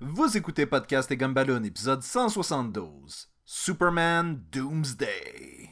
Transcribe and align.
Vous 0.00 0.36
écoutez 0.36 0.66
Podcast 0.66 1.10
et 1.10 1.16
Gumballoon, 1.16 1.64
épisode 1.64 2.02
172. 2.02 3.30
Superman 3.46 4.42
Doomsday. 4.52 5.70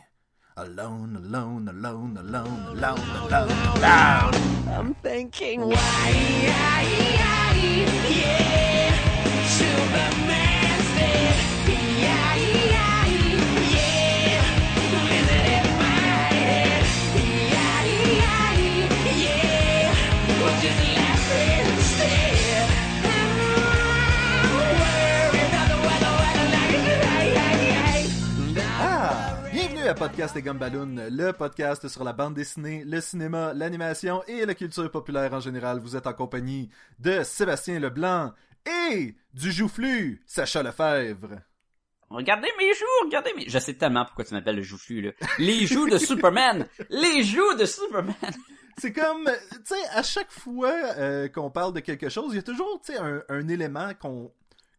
Alone, 0.56 1.20
alone, 1.22 1.68
alone, 1.68 2.16
alone, 2.18 2.66
alone, 2.70 3.00
alone, 3.28 3.50
alone. 3.76 4.34
I'm 4.68 4.94
thinking, 5.02 5.60
why, 5.60 5.74
yeah, 6.42 6.82
yeah, 6.82 7.14
Bienvenue 29.84 30.02
à 30.02 30.08
Podcast 30.08 30.34
et 30.34 30.40
Gumballoon, 30.40 30.96
le 31.10 31.32
podcast 31.32 31.88
sur 31.88 32.04
la 32.04 32.14
bande 32.14 32.32
dessinée, 32.32 32.84
le 32.86 33.02
cinéma, 33.02 33.52
l'animation 33.52 34.22
et 34.26 34.46
la 34.46 34.54
culture 34.54 34.90
populaire 34.90 35.34
en 35.34 35.40
général. 35.40 35.78
Vous 35.78 35.94
êtes 35.94 36.06
en 36.06 36.14
compagnie 36.14 36.70
de 37.00 37.22
Sébastien 37.22 37.78
Leblanc 37.78 38.32
et 38.88 39.14
du 39.34 39.52
joufflu, 39.52 40.22
Sacha 40.24 40.62
Lefebvre. 40.62 41.38
Regardez 42.08 42.48
mes 42.58 42.72
joues, 42.72 43.04
regardez 43.04 43.34
mes... 43.36 43.46
Je 43.46 43.58
sais 43.58 43.74
tellement 43.74 44.06
pourquoi 44.06 44.24
tu 44.24 44.32
m'appelles 44.32 44.56
le 44.56 44.62
joufflu, 44.62 45.02
là. 45.02 45.10
Les 45.38 45.66
joues 45.66 45.90
de 45.90 45.98
Superman! 45.98 46.66
Les 46.88 47.22
joues 47.22 47.54
de 47.58 47.66
Superman! 47.66 48.14
C'est 48.78 48.94
comme, 48.94 49.30
tu 49.50 49.58
sais, 49.66 49.88
à 49.92 50.02
chaque 50.02 50.32
fois 50.32 50.72
euh, 50.96 51.28
qu'on 51.28 51.50
parle 51.50 51.74
de 51.74 51.80
quelque 51.80 52.08
chose, 52.08 52.32
il 52.32 52.36
y 52.36 52.38
a 52.38 52.42
toujours, 52.42 52.80
tu 52.82 52.94
sais, 52.94 52.98
un, 52.98 53.22
un 53.28 53.48
élément 53.48 53.90
qu'on 54.00 54.32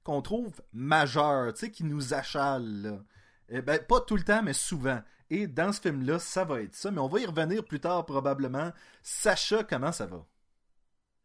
qu'on 0.04 0.22
trouve 0.24 0.54
majeur, 0.74 1.54
tu 1.54 1.60
sais, 1.60 1.72
qui 1.72 1.84
nous 1.84 2.16
achale. 2.16 3.04
Eh 3.50 3.62
ben, 3.62 3.80
pas 3.80 4.02
tout 4.02 4.16
le 4.16 4.24
temps, 4.24 4.42
mais 4.44 4.54
souvent. 4.54 5.02
Et 5.30 5.48
dans 5.48 5.72
ce 5.72 5.82
film-là, 5.82 6.20
ça 6.20 6.44
va 6.44 6.62
être 6.62 6.76
ça. 6.76 6.92
Mais 6.92 7.00
on 7.00 7.08
va 7.08 7.20
y 7.20 7.26
revenir 7.26 7.64
plus 7.64 7.80
tard, 7.80 8.06
probablement. 8.06 8.72
Sacha, 9.02 9.64
comment 9.64 9.92
ça 9.92 10.06
va? 10.06 10.26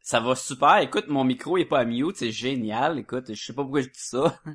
Ça 0.02 0.20
va 0.20 0.34
super. 0.34 0.78
Écoute, 0.78 1.08
mon 1.08 1.24
micro 1.24 1.58
est 1.58 1.66
pas 1.66 1.80
à 1.80 1.84
mute, 1.84 2.16
c'est 2.16 2.32
génial. 2.32 2.98
Écoute, 2.98 3.34
je 3.34 3.44
sais 3.44 3.52
pas 3.52 3.62
pourquoi 3.62 3.82
je 3.82 3.88
dis 3.88 4.00
ça. 4.00 4.40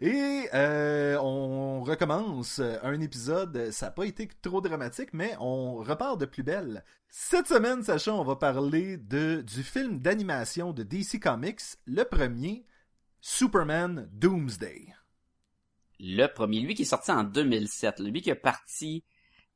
Et 0.00 0.48
euh, 0.52 1.16
on 1.18 1.82
recommence 1.82 2.60
un 2.60 3.00
épisode. 3.00 3.70
Ça 3.70 3.86
n'a 3.86 3.92
pas 3.92 4.04
été 4.04 4.28
trop 4.40 4.60
dramatique, 4.60 5.10
mais 5.12 5.36
on 5.38 5.76
repart 5.76 6.18
de 6.18 6.26
plus 6.26 6.42
belle. 6.42 6.82
Cette 7.08 7.46
semaine, 7.46 7.84
Sacha, 7.84 8.12
on 8.12 8.24
va 8.24 8.36
parler 8.36 8.96
de, 8.96 9.42
du 9.42 9.62
film 9.62 10.00
d'animation 10.00 10.72
de 10.72 10.82
DC 10.82 11.20
Comics, 11.20 11.60
le 11.86 12.02
premier, 12.04 12.64
Superman 13.22 14.10
Doomsday. 14.12 14.92
Le 16.00 16.26
premier, 16.26 16.60
lui 16.60 16.74
qui 16.74 16.82
est 16.82 16.84
sorti 16.84 17.12
en 17.12 17.22
2007, 17.22 18.00
lui 18.00 18.20
qui 18.20 18.32
a 18.32 18.36
parti 18.36 19.04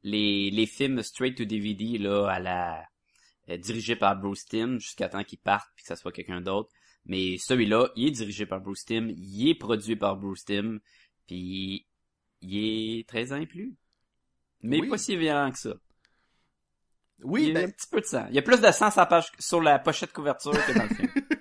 les, 0.05 0.51
les 0.51 0.67
films 0.67 1.03
straight 1.03 1.37
to 1.37 1.45
DVD, 1.45 1.99
là, 1.99 2.29
à 2.29 2.39
la, 2.39 2.85
euh, 3.49 3.57
dirigé 3.57 3.97
par 3.97 4.17
Bruce 4.17 4.45
Timm, 4.45 4.79
jusqu'à 4.79 5.09
temps 5.09 5.25
qu'il 5.25 5.41
parte 5.41 5.69
puis 5.75 5.83
que 5.83 5.89
ça 5.89 5.97
soit 5.97 6.13
quelqu'un 6.13 6.41
d'autre. 6.41 6.71
Mais 7.05 7.39
celui-là, 7.39 7.89
il 7.97 8.07
est 8.07 8.13
dirigé 8.13 8.47
par 8.47 8.61
Bruce 8.61 8.85
Timm, 8.85 9.11
il 9.11 9.49
est 9.49 9.55
produit 9.57 9.97
par 9.97 10.17
Bruce 10.17 10.45
Timm, 10.45 10.79
puis 11.27 11.87
il 12.41 12.57
est 13.01 13.09
13 13.09 13.33
ans 13.33 13.41
et 13.41 13.47
plus. 13.47 13.75
Mais 14.63 14.81
Oui. 14.81 14.89
pas 14.89 14.99
si 14.99 15.17
violent 15.17 15.51
que 15.51 15.59
ça. 15.59 15.75
Oui, 17.23 17.43
il 17.43 17.49
y 17.49 17.51
a 17.51 17.55
ben, 17.55 17.69
un 17.69 17.71
petit 17.73 17.89
peu 17.91 18.01
de 18.01 18.07
sang. 18.07 18.27
Il 18.29 18.35
y 18.37 18.39
a 18.39 18.43
plus 18.43 18.61
de 18.61 18.71
sang 18.71 18.91
sur 18.93 19.01
la, 19.01 19.07
page, 19.07 19.33
sur 19.41 19.61
la 19.61 19.79
pochette 19.81 20.13
couverture 20.13 20.53
que 20.53 20.73
dans 20.73 20.85
le 20.85 20.95
film. 20.95 21.09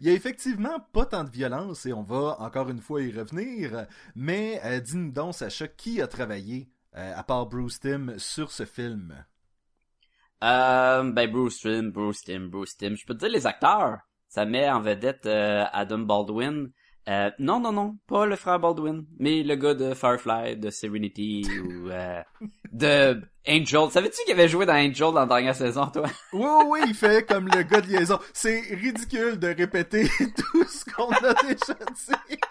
il 0.00 0.06
y 0.06 0.10
a 0.10 0.14
effectivement 0.14 0.80
pas 0.92 1.06
tant 1.06 1.24
de 1.24 1.30
violence 1.30 1.86
et 1.86 1.92
on 1.92 2.02
va 2.02 2.36
encore 2.40 2.68
une 2.70 2.80
fois 2.80 3.02
y 3.02 3.12
revenir. 3.12 3.86
Mais 4.14 4.60
euh, 4.64 4.80
dis-nous 4.80 5.12
donc, 5.12 5.34
Sacha, 5.34 5.68
qui 5.68 6.00
a 6.00 6.06
travaillé, 6.06 6.68
euh, 6.96 7.12
à 7.16 7.22
part 7.22 7.46
Bruce 7.46 7.80
Timm, 7.80 8.18
sur 8.18 8.50
ce 8.50 8.64
film? 8.64 9.24
Euh, 10.42 11.12
ben 11.12 11.30
Bruce 11.30 11.60
Timm, 11.60 11.90
Bruce 11.90 12.22
Timm, 12.22 12.48
Bruce 12.48 12.76
Timm. 12.76 12.96
Je 12.96 13.06
peux 13.06 13.14
te 13.14 13.20
dire 13.20 13.30
les 13.30 13.46
acteurs. 13.46 14.00
Ça 14.28 14.44
met 14.44 14.68
en 14.68 14.80
vedette 14.80 15.26
euh, 15.26 15.64
Adam 15.72 15.98
Baldwin. 16.00 16.70
Euh, 17.08 17.30
non, 17.40 17.58
non, 17.58 17.72
non, 17.72 17.96
pas 18.06 18.26
le 18.26 18.36
frère 18.36 18.60
Baldwin, 18.60 19.04
mais 19.18 19.42
le 19.42 19.56
gars 19.56 19.74
de 19.74 19.92
Firefly, 19.92 20.56
de 20.56 20.70
Serenity 20.70 21.44
ou 21.64 21.90
euh, 21.90 22.22
de 22.72 23.20
Angel. 23.48 23.90
Savais-tu 23.90 24.22
qu'il 24.24 24.34
avait 24.34 24.48
joué 24.48 24.66
dans 24.66 24.74
Angel 24.74 25.12
dans 25.12 25.14
la 25.14 25.26
dernière 25.26 25.56
saison, 25.56 25.86
toi? 25.88 26.04
Oui, 26.32 26.40
oui, 26.44 26.64
oui, 26.68 26.80
il 26.86 26.94
fait 26.94 27.26
comme 27.28 27.48
le 27.48 27.62
gars 27.64 27.80
de 27.80 27.88
liaison. 27.88 28.20
C'est 28.32 28.60
ridicule 28.70 29.36
de 29.38 29.48
répéter 29.48 30.04
tout 30.36 30.64
ce 30.64 30.84
qu'on 30.94 31.10
a 31.10 31.34
déjà 31.42 31.74
dit. 31.74 32.36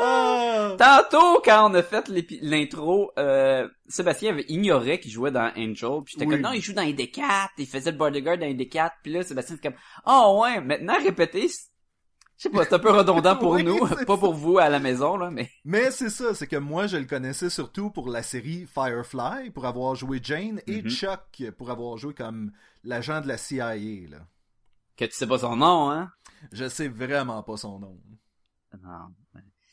Ah. 0.00 0.74
Tantôt, 0.78 1.40
quand 1.44 1.70
on 1.70 1.74
a 1.74 1.82
fait 1.82 2.08
l'intro, 2.40 3.12
euh, 3.18 3.68
Sébastien 3.86 4.32
avait 4.32 4.46
ignoré 4.48 4.98
qu'il 4.98 5.10
jouait 5.12 5.30
dans 5.30 5.52
Angel, 5.56 6.00
puis 6.04 6.14
j'étais 6.14 6.24
Oui. 6.26 6.34
comme, 6.34 6.40
non, 6.40 6.52
il 6.52 6.62
joue 6.62 6.72
dans 6.72 6.82
ID4, 6.82 7.48
il 7.58 7.66
faisait 7.66 7.92
le 7.92 7.98
bodyguard 7.98 8.38
dans 8.38 8.46
ID4, 8.46 8.90
puis 9.02 9.12
là, 9.12 9.22
Sébastien 9.22 9.56
était 9.56 9.68
comme, 9.68 9.78
oh 10.06 10.40
ouais, 10.42 10.60
maintenant 10.62 10.96
répéter, 10.98 11.48
c'est- 11.48 11.68
je 12.36 12.42
sais 12.42 12.50
pas, 12.50 12.64
c'est 12.64 12.74
un 12.74 12.78
peu 12.78 12.90
redondant 12.90 13.36
pour 13.36 13.52
Oui, 13.52 13.64
nous, 13.64 13.78
pas 13.78 13.96
ça. 13.96 14.04
pour 14.06 14.34
vous 14.34 14.58
à 14.58 14.68
la 14.68 14.78
maison, 14.80 15.16
là, 15.16 15.30
mais... 15.30 15.50
Mais 15.64 15.90
c'est 15.90 16.10
ça, 16.10 16.34
c'est 16.34 16.46
que 16.46 16.56
moi 16.56 16.86
je 16.86 16.96
le 16.96 17.04
connaissais 17.06 17.50
surtout 17.50 17.90
pour 17.90 18.08
la 18.08 18.22
série 18.22 18.66
Firefly, 18.66 19.50
pour 19.50 19.66
avoir 19.66 19.94
joué 19.94 20.20
Jane, 20.22 20.60
et 20.66 20.82
Mhm. 20.82 20.88
Chuck 20.90 21.42
pour 21.56 21.70
avoir 21.70 21.96
joué 21.96 22.12
comme 22.14 22.52
l'agent 22.82 23.20
de 23.20 23.28
la 23.28 23.36
CIA. 23.38 23.74
Là. 23.76 24.18
Que 24.96 25.04
tu 25.04 25.12
sais 25.12 25.26
pas 25.26 25.38
son 25.38 25.56
nom, 25.56 25.90
hein? 25.90 26.10
Je 26.52 26.68
sais 26.68 26.88
vraiment 26.88 27.42
pas 27.42 27.56
son 27.56 27.78
nom. 27.78 27.98
Non. 28.82 29.08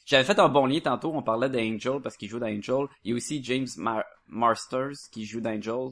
J'avais 0.06 0.24
fait 0.24 0.40
un 0.40 0.50
bon 0.50 0.66
lien 0.66 0.80
tantôt, 0.80 1.12
on 1.14 1.22
parlait 1.24 1.50
d'Angel 1.50 2.02
parce 2.02 2.18
qu'il 2.18 2.28
joue 2.30 2.40
dans 2.40 2.48
Angel. 2.48 2.86
Il 3.04 3.12
y 3.12 3.14
a 3.14 3.16
aussi 3.16 3.44
James 3.44 3.68
Mar- 3.78 4.04
Marsters 4.28 4.92
qui 5.12 5.26
joue 5.26 5.42
dans 5.42 5.52
Angel, 5.52 5.90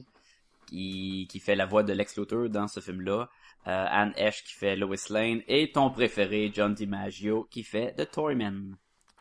qui, 0.66 1.26
qui 1.30 1.40
fait 1.40 1.54
la 1.56 1.66
voix 1.66 1.82
de 1.82 1.92
Lex 1.92 2.16
Luthor 2.16 2.48
dans 2.48 2.68
ce 2.68 2.80
film-là. 2.80 3.28
Euh, 3.66 3.86
Anne 3.90 4.12
Esch 4.16 4.42
qui 4.44 4.54
fait 4.54 4.74
Lois 4.76 4.96
Lane. 5.10 5.42
Et 5.46 5.70
ton 5.72 5.90
préféré, 5.90 6.50
John 6.54 6.72
DiMaggio, 6.74 7.44
qui 7.50 7.62
fait 7.62 7.94
The 7.94 8.10
Toyman. 8.10 8.76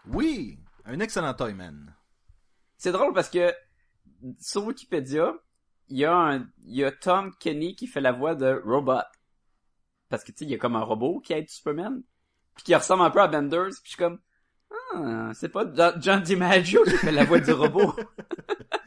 Oui, 0.07 0.57
un 0.85 0.99
excellent 0.99 1.33
Toyman. 1.33 1.93
C'est 2.77 2.93
drôle 2.93 3.13
parce 3.13 3.29
que 3.29 3.53
sur 4.39 4.63
Wikipédia, 4.65 5.33
il 5.89 5.97
y 5.97 6.05
a 6.05 6.13
un, 6.15 6.39
il 6.65 6.75
y 6.75 6.83
a 6.85 6.91
Tom 6.91 7.33
Kenny 7.39 7.75
qui 7.75 7.87
fait 7.87 7.99
la 8.01 8.11
voix 8.13 8.35
de 8.35 8.61
Robot. 8.65 9.01
Parce 10.07 10.23
que 10.23 10.31
tu 10.31 10.39
sais, 10.39 10.45
il 10.45 10.51
y 10.51 10.55
a 10.55 10.57
comme 10.57 10.75
un 10.75 10.81
robot 10.83 11.19
qui 11.19 11.33
aide 11.33 11.49
Superman, 11.49 12.01
puis 12.55 12.63
qui 12.63 12.73
ressemble 12.75 13.03
un 13.03 13.11
peu 13.11 13.21
à 13.21 13.27
Benders, 13.27 13.67
puis 13.67 13.81
je 13.83 13.89
suis 13.89 13.97
comme 13.97 14.19
ah, 14.95 15.31
c'est 15.35 15.49
pas 15.49 15.65
Jo- 15.65 15.99
John 15.99 16.21
DiMaggio 16.23 16.83
qui 16.83 16.97
fait 16.97 17.11
la 17.11 17.25
voix 17.25 17.39
du 17.39 17.51
robot. 17.51 17.93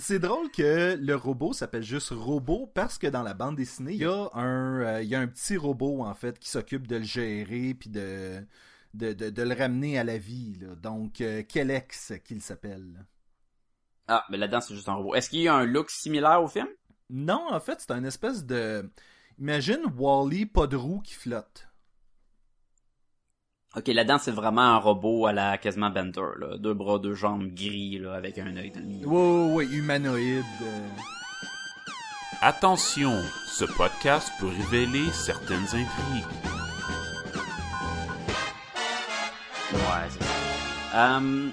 C'est 0.00 0.20
drôle 0.20 0.48
que 0.50 0.96
le 0.96 1.14
robot 1.16 1.52
s'appelle 1.52 1.82
juste 1.82 2.10
robot 2.10 2.70
parce 2.72 2.98
que 2.98 3.08
dans 3.08 3.24
la 3.24 3.34
bande 3.34 3.56
dessinée, 3.56 3.94
il 3.94 3.98
y 3.98 4.04
a 4.04 4.30
un, 4.32 4.80
euh, 4.80 5.02
il 5.02 5.08
y 5.08 5.14
a 5.16 5.20
un 5.20 5.26
petit 5.26 5.56
robot 5.56 6.04
en 6.04 6.14
fait 6.14 6.38
qui 6.38 6.48
s'occupe 6.48 6.86
de 6.86 6.96
le 6.96 7.02
gérer 7.02 7.74
puis 7.74 7.90
de, 7.90 8.46
de, 8.94 9.12
de, 9.12 9.30
de 9.30 9.42
le 9.42 9.54
ramener 9.54 9.98
à 9.98 10.04
la 10.04 10.16
vie. 10.16 10.56
Là. 10.60 10.76
Donc, 10.76 11.20
euh, 11.20 11.42
Kelex 11.42 12.12
qu'il 12.24 12.40
s'appelle. 12.40 13.06
Ah, 14.06 14.24
mais 14.30 14.36
là-dedans 14.36 14.60
c'est 14.60 14.74
juste 14.74 14.88
un 14.88 14.94
robot. 14.94 15.16
Est-ce 15.16 15.30
qu'il 15.30 15.40
y 15.40 15.48
a 15.48 15.54
un 15.54 15.66
look 15.66 15.90
similaire 15.90 16.42
au 16.42 16.48
film? 16.48 16.68
Non, 17.10 17.46
en 17.50 17.60
fait, 17.60 17.80
c'est 17.80 17.90
un 17.90 18.04
espèce 18.04 18.44
de... 18.44 18.88
Imagine 19.38 19.82
Wally 19.96 20.46
pas 20.46 20.66
de 20.66 20.76
roue 20.76 21.00
qui 21.00 21.14
flotte. 21.14 21.67
Ok, 23.76 23.88
là-dedans 23.88 24.18
c'est 24.18 24.30
vraiment 24.32 24.62
un 24.62 24.78
robot 24.78 25.26
à 25.26 25.32
la 25.32 25.58
quasiment 25.58 25.90
Bender, 25.90 26.22
là, 26.38 26.56
deux 26.56 26.72
bras, 26.74 26.98
deux 26.98 27.14
jambes 27.14 27.48
gris 27.48 27.98
là, 27.98 28.14
avec 28.14 28.38
un 28.38 28.56
œil 28.56 28.70
dans 28.70 28.80
le 28.80 28.86
milieu. 28.86 29.06
Oui, 29.06 29.66
oui, 29.66 29.76
humanoïde. 29.76 30.44
euh. 30.62 30.88
Attention, 32.40 33.12
ce 33.46 33.64
podcast 33.66 34.32
peut 34.40 34.46
révéler 34.48 35.10
certaines 35.12 35.64
intrigues. 35.64 36.24
Ouais, 39.72 40.08
c'est 40.08 40.24
ça. 40.24 41.18
Euh, 41.18 41.50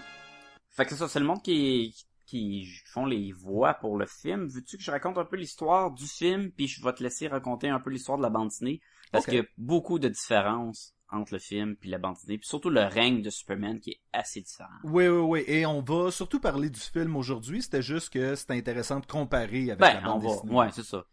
fait 0.72 0.86
que 0.86 0.92
c'est 0.92 0.98
ça, 0.98 1.10
c'est 1.10 1.20
le 1.20 1.26
monde 1.26 1.42
qui, 1.44 1.94
qui 2.26 2.66
font 2.94 3.06
les 3.06 3.34
voix 3.34 3.74
pour 3.74 3.98
le 3.98 4.06
film. 4.06 4.48
Veux-tu 4.48 4.78
que 4.78 4.84
je 4.84 4.92
raconte 4.92 5.18
un 5.18 5.26
peu 5.26 5.36
l'histoire 5.36 5.92
du 5.92 6.08
film, 6.08 6.50
puis 6.52 6.68
je 6.68 6.82
vais 6.82 6.94
te 6.94 7.04
laisser 7.04 7.28
raconter 7.28 7.68
un 7.68 7.82
peu 7.82 7.90
l'histoire 7.90 8.18
de 8.18 8.24
la 8.24 8.30
bande 8.30 8.48
dessinée? 8.50 8.80
Parce 9.12 9.26
qu'il 9.26 9.36
y 9.36 9.40
a 9.40 9.46
beaucoup 9.58 10.00
de 10.00 10.08
différences 10.08 10.95
entre 11.12 11.34
le 11.34 11.40
film 11.40 11.76
puis 11.76 11.90
la 11.90 11.98
bande 11.98 12.16
dessinée, 12.16 12.38
puis 12.38 12.48
surtout 12.48 12.70
le 12.70 12.82
règne 12.82 13.22
de 13.22 13.30
Superman 13.30 13.80
qui 13.80 13.92
est 13.92 14.02
assez 14.12 14.42
différent. 14.42 14.70
Oui, 14.84 15.08
oui, 15.08 15.20
oui. 15.20 15.44
Et 15.48 15.66
on 15.66 15.82
va 15.82 16.12
surtout 16.12 16.40
parler 16.40 16.70
du 16.70 16.80
film 16.80 17.16
aujourd'hui. 17.16 17.62
C'était 17.62 17.82
juste 17.82 18.10
que 18.12 18.36
c'était 18.36 18.54
intéressant 18.56 19.00
de 19.00 19.06
comparer 19.06 19.72
avec 19.72 19.80
Ben, 19.80 20.02
la 20.02 20.10
on 20.12 20.20
bande 20.20 20.24
va, 20.24 20.30
dessinée. 20.30 20.54
ouais, 20.54 20.68
c'est 20.74 20.84
ça. 20.84 21.06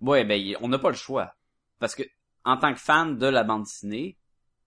Ouais, 0.00 0.24
ben, 0.24 0.56
on 0.60 0.68
n'a 0.68 0.78
pas 0.78 0.90
le 0.90 0.96
choix. 0.96 1.34
Parce 1.78 1.94
que, 1.94 2.02
en 2.44 2.56
tant 2.56 2.72
que 2.72 2.80
fan 2.80 3.16
de 3.18 3.26
la 3.26 3.44
bande 3.44 3.64
dessinée, 3.64 4.18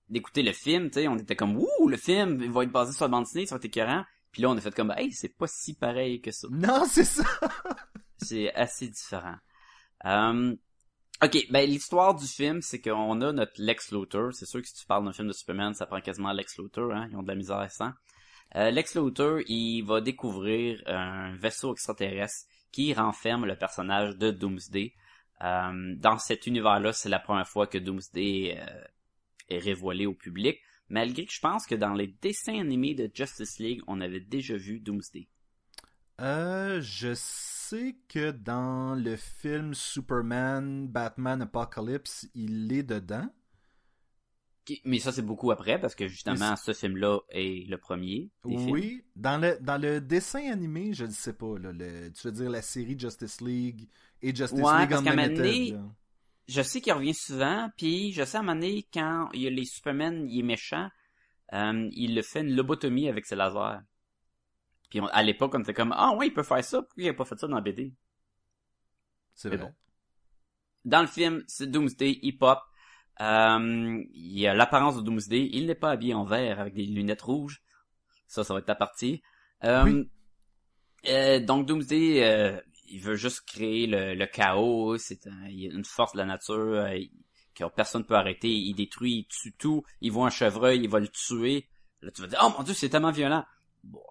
d'écouter 0.10 0.42
le 0.44 0.54
film, 0.54 0.90
tu 0.90 1.00
sais, 1.02 1.08
on 1.08 1.18
était 1.18 1.36
comme, 1.36 1.58
ouh, 1.58 1.88
le 1.88 1.98
film, 1.98 2.40
il 2.42 2.52
va 2.52 2.64
être 2.64 2.72
basé 2.72 2.94
sur 2.94 3.06
la 3.06 3.10
bande 3.10 3.24
dessinée, 3.26 3.46
ça 3.46 3.56
va 3.56 3.58
être 3.60 3.66
écœurant. 3.66 4.06
Puis 4.32 4.42
là, 4.42 4.50
on 4.50 4.58
a 4.58 4.62
fait 4.62 4.74
comme, 4.76 4.94
hey, 4.96 5.12
c'est 5.12 5.36
pas 5.36 5.48
si 5.48 5.74
pareil 5.74 6.22
que 6.22 6.32
ça. 6.32 6.48
Non, 6.52 6.86
c'est 6.88 7.04
ça. 7.04 7.24
C'est 8.18 8.54
assez 8.54 8.88
différent. 8.88 9.36
Euh, 10.06 10.56
Ok, 11.24 11.48
ben 11.50 11.68
l'histoire 11.68 12.14
du 12.14 12.28
film, 12.28 12.62
c'est 12.62 12.80
qu'on 12.80 13.22
a 13.22 13.32
notre 13.32 13.54
Lex 13.58 13.92
Luthor. 13.92 14.34
C'est 14.34 14.46
sûr 14.46 14.62
que 14.62 14.68
si 14.68 14.76
tu 14.76 14.86
parles 14.86 15.04
d'un 15.04 15.14
film 15.14 15.28
de 15.28 15.34
Superman, 15.34 15.74
ça 15.74 15.88
prend 15.88 16.00
quasiment 16.00 16.32
Lex 16.32 16.60
Luthor, 16.60 16.94
hein. 16.94 17.08
Ils 17.10 17.18
ont 17.18 17.24
de 17.24 17.28
la 17.28 17.36
misère 17.36 17.58
à 17.58 17.70
ça. 17.70 17.96
Euh, 18.56 18.70
Lex 18.70 18.96
Luthor, 18.96 19.40
il 19.48 19.82
va 19.82 20.00
découvrir 20.00 20.80
un 20.86 21.36
vaisseau 21.38 21.74
extraterrestre 21.74 22.46
qui 22.72 22.94
renferme 22.94 23.48
le 23.48 23.56
personnage 23.56 24.16
de 24.18 24.30
Doomsday. 24.30 24.94
Euh, 25.42 25.96
dans 25.98 26.20
cet 26.20 26.46
univers-là, 26.46 26.94
c'est 26.94 27.10
la 27.10 27.20
première 27.20 27.48
fois 27.48 27.66
que 27.66 27.80
Doomsday 27.80 28.60
euh, 28.60 28.84
est 29.50 29.58
révélé 29.58 30.06
au 30.06 30.14
public, 30.14 30.60
malgré 30.88 31.26
que 31.26 31.34
je 31.34 31.40
pense 31.40 31.66
que 31.66 31.74
dans 31.76 31.94
les 31.94 32.08
dessins 32.22 32.60
animés 32.60 32.94
de 32.94 33.10
Justice 33.12 33.58
League, 33.58 33.82
on 33.88 34.02
avait 34.02 34.20
déjà 34.20 34.56
vu 34.56 34.80
Doomsday. 34.80 35.28
Euh, 36.22 36.80
je 36.82 37.16
sais 37.16 37.57
que 38.08 38.32
dans 38.32 38.96
le 38.96 39.16
film 39.16 39.74
Superman, 39.74 40.88
Batman 40.88 41.42
Apocalypse, 41.42 42.28
il 42.36 42.72
est 42.74 42.84
dedans? 42.84 43.30
Mais 44.84 45.00
ça, 45.00 45.14
c'est 45.14 45.22
beaucoup 45.22 45.52
après, 45.52 45.80
parce 45.80 45.96
que 45.96 46.08
justement, 46.10 46.56
ce 46.58 46.74
film-là 46.74 47.20
est 47.30 47.66
le 47.70 47.78
premier 47.78 48.30
des 48.44 48.58
films. 48.58 48.72
Oui, 48.72 49.06
dans 49.16 49.38
le, 49.38 49.58
dans 49.62 49.78
le 49.82 50.02
dessin 50.02 50.52
animé, 50.52 50.94
je 50.94 51.06
ne 51.06 51.12
sais 51.12 51.32
pas. 51.34 51.58
Là, 51.58 51.72
le, 51.72 52.12
tu 52.12 52.28
veux 52.28 52.34
dire 52.34 52.50
la 52.50 52.62
série 52.62 53.00
Justice 53.00 53.40
League 53.40 53.88
et 54.22 54.36
Justice 54.36 54.60
Ouais, 54.60 54.82
League 54.82 54.90
parce 54.90 55.04
donné, 55.04 55.10
Unlimited. 55.10 55.70
là. 55.70 55.82
je 56.50 56.62
sais 56.62 56.82
qu'il 56.82 56.92
revient 56.92 57.14
souvent, 57.14 57.70
puis 57.78 58.12
je 58.12 58.24
sais 58.26 58.38
à 58.38 58.42
un 58.42 58.44
moment 58.44 58.60
donné, 58.60 58.86
quand 58.94 59.30
il 59.34 59.42
y 59.44 59.48
a 59.48 59.52
les 59.52 59.64
Superman, 59.66 60.28
il 60.30 60.40
est 60.40 60.44
méchant, 60.44 60.90
euh, 61.54 61.88
il 61.94 62.14
le 62.14 62.22
fait 62.22 62.42
une 62.42 62.54
lobotomie 62.54 63.08
avec 63.08 63.26
ses 63.26 63.38
lasers. 63.38 63.80
Puis 64.90 65.02
on- 65.02 65.08
à 65.08 65.24
l'époque, 65.24 65.54
on 65.56 65.62
était 65.62 65.74
comme, 65.74 65.94
ah 65.96 66.14
ouais, 66.16 66.28
il 66.28 66.34
peut 66.34 66.44
faire 66.44 66.64
ça, 66.64 66.82
pourquoi 66.82 67.04
il 67.04 67.10
a 67.10 67.14
pas 67.14 67.26
fait 67.26 67.38
ça 67.40 67.48
dans 67.48 67.56
la 67.56 67.62
BD? 67.62 67.94
C'est 69.36 69.50
vrai. 69.50 69.58
bon. 69.58 69.74
Dans 70.86 71.02
le 71.02 71.08
film, 71.08 71.44
c'est 71.48 71.70
Doomsday, 71.70 72.20
il 72.24 72.38
pop, 72.38 72.60
euh, 73.22 74.04
il 74.14 74.48
a 74.48 74.54
l'apparence 74.54 74.96
de 74.98 75.02
Doomsday, 75.02 75.50
il 75.52 75.68
n'est 75.68 75.76
pas 75.76 75.92
habillé 75.92 76.14
en 76.14 76.24
vert 76.24 76.60
avec 76.60 76.74
des 76.74 76.86
lunettes 76.86 77.22
rouges. 77.24 77.62
Ça, 78.28 78.44
ça 78.44 78.54
va 78.54 78.60
être 78.62 78.68
ta 78.68 78.76
partie. 78.76 79.22
Euh, 79.64 79.86
Oui. 79.86 80.10
euh, 81.08 81.40
donc 81.40 81.66
Doomsday, 81.66 82.24
euh, 82.24 82.60
il 82.90 83.00
veut 83.02 83.16
juste 83.16 83.42
créer 83.48 83.88
le, 83.88 84.14
le 84.16 84.26
chaos, 84.28 84.98
c'est 84.98 85.28
un- 85.28 85.48
il 85.48 85.60
y 85.62 85.70
a 85.70 85.74
une 85.74 85.86
force 85.86 86.14
de 86.14 86.18
la 86.20 86.26
nature 86.26 86.56
euh, 86.56 86.98
que 87.56 87.64
personne 87.76 88.06
peut 88.06 88.16
arrêter, 88.16 88.50
il 88.50 88.74
détruit, 88.76 89.20
il 89.20 89.28
tue 89.28 89.54
tout, 89.54 89.84
il 90.02 90.12
voit 90.12 90.28
un 90.28 90.30
chevreuil, 90.32 90.80
il 90.82 90.90
va 90.90 91.00
le 91.00 91.08
tuer. 91.08 91.68
Là, 92.02 92.12
tu 92.12 92.22
vas 92.22 92.28
dire, 92.28 92.40
oh 92.44 92.52
mon 92.58 92.64
dieu, 92.64 92.74
c'est 92.74 92.90
tellement 92.90 93.12
violent. 93.12 93.44
Bon, 93.84 94.02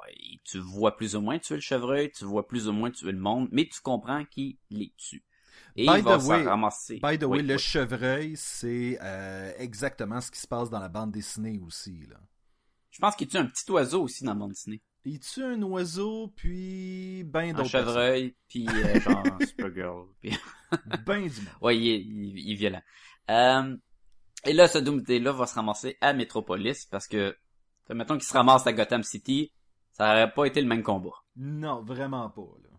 tu 0.44 0.58
vois 0.58 0.96
plus 0.96 1.16
ou 1.16 1.20
moins 1.20 1.38
tuer 1.38 1.56
le 1.56 1.60
chevreuil, 1.60 2.10
tu 2.10 2.24
vois 2.24 2.46
plus 2.46 2.68
ou 2.68 2.72
moins 2.72 2.90
tuer 2.90 3.12
le 3.12 3.18
monde, 3.18 3.48
mais 3.52 3.66
tu 3.68 3.80
comprends 3.80 4.24
qu'il 4.24 4.56
les 4.70 4.92
tue. 4.96 5.22
Et 5.76 5.86
By 5.86 5.98
il 5.98 6.02
va 6.04 6.18
the 6.18 6.22
way- 6.22 6.42
ramasser. 6.44 7.00
By 7.02 7.18
the 7.18 7.24
way, 7.24 7.40
Oui, 7.40 7.42
le 7.42 7.54
oui. 7.54 7.60
chevreuil, 7.60 8.32
c'est 8.36 8.98
euh, 9.02 9.52
exactement 9.58 10.20
ce 10.22 10.30
qui 10.30 10.40
se 10.40 10.46
passe 10.46 10.70
dans 10.70 10.80
la 10.80 10.88
bande 10.88 11.10
dessinée 11.12 11.60
aussi. 11.66 12.06
Là. 12.08 12.16
Je 12.90 12.98
pense 12.98 13.14
qu'il 13.16 13.28
tue 13.28 13.36
un 13.36 13.44
petit 13.46 13.70
oiseau 13.70 14.02
aussi 14.04 14.24
dans 14.24 14.32
le 14.32 14.38
bande 14.38 14.50
dessinée. 14.52 14.80
Il 15.04 15.20
tue 15.20 15.44
un 15.44 15.60
oiseau, 15.62 16.32
puis 16.34 17.22
ben 17.24 17.50
Un 17.50 17.52
d'autres 17.52 17.68
chevreuil, 17.68 18.34
puis 18.48 18.66
euh, 18.68 19.00
genre 19.00 19.22
Supergirl. 19.46 20.06
Puis... 20.20 20.36
Ben 21.06 21.20
du 21.28 21.40
monde. 21.40 21.48
Ouais, 21.60 21.76
il 21.78 21.88
est, 21.88 22.00
il, 22.00 22.38
il 22.38 22.52
est 22.52 22.56
violent. 22.56 22.82
Euh, 23.30 23.76
et 24.44 24.52
là, 24.52 24.66
ce 24.68 24.78
Doomsday-là 24.78 25.32
va 25.32 25.46
se 25.46 25.54
ramasser 25.54 25.96
à 26.00 26.12
Metropolis 26.12 26.86
parce 26.86 27.06
que, 27.06 27.36
mettons 27.90 28.14
qu'il 28.14 28.26
se 28.26 28.32
ramasse 28.32 28.66
à 28.66 28.72
Gotham 28.72 29.02
City, 29.02 29.52
ça 29.92 30.10
aurait 30.10 30.32
pas 30.32 30.44
été 30.44 30.60
le 30.60 30.68
même 30.68 30.82
combat. 30.82 31.24
Non, 31.36 31.82
vraiment 31.82 32.28
pas. 32.30 32.42
Là. 32.62 32.70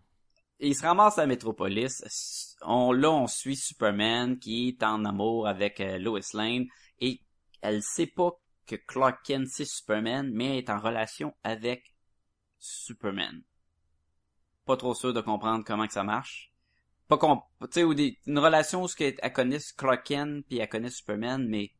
Et 0.60 0.68
il 0.68 0.74
se 0.74 0.82
ramasse 0.82 1.18
à 1.18 1.26
Metropolis. 1.26 2.02
On, 2.62 2.92
là, 2.92 3.10
on 3.10 3.26
suit 3.26 3.56
Superman 3.56 4.38
qui 4.38 4.68
est 4.68 4.82
en 4.82 5.04
amour 5.04 5.46
avec 5.46 5.80
euh, 5.80 5.98
Lois 5.98 6.20
Lane 6.34 6.66
et 7.00 7.20
elle 7.60 7.82
sait 7.82 8.06
pas 8.06 8.32
que 8.66 8.76
Clark 8.76 9.24
Kent 9.24 9.48
c'est 9.48 9.64
Superman, 9.64 10.30
mais 10.32 10.46
elle 10.46 10.58
est 10.58 10.70
en 10.70 10.80
relation 10.80 11.34
avec 11.44 11.94
Superman. 12.58 13.42
Pas 14.64 14.76
trop 14.76 14.94
sûr 14.94 15.14
de 15.14 15.20
comprendre 15.20 15.64
comment 15.64 15.86
que 15.86 15.92
ça 15.92 16.04
marche. 16.04 16.52
Pas 17.06 17.16
qu'on, 17.16 17.42
tu 17.72 17.80
sais, 17.80 18.16
une 18.26 18.38
relation 18.38 18.84
où 18.84 18.88
elle 18.98 19.32
connaît 19.32 19.58
Clark 19.76 20.04
Kent 20.04 20.44
puis 20.46 20.58
elle 20.58 20.68
connaît 20.68 20.90
Superman, 20.90 21.46
mais 21.48 21.72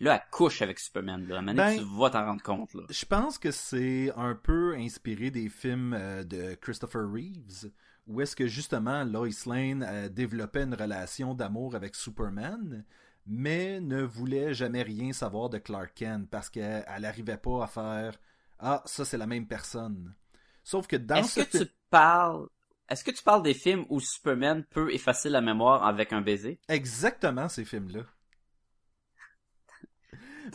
là, 0.00 0.14
elle 0.14 0.30
couche 0.30 0.62
avec 0.62 0.78
Superman. 0.78 1.26
Là. 1.26 1.42
Ben, 1.42 1.78
tu 1.78 1.84
vas 1.98 2.10
t'en 2.10 2.24
rendre 2.24 2.42
compte, 2.42 2.74
là. 2.74 2.82
Je 2.90 3.04
pense 3.04 3.38
que 3.38 3.50
c'est 3.50 4.12
un 4.16 4.34
peu 4.34 4.74
inspiré 4.76 5.30
des 5.30 5.48
films 5.48 5.94
euh, 5.94 6.24
de 6.24 6.54
Christopher 6.54 7.02
Reeves, 7.10 7.70
où 8.06 8.20
est-ce 8.20 8.36
que 8.36 8.46
justement 8.46 9.04
Lois 9.04 9.28
Lane 9.46 9.86
euh, 9.88 10.08
développait 10.08 10.64
une 10.64 10.74
relation 10.74 11.34
d'amour 11.34 11.74
avec 11.74 11.94
Superman, 11.94 12.84
mais 13.26 13.80
ne 13.80 14.02
voulait 14.02 14.52
jamais 14.54 14.82
rien 14.82 15.12
savoir 15.12 15.48
de 15.48 15.58
Clark 15.58 15.92
Kent 15.94 16.28
parce 16.30 16.50
qu'elle 16.50 16.84
n'arrivait 17.00 17.38
pas 17.38 17.64
à 17.64 17.66
faire 17.66 18.18
Ah, 18.58 18.82
ça 18.84 19.04
c'est 19.04 19.18
la 19.18 19.26
même 19.26 19.46
personne. 19.46 20.14
Sauf 20.62 20.86
que 20.86 20.96
dans 20.96 21.16
Est-ce 21.16 21.40
ce 21.42 21.46
que 21.46 21.64
tu 21.64 21.70
parles, 21.90 22.46
est-ce 22.88 23.04
que 23.04 23.10
tu 23.10 23.22
parles 23.22 23.42
des 23.42 23.54
films 23.54 23.86
où 23.88 24.00
Superman 24.00 24.64
peut 24.64 24.92
effacer 24.92 25.30
la 25.30 25.40
mémoire 25.40 25.86
avec 25.86 26.12
un 26.12 26.20
baiser? 26.20 26.58
Exactement 26.68 27.48
ces 27.48 27.64
films-là. 27.64 28.02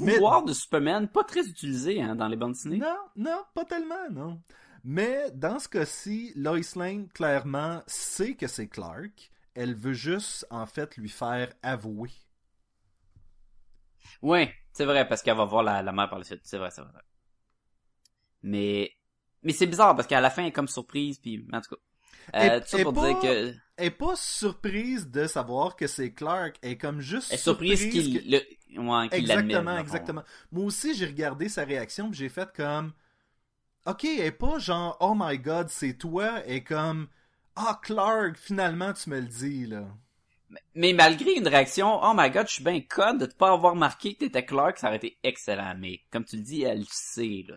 Mais- 0.02 0.14
pouvoir 0.14 0.44
de 0.44 0.54
Superman, 0.54 1.08
pas 1.08 1.24
très 1.24 1.48
utilisé 1.48 2.02
hein, 2.02 2.16
dans 2.16 2.28
les 2.28 2.36
bandes 2.36 2.54
dessinées. 2.54 2.78
Non, 2.78 2.98
non, 3.16 3.44
pas 3.54 3.66
tellement, 3.66 4.10
non. 4.12 4.42
Mais 4.84 5.32
dans 5.32 5.60
ce 5.60 5.68
cas-ci, 5.68 6.32
Lois 6.36 6.60
Lane, 6.76 7.08
clairement, 7.10 7.82
sait 7.88 8.36
que 8.36 8.48
c'est 8.48 8.68
Clark. 8.68 9.32
Elle 9.54 9.76
veut 9.76 9.94
juste, 9.94 10.46
en 10.50 10.66
fait, 10.66 10.96
lui 10.98 11.10
faire 11.10 11.52
avouer. 11.64 12.12
Ouais, 14.22 14.54
c'est 14.74 14.86
vrai, 14.86 15.08
parce 15.08 15.22
qu'elle 15.22 15.38
va 15.38 15.46
voir 15.46 15.64
la, 15.64 15.82
la 15.82 15.92
mère 15.92 16.10
par 16.10 16.20
la 16.20 16.26
suite. 16.26 16.42
C'est 16.44 16.58
vrai, 16.58 16.72
c'est 16.72 16.82
vrai. 16.82 16.92
Mais, 18.42 18.92
mais 19.44 19.54
c'est 19.54 19.68
bizarre, 19.68 19.96
parce 19.96 20.08
qu'à 20.08 20.22
la 20.22 20.30
fin, 20.30 20.44
elle 20.44 20.50
est 20.50 20.54
comme 20.54 20.68
surprise, 20.68 21.20
puis, 21.20 21.46
en 21.52 21.62
tout 21.62 21.76
cas. 21.76 21.82
Euh, 22.36 22.58
Et- 22.58 22.62
tout 22.62 22.68
ça 22.68 22.80
et 22.80 22.84
pour 22.84 22.94
pas- 22.94 23.08
dire 23.08 23.20
que, 23.20 23.54
Elle 23.78 23.86
est 23.86 23.92
pas 23.92 24.16
surprise 24.16 25.08
de 25.10 25.26
savoir 25.26 25.76
que 25.76 25.88
c'est 25.88 26.12
Clark. 26.12 26.58
Elle 26.62 26.72
est 26.72 26.78
comme 26.78 27.00
juste 27.00 27.30
elle 27.32 27.36
est 27.36 27.42
surprise 27.42 27.90
qu'il, 27.90 28.22
que- 28.22 28.30
le, 28.76 28.82
ouais, 28.82 29.08
Exactement, 29.12 29.78
exactement. 29.78 30.24
Moi 30.52 30.66
aussi, 30.66 30.94
j'ai 30.96 31.06
regardé 31.06 31.48
sa 31.50 31.64
réaction, 31.64 32.12
j'ai 32.12 32.30
fait 32.30 32.50
comme... 32.56 32.92
Ok, 33.86 34.04
elle 34.04 34.20
est 34.26 34.32
pas 34.32 34.60
genre 34.60 34.98
«Oh 35.00 35.14
my 35.18 35.38
God, 35.40 35.70
c'est 35.70 35.94
toi», 35.94 36.42
elle 36.46 36.58
est 36.58 36.64
comme 36.64 37.08
«Ah, 37.56 37.80
Clark, 37.82 38.38
finalement, 38.38 38.92
tu 38.94 39.10
me 39.10 39.20
le 39.22 39.28
dis, 39.28 39.66
là.» 39.66 39.86
Mais 40.76 40.94
malgré 40.94 41.34
une 41.36 41.48
réaction, 41.48 42.00
oh 42.04 42.14
my 42.16 42.30
god, 42.32 42.48
je 42.48 42.54
suis 42.54 42.64
bien 42.64 42.82
conne 42.82 43.18
de 43.18 43.26
ne 43.28 43.32
pas 43.32 43.52
avoir 43.54 43.76
marqué 43.76 44.14
que 44.16 44.20
t'étais 44.20 44.46
Clark, 44.46 44.78
ça 44.78 44.88
aurait 44.88 44.98
été 44.98 45.18
excellent. 45.24 45.76
Mais 45.78 46.02
comme 46.12 46.26
tu 46.26 46.36
le 46.38 46.42
dis, 46.42 46.64
elle 46.64 46.80
le 46.80 46.86
sait, 46.90 47.46
là. 47.48 47.56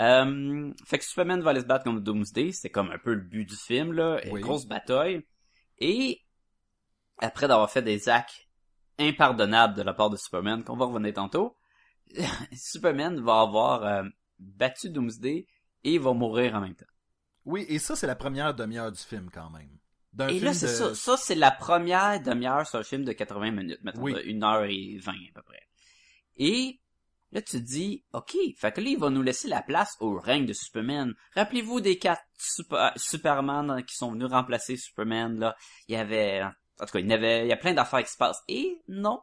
Euh, 0.00 0.72
fait 0.86 0.98
que 0.98 1.04
Superman 1.04 1.40
va 1.42 1.50
aller 1.50 1.60
se 1.60 1.66
battre 1.66 1.84
contre 1.84 2.00
Doomsday, 2.00 2.52
c'est 2.52 2.70
comme 2.70 2.90
un 2.90 2.98
peu 2.98 3.14
le 3.14 3.20
but 3.20 3.44
du 3.44 3.56
film, 3.56 3.92
là. 3.92 4.20
Une 4.26 4.40
grosse 4.40 4.66
bataille. 4.66 5.22
Et, 5.78 6.20
après 7.18 7.48
d'avoir 7.48 7.70
fait 7.70 7.82
des 7.82 8.08
actes 8.08 8.48
impardonnables 8.98 9.74
de 9.76 9.82
la 9.82 9.92
part 9.94 10.10
de 10.10 10.16
Superman, 10.16 10.64
qu'on 10.64 10.76
va 10.76 10.86
revenir 10.86 11.12
tantôt, 11.14 11.56
Superman 12.52 13.20
va 13.20 13.40
avoir 13.40 13.84
euh, 13.84 14.02
battu 14.38 14.90
Doomsday 14.90 15.46
et 15.84 15.98
va 15.98 16.12
mourir 16.12 16.54
en 16.54 16.60
même 16.60 16.74
temps. 16.74 16.86
Oui, 17.44 17.64
et 17.68 17.78
ça, 17.78 17.96
c'est 17.96 18.06
la 18.06 18.16
première 18.16 18.54
demi-heure 18.54 18.92
du 18.92 19.00
film, 19.00 19.30
quand 19.32 19.50
même. 19.50 19.78
D'un 20.12 20.28
Et 20.28 20.34
film 20.34 20.44
là, 20.46 20.54
c'est 20.54 20.66
de- 20.66 20.72
ça. 20.72 20.94
Ça, 20.94 21.16
c'est 21.16 21.34
la 21.34 21.50
première 21.50 22.20
demi-heure 22.22 22.66
sur 22.66 22.78
un 22.80 22.82
film 22.82 23.04
de 23.04 23.12
80 23.12 23.50
minutes, 23.52 23.78
mettons, 23.82 24.02
Oui. 24.02 24.12
de 24.14 24.20
1 24.20 24.42
heure 24.42 24.64
et 24.64 24.98
20 24.98 25.12
à 25.12 25.32
peu 25.34 25.42
près. 25.42 25.62
Et 26.36 26.80
là, 27.32 27.42
tu 27.42 27.58
te 27.58 27.62
dis, 27.64 28.04
OK, 28.12 28.36
fait 28.56 28.72
que 28.72 28.80
là, 28.80 28.90
il 28.90 28.98
va 28.98 29.10
nous 29.10 29.22
laisser 29.22 29.48
la 29.48 29.62
place 29.62 29.96
au 30.00 30.18
règne 30.18 30.46
de 30.46 30.52
Superman. 30.52 31.14
Rappelez-vous 31.34 31.80
des 31.80 31.98
quatre 31.98 32.22
super, 32.38 32.92
Superman 32.96 33.70
hein, 33.70 33.82
qui 33.82 33.94
sont 33.94 34.12
venus 34.12 34.30
remplacer 34.30 34.76
Superman, 34.76 35.38
là. 35.38 35.56
Il 35.88 35.94
y 35.94 35.96
avait, 35.96 36.42
en 36.42 36.86
tout 36.86 36.92
cas, 36.92 36.98
il 36.98 37.08
y 37.08 37.12
avait, 37.12 37.44
il 37.44 37.48
y 37.48 37.52
a 37.52 37.56
plein 37.56 37.74
d'affaires 37.74 38.04
qui 38.04 38.12
se 38.12 38.16
passent. 38.16 38.42
Et 38.48 38.80
non. 38.88 39.20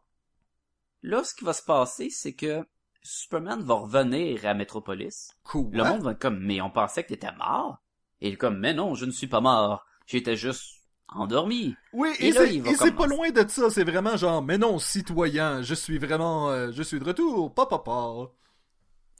Là, 1.03 1.23
ce 1.23 1.33
qui 1.35 1.43
va 1.43 1.53
se 1.53 1.63
passer, 1.63 2.09
c'est 2.09 2.33
que 2.33 2.65
Superman 3.03 3.61
va 3.61 3.75
revenir 3.75 4.45
à 4.45 4.53
Metropolis. 4.53 5.31
Cool. 5.43 5.69
Le 5.71 5.83
monde 5.83 6.01
va 6.01 6.11
être 6.11 6.19
comme, 6.19 6.39
mais 6.39 6.61
on 6.61 6.69
pensait 6.69 7.03
que 7.03 7.09
t'étais 7.09 7.31
mort. 7.33 7.77
Et 8.19 8.29
il 8.29 8.33
est 8.33 8.37
comme, 8.37 8.59
mais 8.59 8.73
non, 8.73 8.95
je 8.95 9.05
ne 9.05 9.11
suis 9.11 9.27
pas 9.27 9.41
mort. 9.41 9.85
J'étais 10.05 10.35
juste 10.35 10.76
endormi. 11.09 11.75
Oui, 11.93 12.09
Et 12.19 12.29
et, 12.29 12.75
c'est 12.75 12.95
pas 12.95 13.07
loin 13.07 13.29
de 13.31 13.47
ça. 13.47 13.69
C'est 13.69 13.83
vraiment 13.83 14.17
genre, 14.17 14.43
mais 14.43 14.57
non, 14.57 14.79
citoyen, 14.79 15.61
je 15.61 15.73
suis 15.73 15.97
vraiment, 15.97 16.49
euh, 16.49 16.71
je 16.71 16.83
suis 16.83 16.99
de 16.99 17.05
retour, 17.05 17.53
papa, 17.53 17.77
papa. 17.77 18.31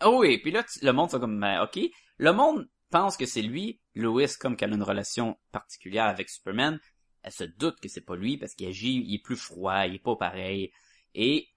Oh 0.06 0.20
oui, 0.20 0.38
puis 0.40 0.52
là, 0.52 0.64
le 0.82 0.92
monde 0.92 1.10
fait 1.10 1.20
comme, 1.20 1.40
ben, 1.40 1.64
ok. 1.64 1.80
Le 2.18 2.32
monde 2.32 2.68
pense 2.90 3.18
que 3.18 3.26
c'est 3.26 3.42
lui. 3.42 3.80
Lois, 3.96 4.28
comme 4.40 4.56
qu'elle 4.56 4.72
a 4.72 4.76
une 4.76 4.84
relation 4.84 5.38
particulière 5.52 6.06
avec 6.06 6.30
Superman, 6.30 6.80
elle 7.24 7.32
se 7.32 7.44
doute 7.44 7.80
que 7.80 7.90
c'est 7.90 8.06
pas 8.06 8.16
lui 8.16 8.38
parce 8.38 8.54
qu'il 8.54 8.68
agit, 8.68 9.04
il 9.06 9.16
est 9.16 9.24
plus 9.24 9.36
froid, 9.36 9.86
il 9.86 9.96
est 9.96 10.00
pas 10.00 10.16
pareil. 10.16 10.72
Et 11.14 11.48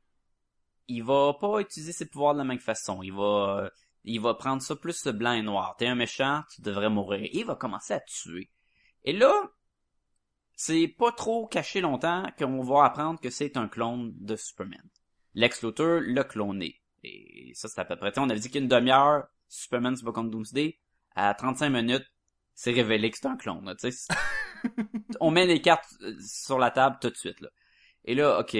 il 0.88 1.04
va 1.04 1.34
pas 1.40 1.60
utiliser 1.60 1.92
ses 1.92 2.08
pouvoirs 2.08 2.32
de 2.34 2.38
la 2.38 2.44
même 2.44 2.58
façon. 2.58 3.02
Il 3.02 3.12
va, 3.12 3.62
euh, 3.64 3.70
il 4.04 4.20
va 4.20 4.34
prendre 4.34 4.62
ça 4.62 4.74
plus 4.74 5.06
blanc 5.08 5.32
et 5.32 5.42
noir. 5.42 5.76
T'es 5.78 5.86
un 5.86 5.94
méchant, 5.94 6.42
tu 6.52 6.62
devrais 6.62 6.90
mourir. 6.90 7.24
Et 7.24 7.38
il 7.38 7.44
va 7.44 7.54
commencer 7.54 7.92
à 7.92 8.00
tuer. 8.00 8.50
Et 9.04 9.12
là, 9.12 9.32
c'est 10.62 10.88
pas 10.88 11.10
trop 11.10 11.46
caché 11.46 11.80
longtemps 11.80 12.22
qu'on 12.38 12.60
va 12.60 12.84
apprendre 12.84 13.18
que 13.18 13.30
c'est 13.30 13.56
un 13.56 13.66
clone 13.66 14.12
de 14.18 14.36
Superman. 14.36 14.86
Lex 15.32 15.62
Luthor 15.62 16.02
l'a 16.02 16.22
cloné. 16.22 16.82
Et 17.02 17.52
ça, 17.54 17.68
c'est 17.68 17.80
à 17.80 17.86
peu 17.86 17.96
près. 17.96 18.10
t'sais, 18.12 18.20
on 18.20 18.28
avait 18.28 18.40
dit 18.40 18.50
qu'une 18.50 18.68
demi-heure, 18.68 19.26
Superman 19.48 19.96
se 19.96 20.04
bat 20.04 20.12
contre 20.12 20.28
Doomsday. 20.28 20.78
À 21.16 21.32
35 21.32 21.70
minutes, 21.70 22.04
c'est 22.52 22.72
révélé 22.72 23.10
que 23.10 23.16
c'est 23.16 23.26
un 23.26 23.38
clone. 23.38 23.64
là, 23.64 23.74
on 25.20 25.30
met 25.30 25.46
les 25.46 25.62
cartes 25.62 25.94
euh, 26.02 26.14
sur 26.20 26.58
la 26.58 26.70
table 26.70 26.98
tout 27.00 27.08
de 27.08 27.16
suite. 27.16 27.40
Là. 27.40 27.48
Et 28.04 28.14
là, 28.14 28.38
ok, 28.40 28.58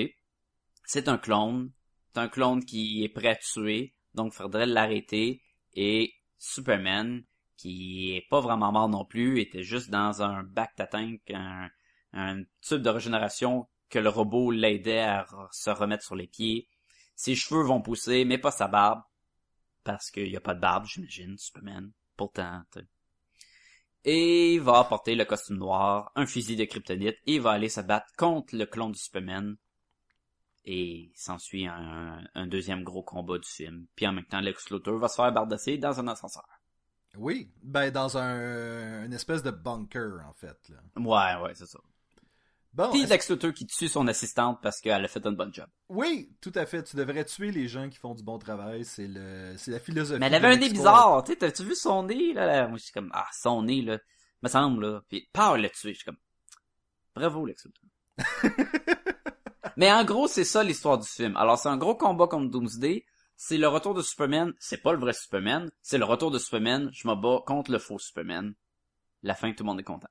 c'est 0.86 1.06
un 1.06 1.18
clone. 1.18 1.70
C'est 2.14 2.20
un 2.20 2.28
clone 2.28 2.64
qui 2.64 3.04
est 3.04 3.10
prêt 3.10 3.28
à 3.28 3.36
tuer. 3.36 3.94
Donc, 4.14 4.32
faudrait 4.32 4.64
l'arrêter. 4.64 5.42
Et 5.74 6.14
Superman, 6.38 7.24
qui 7.58 8.16
est 8.16 8.26
pas 8.30 8.40
vraiment 8.40 8.72
mort 8.72 8.88
non 8.88 9.04
plus, 9.04 9.38
était 9.38 9.64
juste 9.64 9.90
dans 9.90 10.22
un 10.22 10.42
bac 10.44 10.74
tank, 10.90 11.20
un, 11.34 11.68
un 12.12 12.42
tube 12.60 12.82
de 12.82 12.90
régénération 12.90 13.68
que 13.88 13.98
le 13.98 14.08
robot 14.08 14.50
l'aidait 14.50 15.02
à 15.02 15.26
se 15.52 15.70
remettre 15.70 16.04
sur 16.04 16.14
les 16.14 16.26
pieds. 16.26 16.68
Ses 17.16 17.34
cheveux 17.34 17.62
vont 17.62 17.82
pousser, 17.82 18.24
mais 18.24 18.38
pas 18.38 18.50
sa 18.50 18.68
barbe. 18.68 19.02
Parce 19.84 20.10
qu'il 20.10 20.28
y 20.28 20.36
a 20.36 20.40
pas 20.40 20.54
de 20.54 20.60
barbe, 20.60 20.86
j'imagine, 20.86 21.36
Superman. 21.38 21.90
Pourtant, 22.16 22.62
t'sais. 22.70 22.86
Et 24.04 24.54
il 24.54 24.60
va 24.60 24.78
apporter 24.78 25.14
le 25.14 25.24
costume 25.24 25.58
noir, 25.58 26.10
un 26.14 26.26
fusil 26.26 26.56
de 26.56 26.64
kryptonite, 26.64 27.18
et 27.26 27.34
il 27.34 27.40
va 27.40 27.52
aller 27.52 27.68
se 27.68 27.80
battre 27.80 28.06
contre 28.16 28.56
le 28.56 28.64
clone 28.66 28.92
du 28.92 28.98
Superman. 28.98 29.56
Et 30.64 31.10
s'ensuit 31.14 31.66
un, 31.66 32.22
un 32.34 32.46
deuxième 32.46 32.84
gros 32.84 33.02
combat 33.02 33.38
du 33.38 33.48
film. 33.48 33.86
Puis 33.96 34.06
en 34.06 34.12
même 34.12 34.26
temps, 34.26 34.40
Lex 34.40 34.70
Luthor 34.70 34.98
va 34.98 35.08
se 35.08 35.16
faire 35.16 35.32
bardasser 35.32 35.78
dans 35.78 35.98
un 36.00 36.08
ascenseur. 36.08 36.44
Oui, 37.16 37.50
ben 37.62 37.90
dans 37.90 38.18
un 38.18 39.04
une 39.04 39.12
espèce 39.12 39.42
de 39.42 39.50
bunker 39.50 40.24
en 40.28 40.32
fait. 40.34 40.56
Là. 40.68 40.78
Ouais, 40.96 41.42
ouais, 41.42 41.54
c'est 41.54 41.66
ça. 41.66 41.80
Bon, 42.72 42.88
Puis 42.90 43.04
Lex 43.04 43.28
Luthor 43.30 43.52
qui 43.52 43.66
tue 43.66 43.88
son 43.88 44.06
assistante 44.06 44.60
parce 44.62 44.80
qu'elle 44.80 45.04
a 45.04 45.08
fait 45.08 45.26
un 45.26 45.32
bon 45.32 45.52
job. 45.52 45.66
oui, 45.88 46.30
tout 46.40 46.52
à 46.54 46.66
fait. 46.66 46.84
Tu 46.84 46.96
devrais 46.96 47.24
tuer 47.24 47.50
les 47.50 47.66
gens 47.66 47.88
qui 47.88 47.98
font 47.98 48.14
du 48.14 48.22
bon 48.22 48.38
travail. 48.38 48.84
C'est 48.84 49.08
le, 49.08 49.54
c'est 49.56 49.72
la 49.72 49.80
philosophie. 49.80 50.20
Mais 50.20 50.26
elle 50.26 50.34
avait 50.36 50.54
un 50.54 50.56
nez 50.56 50.68
bizarre, 50.68 51.24
tu 51.24 51.36
t'as-tu 51.36 51.64
vu 51.64 51.74
son 51.74 52.04
nez, 52.04 52.32
là? 52.32 52.68
Moi, 52.68 52.78
je 52.78 52.84
suis 52.84 52.92
comme, 52.92 53.10
ah, 53.12 53.26
son 53.32 53.64
nez, 53.64 53.82
là, 53.82 53.98
me 54.42 54.48
semble, 54.48 54.86
là. 54.86 55.02
Puis, 55.08 55.28
pas 55.32 55.56
le 55.56 55.68
tuer, 55.68 55.94
je 55.94 55.98
suis 55.98 56.04
comme, 56.04 56.18
bravo, 57.14 57.44
Lex 57.44 57.66
Luthor. 57.66 57.88
Mais 59.76 59.90
en 59.90 60.04
gros, 60.04 60.28
c'est 60.28 60.44
ça 60.44 60.62
l'histoire 60.62 60.98
du 60.98 61.08
film. 61.08 61.36
Alors, 61.36 61.58
c'est 61.58 61.68
un 61.68 61.76
gros 61.76 61.94
combat 61.96 62.26
contre 62.26 62.50
Doomsday. 62.50 63.04
C'est 63.36 63.56
le 63.56 63.66
retour 63.66 63.94
de 63.94 64.02
Superman. 64.02 64.52
C'est 64.58 64.82
pas 64.82 64.92
le 64.92 64.98
vrai 64.98 65.14
Superman. 65.14 65.70
C'est 65.80 65.98
le 65.98 66.04
retour 66.04 66.30
de 66.30 66.38
Superman. 66.38 66.90
Je 66.92 67.08
me 67.08 67.14
bats 67.14 67.42
contre 67.46 67.72
le 67.72 67.78
faux 67.78 67.98
Superman. 67.98 68.52
La 69.22 69.34
fin, 69.34 69.50
tout 69.52 69.64
le 69.64 69.68
monde 69.68 69.80
est 69.80 69.84
content. 69.84 70.08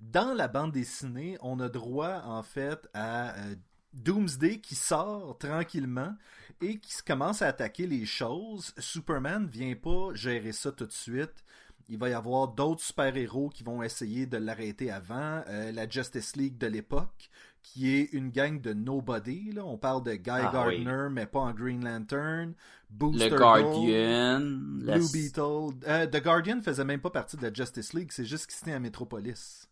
Dans 0.00 0.34
la 0.34 0.48
bande 0.48 0.72
dessinée, 0.72 1.36
on 1.42 1.58
a 1.60 1.68
droit 1.68 2.22
en 2.24 2.42
fait 2.42 2.88
à 2.94 3.34
euh, 3.36 3.54
Doomsday 3.94 4.60
qui 4.60 4.74
sort 4.74 5.36
tranquillement 5.38 6.14
et 6.60 6.78
qui 6.78 6.94
commence 7.06 7.42
à 7.42 7.48
attaquer 7.48 7.86
les 7.86 8.06
choses. 8.06 8.72
Superman 8.78 9.46
vient 9.46 9.74
pas 9.74 10.10
gérer 10.14 10.52
ça 10.52 10.72
tout 10.72 10.86
de 10.86 10.92
suite. 10.92 11.44
Il 11.90 11.98
va 11.98 12.10
y 12.10 12.12
avoir 12.12 12.48
d'autres 12.48 12.82
super-héros 12.82 13.48
qui 13.48 13.64
vont 13.64 13.82
essayer 13.82 14.26
de 14.26 14.36
l'arrêter 14.36 14.90
avant. 14.90 15.42
Euh, 15.48 15.72
la 15.72 15.88
Justice 15.88 16.36
League 16.36 16.58
de 16.58 16.66
l'époque, 16.66 17.30
qui 17.62 17.94
est 17.94 18.12
une 18.12 18.30
gang 18.30 18.60
de 18.60 18.74
nobody. 18.74 19.52
Là. 19.52 19.64
On 19.64 19.78
parle 19.78 20.04
de 20.04 20.12
Guy 20.12 20.30
Ah, 20.30 20.50
Gardner, 20.52 21.08
mais 21.10 21.24
pas 21.26 21.40
en 21.40 21.52
Green 21.54 21.82
Lantern. 21.82 22.52
Booster 22.90 23.30
Le 23.30 23.36
Gold, 23.38 23.62
Guardian. 23.64 24.60
la- 24.84 24.98
Blue 24.98 25.08
Beetle. 25.12 25.70
Euh, 25.88 26.06
The 26.06 26.22
Guardian 26.22 26.60
faisait 26.60 26.84
même 26.84 27.00
pas 27.00 27.10
partie 27.10 27.36
de 27.38 27.42
la 27.42 27.52
Justice 27.52 27.94
League, 27.94 28.10
c'est 28.12 28.24
juste 28.26 28.46
qu'il 28.48 28.58
était 28.68 28.72
à 28.76 28.80
Metropolis. 28.80 29.67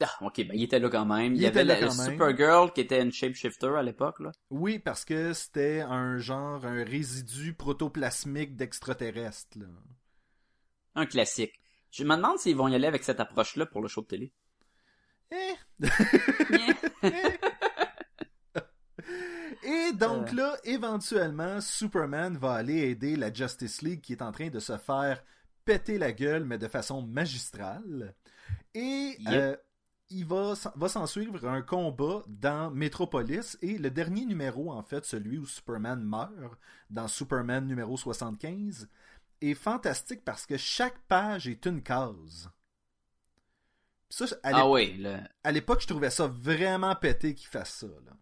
Ah, 0.00 0.12
ok, 0.20 0.36
ben, 0.46 0.50
il 0.52 0.62
était 0.62 0.78
là 0.78 0.90
quand 0.90 1.06
même. 1.06 1.34
Il, 1.34 1.40
y 1.40 1.46
avait 1.46 1.64
la. 1.64 1.90
Supergirl 1.90 2.72
qui 2.72 2.82
était 2.82 3.00
une 3.02 3.12
shapeshifter 3.12 3.74
à 3.76 3.82
l'époque, 3.82 4.20
là. 4.20 4.32
Oui, 4.50 4.78
parce 4.78 5.04
que 5.04 5.32
c'était 5.32 5.80
un 5.80 6.18
genre, 6.18 6.66
un 6.66 6.84
résidu 6.84 7.54
protoplasmique 7.54 8.56
d'extraterrestre. 8.56 9.58
Un 10.94 11.06
classique. 11.06 11.58
Je 11.90 12.04
me 12.04 12.14
demande 12.14 12.38
s'ils 12.38 12.56
vont 12.56 12.68
y 12.68 12.74
aller 12.74 12.86
avec 12.86 13.04
cette 13.04 13.20
approche-là 13.20 13.64
pour 13.64 13.80
le 13.80 13.88
show 13.88 14.02
de 14.02 14.06
télé. 14.06 14.32
Eh. 15.30 15.54
Yeah. 16.50 16.74
Et 19.62 19.92
donc 19.94 20.32
là, 20.32 20.56
éventuellement, 20.64 21.60
Superman 21.60 22.36
va 22.36 22.52
aller 22.52 22.90
aider 22.90 23.16
la 23.16 23.32
Justice 23.32 23.82
League 23.82 24.00
qui 24.00 24.12
est 24.12 24.22
en 24.22 24.30
train 24.32 24.48
de 24.48 24.60
se 24.60 24.76
faire 24.76 25.24
péter 25.64 25.98
la 25.98 26.12
gueule, 26.12 26.44
mais 26.44 26.58
de 26.58 26.68
façon 26.68 27.02
magistrale. 27.02 28.14
Et 28.74 29.16
Yep. 29.18 29.28
euh, 29.28 29.56
il 30.10 30.24
va, 30.24 30.54
s'en- 30.54 30.72
va 30.76 30.88
s'en 30.88 31.06
suivre 31.06 31.46
un 31.48 31.62
combat 31.62 32.22
dans 32.28 32.70
Metropolis. 32.70 33.58
Et 33.62 33.78
le 33.78 33.90
dernier 33.90 34.24
numéro, 34.24 34.72
en 34.72 34.82
fait, 34.82 35.04
celui 35.04 35.38
où 35.38 35.46
Superman 35.46 36.02
meurt, 36.02 36.58
dans 36.90 37.08
Superman 37.08 37.66
numéro 37.66 37.96
75, 37.96 38.88
est 39.40 39.54
fantastique 39.54 40.24
parce 40.24 40.46
que 40.46 40.56
chaque 40.56 40.98
page 41.08 41.48
est 41.48 41.66
une 41.66 41.82
case. 41.82 42.50
Ça, 44.08 44.24
à 44.44 44.50
ah 44.54 44.68
oui, 44.70 44.96
le... 44.98 45.16
à 45.42 45.52
l'époque, 45.52 45.80
je 45.82 45.88
trouvais 45.88 46.10
ça 46.10 46.28
vraiment 46.28 46.94
pété 46.94 47.34
qu'il 47.34 47.48
fasse 47.48 47.74
ça. 47.80 47.86
Là. 47.86 48.12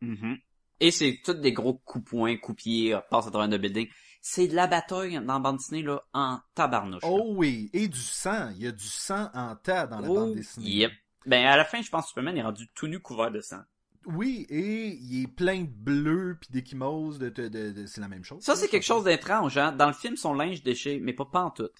Mhm. 0.00 0.38
Et 0.80 0.90
c'est 0.90 1.20
tous 1.24 1.34
des 1.34 1.52
gros 1.52 1.74
coups 1.74 2.08
points, 2.10 2.36
coups 2.36 2.62
pieds, 2.62 2.94
euh, 2.94 3.00
passe 3.10 3.26
à 3.26 3.30
travers 3.30 3.52
un 3.52 3.58
building. 3.58 3.88
C'est 4.20 4.48
de 4.48 4.54
la 4.54 4.66
bataille 4.66 5.14
dans 5.24 5.34
la 5.34 5.38
bande 5.40 5.56
dessinée, 5.58 5.82
là, 5.82 6.02
en 6.12 6.38
tabarnouche. 6.54 7.02
là. 7.02 7.08
Oh 7.10 7.34
oui, 7.36 7.68
et 7.72 7.88
du 7.88 7.98
sang. 8.00 8.50
Il 8.56 8.62
y 8.62 8.66
a 8.66 8.72
du 8.72 8.84
sang 8.86 9.28
en 9.34 9.54
tas 9.56 9.86
dans 9.86 10.00
la 10.00 10.08
Oh, 10.08 10.14
bande 10.14 10.34
dessinée. 10.36 10.70
Yep. 10.70 10.92
Ben, 11.26 11.44
à 11.46 11.56
la 11.56 11.64
fin, 11.64 11.80
je 11.82 11.90
pense 11.90 12.02
que 12.04 12.08
Superman 12.08 12.36
est 12.36 12.42
rendu 12.42 12.68
tout 12.74 12.86
nu 12.86 13.00
couvert 13.00 13.30
de 13.30 13.40
sang. 13.40 13.60
Oui, 14.06 14.46
et 14.50 14.88
il 15.00 15.22
est 15.22 15.26
plein 15.26 15.62
de 15.62 15.68
bleu 15.70 16.36
puis 16.40 16.50
d'échymoses. 16.50 17.18
De, 17.18 17.30
de, 17.30 17.48
de- 17.48 17.70
de- 17.70 17.86
c'est 17.86 18.00
la 18.02 18.08
même 18.08 18.24
chose. 18.24 18.42
Ça, 18.42 18.54
c'est 18.54 18.68
quelque 18.68 18.82
chose 18.84 19.04
d'étrange, 19.04 19.56
hein. 19.56 19.72
Dans 19.72 19.86
le 19.86 19.94
film, 19.94 20.16
son 20.16 20.34
linge 20.34 20.62
déchiré, 20.62 21.00
mais 21.00 21.14
pas, 21.14 21.24
pas 21.24 21.42
en 21.44 21.50
tout. 21.50 21.70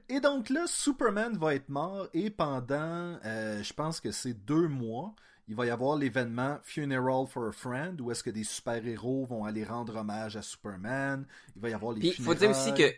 Et 0.09 0.21
donc 0.21 0.51
là, 0.51 0.67
Superman 0.67 1.37
va 1.39 1.55
être 1.55 1.69
mort 1.69 2.09
et 2.13 2.29
pendant, 2.29 3.19
euh, 3.25 3.63
je 3.63 3.73
pense 3.73 4.01
que 4.01 4.11
c'est 4.11 4.35
deux 4.35 4.69
mois, 4.69 5.15
il 5.49 5.55
va 5.55 5.65
y 5.67 5.71
avoir 5.71 5.97
l'événement 5.97 6.59
Funeral 6.63 7.27
for 7.27 7.47
a 7.49 7.53
Friend 7.53 7.99
où 8.01 8.11
est-ce 8.11 8.23
que 8.23 8.31
des 8.31 8.45
super-héros 8.45 9.25
vont 9.25 9.45
aller 9.45 9.65
rendre 9.65 9.97
hommage 9.97 10.37
à 10.37 10.43
Superman. 10.43 11.27
Il 11.57 11.63
va 11.63 11.71
y 11.71 11.73
avoir 11.73 11.93
les 11.95 12.01
Puis, 12.01 12.23
faut 12.23 12.35
dire 12.35 12.51
aussi 12.51 12.75
que, 12.75 12.93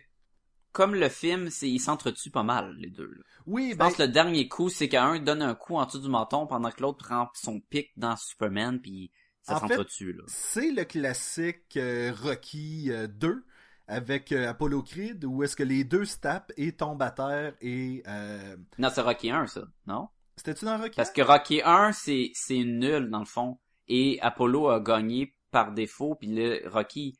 comme 0.75 0.93
le 0.93 1.07
film, 1.07 1.49
c'est, 1.49 1.69
ils 1.69 1.79
s'entretuent 1.79 2.31
pas 2.31 2.43
mal, 2.43 2.75
les 2.77 2.89
deux, 2.89 3.07
là. 3.07 3.23
Oui, 3.45 3.69
Je 3.71 3.77
ben, 3.77 3.85
pense 3.85 3.95
que 3.95 4.03
le 4.03 4.09
dernier 4.09 4.49
coup, 4.49 4.67
c'est 4.67 4.89
qu'un 4.89 5.19
donne 5.19 5.41
un 5.41 5.55
coup 5.55 5.77
en 5.77 5.85
dessous 5.85 5.99
du 5.99 6.09
menton 6.09 6.47
pendant 6.47 6.69
que 6.69 6.81
l'autre 6.81 7.05
prend 7.05 7.29
son 7.33 7.61
pic 7.61 7.91
dans 7.95 8.17
Superman, 8.17 8.81
puis 8.81 9.09
ça 9.41 9.57
s'entretue, 9.57 10.19
c'est 10.27 10.71
le 10.71 10.83
classique 10.83 11.77
euh, 11.77 12.11
Rocky 12.21 12.91
euh, 12.91 13.07
2 13.07 13.45
avec 13.87 14.33
euh, 14.33 14.49
Apollo 14.49 14.83
Creed 14.83 15.23
où 15.23 15.43
est-ce 15.43 15.55
que 15.55 15.63
les 15.63 15.85
deux 15.85 16.03
se 16.03 16.17
tapent 16.17 16.51
et 16.57 16.75
tombent 16.75 17.03
à 17.03 17.11
terre 17.11 17.53
et... 17.61 18.03
euh, 18.07 18.57
Non, 18.77 18.89
c'est 18.93 19.01
Rocky 19.01 19.31
1, 19.31 19.47
ça, 19.47 19.61
non? 19.87 20.09
C'était-tu 20.35 20.65
dans 20.65 20.77
Rocky 20.77 20.95
Parce 20.97 21.11
que 21.11 21.21
Rocky 21.21 21.61
1, 21.63 21.93
c'est, 21.93 22.31
c'est 22.33 22.65
nul, 22.65 23.09
dans 23.09 23.19
le 23.19 23.25
fond. 23.25 23.59
Et 23.87 24.19
Apollo 24.21 24.67
a 24.69 24.81
gagné 24.81 25.37
par 25.51 25.71
défaut, 25.71 26.15
puis 26.15 26.27
le 26.27 26.67
Rocky, 26.67 27.17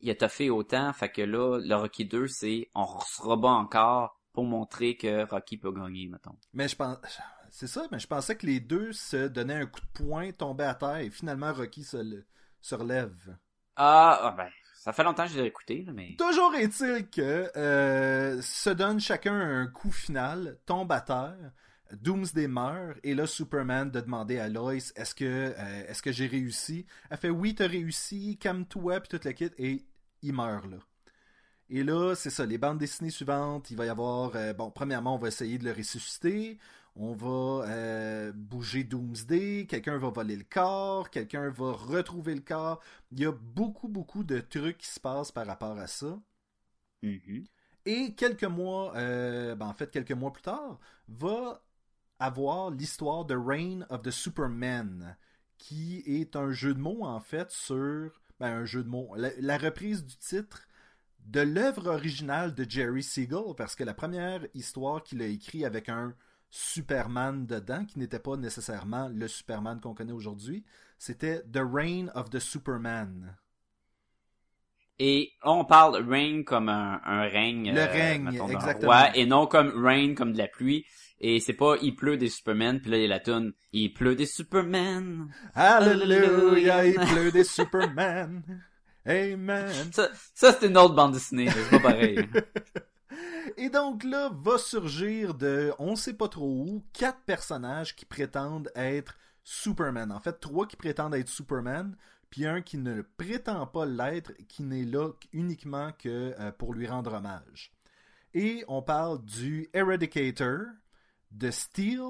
il 0.00 0.10
a 0.10 0.14
toffé 0.14 0.50
autant, 0.50 0.92
fait 0.92 1.10
que 1.10 1.22
là, 1.22 1.58
le 1.58 1.74
Rocky 1.74 2.04
2, 2.04 2.28
c'est, 2.28 2.70
on 2.74 3.00
se 3.00 3.22
rebat 3.22 3.50
encore 3.50 4.20
pour 4.32 4.44
montrer 4.44 4.96
que 4.96 5.24
Rocky 5.28 5.56
peut 5.56 5.72
gagner, 5.72 6.08
mettons. 6.08 6.36
Mais 6.52 6.68
je 6.68 6.76
pense... 6.76 6.98
C'est 7.50 7.68
ça, 7.68 7.86
mais 7.90 7.98
je 7.98 8.06
pensais 8.06 8.36
que 8.36 8.44
les 8.44 8.60
deux 8.60 8.92
se 8.92 9.28
donnaient 9.28 9.54
un 9.54 9.66
coup 9.66 9.80
de 9.80 10.04
poing, 10.04 10.30
tombaient 10.32 10.64
à 10.64 10.74
terre 10.74 10.96
et 10.98 11.08
finalement 11.10 11.54
Rocky 11.54 11.84
se, 11.84 11.96
le- 11.96 12.26
se 12.60 12.74
relève. 12.74 13.38
Ah, 13.76 14.18
ah, 14.24 14.34
ben, 14.36 14.50
ça 14.74 14.92
fait 14.92 15.04
longtemps 15.04 15.24
que 15.24 15.30
je 15.32 15.40
l'ai 15.40 15.46
écouté, 15.46 15.86
mais... 15.94 16.16
Toujours 16.18 16.54
est-il 16.54 17.08
que 17.08 17.50
euh, 17.56 18.42
se 18.42 18.68
donnent 18.70 19.00
chacun 19.00 19.32
un 19.34 19.68
coup 19.68 19.90
final, 19.90 20.58
tombe 20.66 20.92
à 20.92 21.00
terre, 21.00 21.52
Doomsday 21.92 22.48
meurt, 22.48 22.98
et 23.02 23.14
là 23.14 23.26
Superman 23.26 23.90
de 23.90 24.00
demander 24.00 24.38
à 24.38 24.48
Lois 24.48 24.74
est-ce 24.74 25.14
que 25.14 25.24
euh, 25.24 25.86
est-ce 25.88 26.02
que 26.02 26.12
j'ai 26.12 26.26
réussi? 26.26 26.86
Elle 27.10 27.18
fait 27.18 27.30
oui, 27.30 27.54
t'as 27.54 27.66
réussi, 27.68 28.36
calme-toi, 28.38 29.00
puis 29.00 29.08
toute 29.08 29.24
la 29.24 29.32
kit, 29.32 29.50
et 29.58 29.84
il 30.22 30.32
meurt 30.32 30.66
là. 30.66 30.78
Et 31.68 31.82
là, 31.82 32.14
c'est 32.14 32.30
ça, 32.30 32.46
les 32.46 32.58
bandes 32.58 32.78
dessinées 32.78 33.10
suivantes, 33.10 33.70
il 33.70 33.76
va 33.76 33.86
y 33.86 33.88
avoir, 33.88 34.36
euh, 34.36 34.52
bon, 34.52 34.70
premièrement, 34.70 35.16
on 35.16 35.18
va 35.18 35.28
essayer 35.28 35.58
de 35.58 35.64
le 35.64 35.72
ressusciter, 35.72 36.58
on 36.94 37.12
va 37.12 37.66
euh, 37.68 38.32
bouger 38.32 38.84
Doomsday, 38.84 39.66
quelqu'un 39.66 39.98
va 39.98 40.10
voler 40.10 40.36
le 40.36 40.44
corps, 40.44 41.10
quelqu'un 41.10 41.50
va 41.50 41.72
retrouver 41.72 42.34
le 42.34 42.40
corps. 42.40 42.80
Il 43.10 43.20
y 43.20 43.26
a 43.26 43.32
beaucoup, 43.32 43.88
beaucoup 43.88 44.24
de 44.24 44.40
trucs 44.40 44.78
qui 44.78 44.86
se 44.86 45.00
passent 45.00 45.32
par 45.32 45.46
rapport 45.46 45.76
à 45.78 45.88
ça. 45.88 46.18
Mhm. 47.02 47.46
Et 47.84 48.14
quelques 48.14 48.44
mois, 48.44 48.94
euh, 48.96 49.54
ben, 49.54 49.66
en 49.66 49.74
fait, 49.74 49.90
quelques 49.90 50.12
mois 50.12 50.32
plus 50.32 50.42
tard, 50.42 50.78
va 51.08 51.62
avoir 52.18 52.70
l'histoire 52.70 53.24
de 53.24 53.36
Reign 53.36 53.86
of 53.90 54.02
the 54.02 54.10
Superman, 54.10 55.16
qui 55.58 56.02
est 56.06 56.36
un 56.36 56.50
jeu 56.50 56.74
de 56.74 56.80
mots, 56.80 57.04
en 57.04 57.20
fait, 57.20 57.50
sur. 57.50 58.10
Ben, 58.38 58.52
un 58.52 58.64
jeu 58.66 58.84
de 58.84 58.88
mots. 58.88 59.14
La, 59.16 59.30
la 59.38 59.56
reprise 59.56 60.04
du 60.04 60.16
titre 60.16 60.66
de 61.26 61.40
l'œuvre 61.40 61.88
originale 61.88 62.54
de 62.54 62.68
Jerry 62.68 63.02
Siegel, 63.02 63.54
parce 63.56 63.74
que 63.74 63.84
la 63.84 63.94
première 63.94 64.46
histoire 64.54 65.02
qu'il 65.02 65.22
a 65.22 65.26
écrite 65.26 65.64
avec 65.64 65.88
un 65.88 66.14
Superman 66.50 67.46
dedans, 67.46 67.84
qui 67.84 67.98
n'était 67.98 68.18
pas 68.18 68.36
nécessairement 68.36 69.08
le 69.08 69.26
Superman 69.28 69.80
qu'on 69.80 69.94
connaît 69.94 70.12
aujourd'hui, 70.12 70.64
c'était 70.98 71.42
The 71.52 71.60
Reign 71.62 72.10
of 72.14 72.30
the 72.30 72.38
Superman. 72.38 73.36
Et 74.98 75.32
on 75.42 75.64
parle 75.64 76.08
rain 76.08 76.42
comme 76.42 76.70
un, 76.70 77.00
un 77.04 77.22
règne. 77.22 77.74
Le 77.74 77.80
euh, 77.80 77.86
règne, 77.86 78.22
mettons, 78.22 78.48
exactement. 78.48 78.92
roi, 78.92 79.16
et 79.16 79.26
non 79.26 79.46
comme 79.46 79.68
rain 79.84 80.14
comme 80.14 80.32
de 80.32 80.38
la 80.38 80.48
pluie. 80.48 80.86
Et 81.20 81.40
c'est 81.40 81.54
pas 81.54 81.76
il 81.80 81.96
pleut 81.96 82.16
des 82.16 82.28
Superman, 82.28 82.80
puis 82.80 82.90
là 82.90 82.98
il 82.98 83.02
y 83.02 83.06
a 83.06 83.08
la 83.08 83.20
toune 83.20 83.52
il 83.72 83.92
pleut 83.92 84.14
des 84.14 84.26
Superman. 84.26 85.32
Alléluia, 85.54 86.86
il 86.86 86.94
pleut 86.94 87.32
des 87.32 87.44
Superman. 87.44 88.42
Amen. 89.04 89.92
Ça, 89.92 90.08
ça 90.34 90.52
c'est 90.52 90.66
une 90.66 90.76
autre 90.76 90.94
bande 90.94 91.12
dessinée, 91.12 91.48
c'est 91.48 91.70
pas 91.70 91.90
pareil. 91.90 92.18
Et 93.56 93.70
donc 93.70 94.04
là, 94.04 94.30
va 94.34 94.58
surgir 94.58 95.34
de, 95.34 95.72
on 95.78 95.96
sait 95.96 96.14
pas 96.14 96.28
trop 96.28 96.50
où, 96.50 96.84
quatre 96.92 97.20
personnages 97.20 97.96
qui 97.96 98.04
prétendent 98.04 98.70
être 98.74 99.16
Superman. 99.44 100.12
En 100.12 100.20
fait, 100.20 100.40
trois 100.40 100.66
qui 100.66 100.76
prétendent 100.76 101.14
être 101.14 101.28
Superman, 101.28 101.96
puis 102.28 102.46
un 102.46 102.60
qui 102.60 102.76
ne 102.76 103.02
prétend 103.02 103.66
pas 103.66 103.86
l'être, 103.86 104.32
qui 104.48 104.62
n'est 104.62 104.84
là 104.84 105.10
uniquement 105.32 105.92
que 105.98 106.34
euh, 106.38 106.52
pour 106.52 106.74
lui 106.74 106.86
rendre 106.86 107.14
hommage. 107.14 107.72
Et 108.34 108.64
on 108.68 108.82
parle 108.82 109.24
du 109.24 109.70
Eradicator, 109.72 110.66
de 111.30 111.50
Steel, 111.50 112.02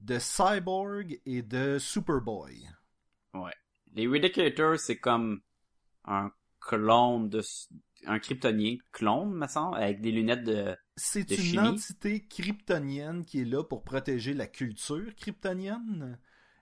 de 0.00 0.18
Cyborg 0.18 1.20
et 1.26 1.42
de 1.42 1.78
Superboy. 1.78 2.66
Les 3.94 4.08
Ridiculators, 4.08 4.78
c'est 4.78 4.98
comme 4.98 5.40
un 6.04 6.32
clone 6.60 7.28
de 7.28 7.42
un 8.06 8.18
kryptonien 8.18 8.76
clone, 8.92 9.32
me 9.34 9.46
semble, 9.46 9.76
avec 9.78 10.00
des 10.02 10.10
lunettes 10.12 10.44
de 10.44 10.76
C'est 10.96 11.24
De 11.28 11.34
une 11.34 11.40
chimie. 11.40 11.58
entité 11.58 12.26
kryptonienne 12.26 13.24
qui 13.24 13.40
est 13.40 13.44
là 13.46 13.62
pour 13.64 13.82
protéger 13.84 14.34
la 14.34 14.46
culture 14.46 15.14
kryptonienne, 15.16 16.18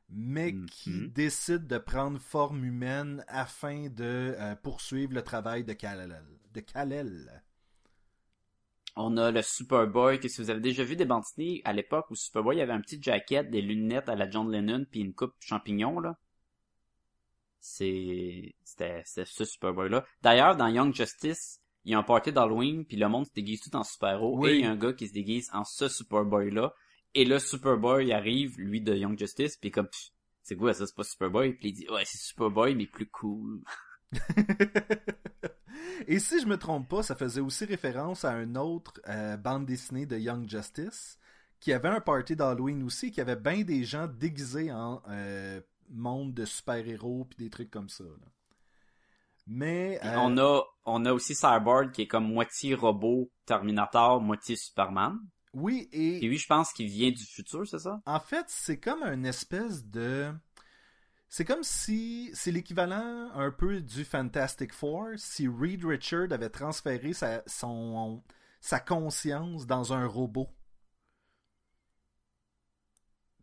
mais 0.08 0.54
qui 0.70 0.90
Mhm. 0.90 1.08
décide 1.08 1.66
de 1.66 1.78
prendre 1.78 2.20
forme 2.20 2.64
humaine 2.64 3.24
afin 3.28 3.88
de 3.88 4.34
euh, 4.38 4.54
poursuivre 4.56 5.14
le 5.14 5.22
travail 5.22 5.64
de 5.64 5.72
Kal-El. 5.72 6.22
De 6.52 6.60
Kal-El. 6.60 7.42
On 8.94 9.16
a 9.16 9.30
le 9.30 9.40
Superboy, 9.42 10.20
que 10.20 10.28
si 10.28 10.42
vous 10.42 10.50
avez 10.50 10.60
déjà 10.60 10.84
vu 10.84 10.96
des 10.96 11.06
bandes 11.06 11.22
dessinées 11.22 11.62
à 11.64 11.72
l'époque 11.72 12.10
où 12.10 12.14
Superboy 12.14 12.60
avait 12.60 12.72
un 12.72 12.80
petit 12.80 13.00
jacket, 13.02 13.50
des 13.50 13.62
lunettes 13.62 14.08
à 14.08 14.14
la 14.14 14.28
John 14.28 14.50
Lennon, 14.50 14.84
puis 14.90 15.00
une 15.00 15.14
coupe 15.14 15.34
champignon, 15.40 15.98
là? 15.98 16.18
C'est, 17.60 18.54
c'était, 18.64 19.02
c'était 19.04 19.24
ce 19.24 19.44
Superboy-là. 19.44 20.04
D'ailleurs, 20.20 20.56
dans 20.56 20.66
Young 20.68 20.92
Justice, 20.94 21.60
il 21.84 21.92
y 21.92 21.94
a 21.94 21.98
un 21.98 22.02
party 22.02 22.32
d'Halloween, 22.32 22.84
puis 22.84 22.96
le 22.96 23.08
monde 23.08 23.26
se 23.26 23.32
déguise 23.32 23.60
tout 23.60 23.74
en 23.76 23.84
super-héros, 23.84 24.36
Oui. 24.38 24.50
et 24.50 24.54
il 24.56 24.60
y 24.62 24.64
a 24.64 24.70
un 24.70 24.76
gars 24.76 24.92
qui 24.92 25.08
se 25.08 25.12
déguise 25.12 25.48
en 25.52 25.64
ce 25.64 25.88
Superboy-là. 25.88 26.74
Et 27.14 27.24
le 27.24 27.38
Superboy 27.38 28.06
il 28.06 28.12
arrive, 28.12 28.58
lui 28.58 28.80
de 28.80 28.94
Young 28.94 29.18
Justice, 29.18 29.56
puis 29.56 29.70
comme, 29.70 29.88
c'est 30.42 30.56
quoi 30.56 30.74
ça, 30.74 30.86
c'est 30.86 30.96
pas 30.96 31.04
Superboy? 31.04 31.52
Puis 31.54 31.68
il 31.68 31.72
dit, 31.72 31.88
ouais, 31.88 32.04
c'est 32.04 32.18
Superboy, 32.18 32.74
mais 32.74 32.86
plus 32.86 33.08
cool. 33.08 33.62
Et 36.08 36.18
si 36.18 36.40
je 36.40 36.46
me 36.46 36.56
trompe 36.56 36.88
pas, 36.88 37.02
ça 37.02 37.14
faisait 37.14 37.40
aussi 37.40 37.64
référence 37.64 38.24
à 38.24 38.32
une 38.40 38.58
autre 38.58 39.00
euh, 39.08 39.36
bande 39.36 39.66
dessinée 39.66 40.06
de 40.06 40.18
Young 40.18 40.48
Justice 40.48 41.18
qui 41.60 41.72
avait 41.72 41.88
un 41.88 42.00
party 42.00 42.34
d'Halloween 42.34 42.82
aussi, 42.82 43.12
qui 43.12 43.20
avait 43.20 43.36
bien 43.36 43.62
des 43.62 43.84
gens 43.84 44.08
déguisés 44.08 44.72
en 44.72 45.00
euh, 45.08 45.60
monde 45.90 46.34
de 46.34 46.44
super-héros 46.44 47.26
puis 47.26 47.38
des 47.44 47.50
trucs 47.50 47.70
comme 47.70 47.88
ça. 47.88 48.04
là. 48.04 48.26
Mais 49.46 50.00
euh, 50.04 50.16
On 50.18 50.38
a, 50.38 50.62
on 50.84 51.04
a 51.04 51.12
aussi 51.12 51.34
Cyborg 51.34 51.92
qui 51.92 52.02
est 52.02 52.06
comme 52.08 52.32
moitié 52.32 52.74
robot 52.74 53.30
Terminator, 53.46 54.20
moitié 54.20 54.56
Superman. 54.56 55.18
oui 55.54 55.88
Et 55.92 56.24
et 56.24 56.28
lui, 56.28 56.38
je 56.38 56.46
pense 56.46 56.72
qu'il 56.72 56.88
vient 56.88 57.10
du 57.10 57.24
futur, 57.24 57.66
c'est 57.66 57.78
ça? 57.80 58.00
En 58.06 58.20
fait, 58.20 58.44
c'est 58.48 58.78
comme 58.78 59.02
une 59.02 59.26
espèce 59.26 59.84
de. 59.84 60.32
C'est 61.34 61.46
comme 61.46 61.62
si 61.62 62.28
c'est 62.34 62.52
l'équivalent 62.52 63.30
un 63.32 63.50
peu 63.50 63.80
du 63.80 64.04
Fantastic 64.04 64.70
Four 64.70 65.12
si 65.16 65.48
Reed 65.48 65.82
Richard 65.82 66.30
avait 66.30 66.50
transféré 66.50 67.14
sa, 67.14 67.42
son, 67.46 68.22
sa 68.60 68.80
conscience 68.80 69.66
dans 69.66 69.94
un 69.94 70.04
robot. 70.06 70.50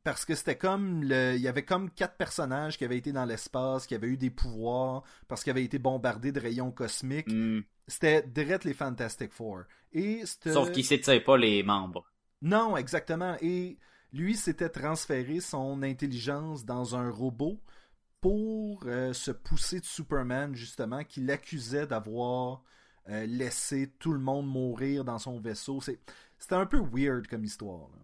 Parce 0.03 0.23
que 0.23 0.35
c'était 0.35 0.55
comme 0.55 1.03
le. 1.03 1.33
Il 1.33 1.41
y 1.41 1.47
avait 1.47 1.65
comme 1.65 1.89
quatre 1.89 2.15
personnages 2.15 2.77
qui 2.77 2.85
avaient 2.85 2.99
été 2.99 3.11
dans 3.11 3.25
l'espace, 3.25 3.87
qui 3.87 3.95
avaient 3.95 4.09
eu 4.09 4.17
des 4.17 4.29
pouvoirs, 4.29 5.01
parce 5.27 5.43
qu'ils 5.43 5.49
avaient 5.49 5.63
été 5.63 5.79
bombardés 5.79 6.31
de 6.31 6.39
rayons 6.39 6.71
cosmiques. 6.71 7.25
Hmm. 7.27 7.61
C'était 7.87 8.21
direct 8.21 8.65
les 8.65 8.75
Fantastic 8.75 9.33
Four. 9.33 9.63
Et 9.93 10.21
Sauf 10.45 10.71
qu'il 10.71 10.85
s'étire 10.85 11.23
pas 11.23 11.37
les 11.37 11.63
membres. 11.63 12.05
non, 12.43 12.77
exactement. 12.77 13.35
Et 13.41 13.79
lui 14.13 14.35
s'était 14.35 14.69
transféré 14.69 15.39
son 15.39 15.81
intelligence 15.81 16.65
dans 16.65 16.95
un 16.95 17.09
robot 17.09 17.59
pour 18.21 18.83
euh, 18.85 19.13
se 19.13 19.31
pousser 19.31 19.79
de 19.79 19.85
Superman, 19.85 20.55
justement, 20.55 21.03
qui 21.03 21.21
l'accusait 21.21 21.87
d'avoir 21.87 22.63
euh, 23.09 23.25
laissé 23.25 23.91
tout 23.99 24.13
le 24.13 24.19
monde 24.19 24.47
mourir 24.47 25.03
dans 25.05 25.19
son 25.19 25.39
vaisseau. 25.39 25.81
C'est- 25.81 25.99
C'était 26.37 26.55
un 26.55 26.65
peu 26.65 26.79
weird 26.79 27.27
comme 27.27 27.43
histoire. 27.43 27.89
là. 27.89 27.97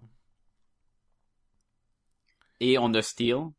Et 2.59 2.77
on 2.77 2.93
a 2.93 3.01
Steel, 3.01 3.49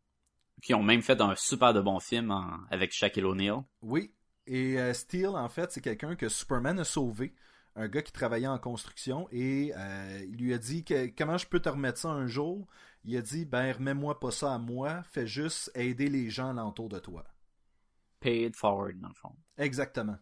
qui 0.63 0.75
ont 0.75 0.83
même 0.83 1.03
fait 1.03 1.21
un 1.21 1.35
super 1.37 1.73
de 1.75 1.81
bon 1.81 2.01
film 2.01 2.31
en- 2.31 2.61
avec 2.71 2.93
Shaquille 2.93 3.25
O'Neal. 3.25 3.63
Oui. 3.83 4.13
Et 4.47 4.79
euh, 4.79 4.93
Steel, 4.95 5.29
en 5.29 5.49
fait, 5.49 5.73
c'est 5.73 5.81
quelqu'un 5.81 6.17
que 6.17 6.29
Superman 6.29 6.79
a 6.79 6.85
sauvé. 6.85 7.35
Un 7.77 7.89
gars 7.89 8.03
qui 8.03 8.13
travaillait 8.13 8.47
en 8.47 8.59
construction 8.59 9.29
et 9.31 9.73
euh, 9.77 10.25
il 10.29 10.37
lui 10.37 10.55
a 10.55 10.59
dit 10.59 10.83
que, 10.83 11.09
comment 11.17 11.37
je 11.37 11.47
peux 11.47 11.61
te 11.61 11.69
remettre 11.69 11.99
ça 11.99 12.09
un 12.09 12.27
jour? 12.27 12.67
Il 13.05 13.17
a 13.17 13.23
dit 13.23 13.45
ben 13.45 13.71
remets-moi 13.71 14.19
pas 14.19 14.31
ça 14.31 14.55
à 14.55 14.59
moi, 14.59 15.03
fais 15.05 15.27
juste 15.27 15.71
aider 15.75 16.09
les 16.09 16.31
gens 16.31 16.51
alentour 16.51 16.89
de 16.89 16.99
toi. 16.99 17.25
Pay 18.21 18.47
it 18.47 18.57
forward, 18.57 18.99
dans 18.99 19.09
le 19.09 19.15
fond. 19.15 19.37
Exactement. 19.59 20.17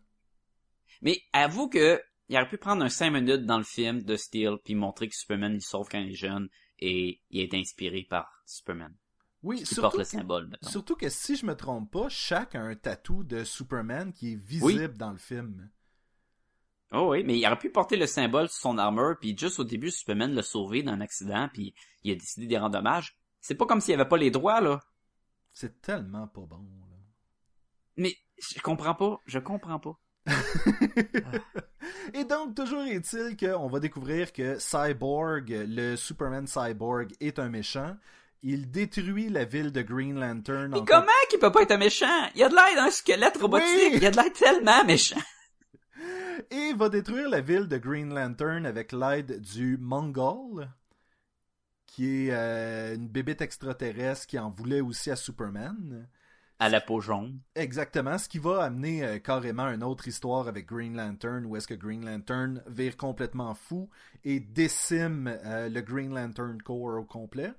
Mais 1.01 1.23
avoue 1.33 1.69
que 1.69 2.03
il 2.29 2.37
aurait 2.37 2.49
pu 2.49 2.59
prendre 2.59 2.83
un 2.85 2.89
5 2.89 3.11
minutes 3.11 3.47
dans 3.47 3.59
le 3.59 3.65
film 3.65 4.03
de 4.03 4.17
Steel 4.17 4.57
puis 4.65 4.75
montrer 4.75 5.09
que 5.09 5.15
Superman 5.15 5.55
il 5.55 5.63
sauve 5.63 5.89
quand 5.89 5.99
il 5.99 6.11
est 6.11 6.15
jeune 6.15 6.49
et 6.79 7.21
il 7.31 7.41
est 7.41 7.55
inspiré 7.55 8.03
par 8.03 8.43
Superman. 8.47 8.95
Oui, 9.43 9.59
Qui 9.59 9.67
surtout 9.67 9.83
porte 9.83 9.99
le 9.99 10.05
que, 10.05 10.09
symbole, 10.09 10.59
surtout 10.63 10.97
que 10.97 11.11
si 11.11 11.37
je 11.37 11.45
me 11.45 11.55
trompe 11.55 11.91
pas, 11.91 12.09
chaque 12.09 12.55
a 12.55 12.63
un 12.63 12.75
tatou 12.75 13.25
de 13.25 13.45
Superman 13.45 14.13
qui 14.13 14.33
est 14.33 14.43
visible 14.43 14.97
dans 14.97 15.13
le 15.13 15.19
film. 15.19 15.71
Oh 16.95 17.11
oui, 17.11 17.25
mais 17.25 17.37
il 17.39 17.45
aurait 17.47 17.59
pu 17.59 17.71
porter 17.71 17.97
le 17.97 18.07
symbole 18.07 18.49
sur 18.49 18.61
son 18.61 18.79
armure, 18.79 19.17
puis 19.21 19.37
juste 19.37 19.59
au 19.59 19.65
début, 19.65 19.91
Superman 19.91 20.33
l'a 20.35 20.43
sauvé 20.43 20.83
d'un 20.83 21.01
accident, 21.01 21.49
puis 21.53 21.75
il 22.05 22.13
a 22.13 22.15
décidé 22.15 22.47
d'y 22.47 22.57
rendre 22.57 22.79
hommage. 22.79 23.19
C'est 23.41 23.57
pas 23.57 23.67
comme 23.67 23.81
s'il 23.81 23.95
avait 23.95 24.09
pas 24.09 24.17
les 24.17 24.31
droits, 24.31 24.61
là. 24.61 24.81
C'est 25.53 25.81
tellement 25.83 26.27
pas 26.29 26.41
bon. 26.43 26.57
là. 26.59 26.97
Mais 27.97 28.17
je 28.39 28.61
comprends 28.61 28.95
pas, 28.95 29.21
je 29.27 29.39
comprends 29.39 29.79
pas. 29.79 29.99
Et 32.15 32.25
donc, 32.25 32.55
toujours 32.55 32.83
est-il 32.83 33.37
qu'on 33.37 33.69
va 33.69 33.81
découvrir 33.81 34.33
que 34.33 34.59
Cyborg, 34.59 35.47
le 35.69 35.97
Superman 35.97 36.47
Cyborg, 36.47 37.13
est 37.21 37.39
un 37.39 37.49
méchant. 37.49 37.97
Il 38.43 38.71
détruit 38.71 39.29
la 39.31 39.45
ville 39.45 39.73
de 39.73 39.83
Green 39.83 40.19
Lantern. 40.19 40.71
Mais 40.73 40.79
en 40.79 40.85
comment 40.85 41.07
qu'il 41.31 41.39
peut 41.39 41.51
pas 41.53 41.63
être 41.63 41.71
un 41.73 41.79
méchant? 41.79 42.29
Il 42.35 42.43
a 42.43 42.49
de 42.49 42.55
l'air 42.55 42.75
d'un 42.77 42.91
squelette 42.91 43.37
robotique, 43.39 43.69
Oui. 43.93 43.99
il 44.01 44.07
a 44.07 44.11
de 44.11 44.17
l'air 44.17 44.33
tellement 44.33 44.85
méchant. 44.85 45.21
Et 46.51 46.73
va 46.75 46.89
détruire 46.89 47.29
la 47.29 47.41
ville 47.41 47.69
de 47.69 47.79
Green 47.79 48.13
Lantern 48.13 48.67
avec 48.67 48.93
l'aide 48.93 49.41
du 49.41 49.79
Mongol, 49.79 50.69
qui 51.87 52.27
est 52.27 52.33
euh, 52.33 52.95
une 52.95 53.09
bébête 53.09 53.41
extraterrestre 53.41 54.27
qui 54.27 54.39
en 54.39 54.51
voulait 54.51 54.81
aussi 54.81 55.11
à 55.11 55.17
Superman. 55.17 56.09
À 56.59 56.69
la 56.69 56.81
peau 56.81 57.01
jaune. 57.01 57.41
Exactement, 57.57 58.17
ce 58.17 58.29
qui 58.29 58.39
va 58.39 58.63
amener 58.63 59.05
euh, 59.05 59.19
carrément 59.19 59.69
une 59.69 59.83
autre 59.83 60.07
histoire 60.07 60.47
avec 60.49 60.67
Green 60.67 60.97
Lantern, 60.97 61.45
où 61.47 61.57
est-ce 61.57 61.67
que 61.67 61.75
Green 61.75 62.05
Lantern 62.05 62.63
vire 62.67 62.97
complètement 62.97 63.55
fou 63.55 63.91
et 64.25 64.41
décime 64.41 65.37
euh, 65.45 65.69
le 65.69 65.81
Green 65.81 66.15
Lantern 66.15 66.63
Corps 66.63 66.99
au 66.99 67.05
complet. 67.05 67.53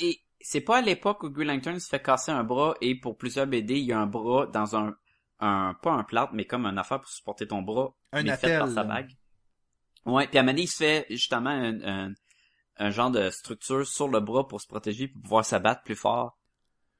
Et 0.00 0.18
c'est 0.40 0.60
pas 0.60 0.78
à 0.78 0.82
l'époque 0.82 1.22
où 1.22 1.30
Green 1.30 1.48
Lantern 1.48 1.78
se 1.78 1.88
fait 1.88 2.02
casser 2.02 2.32
un 2.32 2.44
bras 2.44 2.74
et 2.80 2.94
pour 2.94 3.18
plusieurs 3.18 3.46
BD, 3.46 3.74
il 3.74 3.84
y 3.84 3.92
a 3.92 4.00
un 4.00 4.06
bras 4.06 4.46
dans 4.46 4.76
un, 4.76 4.96
un 5.40 5.74
pas 5.74 5.92
un 5.92 6.04
plâtre, 6.04 6.32
mais 6.34 6.44
comme 6.44 6.66
une 6.66 6.78
affaire 6.78 7.00
pour 7.00 7.10
supporter 7.10 7.46
ton 7.46 7.62
bras, 7.62 7.94
Un 8.12 8.22
mais 8.22 8.36
fait 8.36 8.58
par 8.58 8.68
sa 8.68 8.84
bague. 8.84 9.16
Ouais, 10.04 10.26
puis 10.26 10.38
à 10.38 10.42
un 10.42 10.44
donné, 10.44 10.62
il 10.62 10.68
se 10.68 10.76
fait 10.76 11.06
justement 11.10 11.50
un, 11.50 11.80
un, 11.82 12.14
un 12.78 12.90
genre 12.90 13.10
de 13.10 13.30
structure 13.30 13.86
sur 13.86 14.08
le 14.08 14.20
bras 14.20 14.48
pour 14.48 14.60
se 14.60 14.66
protéger 14.66 15.08
pour 15.08 15.22
pouvoir 15.22 15.44
s'abattre 15.44 15.82
plus 15.82 15.96
fort. 15.96 16.38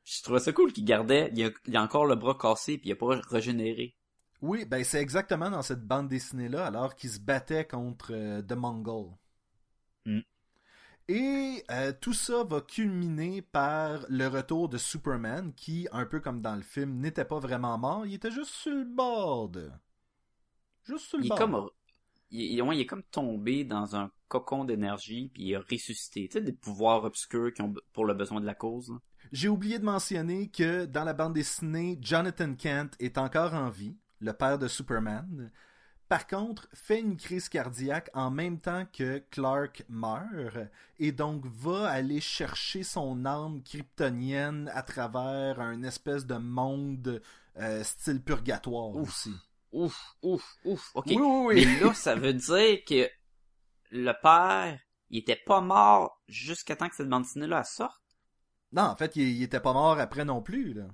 Je 0.04 0.22
trouvais 0.22 0.40
ça 0.40 0.52
cool 0.52 0.72
qu'il 0.72 0.84
gardait, 0.84 1.30
il 1.32 1.38
y 1.38 1.44
a, 1.44 1.50
il 1.66 1.76
a 1.76 1.82
encore 1.82 2.06
le 2.06 2.16
bras 2.16 2.34
cassé 2.34 2.78
puis 2.78 2.88
il 2.90 2.92
a 2.92 2.96
pas 2.96 3.20
régénéré. 3.28 3.94
Oui, 4.40 4.64
ben 4.64 4.84
c'est 4.84 5.00
exactement 5.00 5.50
dans 5.50 5.62
cette 5.62 5.84
bande 5.84 6.08
dessinée-là, 6.08 6.66
alors 6.66 6.94
qu'il 6.94 7.10
se 7.10 7.18
battait 7.18 7.66
contre 7.66 8.12
euh, 8.12 8.40
The 8.40 8.52
Mongol. 8.52 9.10
Mm. 10.06 10.20
Et 11.08 11.64
euh, 11.70 11.92
tout 12.00 12.12
ça 12.14 12.44
va 12.44 12.60
culminer 12.62 13.42
par 13.42 14.06
le 14.08 14.26
retour 14.28 14.68
de 14.68 14.78
Superman, 14.78 15.52
qui, 15.54 15.86
un 15.92 16.06
peu 16.06 16.20
comme 16.20 16.40
dans 16.42 16.54
le 16.56 16.62
film, 16.62 16.98
n'était 17.00 17.24
pas 17.26 17.38
vraiment 17.40 17.76
mort, 17.78 18.06
il 18.06 18.14
était 18.14 18.30
juste 18.30 18.52
sur 18.54 18.74
le 18.74 18.84
bord. 18.84 19.50
Juste 20.84 21.06
sur 21.06 21.18
le 21.18 21.24
Il 21.24 21.26
est 21.26 21.28
bord. 21.28 21.38
comme, 21.38 21.70
il, 22.30 22.40
il- 22.54 22.62
ouais, 22.62 22.76
il 22.76 22.80
est 22.80 22.86
comme 22.86 23.02
tombé 23.04 23.64
dans 23.64 23.96
un 23.96 24.10
cocon 24.28 24.64
d'énergie 24.64 25.30
puis 25.32 25.44
il 25.44 25.54
a 25.56 25.60
ressuscité. 25.60 26.28
Tu 26.28 26.34
sais, 26.38 26.40
des 26.42 26.52
pouvoirs 26.52 27.04
obscurs 27.04 27.52
qui 27.54 27.62
ont 27.62 27.70
be- 27.70 27.80
pour 27.92 28.04
le 28.06 28.14
besoin 28.14 28.40
de 28.40 28.46
la 28.46 28.54
cause. 28.54 28.90
là. 28.90 28.98
J'ai 29.32 29.48
oublié 29.48 29.78
de 29.78 29.84
mentionner 29.84 30.48
que 30.50 30.84
dans 30.86 31.04
la 31.04 31.12
bande 31.14 31.34
dessinée, 31.34 31.98
Jonathan 32.00 32.54
Kent 32.54 32.94
est 33.00 33.18
encore 33.18 33.54
en 33.54 33.68
vie, 33.70 33.96
le 34.20 34.32
père 34.32 34.58
de 34.58 34.68
Superman. 34.68 35.50
Par 36.08 36.26
contre, 36.26 36.68
fait 36.72 37.00
une 37.00 37.18
crise 37.18 37.50
cardiaque 37.50 38.08
en 38.14 38.30
même 38.30 38.58
temps 38.60 38.86
que 38.90 39.22
Clark 39.30 39.84
meurt 39.90 40.56
et 40.98 41.12
donc 41.12 41.44
va 41.44 41.88
aller 41.90 42.20
chercher 42.20 42.82
son 42.82 43.26
âme 43.26 43.62
kryptonienne 43.62 44.70
à 44.74 44.82
travers 44.82 45.60
un 45.60 45.82
espèce 45.82 46.24
de 46.24 46.36
monde 46.36 47.20
euh, 47.58 47.84
style 47.84 48.22
purgatoire 48.22 48.96
Ouf. 48.96 49.08
aussi. 49.08 49.34
Ouf, 49.72 50.16
ouf, 50.22 50.56
ouf. 50.64 50.90
Ok. 50.94 51.06
Oui, 51.08 51.16
oui, 51.18 51.44
oui. 51.46 51.66
Mais 51.66 51.80
là, 51.80 51.92
ça 51.92 52.14
veut 52.14 52.32
dire 52.32 52.84
que 52.86 53.10
le 53.90 54.12
père, 54.22 54.80
il 55.10 55.18
était 55.18 55.36
pas 55.44 55.60
mort 55.60 56.22
jusqu'à 56.26 56.74
temps 56.74 56.88
que 56.88 56.96
cette 56.96 57.08
bande 57.10 57.24
dessinée-là 57.24 57.64
sorte? 57.64 58.00
Non, 58.72 58.84
en 58.84 58.96
fait, 58.96 59.14
il, 59.16 59.28
il 59.28 59.42
était 59.42 59.60
pas 59.60 59.74
mort 59.74 59.98
après 59.98 60.24
non 60.24 60.40
plus. 60.40 60.72
Là. 60.72 60.86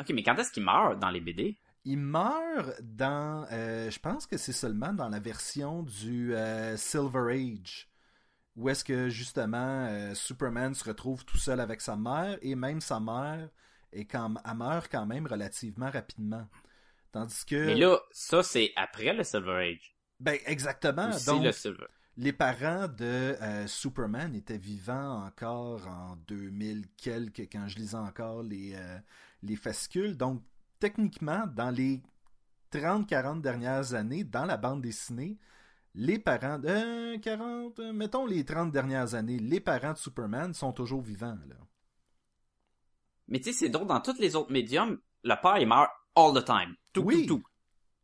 Ok, 0.00 0.10
mais 0.10 0.22
quand 0.22 0.36
est-ce 0.36 0.50
qu'il 0.50 0.64
meurt 0.64 0.98
dans 0.98 1.10
les 1.10 1.20
BD? 1.20 1.58
Il 1.86 1.98
meurt 1.98 2.80
dans, 2.82 3.46
euh, 3.52 3.90
je 3.90 3.98
pense 3.98 4.26
que 4.26 4.38
c'est 4.38 4.54
seulement 4.54 4.94
dans 4.94 5.10
la 5.10 5.18
version 5.18 5.82
du 5.82 6.34
euh, 6.34 6.78
Silver 6.78 7.30
Age, 7.30 7.90
où 8.56 8.70
est-ce 8.70 8.84
que 8.84 9.10
justement 9.10 9.86
euh, 9.86 10.14
Superman 10.14 10.74
se 10.74 10.84
retrouve 10.84 11.26
tout 11.26 11.36
seul 11.36 11.60
avec 11.60 11.82
sa 11.82 11.94
mère 11.96 12.38
et 12.40 12.54
même 12.54 12.80
sa 12.80 13.00
mère 13.00 13.50
est 13.92 14.06
quand, 14.06 14.34
elle 14.44 14.56
meurt 14.56 14.88
quand 14.90 15.04
même 15.04 15.26
relativement 15.26 15.90
rapidement. 15.90 16.48
Tandis 17.12 17.44
que, 17.44 17.66
Mais 17.66 17.74
là, 17.74 17.98
ça, 18.10 18.42
c'est 18.42 18.72
après 18.76 19.12
le 19.12 19.22
Silver 19.22 19.70
Age. 19.72 19.94
ben 20.18 20.38
exactement. 20.46 21.10
Donc 21.26 21.44
le 21.44 21.52
Silver. 21.52 21.86
les 22.16 22.32
parents 22.32 22.88
de 22.88 23.36
Superman 23.66 24.34
étaient 24.34 24.58
vivants 24.58 25.26
encore 25.26 25.86
en 25.86 26.16
2000 26.26 26.86
quelques 26.96 27.46
quand 27.52 27.68
je 27.68 27.76
lisais 27.76 27.94
encore 27.96 28.42
les, 28.42 28.74
les 29.42 29.56
fascicules. 29.56 30.16
Donc, 30.16 30.42
techniquement, 30.84 31.46
dans 31.46 31.70
les 31.70 32.02
30-40 32.70 33.40
dernières 33.40 33.94
années, 33.94 34.22
dans 34.22 34.44
la 34.44 34.58
bande 34.58 34.82
dessinée, 34.82 35.38
les 35.94 36.18
parents 36.18 36.58
de 36.58 36.68
euh, 36.68 37.18
40, 37.18 37.78
euh, 37.78 37.92
mettons 37.94 38.26
les 38.26 38.44
30 38.44 38.70
dernières 38.70 39.14
années, 39.14 39.38
les 39.38 39.60
parents 39.60 39.94
de 39.94 39.98
Superman 39.98 40.52
sont 40.52 40.74
toujours 40.74 41.00
vivants. 41.00 41.38
Là. 41.48 41.56
Mais 43.28 43.38
tu 43.38 43.44
sais, 43.44 43.52
c'est 43.54 43.68
drôle, 43.70 43.86
dans 43.86 44.00
tous 44.02 44.18
les 44.18 44.36
autres 44.36 44.52
médiums, 44.52 45.00
le 45.22 45.34
père, 45.40 45.56
il 45.56 45.66
meurt 45.66 45.88
all 46.16 46.34
the 46.34 46.44
time. 46.44 46.76
Tout, 46.92 47.00
Oui. 47.00 47.24
tout, 47.26 47.38
tout. 47.38 47.44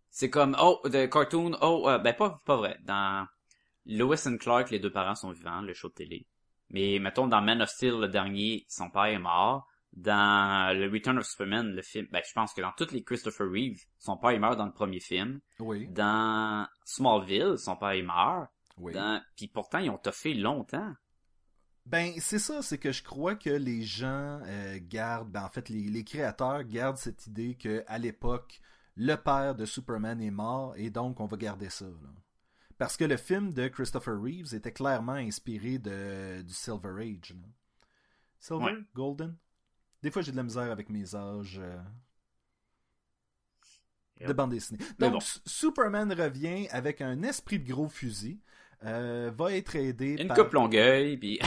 C'est 0.09 0.31
comme, 0.31 0.57
oh, 0.59 0.81
de 0.85 1.05
cartoon, 1.05 1.59
oh, 1.61 1.87
euh, 1.87 1.99
ben 1.99 2.15
pas, 2.15 2.39
pas 2.47 2.57
vrai. 2.57 2.79
Dans 2.85 3.27
Lois 3.85 4.27
and 4.27 4.39
Clark, 4.39 4.71
les 4.71 4.79
deux 4.79 4.91
parents 4.91 5.17
sont 5.17 5.33
vivants, 5.33 5.61
le 5.61 5.75
show 5.75 5.91
de 5.91 5.95
télé. 5.95 6.27
Mais 6.71 6.99
mettons, 6.99 7.29
dans 7.29 7.43
Man 7.43 7.61
of 7.61 7.69
Steel, 7.69 8.01
le 8.01 8.09
dernier, 8.09 8.65
son 8.71 8.89
père 8.89 9.05
est 9.05 9.19
mort. 9.19 9.67
Dans 9.93 10.77
le 10.77 10.89
Return 10.89 11.19
of 11.19 11.27
Superman, 11.27 11.73
le 11.75 11.83
film, 11.83 12.07
ben 12.13 12.23
je 12.27 12.33
pense 12.33 12.55
que 12.55 12.61
dans 12.61 12.73
toutes 12.77 12.93
les 12.93 13.03
Christopher 13.03 13.49
Reeve, 13.51 13.83
son 13.99 14.17
père 14.17 14.31
il 14.33 14.41
meurt 14.41 14.57
dans 14.57 14.67
le 14.67 14.73
premier 14.73 15.01
film. 15.01 15.41
Oui, 15.59 15.89
Dans 15.89 16.67
Smallville, 16.85 17.59
son 17.59 17.77
père 17.77 17.95
il 17.95 18.07
meurt. 18.07 18.49
oui. 18.79 18.93
Dans... 18.93 19.21
Puis 19.37 19.49
pourtant, 19.49 19.79
ils 19.79 19.91
ont 19.91 19.99
toffé 19.99 20.33
longtemps. 20.35 20.95
Ben, 21.87 22.13
c'est 22.19 22.39
ça, 22.39 22.63
c'est 22.63 22.79
que 22.79 22.93
je 22.93 23.03
crois 23.03 23.35
que 23.35 23.51
les 23.51 23.83
gens 23.83 24.41
euh, 24.45 24.79
gardent, 24.81 25.31
ben, 25.33 25.43
en 25.45 25.49
fait, 25.49 25.69
les, 25.69 25.83
les 25.89 26.05
créateurs 26.05 26.63
gardent 26.63 26.99
cette 26.99 27.27
idée 27.27 27.57
que 27.57 27.83
à 27.89 27.99
l'époque, 27.99 28.61
le 28.97 29.17
père 29.17 29.55
de 29.57 29.65
Superman 29.65 30.21
est 30.21 30.31
mort 30.31 30.75
et 30.77 30.91
donc 30.91 31.19
on 31.19 31.27
va 31.27 31.37
garder 31.37 31.69
ça. 31.69 31.87
là. 31.87 32.11
Parce 32.79 32.97
que 32.97 33.05
le 33.05 33.17
film 33.17 33.53
de 33.53 33.67
Christopher 33.69 34.15
Reeves 34.23 34.55
était 34.55 34.73
clairement 34.73 35.13
inspiré 35.15 35.79
de, 35.79 36.43
du 36.43 36.53
Silver 36.53 36.95
Age. 37.01 37.31
là. 37.35 37.49
Silver? 38.39 38.65
Ouais. 38.65 38.79
Golden? 38.95 39.37
Des 40.03 40.11
fois, 40.11 40.23
j'ai 40.23 40.33
de 40.33 40.37
la 40.37 40.43
misère 40.43 40.71
avec 40.71 40.89
mes 40.89 41.15
âges 41.15 41.61
euh, 41.63 41.79
de 44.27 44.33
bande 44.33 44.51
dessinée. 44.51 44.79
Donc, 44.99 45.13
bon. 45.15 45.19
Superman 45.47 46.13
revient 46.13 46.69
avec 46.71 47.01
un 47.01 47.23
esprit 47.23 47.59
de 47.59 47.71
gros 47.71 47.89
fusil. 47.89 48.41
euh, 48.85 49.31
va 49.35 49.53
être 49.55 49.77
aidé 49.77 50.17
Une 50.19 50.29
par... 50.29 50.37
coupe 50.39 50.53
longueuil, 50.53 51.17
puis 51.19 51.39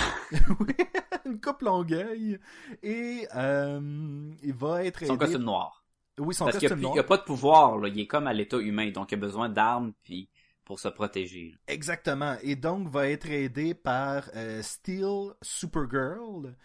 Oui, 0.60 0.74
une 1.26 1.40
coupe 1.42 1.62
longueuil. 1.62 2.40
Et 2.84 3.28
euh, 3.36 4.32
il 4.44 4.54
va 4.54 4.86
être 4.86 5.04
son 5.06 5.18
aidé... 5.18 5.18
costume 5.18 5.44
noir. 5.44 5.84
Oui, 6.20 6.36
son 6.36 6.46
Parce 6.46 6.58
qu'il 6.58 6.70
costume 6.70 6.88
n'y 6.92 7.00
a, 7.00 7.04
noir. 7.04 7.06
pas 7.06 7.18
de 7.18 7.24
pouvoir, 7.24 7.78
là. 7.78 7.88
Il 7.90 8.00
est 8.00 8.08
comme 8.08 8.28
à 8.28 8.34
l'état 8.34 8.58
humain, 8.58 8.92
donc 8.92 9.12
il 9.12 9.16
a 9.16 9.18
besoin 9.18 9.50
d'armes 9.50 9.94
puis 10.04 10.30
pour 10.64 10.80
se 10.80 10.88
protéger. 10.88 11.56
Exactement. 11.68 12.38
Et 12.44 12.56
donc 12.56 12.88
va 12.88 13.10
être 13.10 13.30
aidé 13.30 13.74
par 13.74 14.30
euh, 14.36 14.62
Steel, 14.62 15.34
Supergirl 15.42 16.56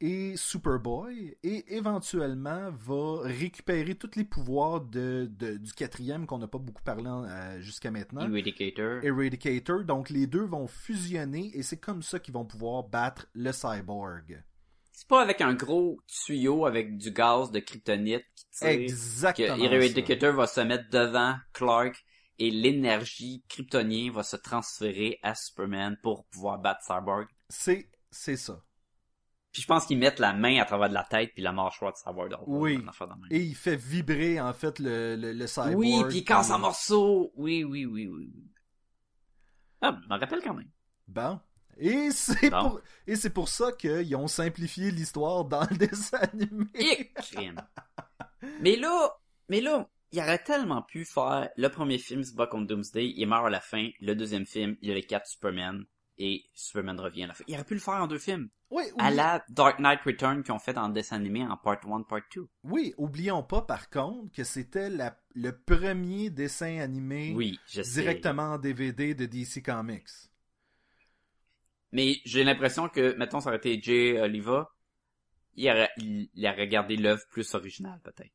et 0.00 0.36
Superboy. 0.36 1.36
Et 1.42 1.74
éventuellement 1.76 2.70
va 2.72 3.20
récupérer 3.22 3.94
tous 3.94 4.10
les 4.16 4.24
pouvoirs 4.24 4.80
de, 4.80 5.28
de- 5.30 5.56
du 5.56 5.72
quatrième 5.72 6.26
qu'on 6.26 6.38
n'a 6.38 6.48
pas 6.48 6.58
beaucoup 6.58 6.82
parlé 6.82 7.08
euh, 7.08 7.60
jusqu'à 7.60 7.90
maintenant. 7.90 8.28
Eradicator. 8.28 9.02
Eradicator. 9.04 9.84
Donc 9.84 10.10
les 10.10 10.26
deux 10.26 10.44
vont 10.44 10.66
fusionner 10.66 11.50
et 11.54 11.62
c'est 11.62 11.78
comme 11.78 12.02
ça 12.02 12.18
qu'ils 12.18 12.34
vont 12.34 12.44
pouvoir 12.44 12.84
battre 12.84 13.26
le 13.34 13.52
cyborg. 13.52 14.42
C'est 14.92 15.08
pas 15.08 15.20
avec 15.22 15.40
un 15.42 15.52
gros 15.52 16.00
tuyau 16.06 16.64
avec 16.64 16.96
du 16.96 17.10
gaz 17.10 17.50
de 17.50 17.60
kryptonite 17.60 18.24
qui 18.34 18.44
tire 18.50 18.68
que 18.68 18.74
Exactement. 18.74 19.56
ça. 19.58 19.62
Eradicator 19.64 20.34
va 20.34 20.46
se 20.46 20.60
mettre 20.62 20.88
devant 20.90 21.36
Clark 21.52 22.02
et 22.38 22.50
l'énergie 22.50 23.44
kryptonienne 23.48 24.12
va 24.12 24.22
se 24.22 24.36
transférer 24.36 25.18
à 25.22 25.34
Superman 25.34 25.96
pour 26.02 26.24
pouvoir 26.26 26.58
battre 26.58 26.80
Cyborg. 26.86 27.26
C'est 27.50 27.90
c'est 28.10 28.36
ça. 28.36 28.62
Puis 29.56 29.62
je 29.62 29.68
pense 29.68 29.86
qu'ils 29.86 29.96
mettent 29.96 30.18
la 30.18 30.34
main 30.34 30.60
à 30.60 30.66
travers 30.66 30.90
de 30.90 30.92
la 30.94 31.02
tête 31.02 31.30
puis 31.32 31.42
la 31.42 31.50
mâchoire 31.50 31.94
de 31.94 31.96
le 32.28 32.36
fond, 32.36 32.44
Oui. 32.46 32.78
Et 33.30 33.40
il 33.42 33.54
fait 33.54 33.74
vibrer 33.76 34.38
en 34.38 34.52
fait 34.52 34.78
le, 34.78 35.16
le, 35.16 35.32
le 35.32 35.46
cyborg. 35.46 35.76
Oui, 35.76 36.04
puis 36.10 36.18
il 36.18 36.24
casse 36.24 36.50
en 36.50 36.56
Puis- 36.56 36.62
morceaux. 36.62 37.32
Oui, 37.36 37.64
oui, 37.64 37.86
oui, 37.86 38.06
oui. 38.06 38.30
Ah, 39.80 39.98
je 40.02 40.08
m'en 40.10 40.18
rappelle 40.18 40.42
quand 40.42 40.52
même. 40.52 40.68
Bon. 41.08 41.40
Et 41.78 42.10
c'est 42.10 42.50
pour 42.50 42.82
et 43.06 43.16
c'est 43.16 43.30
pour 43.30 43.48
ça 43.48 43.72
qu'ils 43.72 44.14
ont 44.14 44.26
simplifié 44.28 44.90
l'histoire 44.90 45.46
dans 45.46 45.62
le 45.70 45.76
dessin 45.78 46.18
animé. 46.18 46.66
Et. 46.74 47.10
Mais 48.60 48.76
là, 48.76 49.10
mais 49.48 49.62
là, 49.62 49.88
il 50.12 50.20
aurait 50.20 50.42
tellement 50.44 50.82
pu 50.82 51.06
faire 51.06 51.48
le 51.56 51.68
premier 51.70 51.96
film, 51.96 52.22
se 52.24 52.34
bat 52.34 52.46
contre 52.46 52.66
Doomsday, 52.66 53.10
il 53.16 53.26
meurt 53.26 53.46
à 53.46 53.50
la 53.50 53.60
fin, 53.60 53.88
le 54.02 54.14
deuxième 54.14 54.44
film, 54.44 54.76
il 54.82 54.90
y 54.90 54.92
a 54.92 54.94
les 54.94 55.02
quatre 55.06 55.26
Superman, 55.26 55.86
et 56.18 56.44
Superman 56.54 56.98
revient 57.00 57.24
à 57.24 57.26
la 57.28 57.34
fin. 57.34 57.44
Il 57.46 57.54
aurait 57.54 57.64
pu 57.64 57.74
le 57.74 57.80
faire 57.80 57.94
en 57.94 58.06
deux 58.06 58.18
films. 58.18 58.48
Oui, 58.70 58.84
À 58.98 59.10
la 59.10 59.44
Dark 59.48 59.78
Knight 59.78 60.00
Return 60.02 60.42
qu'ils 60.42 60.52
ont 60.52 60.58
fait 60.58 60.76
en 60.76 60.88
dessin 60.88 61.16
animé 61.16 61.44
en 61.46 61.56
part 61.56 61.78
1, 61.86 62.02
part 62.02 62.20
2. 62.34 62.48
oui, 62.64 62.94
oublions 62.98 63.42
pas 63.42 63.62
par 63.62 63.90
contre 63.90 64.32
que 64.34 64.42
c'était 64.42 64.90
la- 64.90 65.16
le 65.34 65.56
premier 65.56 66.30
dessin 66.30 66.78
animé 66.80 67.32
Oui, 67.36 67.60
je 67.66 67.82
sais. 67.82 68.00
directement 68.00 68.54
en 68.54 68.58
DVD 68.58 69.14
de 69.14 69.26
DC 69.26 69.62
Comics. 69.62 70.08
Mais 71.92 72.16
j'ai 72.24 72.44
l'impression 72.44 72.88
que, 72.88 73.14
mettons, 73.16 73.40
ça 73.40 73.48
aurait 73.50 73.58
été 73.58 73.80
Jay 73.80 74.20
Oliva, 74.20 74.70
il 75.54 75.68
aurait, 75.70 75.90
il, 75.98 76.28
il 76.34 76.46
aurait 76.46 76.68
gardé 76.68 76.96
l'œuvre 76.96 77.22
plus 77.30 77.54
originale, 77.54 78.00
peut-être. 78.02 78.32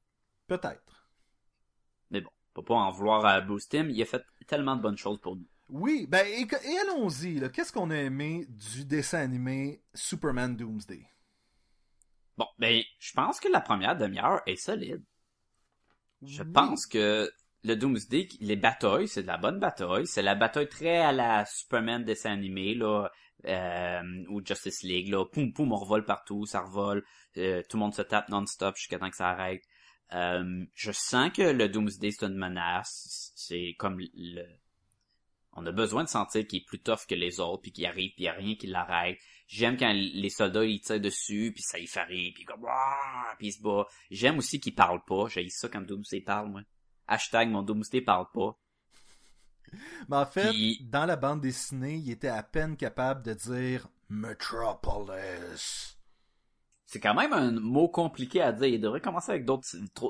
Peut-être. 0.48 1.08
Mais 2.10 2.22
bon, 2.22 2.30
faut 2.56 2.63
pas 2.63 2.76
en 2.76 2.91
vouloir 2.91 3.26
à 3.26 3.41
Timm, 3.70 3.89
il 3.89 4.02
a 4.02 4.06
fait 4.06 4.24
tellement 4.48 4.76
de 4.76 4.82
bonnes 4.82 4.98
choses 4.98 5.20
pour 5.20 5.36
nous. 5.36 5.48
Oui, 5.71 6.05
ben 6.07 6.25
et, 6.27 6.41
et 6.43 6.77
allons-y. 6.79 7.39
là. 7.39 7.49
Qu'est-ce 7.49 7.71
qu'on 7.73 7.89
a 7.89 7.95
aimé 7.97 8.45
du 8.49 8.86
dessin 8.86 9.19
animé 9.19 9.81
Superman 9.95 10.55
Doomsday? 10.55 11.07
Bon, 12.38 12.47
ben, 12.60 12.81
je 12.99 13.13
pense 13.13 13.39
que 13.39 13.47
la 13.47 13.62
première 13.62 13.97
demi-heure 13.97 14.41
est 14.45 14.55
solide. 14.55 15.03
Je 16.25 16.43
Oui. 16.43 16.51
pense 16.53 16.86
que 16.88 17.31
le 17.63 17.75
Doomsday, 17.75 18.27
les 18.39 18.55
batailles, 18.55 19.07
c'est 19.07 19.23
de 19.23 19.27
la 19.27 19.38
bonne 19.38 19.60
bataille. 19.60 20.07
C'est 20.07 20.21
la 20.21 20.36
bataille 20.36 20.69
très 20.69 20.97
à 20.97 21.12
la 21.12 21.45
Superman 21.45 22.03
dessin 22.03 22.31
animé, 22.34 22.73
là, 22.75 23.10
euh, 23.45 24.25
ou 24.29 24.45
Justice 24.45 24.84
League, 24.84 25.10
là. 25.10 25.25
Poum, 25.25 25.53
poum, 25.53 25.71
on 25.71 25.77
revole 25.77 26.05
partout, 26.05 26.45
ça 26.45 26.62
revole. 26.62 27.03
euh, 27.38 27.62
tout 27.69 27.77
le 27.77 27.81
monde 27.81 27.93
se 27.95 28.01
tape 28.01 28.29
non-stop 28.29 28.75
jusqu'à 28.75 28.99
temps 28.99 29.10
que 29.10 29.15
ça 29.15 29.29
arrête. 29.29 29.63
Euh, 30.13 30.65
je 30.73 30.91
sens 30.91 31.31
que 31.31 31.41
le 31.43 31.69
Doomsday, 31.69 32.12
c'est 32.12 32.25
une 32.25 32.36
menace. 32.38 33.31
C'est 33.36 33.75
comme 33.79 33.97
le... 33.99 34.43
On 35.54 35.66
a 35.66 35.72
besoin 35.72 36.04
de 36.04 36.10
sentir 36.10 36.48
qu'il 36.48 36.60
est 36.62 36.66
plus 36.66 36.80
tough 36.80 37.06
que 37.08 37.16
les 37.16 37.40
autres, 37.42 37.62
puis 37.64 37.72
qu'il 37.72 37.86
arrive, 37.86 38.12
puis 38.16 38.24
il 38.24 38.28
a 38.30 38.34
rien 38.34 38.56
qui 38.56 38.68
l'arrête. 38.68 39.18
J'aime 39.48 39.76
quand 39.76 39.92
les 39.94 40.30
soldats, 40.30 40.64
ils 40.64 40.80
tirent 40.80 41.02
dessus, 41.02 41.52
puis 41.54 41.62
ça 41.62 41.78
y 41.78 41.88
fait 41.88 42.04
rien, 42.04 42.32
puis 42.34 42.46
comme... 42.46 42.66
Puis 43.38 43.48
il 43.48 43.52
se 43.52 43.62
bat. 43.62 43.86
J'aime 44.10 44.38
aussi 44.38 44.62
qu'il 44.62 44.74
parle 44.76 45.04
pas. 45.04 45.28
J'ai 45.28 45.50
ça 45.50 45.68
quand 45.68 45.82
Doomsday 45.82 46.22
parle, 46.22 46.50
moi. 46.50 46.62
Hashtag 47.08 47.50
mon 47.50 47.62
Doomsday 47.64 48.00
parle 48.02 48.28
pas. 48.34 48.58
Mais 50.10 50.18
en 50.18 50.26
fait, 50.26 50.50
Puis- 50.52 50.80
dans 50.90 51.06
la 51.06 51.18
bande 51.18 51.42
dessinée, 51.42 51.96
il 51.96 52.10
était 52.12 52.30
à 52.30 52.44
peine 52.44 52.78
capable 52.78 53.24
de 53.24 53.34
dire 53.34 53.90
Metropolis. 54.10 55.98
C'est 56.86 57.00
quand 57.00 57.14
même 57.14 57.34
un 57.34 57.52
mot 57.52 57.88
compliqué 57.88 58.42
à 58.42 58.52
dire. 58.52 58.68
Il 58.68 58.82
devrait 58.82 59.02
commencer 59.02 59.32
avec 59.32 59.46
d'autres 59.46 59.66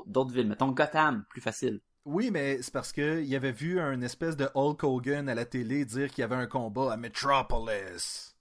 d'autres 0.06 0.32
villes. 0.32 0.48
Mettons 0.48 0.72
Gotham, 0.72 1.24
plus 1.28 1.40
facile. 1.40 1.80
Oui, 2.04 2.30
mais 2.32 2.60
c'est 2.62 2.72
parce 2.72 2.92
que 2.92 3.22
il 3.22 3.34
avait 3.36 3.52
vu 3.52 3.78
un 3.78 4.00
espèce 4.02 4.36
de 4.36 4.48
Hulk 4.54 4.82
Hogan 4.82 5.28
à 5.28 5.34
la 5.34 5.44
télé 5.44 5.84
dire 5.84 6.10
qu'il 6.10 6.22
y 6.22 6.24
avait 6.24 6.34
un 6.34 6.46
combat 6.48 6.92
à 6.92 6.96
Metropolis. 6.96 8.36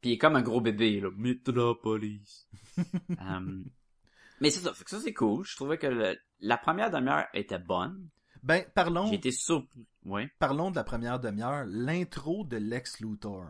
Puis 0.00 0.10
il 0.10 0.12
est 0.14 0.18
comme 0.18 0.36
un 0.36 0.42
gros 0.42 0.62
bébé, 0.62 1.00
là. 1.00 1.10
Metropolis. 1.14 2.48
Euh, 2.78 3.64
mais 4.40 4.50
c'est 4.50 4.60
ça, 4.60 4.72
fait 4.72 4.84
que 4.84 4.90
ça 4.90 5.00
c'est 5.00 5.12
cool. 5.12 5.44
Je 5.44 5.56
trouvais 5.56 5.76
que 5.76 5.86
le- 5.88 6.16
la 6.40 6.56
première 6.56 6.90
demi-heure 6.90 7.26
était 7.34 7.58
bonne. 7.58 8.08
Ben, 8.42 8.64
parlons, 8.74 9.10
surpris. 9.30 9.86
Ouais. 10.06 10.30
parlons 10.38 10.70
de 10.70 10.76
la 10.76 10.84
première 10.84 11.20
demi-heure. 11.20 11.66
L'intro 11.66 12.44
de 12.44 12.56
Lex 12.56 13.00
Luthor 13.00 13.46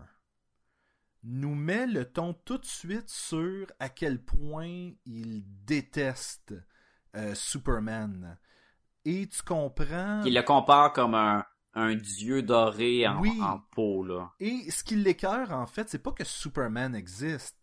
nous 1.23 1.55
met 1.55 1.87
le 1.87 2.11
ton 2.11 2.33
tout 2.35 2.59
de 2.59 2.65
suite 2.65 3.09
sur 3.09 3.69
à 3.79 3.89
quel 3.91 4.21
point 4.25 4.91
il 5.07 5.45
déteste 5.65 6.55
euh, 7.15 7.35
Superman. 7.37 8.37
Et 9.05 9.27
tu 9.29 9.43
comprends... 9.43 10.23
Il 10.25 10.35
le 10.35 10.43
compare 10.43 10.93
comme 10.93 11.15
un, 11.15 11.45
un 11.75 11.95
dieu 11.95 12.43
doré 12.43 13.07
en, 13.07 13.21
Oui. 13.21 13.39
en 13.41 13.61
peau, 13.73 14.05
là. 14.05 14.33
Et 14.41 14.71
ce 14.71 14.85
qui 14.85 14.97
l'écœure, 14.97 15.53
en 15.53 15.67
fait, 15.67 15.89
c'est 15.89 16.03
pas 16.03 16.13
que 16.13 16.25
Superman 16.25 16.95
existe. 16.95 17.57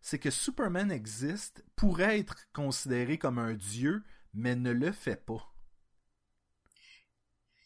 C'est 0.00 0.18
que 0.18 0.30
Superman 0.30 0.90
existe, 0.90 1.64
pourrait 1.76 2.18
être 2.18 2.36
considéré 2.52 3.18
comme 3.18 3.38
un 3.38 3.54
dieu, 3.54 4.02
mais 4.34 4.56
ne 4.56 4.72
le 4.72 4.90
fait 4.90 5.24
pas. 5.24 5.48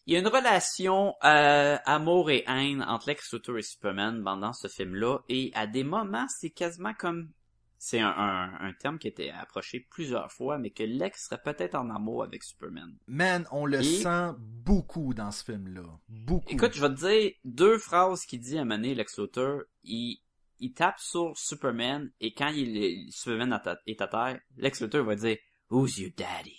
Il 0.04 0.12
y 0.12 0.16
a 0.16 0.20
une 0.20 0.28
relation 0.28 1.14
euh, 1.24 1.78
amour 1.84 2.30
et 2.30 2.44
haine 2.46 2.82
entre 2.82 3.08
Lex 3.08 3.32
Luthor 3.32 3.58
et 3.58 3.62
Superman 3.62 4.22
pendant 4.22 4.52
ce 4.52 4.68
film-là, 4.68 5.18
et 5.28 5.50
à 5.54 5.66
des 5.66 5.82
moments, 5.82 6.26
c'est 6.28 6.50
quasiment 6.50 6.94
comme... 6.94 7.30
C'est 7.78 8.00
un, 8.00 8.08
un, 8.08 8.54
un 8.60 8.72
terme 8.72 8.98
qui 8.98 9.06
été 9.08 9.30
approché 9.30 9.80
plusieurs 9.90 10.32
fois, 10.32 10.58
mais 10.58 10.70
que 10.70 10.82
Lex 10.82 11.26
serait 11.28 11.42
peut-être 11.42 11.74
en 11.74 11.90
amour 11.90 12.22
avec 12.24 12.42
Superman. 12.42 12.96
Man, 13.06 13.46
on 13.52 13.66
le 13.66 13.80
Et- 13.80 13.82
sent 14.02 14.32
beaucoup 14.38 15.12
dans 15.14 15.30
ce 15.30 15.44
film-là. 15.44 15.82
Beaucoup. 16.08 16.48
Écoute, 16.52 16.72
je 16.74 16.80
vais 16.80 16.88
te 16.94 17.00
dire 17.06 17.32
deux 17.44 17.78
phrases 17.78 18.24
qu'il 18.24 18.40
dit 18.40 18.58
à 18.58 18.64
Mané, 18.64 18.94
Lex 18.94 19.18
Luthor. 19.18 19.60
Il, 19.84 20.18
il 20.58 20.72
tape 20.72 20.98
sur 20.98 21.36
Superman, 21.36 22.10
et 22.20 22.32
quand 22.32 22.48
il, 22.48 23.12
Superman 23.12 23.52
est 23.52 23.68
à- 23.68 23.78
est 23.86 24.00
à 24.00 24.06
terre, 24.08 24.40
Lex 24.56 24.80
Luthor 24.80 25.04
va 25.04 25.14
dire 25.14 25.36
«Who's 25.70 25.98
your 25.98 26.10
daddy? 26.16 26.56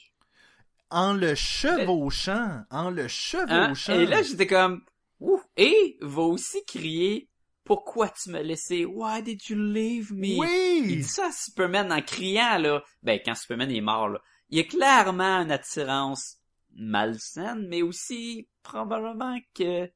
En 0.89 1.13
le 1.13 1.33
chevauchant, 1.35 2.63
en 2.69 2.89
le 2.91 3.03
Hein? 3.03 3.07
chevauchant. 3.07 3.93
Et 3.93 4.05
là, 4.05 4.21
j'étais 4.21 4.47
comme, 4.47 4.83
ouh, 5.19 5.41
et 5.57 5.97
va 6.01 6.21
aussi 6.21 6.63
crier, 6.65 7.27
pourquoi 7.67 8.09
tu 8.09 8.31
m'as 8.31 8.41
laissé? 8.41 8.85
Why 8.85 9.21
did 9.21 9.49
you 9.49 9.57
leave 9.57 10.13
me? 10.13 10.27
Il 10.27 10.39
oui! 10.39 10.97
dit 10.97 11.03
ça 11.03 11.27
à 11.27 11.31
Superman 11.31 11.91
en 11.91 12.01
criant, 12.01 12.57
là. 12.57 12.81
Ben, 13.03 13.19
quand 13.23 13.35
Superman 13.35 13.69
est 13.69 13.81
mort, 13.81 14.07
là. 14.07 14.21
Il 14.49 14.57
y 14.57 14.61
a 14.61 14.63
clairement 14.63 15.41
une 15.41 15.51
attirance 15.51 16.37
malsaine, 16.73 17.67
mais 17.67 17.81
aussi, 17.81 18.47
probablement 18.63 19.37
que, 19.53 19.91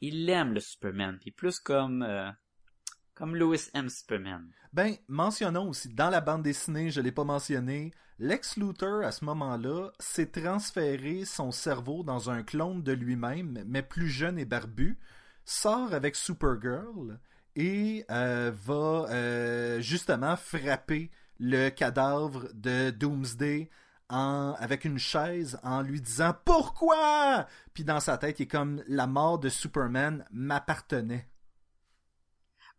il 0.00 0.30
aime 0.30 0.52
le 0.52 0.60
Superman, 0.60 1.18
puis 1.20 1.32
plus 1.32 1.58
comme, 1.58 2.02
euh, 2.02 2.30
comme 3.14 3.34
Lois 3.34 3.56
aime 3.74 3.88
Superman. 3.88 4.48
Ben, 4.72 4.94
mentionnons 5.08 5.68
aussi, 5.68 5.92
dans 5.92 6.10
la 6.10 6.20
bande 6.20 6.42
dessinée, 6.42 6.90
je 6.90 7.00
l'ai 7.00 7.12
pas 7.12 7.24
mentionné, 7.24 7.90
Lex 8.20 8.56
Luthor, 8.56 9.02
à 9.02 9.10
ce 9.10 9.24
moment-là, 9.24 9.90
s'est 9.98 10.30
transféré 10.30 11.24
son 11.24 11.50
cerveau 11.50 12.04
dans 12.04 12.30
un 12.30 12.44
clone 12.44 12.84
de 12.84 12.92
lui-même, 12.92 13.64
mais 13.66 13.82
plus 13.82 14.08
jeune 14.08 14.38
et 14.38 14.44
barbu, 14.44 14.98
sort 15.44 15.92
avec 15.92 16.16
Supergirl 16.16 17.18
et 17.56 18.04
euh, 18.10 18.52
va 18.54 19.06
euh, 19.10 19.80
justement 19.80 20.36
frapper 20.36 21.10
le 21.38 21.68
cadavre 21.70 22.48
de 22.54 22.90
Doomsday 22.90 23.70
avec 24.08 24.84
une 24.84 24.98
chaise 24.98 25.58
en 25.62 25.82
lui 25.82 26.00
disant 26.00 26.34
Pourquoi 26.44 27.46
Puis 27.72 27.84
dans 27.84 28.00
sa 28.00 28.18
tête, 28.18 28.38
il 28.40 28.44
est 28.44 28.46
comme 28.46 28.82
la 28.86 29.06
mort 29.06 29.38
de 29.38 29.48
Superman 29.48 30.24
m'appartenait. 30.30 31.28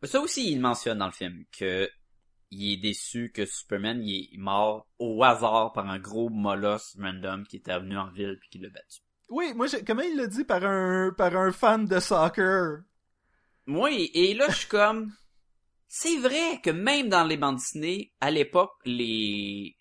Ça 0.04 0.20
aussi, 0.20 0.52
il 0.52 0.62
mentionne 0.62 1.00
dans 1.00 1.08
le 1.08 1.12
film 1.12 1.46
que 1.52 1.90
il 2.52 2.74
est 2.74 2.78
déçu 2.78 3.32
que 3.34 3.46
Superman 3.46 4.02
est 4.04 4.38
mort 4.38 4.88
au 5.00 5.24
hasard 5.24 5.74
par 5.74 5.90
un 5.90 6.00
gros 6.00 6.30
molosse 6.30 6.96
random 7.00 7.46
qui 7.46 7.58
était 7.58 7.78
venu 7.80 7.98
en 7.98 8.12
ville 8.12 8.38
puis 8.40 8.50
qui 8.50 8.60
l'a 8.60 8.70
battu. 8.70 9.02
Oui, 9.30 9.54
moi, 9.56 9.68
j'ai- 9.68 9.84
comment 9.84 10.02
il 10.04 10.16
l'a 10.18 10.28
dit 10.28 10.44
par 10.44 10.64
un, 10.64 11.12
par 11.18 11.36
un 11.36 11.52
fan 11.52 11.86
de 11.86 12.00
soccer? 12.00 12.84
Moi, 13.66 13.92
et 14.14 14.34
là, 14.34 14.48
je 14.50 14.56
suis 14.56 14.68
comme... 14.68 15.12
C'est 15.88 16.18
vrai 16.18 16.60
que 16.64 16.70
même 16.72 17.10
dans 17.10 17.24
les 17.24 17.38
bandes 17.38 17.58
dessinées, 17.58 18.14
à 18.20 18.32
l'époque, 18.32 18.74
les... 18.86 19.76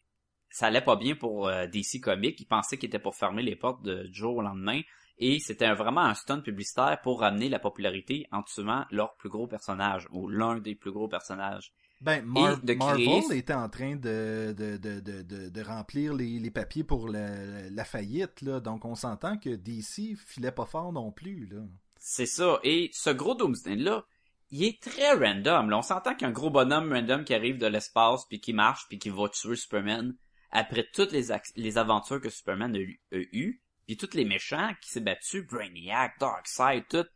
ça 0.51 0.67
allait 0.67 0.81
pas 0.85 0.97
bien 0.97 1.17
pour 1.17 1.49
euh, 1.49 1.67
DC 1.67 2.01
Comics. 2.03 2.39
Ils 2.41 2.47
pensaient 2.47 2.79
qu'ils 2.79 2.89
étaient 2.89 2.99
pour 2.99 3.17
fermer 3.17 3.43
les 3.43 3.57
portes 3.57 3.83
de, 3.83 4.05
du 4.05 4.15
jour 4.15 4.37
au 4.37 4.43
lendemain. 4.43 4.81
Et 5.19 5.39
c'était 5.41 5.73
vraiment 5.75 6.03
un 6.03 6.15
stunt 6.15 6.41
publicitaire 6.41 7.01
pour 7.03 7.21
ramener 7.21 7.49
la 7.49 7.59
popularité 7.59 8.27
en 8.33 8.43
tuant 8.43 8.85
leur 8.91 9.15
plus 9.17 9.29
gros 9.29 9.47
personnage, 9.47 10.09
ou 10.11 10.29
l'un 10.29 10.59
des 10.59 10.75
plus 10.75 10.93
gros 10.93 11.09
personnages. 11.09 11.73
Ben, 12.05 12.23
Mar- 12.25 12.59
Et 12.63 12.67
de 12.67 12.75
Marvel 12.75 13.07
créer- 13.07 13.39
était 13.39 13.55
en 13.55 13.69
train 13.71 13.97
de, 13.97 14.55
de, 14.57 14.77
de, 14.77 15.01
de, 15.01 15.23
de, 15.23 15.49
de 15.49 15.63
remplir 15.63 16.13
les, 16.13 16.39
les 16.39 16.51
papiers 16.51 16.85
pour 16.85 17.09
la, 17.09 17.71
la 17.71 17.85
faillite, 17.85 18.43
là. 18.43 18.61
Donc, 18.61 18.85
on 18.85 18.95
s'entend 18.95 19.39
que 19.39 19.49
DC 19.49 20.15
filait 20.19 20.53
pas 20.53 20.67
fort 20.67 20.93
non 20.93 21.11
plus, 21.13 21.47
là. 21.47 21.63
C'est 21.99 22.27
ça. 22.27 22.59
Et 22.63 22.91
ce 22.93 23.09
gros 23.09 23.35
Doomsday-là, 23.35 24.05
il 24.51 24.65
est 24.65 24.83
très 24.83 25.13
random. 25.15 25.71
Là, 25.71 25.79
on 25.79 25.83
s'entend 25.83 26.15
qu'un 26.15 26.31
gros 26.31 26.51
bonhomme 26.51 26.93
random 26.93 27.25
qui 27.25 27.33
arrive 27.35 27.57
de 27.57 27.67
l'espace, 27.67 28.27
puis 28.29 28.39
qui 28.41 28.53
marche, 28.53 28.87
puis 28.89 28.99
qui 28.99 29.09
va 29.09 29.29
tuer 29.31 29.57
Superman, 29.57 30.15
après 30.51 30.87
toutes 30.93 31.11
les, 31.13 31.29
les 31.57 31.79
aventures 31.79 32.21
que 32.21 32.29
Superman 32.29 32.77
a, 32.77 32.79
eu- 32.81 33.01
a 33.13 33.17
eues, 33.33 33.63
puis 33.87 33.97
tous 33.97 34.13
les 34.15 34.27
méchants 34.27 34.73
qui 34.83 34.91
s'est 34.91 35.01
battu, 35.01 35.43
Brainiac, 35.43 36.19
Darkseid, 36.21 36.85
tout, 36.91 37.07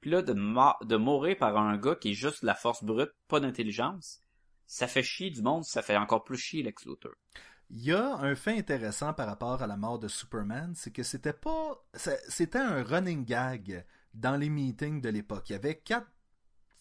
puis 0.00 0.10
là, 0.10 0.22
de, 0.22 0.32
de 0.32 0.96
mourir 0.96 1.36
par 1.36 1.56
un 1.58 1.76
gars 1.76 1.96
qui 1.96 2.10
est 2.12 2.14
juste 2.14 2.42
de 2.42 2.46
la 2.46 2.54
force 2.54 2.84
brute, 2.84 3.10
pas 3.26 3.40
d'intelligence, 3.40 4.20
ça 4.66 4.86
fait 4.86 5.02
chier 5.02 5.30
du 5.30 5.42
monde, 5.42 5.64
ça 5.64 5.82
fait 5.82 5.96
encore 5.96 6.24
plus 6.24 6.36
chier 6.38 6.62
Lex 6.62 6.84
Luthor. 6.86 7.12
Il 7.70 7.82
y 7.82 7.92
a 7.92 8.14
un 8.16 8.34
fait 8.36 8.56
intéressant 8.58 9.12
par 9.12 9.26
rapport 9.26 9.60
à 9.62 9.66
la 9.66 9.76
mort 9.76 9.98
de 9.98 10.06
Superman, 10.08 10.72
c'est 10.76 10.92
que 10.92 11.02
c'était 11.02 11.32
pas. 11.32 11.84
C'était 12.28 12.58
un 12.60 12.82
running 12.84 13.24
gag 13.24 13.84
dans 14.14 14.36
les 14.36 14.48
meetings 14.50 15.00
de 15.00 15.08
l'époque. 15.08 15.50
Il 15.50 15.52
y 15.54 15.56
avait 15.56 15.76
quatre 15.78 16.06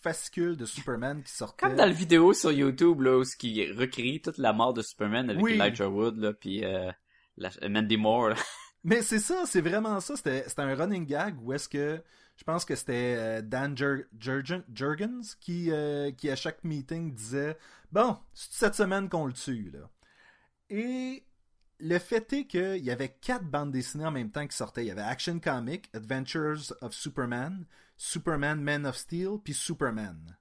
fascicules 0.01 0.55
de 0.55 0.65
Superman 0.65 1.23
qui 1.23 1.31
sortaient. 1.31 1.65
Comme 1.65 1.75
dans 1.75 1.85
la 1.85 1.91
vidéo 1.91 2.33
sur 2.33 2.51
YouTube, 2.51 3.01
là, 3.01 3.17
où 3.17 3.23
ce 3.23 3.35
qui 3.35 3.65
recréait 3.71 4.19
toute 4.19 4.37
la 4.37 4.53
mort 4.53 4.73
de 4.73 4.83
Superman 4.83 5.29
avec 5.31 5.41
Oui. 5.43 5.59
Elijah 5.59 5.89
Wood, 5.89 6.17
là, 6.17 6.33
puis 6.33 6.63
euh, 6.63 6.91
la- 7.37 7.49
Mandy 7.67 7.97
Moore, 7.97 8.29
là. 8.29 8.35
Mais 8.83 9.01
c'est 9.01 9.17
ça, 9.19 9.45
c'est 9.47 9.61
vraiment 9.61 9.99
ça. 9.99 10.15
C'était 10.15 10.47
c'était 10.47 10.61
un 10.61 10.75
running 10.75 11.07
gag 11.07 11.41
où 11.41 11.51
est-ce 11.53 11.67
que 11.67 12.03
je 12.35 12.43
pense 12.43 12.65
que 12.65 12.75
c'était 12.75 13.15
euh, 13.17 13.41
Dan 13.41 13.77
Jur- 13.77 14.05
Jurgen- 14.19 14.63
Jurgens 14.73 15.35
qui, 15.39 15.71
euh, 15.71 16.11
qui 16.11 16.29
à 16.29 16.35
chaque 16.35 16.63
meeting 16.63 17.13
disait 17.13 17.57
Bon, 17.91 18.17
c'est 18.33 18.51
cette 18.53 18.75
semaine 18.75 19.09
qu'on 19.09 19.25
le 19.25 19.33
tue. 19.33 19.71
Là. 19.71 19.89
Et 20.69 21.25
le 21.79 21.99
fait 21.99 22.31
est 22.33 22.47
qu'il 22.47 22.83
y 22.83 22.91
avait 22.91 23.17
quatre 23.21 23.45
bandes 23.45 23.71
dessinées 23.71 24.05
en 24.05 24.11
même 24.11 24.31
temps 24.31 24.47
qui 24.47 24.55
sortaient. 24.55 24.83
Il 24.83 24.87
y 24.87 24.91
avait 24.91 25.01
Action 25.01 25.39
Comic, 25.39 25.89
Adventures 25.93 26.73
of 26.81 26.93
Superman, 26.93 27.65
Superman 27.97 28.61
Man 28.61 28.85
of 28.85 28.97
Steel, 28.97 29.37
puis 29.43 29.53
Superman. 29.53 30.37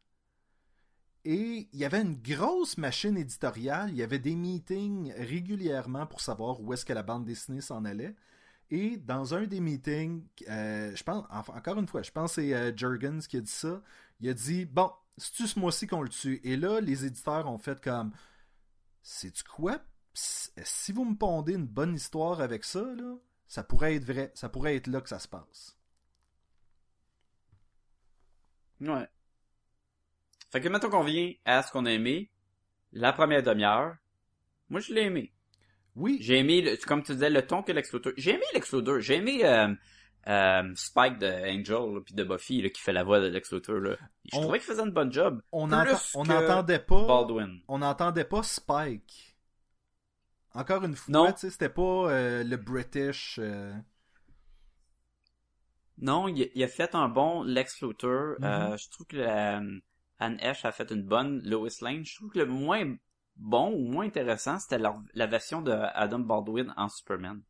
Et 1.24 1.68
il 1.72 1.78
y 1.78 1.84
avait 1.84 2.02
une 2.02 2.20
grosse 2.20 2.76
machine 2.76 3.16
éditoriale, 3.16 3.90
il 3.90 3.96
y 3.96 4.02
avait 4.02 4.18
des 4.18 4.36
meetings 4.36 5.12
régulièrement 5.16 6.06
pour 6.06 6.20
savoir 6.20 6.60
où 6.60 6.72
est-ce 6.74 6.84
que 6.84 6.92
la 6.92 7.02
bande 7.02 7.24
dessinée 7.24 7.62
s'en 7.62 7.84
allait. 7.84 8.14
Et 8.70 8.96
dans 8.96 9.34
un 9.34 9.44
des 9.44 9.60
meetings, 9.60 10.26
euh, 10.48 10.94
je 10.94 11.02
pense, 11.02 11.24
encore 11.30 11.78
une 11.78 11.86
fois, 11.86 12.02
je 12.02 12.10
pense 12.10 12.36
que 12.36 12.42
c'est 12.42 12.54
euh, 12.54 12.76
Jurgens 12.76 13.26
qui 13.28 13.36
a 13.36 13.40
dit 13.40 13.50
ça. 13.50 13.82
Il 14.20 14.28
a 14.28 14.34
dit 14.34 14.64
Bon, 14.64 14.90
c'est-tu 15.16 15.46
ce 15.46 15.58
mois-ci 15.58 15.86
qu'on 15.86 16.02
le 16.02 16.08
tue 16.08 16.40
Et 16.44 16.56
là, 16.56 16.80
les 16.80 17.04
éditeurs 17.04 17.48
ont 17.48 17.58
fait 17.58 17.80
comme 17.80 18.12
C'est-tu 19.02 19.44
quoi? 19.44 19.78
Si 20.14 20.92
vous 20.92 21.04
me 21.04 21.16
pondez 21.16 21.54
une 21.54 21.66
bonne 21.66 21.94
histoire 21.94 22.40
avec 22.40 22.64
ça, 22.64 22.82
là, 22.82 23.16
ça 23.46 23.64
pourrait 23.64 23.96
être 23.96 24.04
vrai. 24.04 24.32
Ça 24.34 24.48
pourrait 24.48 24.76
être 24.76 24.86
là 24.86 25.00
que 25.00 25.08
ça 25.08 25.18
se 25.18 25.28
passe. 25.28 25.76
Ouais. 28.80 29.08
Fait 30.50 30.60
que 30.60 30.68
mettons 30.68 30.88
qu'on 30.88 31.04
vient 31.04 31.32
à 31.44 31.62
ce 31.62 31.72
qu'on 31.72 31.84
a 31.84 31.90
aimé, 31.92 32.30
la 32.92 33.12
première 33.12 33.42
demi-heure. 33.42 33.96
Moi, 34.68 34.80
je 34.80 34.94
l'ai 34.94 35.02
aimé. 35.02 35.32
Oui, 35.96 36.18
J'ai 36.20 36.38
aimé, 36.38 36.60
le- 36.60 36.76
comme 36.86 37.02
tu 37.02 37.12
disais, 37.12 37.30
le 37.30 37.46
ton 37.46 37.62
que 37.62 37.70
Lex 37.72 37.92
Luthor. 37.92 38.12
J'ai 38.16 38.32
aimé 38.32 38.44
Lex 38.52 38.72
Luthor. 38.72 39.00
J'ai 39.00 39.14
aimé 39.16 39.44
euh, 39.44 39.72
euh, 40.26 40.72
Spike 40.74 41.18
de 41.18 41.26
Angel 41.26 42.02
puis 42.04 42.14
de 42.14 42.24
Buffy 42.24 42.62
là, 42.62 42.70
qui 42.70 42.80
fait 42.82 42.92
la 42.92 43.04
voix 43.04 43.20
de 43.20 43.26
Lex 43.28 43.52
Luthor. 43.52 43.76
Là. 43.80 43.96
Je 44.24 44.36
On- 44.36 44.42
trouvais 44.42 44.58
qu'il 44.58 44.66
faisait 44.66 44.82
une 44.82 44.90
bonne 44.90 45.12
job. 45.12 45.40
on 45.52 45.66
n'entendait 45.68 46.78
pas. 46.80 47.06
Baldwin. 47.06 47.60
on 47.68 47.78
n'entendait 47.78 48.24
pas 48.24 48.42
Spike. 48.42 49.36
Encore 50.52 50.84
une 50.84 50.94
fois, 50.96 51.12
Non. 51.12 51.32
tu 51.32 51.38
sais, 51.40 51.50
c'était 51.50 51.68
pas 51.68 51.82
euh, 52.10 52.44
le 52.44 52.56
British. 52.56 53.38
Non, 55.98 56.26
il, 56.28 56.50
il 56.54 56.62
a 56.64 56.68
fait 56.68 56.94
un 56.94 57.08
bon 57.08 57.42
Lex 57.44 57.80
Luthor. 57.82 58.34
Mhm. 58.40 58.44
Euh, 58.44 58.76
je 58.76 58.88
trouve 58.90 59.06
que 59.06 59.16
la, 59.16 59.62
Anne 60.18 60.38
Hesh 60.40 60.64
a 60.64 60.72
fait 60.72 60.90
une 60.90 61.02
bonne 61.02 61.40
Lois 61.44 61.68
Lane. 61.82 62.04
Je 62.04 62.16
trouve 62.16 62.30
que 62.30 62.38
le 62.40 62.46
moins 62.46 62.96
bon 63.36 63.72
ou 63.72 63.88
moins 63.90 64.06
intéressant, 64.06 64.58
c'était 64.58 64.78
la, 64.78 64.96
la 65.14 65.26
version 65.26 65.62
de 65.62 65.72
Adam 65.72 66.20
Baldwin 66.20 66.72
en 66.76 66.88
Superman. 66.88 67.42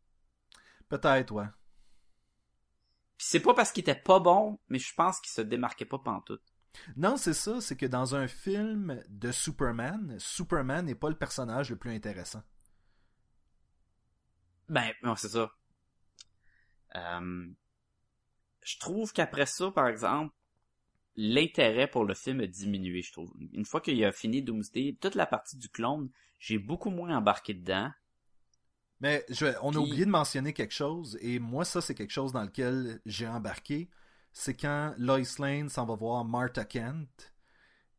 Peut-être, 0.89 1.33
ouais. 1.33 1.49
Puis 3.17 3.27
c'est 3.31 3.41
pas 3.41 3.55
parce 3.55 3.73
qu'il 3.73 3.83
était 3.83 3.95
pas 3.95 4.21
bon, 4.21 4.59
mais 4.69 4.79
je 4.79 4.95
pense 4.95 5.21
qu'il 5.21 5.33
se 5.33 5.41
démarquait 5.41 5.85
pas 5.85 5.99
pantoute. 5.99 6.43
Non, 6.97 7.17
c'est 7.17 7.35
ça, 7.35 7.61
c'est 7.61 7.77
que 7.77 7.87
dans 7.87 8.17
un 8.17 8.27
film 8.27 9.03
de 9.09 9.31
Superman, 9.31 10.17
Superman 10.19 10.85
n'est 10.85 10.95
pas 10.95 11.09
le 11.09 11.17
personnage 11.17 11.71
le 11.71 11.77
plus 11.77 11.95
intéressant. 11.95 12.43
Ben, 14.69 14.93
non, 15.03 15.15
c'est 15.15 15.29
ça. 15.29 15.53
Euh, 16.97 17.47
je 18.63 18.79
trouve 18.79 19.13
qu'après 19.13 19.47
ça, 19.47 19.71
par 19.71 19.87
exemple, 19.89 20.35
l'intérêt 21.17 21.87
pour 21.87 22.05
le 22.05 22.15
film 22.15 22.41
a 22.41 22.47
diminué, 22.47 23.03
je 23.03 23.13
trouve. 23.13 23.33
Une 23.53 23.65
fois 23.65 23.81
qu'il 23.81 24.03
a 24.05 24.13
fini 24.13 24.43
Doomsday, 24.43 24.97
toute 25.01 25.15
la 25.15 25.27
partie 25.27 25.57
du 25.57 25.69
clone, 25.69 26.11
j'ai 26.39 26.59
beaucoup 26.59 26.91
moins 26.91 27.17
embarqué 27.17 27.55
dedans. 27.55 27.91
Mais 29.01 29.25
je, 29.29 29.47
on 29.63 29.75
a 29.75 29.79
oublié 29.79 30.05
de 30.05 30.11
mentionner 30.11 30.53
quelque 30.53 30.75
chose, 30.75 31.19
et 31.21 31.39
moi, 31.39 31.65
ça, 31.65 31.81
c'est 31.81 31.95
quelque 31.95 32.13
chose 32.13 32.33
dans 32.33 32.43
lequel 32.43 33.01
j'ai 33.07 33.27
embarqué. 33.27 33.91
C'est 34.33 34.55
quand 34.55 34.95
Lois 34.99 35.21
Lane 35.39 35.69
s'en 35.69 35.87
va 35.87 35.95
voir 35.95 36.25
Martha 36.25 36.65
Kent, 36.65 37.33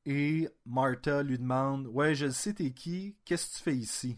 et 0.05 0.47
Martha 0.65 1.23
lui 1.23 1.37
demande 1.37 1.87
Ouais, 1.87 2.15
je 2.15 2.25
le 2.25 2.31
sais, 2.31 2.53
t'es 2.53 2.71
qui? 2.71 3.15
Qu'est-ce 3.25 3.49
que 3.49 3.57
tu 3.57 3.63
fais 3.63 3.75
ici 3.75 4.17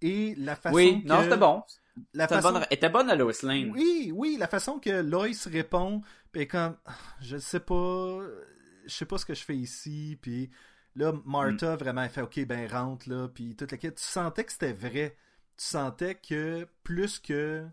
Et 0.00 0.34
la 0.36 0.56
façon 0.56 0.74
oui, 0.74 1.02
que... 1.02 1.08
non, 1.08 1.22
c'était 1.22 1.36
bon. 1.36 1.62
La 2.12 2.26
façon... 2.28 2.52
bonne- 2.52 2.66
était 2.70 2.88
bonne 2.88 3.08
à 3.10 3.14
Lois 3.14 3.32
Lane. 3.42 3.70
Oui, 3.70 4.12
oui, 4.14 4.36
la 4.38 4.48
façon 4.48 4.78
que 4.78 5.02
Lois 5.02 5.28
répond, 5.46 6.02
puis 6.32 6.48
comme 6.48 6.76
je 7.20 7.36
sais 7.38 7.60
pas, 7.60 8.20
je 8.86 8.92
sais 8.92 9.06
pas 9.06 9.18
ce 9.18 9.24
que 9.24 9.34
je 9.34 9.44
fais 9.44 9.56
ici, 9.56 10.18
puis 10.20 10.50
là 10.96 11.12
Martha 11.24 11.76
vraiment 11.76 12.02
elle 12.02 12.10
fait 12.10 12.22
OK 12.22 12.44
ben 12.46 12.68
rentre 12.70 13.08
là, 13.08 13.28
puis 13.28 13.54
toute 13.56 13.70
la 13.72 13.78
quête, 13.78 13.96
tu 13.96 14.02
sentais 14.04 14.44
que 14.44 14.52
c'était 14.52 14.72
vrai. 14.72 15.16
Tu 15.56 15.64
sentais 15.66 16.16
que 16.16 16.66
plus 16.82 17.20
que 17.20 17.64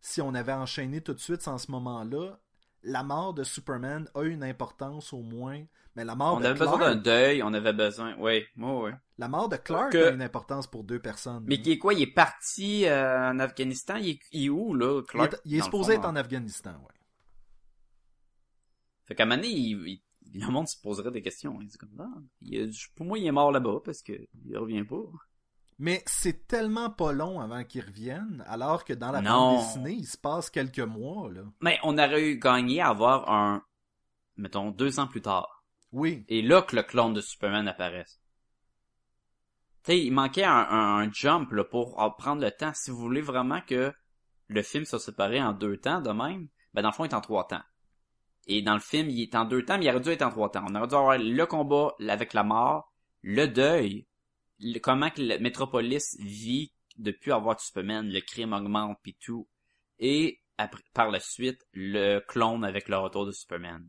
si 0.00 0.20
on 0.20 0.34
avait 0.34 0.52
enchaîné 0.52 1.00
tout 1.00 1.14
de 1.14 1.20
suite 1.20 1.46
en 1.46 1.58
ce 1.58 1.70
moment-là, 1.70 2.40
la 2.82 3.02
mort 3.02 3.34
de 3.34 3.44
Superman 3.44 4.08
a 4.14 4.22
une 4.22 4.42
importance 4.42 5.12
au 5.12 5.22
moins, 5.22 5.62
mais 5.96 6.04
la 6.04 6.14
mort 6.14 6.36
On 6.36 6.40
de 6.40 6.46
avait 6.46 6.56
Clark, 6.58 6.78
besoin 6.78 6.94
d'un 6.94 7.00
deuil, 7.00 7.42
on 7.42 7.52
avait 7.52 7.72
besoin. 7.72 8.14
Oui, 8.18 8.44
oui, 8.56 8.72
oui. 8.84 8.90
la 9.18 9.28
mort 9.28 9.48
de 9.48 9.56
Clark 9.56 9.92
Que- 9.92 10.08
a 10.08 10.10
une 10.12 10.22
importance 10.22 10.66
pour 10.66 10.84
deux 10.84 10.98
personnes. 11.00 11.44
Mais 11.46 11.60
qui 11.60 11.72
est 11.72 11.78
quoi? 11.78 11.94
Il 11.94 12.02
est 12.02 12.06
parti 12.06 12.86
euh, 12.86 13.30
en 13.30 13.38
Afghanistan? 13.38 13.96
Il 13.96 14.08
est, 14.10 14.20
il 14.32 14.46
est 14.46 14.48
où, 14.48 14.74
là, 14.74 15.00
il 15.00 15.04
Clark? 15.06 15.34
est, 15.34 15.40
il 15.44 15.56
est 15.56 15.62
supposé 15.62 15.94
fond, 15.94 15.98
être 16.00 16.06
hein? 16.06 16.12
en 16.12 16.16
Afghanistan, 16.16 16.70
ouais. 16.72 16.94
Fait 19.06 19.14
qu'à 19.14 19.24
un 19.24 19.26
moment 19.26 19.36
donné, 19.42 19.48
il, 19.52 19.88
il- 19.88 20.02
le 20.40 20.46
monde 20.52 20.68
se 20.68 20.80
poserait 20.80 21.10
des 21.10 21.22
questions. 21.22 21.60
Il 21.60 21.66
dit 21.66 21.76
comme, 21.76 21.90
ah, 21.98 22.20
pour 22.94 23.04
moi, 23.06 23.18
il 23.18 23.26
est 23.26 23.32
mort 23.32 23.50
là-bas 23.50 23.80
parce 23.84 24.00
que 24.00 24.12
il 24.46 24.56
revient 24.56 24.84
pas. 24.84 25.02
Mais 25.82 26.02
c'est 26.04 26.46
tellement 26.46 26.90
pas 26.90 27.10
long 27.12 27.40
avant 27.40 27.64
qu'ils 27.64 27.84
reviennent, 27.86 28.44
alors 28.46 28.84
que 28.84 28.92
dans 28.92 29.10
la 29.12 29.22
bande 29.22 29.56
dessinée, 29.60 29.92
il 29.94 30.06
se 30.06 30.18
passe 30.18 30.50
quelques 30.50 30.78
mois, 30.78 31.30
là. 31.30 31.40
Mais 31.60 31.78
on 31.84 31.96
aurait 31.96 32.22
eu 32.32 32.38
gagné 32.38 32.82
à 32.82 32.88
avoir 32.88 33.30
un, 33.30 33.62
mettons, 34.36 34.70
deux 34.72 35.00
ans 35.00 35.06
plus 35.06 35.22
tard. 35.22 35.64
Oui, 35.90 36.24
Et 36.28 36.42
là 36.42 36.60
que 36.60 36.76
le 36.76 36.82
clone 36.82 37.14
de 37.14 37.22
Superman 37.22 37.66
apparaisse. 37.66 38.20
Tu 39.84 39.92
sais, 39.92 40.00
il 40.04 40.10
manquait 40.12 40.44
un, 40.44 40.52
un- 40.52 40.98
un 40.98 41.10
jump 41.12 41.50
là, 41.52 41.64
pour 41.64 41.98
en 41.98 42.10
prendre 42.10 42.42
le 42.42 42.50
temps. 42.50 42.72
Si 42.74 42.90
vous 42.90 42.98
voulez 42.98 43.22
vraiment 43.22 43.62
que 43.62 43.90
le 44.48 44.62
film 44.62 44.84
soit 44.84 44.98
séparé 45.00 45.42
en 45.42 45.52
deux 45.54 45.78
temps 45.78 46.02
de 46.02 46.10
même, 46.10 46.48
ben 46.74 46.82
dans 46.82 46.90
le 46.90 46.94
fond, 46.94 47.06
il 47.06 47.10
est 47.10 47.14
en 47.14 47.22
trois 47.22 47.46
temps. 47.46 47.62
Et 48.46 48.60
dans 48.60 48.74
le 48.74 48.80
film, 48.80 49.08
il 49.08 49.22
est 49.22 49.34
en 49.34 49.46
deux 49.46 49.64
temps, 49.64 49.78
mais 49.78 49.86
il 49.86 49.90
aurait 49.90 50.00
dû 50.00 50.10
être 50.10 50.22
en 50.22 50.30
trois 50.30 50.50
temps. 50.50 50.64
On 50.68 50.74
aurait 50.74 50.88
dû 50.88 50.94
avoir 50.94 51.16
le 51.18 51.44
combat 51.46 51.94
avec 52.06 52.34
la 52.34 52.42
mort, 52.44 52.92
le 53.22 53.46
deuil, 53.46 54.06
le- 54.60 54.78
comment 54.78 55.10
que 55.10 55.22
le 55.22 55.38
Metropolis 55.38 56.16
vit 56.20 56.72
depuis 56.96 57.32
avoir 57.32 57.60
Superman, 57.60 58.08
le 58.08 58.20
crime 58.20 58.52
augmente 58.52 58.98
puis 59.02 59.16
tout. 59.18 59.48
Et 59.98 60.40
après, 60.58 60.82
par 60.92 61.10
la 61.10 61.20
suite, 61.20 61.66
le 61.72 62.20
clone 62.20 62.64
avec 62.64 62.88
le 62.88 62.98
retour 62.98 63.24
de 63.26 63.32
Superman. 63.32 63.88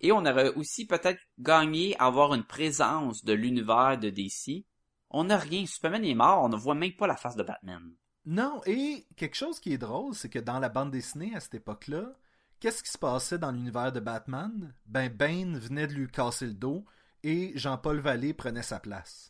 Et 0.00 0.12
on 0.12 0.18
aurait 0.26 0.52
aussi 0.54 0.86
peut-être 0.86 1.20
gagné 1.38 1.96
à 1.98 2.06
avoir 2.06 2.34
une 2.34 2.44
présence 2.44 3.24
de 3.24 3.32
l'univers 3.32 3.98
de 3.98 4.10
DC. 4.10 4.66
On 5.08 5.24
n'a 5.24 5.38
rien. 5.38 5.64
Superman 5.66 6.04
est 6.04 6.14
mort, 6.14 6.44
on 6.44 6.48
ne 6.50 6.56
voit 6.56 6.74
même 6.74 6.92
pas 6.94 7.06
la 7.06 7.16
face 7.16 7.36
de 7.36 7.42
Batman. 7.42 7.94
Non, 8.26 8.60
et 8.66 9.06
quelque 9.16 9.34
chose 9.36 9.58
qui 9.60 9.72
est 9.72 9.78
drôle, 9.78 10.14
c'est 10.14 10.28
que 10.28 10.38
dans 10.38 10.58
la 10.58 10.68
bande 10.68 10.90
dessinée 10.90 11.34
à 11.34 11.40
cette 11.40 11.54
époque-là, 11.54 12.12
qu'est-ce 12.60 12.82
qui 12.82 12.90
se 12.90 12.98
passait 12.98 13.38
dans 13.38 13.50
l'univers 13.50 13.90
de 13.92 14.00
Batman? 14.00 14.74
Ben, 14.84 15.08
Bane 15.08 15.58
venait 15.58 15.86
de 15.86 15.94
lui 15.94 16.06
casser 16.06 16.46
le 16.46 16.54
dos 16.54 16.84
et 17.22 17.52
Jean-Paul 17.56 17.98
Vallée 17.98 18.34
prenait 18.34 18.62
sa 18.62 18.78
place. 18.78 19.29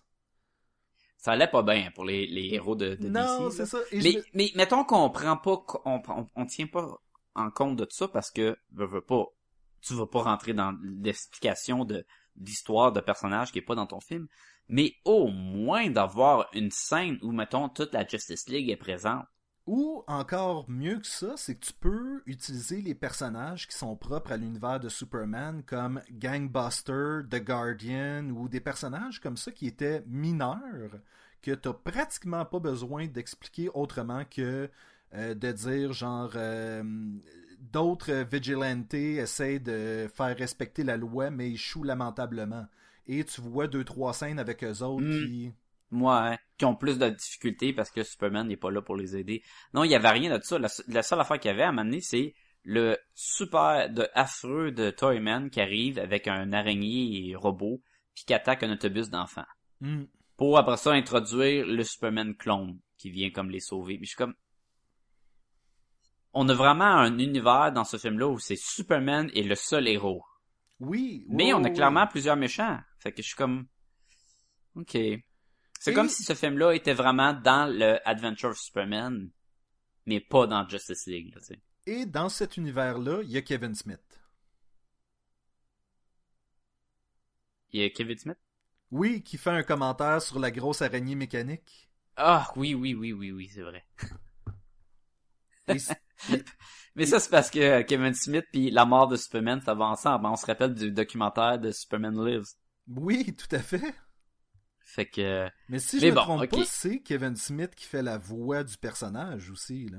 Ça 1.21 1.33
allait 1.33 1.49
pas 1.49 1.63
bien 1.63 1.91
pour 1.95 2.05
les, 2.05 2.27
les 2.27 2.55
héros 2.55 2.75
de, 2.77 2.95
de 2.95 3.09
non, 3.09 3.49
DC. 3.49 3.53
c'est 3.53 3.67
ça. 3.67 3.79
Et 3.93 4.01
Mais, 4.03 4.13
me- 4.13 4.25
mais 4.35 4.51
mettons 4.55 4.85
qu'on 4.85 5.11
prend 5.11 5.37
pas, 5.37 5.63
on, 5.85 6.01
on, 6.09 6.27
on 6.35 6.47
tient 6.47 6.67
pas 6.67 6.89
en 7.35 7.51
compte 7.51 7.77
de 7.77 7.87
ça 7.91 8.09
parce 8.09 8.31
que 8.31 8.57
veux, 8.73 8.87
veux 8.87 9.01
pas, 9.03 9.25
tu 9.83 9.95
vas 9.95 10.07
pas 10.07 10.23
rentrer 10.23 10.55
dans 10.55 10.75
l'explication 11.03 11.85
de 11.85 12.05
d'histoire 12.37 12.93
de 12.93 13.01
personnage 13.01 13.53
qui 13.53 13.59
est 13.59 13.63
pas 13.63 13.75
dans 13.75 13.87
ton 13.87 14.01
film. 14.01 14.27
Mais 14.69 14.95
au 15.05 15.27
moins 15.29 15.91
d'avoir 15.91 16.49
une 16.55 16.71
scène 16.71 17.19
où 17.23 17.33
mettons 17.33 17.69
toute 17.69 17.93
la 17.93 18.07
Justice 18.07 18.49
League 18.49 18.71
est 18.71 18.77
présente. 18.77 19.25
Ou 19.73 20.03
encore 20.09 20.65
mieux 20.69 20.99
que 20.99 21.07
ça, 21.07 21.35
c'est 21.37 21.55
que 21.55 21.65
tu 21.67 21.73
peux 21.73 22.23
utiliser 22.27 22.83
les 22.83 22.97
personnages 22.97 23.69
qui 23.69 23.77
sont 23.77 23.95
propres 23.95 24.33
à 24.33 24.37
l'univers 24.37 24.81
de 24.81 24.89
Superman 24.89 25.63
comme 25.65 26.01
Gangbuster, 26.11 27.21
The 27.31 27.37
Guardian 27.45 28.31
ou 28.31 28.49
des 28.49 28.59
personnages 28.59 29.21
comme 29.21 29.37
ça 29.37 29.53
qui 29.53 29.69
étaient 29.69 30.03
mineurs 30.09 30.99
que 31.41 31.53
t'as 31.53 31.73
pratiquement 31.73 32.45
pas 32.45 32.59
besoin 32.59 33.07
d'expliquer 33.07 33.69
autrement 33.73 34.25
que 34.29 34.69
euh, 35.15 35.35
de 35.35 35.53
dire 35.53 35.93
genre 35.93 36.33
euh, 36.35 36.83
d'autres 37.73 38.25
vigilantes 38.29 38.93
essayent 38.95 39.61
de 39.61 40.09
faire 40.13 40.37
respecter 40.37 40.83
la 40.83 40.97
loi 40.97 41.31
mais 41.31 41.53
échouent 41.53 41.85
lamentablement. 41.85 42.67
Et 43.07 43.23
tu 43.23 43.41
vois 43.41 43.69
deux 43.69 43.85
trois 43.85 44.15
scènes 44.15 44.41
avec 44.41 44.65
eux 44.65 44.83
autres 44.83 45.05
Mm. 45.07 45.27
qui 45.27 45.53
Ouais, 45.93 46.39
qui 46.57 46.65
ont 46.65 46.77
plus 46.77 46.99
de 46.99 47.09
difficultés 47.09 47.73
parce 47.73 47.91
que 47.91 48.05
Superman 48.05 48.47
n'est 48.47 48.57
pas 48.57 48.71
là 48.71 48.81
pour 48.81 48.97
les 48.97 49.17
aider. 49.17 49.43
Non, 49.75 49.83
il 49.83 49.91
y 49.91 49.95
avait 49.97 50.11
rien 50.11 50.37
de 50.37 50.43
ça. 50.43 50.59
La, 50.59 50.69
la 50.89 51.03
seule 51.03 51.21
affaire 51.21 51.41
qu'il 51.41 51.51
y 51.51 51.55
avait 51.55 51.65
à 51.65 51.69
un 51.69 51.73
moment 51.73 51.85
donné, 51.85 52.01
c'est 52.01 52.35
le 52.65 52.97
super 53.15 53.91
de 53.91 54.07
affreux 54.15 54.71
de 54.71 54.91
Toyman 54.91 55.51
qui 55.51 55.61
arrive 55.61 55.99
avec 55.99 56.29
un 56.29 56.53
araignée 56.53 57.35
robot 57.35 57.83
puis 58.15 58.25
qui 58.25 58.35
attaque 58.35 58.63
un 58.63 58.73
autobus 58.73 59.11
d'enfants. 59.11 59.47
Hmm. 59.81 60.05
Pour 60.37 60.59
après 60.59 60.77
ça 60.77 60.93
introduire 60.93 61.67
le 61.67 61.83
Superman 61.83 62.37
clone 62.37 62.79
qui 62.99 63.11
vient 63.11 63.31
comme 63.31 63.51
les 63.51 63.61
sauver. 63.61 63.99
Mais 63.99 64.05
je 64.05 64.11
suis 64.11 64.17
comme 64.17 64.35
on 66.33 66.49
a 66.49 66.55
vraiment 66.55 66.85
un 66.85 67.19
univers 67.19 67.73
dans 67.73 67.85
ce 67.85 67.97
film-là 67.97 68.29
où 68.29 68.39
c'est 68.39 68.57
Superman 68.57 69.31
est 69.35 69.43
le 69.43 69.57
seul 69.57 69.89
héros. 69.89 70.23
Oui, 70.79 71.27
Mais 71.29 71.53
on 71.53 71.65
a 71.65 71.69
oui, 71.69 71.75
clairement 71.75 72.03
oui. 72.03 72.09
plusieurs 72.11 72.37
méchants. 72.37 72.79
Fait 73.01 73.13
que 73.13 73.21
je 73.23 73.29
suis 73.29 73.37
comme... 73.37 73.67
Ok. 74.77 74.97
C'est 75.81 75.95
comme 75.95 76.11
si 76.11 76.23
ce 76.23 76.35
film-là 76.35 76.73
était 76.75 76.93
vraiment 76.93 77.33
dans 77.33 77.67
le 77.67 78.07
Adventure 78.07 78.51
of 78.51 78.59
Superman, 78.59 79.31
mais 80.05 80.21
pas 80.21 80.47
dans 80.47 80.69
Justice 80.69 81.07
League, 81.07 81.35
là. 81.35 81.57
Et 81.87 82.05
dans 82.05 82.29
cet 82.29 82.59
univers-là, 82.59 83.23
il 83.23 83.31
y 83.31 83.39
a 83.39 83.43
Kevin 83.43 83.75
Smith. 83.75 84.21
Il 87.73 87.81
y 87.81 87.85
a 87.85 87.89
Kevin 87.89 88.19
Smith? 88.19 88.37
Oui, 88.91 89.23
qui 89.23 89.39
fait 89.39 89.51
un 89.51 89.63
commentaire 89.63 90.21
sur 90.21 90.39
la 90.39 90.51
grosse 90.51 90.83
araignée 90.83 91.15
mécanique. 91.15 91.91
Ah, 92.15 92.53
oui, 92.57 92.75
oui, 92.75 92.93
oui, 92.93 93.15
oui, 93.15 93.33
oui, 93.33 93.49
c'est 93.49 93.63
vrai. 93.63 93.87
Et 95.69 95.79
Mais 96.95 97.07
ça, 97.07 97.21
c'est 97.21 97.31
parce 97.31 97.51
que 97.51 97.81
Kevin 97.83 98.13
Smith 98.13 98.45
puis 98.53 98.71
la 98.71 98.85
mort 98.85 99.09
de 99.09 99.17
Superman, 99.17 99.63
ça 99.63 99.73
va 99.73 99.87
ensemble. 99.87 100.27
On 100.27 100.37
se 100.37 100.45
rappelle 100.45 100.75
du 100.75 100.93
documentaire 100.93 101.59
de 101.59 101.71
Superman 101.71 102.23
Lives. 102.23 102.49
oui, 102.89 103.35
tout 103.35 103.57
à 103.57 103.61
fait. 103.61 103.95
Fait 104.91 105.07
que... 105.07 105.49
Mais 105.69 105.79
si 105.79 106.01
je 106.01 106.07
Mais 106.07 106.11
me 106.11 106.17
trompe 106.17 106.49
pas, 106.49 106.65
c'est 106.65 107.01
Kevin 107.01 107.37
Smith 107.37 107.75
qui 107.77 107.87
fait 107.87 108.03
la 108.03 108.19
voix 108.19 108.65
du 108.65 108.77
personnage 108.77 109.49
aussi. 109.51 109.89
Là. 109.89 109.99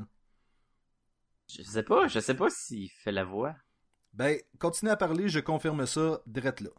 Je 1.48 1.64
sais 1.64 1.84
pas, 1.84 2.08
je 2.08 2.20
sais 2.20 2.36
pas 2.36 2.50
s'il 2.50 2.90
fait 2.90 3.14
la 3.14 3.24
voix. 3.24 3.56
Ben, 4.14 4.38
continue 4.60 4.92
à 4.92 4.98
parler, 4.98 5.30
je 5.30 5.40
confirme 5.40 5.86
ça 5.86 6.22
direct 6.26 6.60
là. 6.60 6.72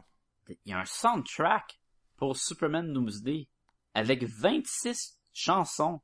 Il 0.47 0.71
y 0.71 0.73
a 0.73 0.79
un 0.79 0.85
soundtrack 0.85 1.79
pour 2.15 2.37
Superman 2.37 2.93
Doomsday 2.93 3.47
avec 3.95 4.23
26 4.23 5.19
chansons. 5.33 6.01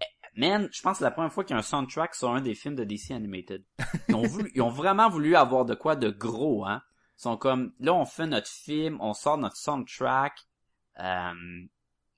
Eh, 0.00 0.40
Man, 0.40 0.70
je 0.72 0.80
pense 0.80 0.92
que 0.92 0.98
c'est 0.98 1.04
la 1.04 1.10
première 1.10 1.32
fois 1.32 1.44
qu'il 1.44 1.54
y 1.54 1.56
a 1.56 1.60
un 1.60 1.62
soundtrack 1.62 2.14
sur 2.14 2.30
un 2.30 2.40
des 2.40 2.54
films 2.54 2.76
de 2.76 2.84
DC 2.84 3.10
Animated. 3.10 3.64
Ils 4.08 4.14
ont, 4.14 4.22
voulu, 4.22 4.50
ils 4.54 4.62
ont 4.62 4.70
vraiment 4.70 5.10
voulu 5.10 5.36
avoir 5.36 5.66
de 5.66 5.74
quoi 5.74 5.94
de 5.94 6.08
gros, 6.08 6.64
hein. 6.64 6.82
Ils 7.18 7.22
sont 7.22 7.36
comme, 7.36 7.74
là, 7.80 7.92
on 7.92 8.04
fait 8.04 8.26
notre 8.28 8.48
film, 8.48 8.98
on 9.00 9.12
sort 9.12 9.38
notre 9.38 9.56
soundtrack. 9.56 10.47
Euh... 11.00 11.32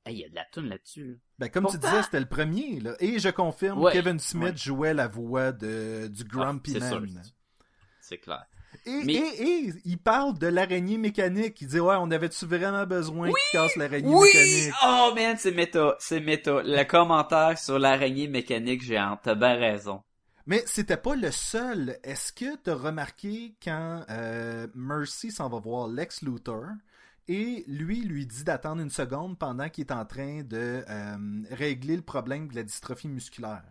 hey, 0.06 0.14
Il 0.16 0.18
y 0.18 0.24
a 0.24 0.28
de 0.28 0.34
la 0.34 0.44
tune 0.52 0.68
là-dessus. 0.68 1.06
là. 1.08 1.14
Ben, 1.38 1.48
comme 1.50 1.66
tu 1.70 1.78
disais, 1.78 2.02
c'était 2.02 2.20
le 2.20 2.26
premier. 2.26 2.80
Là. 2.80 2.94
Et 3.00 3.18
je 3.18 3.28
confirme, 3.28 3.80
Ouais, 3.80 3.92
Kevin 3.92 4.18
Smith 4.18 4.50
ouais. 4.52 4.56
jouait 4.56 4.94
la 4.94 5.08
voix 5.08 5.52
de, 5.52 6.08
du 6.08 6.24
Grumpy 6.24 6.72
Ah, 6.76 6.80
c'est 6.80 6.88
sûr, 6.88 7.00
Man. 7.00 7.22
C'est 8.00 8.18
clair. 8.18 8.44
Et, 8.86 9.02
Mais- 9.04 9.14
et, 9.14 9.42
et 9.68 9.72
il 9.84 9.98
parle 9.98 10.38
de 10.38 10.46
l'araignée 10.46 10.96
mécanique. 10.98 11.60
Il 11.60 11.66
dit 11.68 11.80
Ouais, 11.80 11.96
on 11.98 12.10
avait-tu 12.10 12.46
vraiment 12.46 12.86
besoin 12.86 13.26
qu'il 13.28 13.36
casse 13.52 13.74
l'araignée 13.76 14.14
Oui! 14.14 14.28
mécanique? 14.32 14.74
Oh 14.84 15.12
man, 15.14 15.36
c'est 15.38 15.50
méta, 15.52 15.96
c'est 15.98 16.20
méta. 16.20 16.62
Le 16.62 16.84
commentaire 16.84 17.58
sur 17.58 17.78
l'araignée 17.78 18.28
mécanique 18.28 18.82
géante, 18.82 19.20
t'as 19.24 19.34
bien 19.34 19.54
raison. 19.56 20.02
Mais 20.46 20.62
c'était 20.66 20.96
pas 20.96 21.14
le 21.16 21.30
seul. 21.30 21.98
Est-ce 22.04 22.32
que 22.32 22.56
t'as 22.56 22.74
remarqué 22.74 23.54
quand 23.62 24.04
euh, 24.08 24.66
Mercy 24.74 25.30
s'en 25.32 25.48
va 25.48 25.58
voir 25.58 25.88
Lex 25.88 26.22
Luthor? 26.22 26.64
Et 27.32 27.64
lui 27.68 28.02
lui 28.02 28.26
dit 28.26 28.42
d'attendre 28.44 28.82
une 28.82 28.90
seconde 28.90 29.38
pendant 29.38 29.68
qu'il 29.68 29.86
est 29.86 29.92
en 29.92 30.04
train 30.04 30.42
de 30.42 30.84
euh, 30.88 31.42
régler 31.50 31.96
le 31.96 32.02
problème 32.02 32.48
de 32.48 32.56
la 32.56 32.62
dystrophie 32.64 33.08
musculaire? 33.08 33.64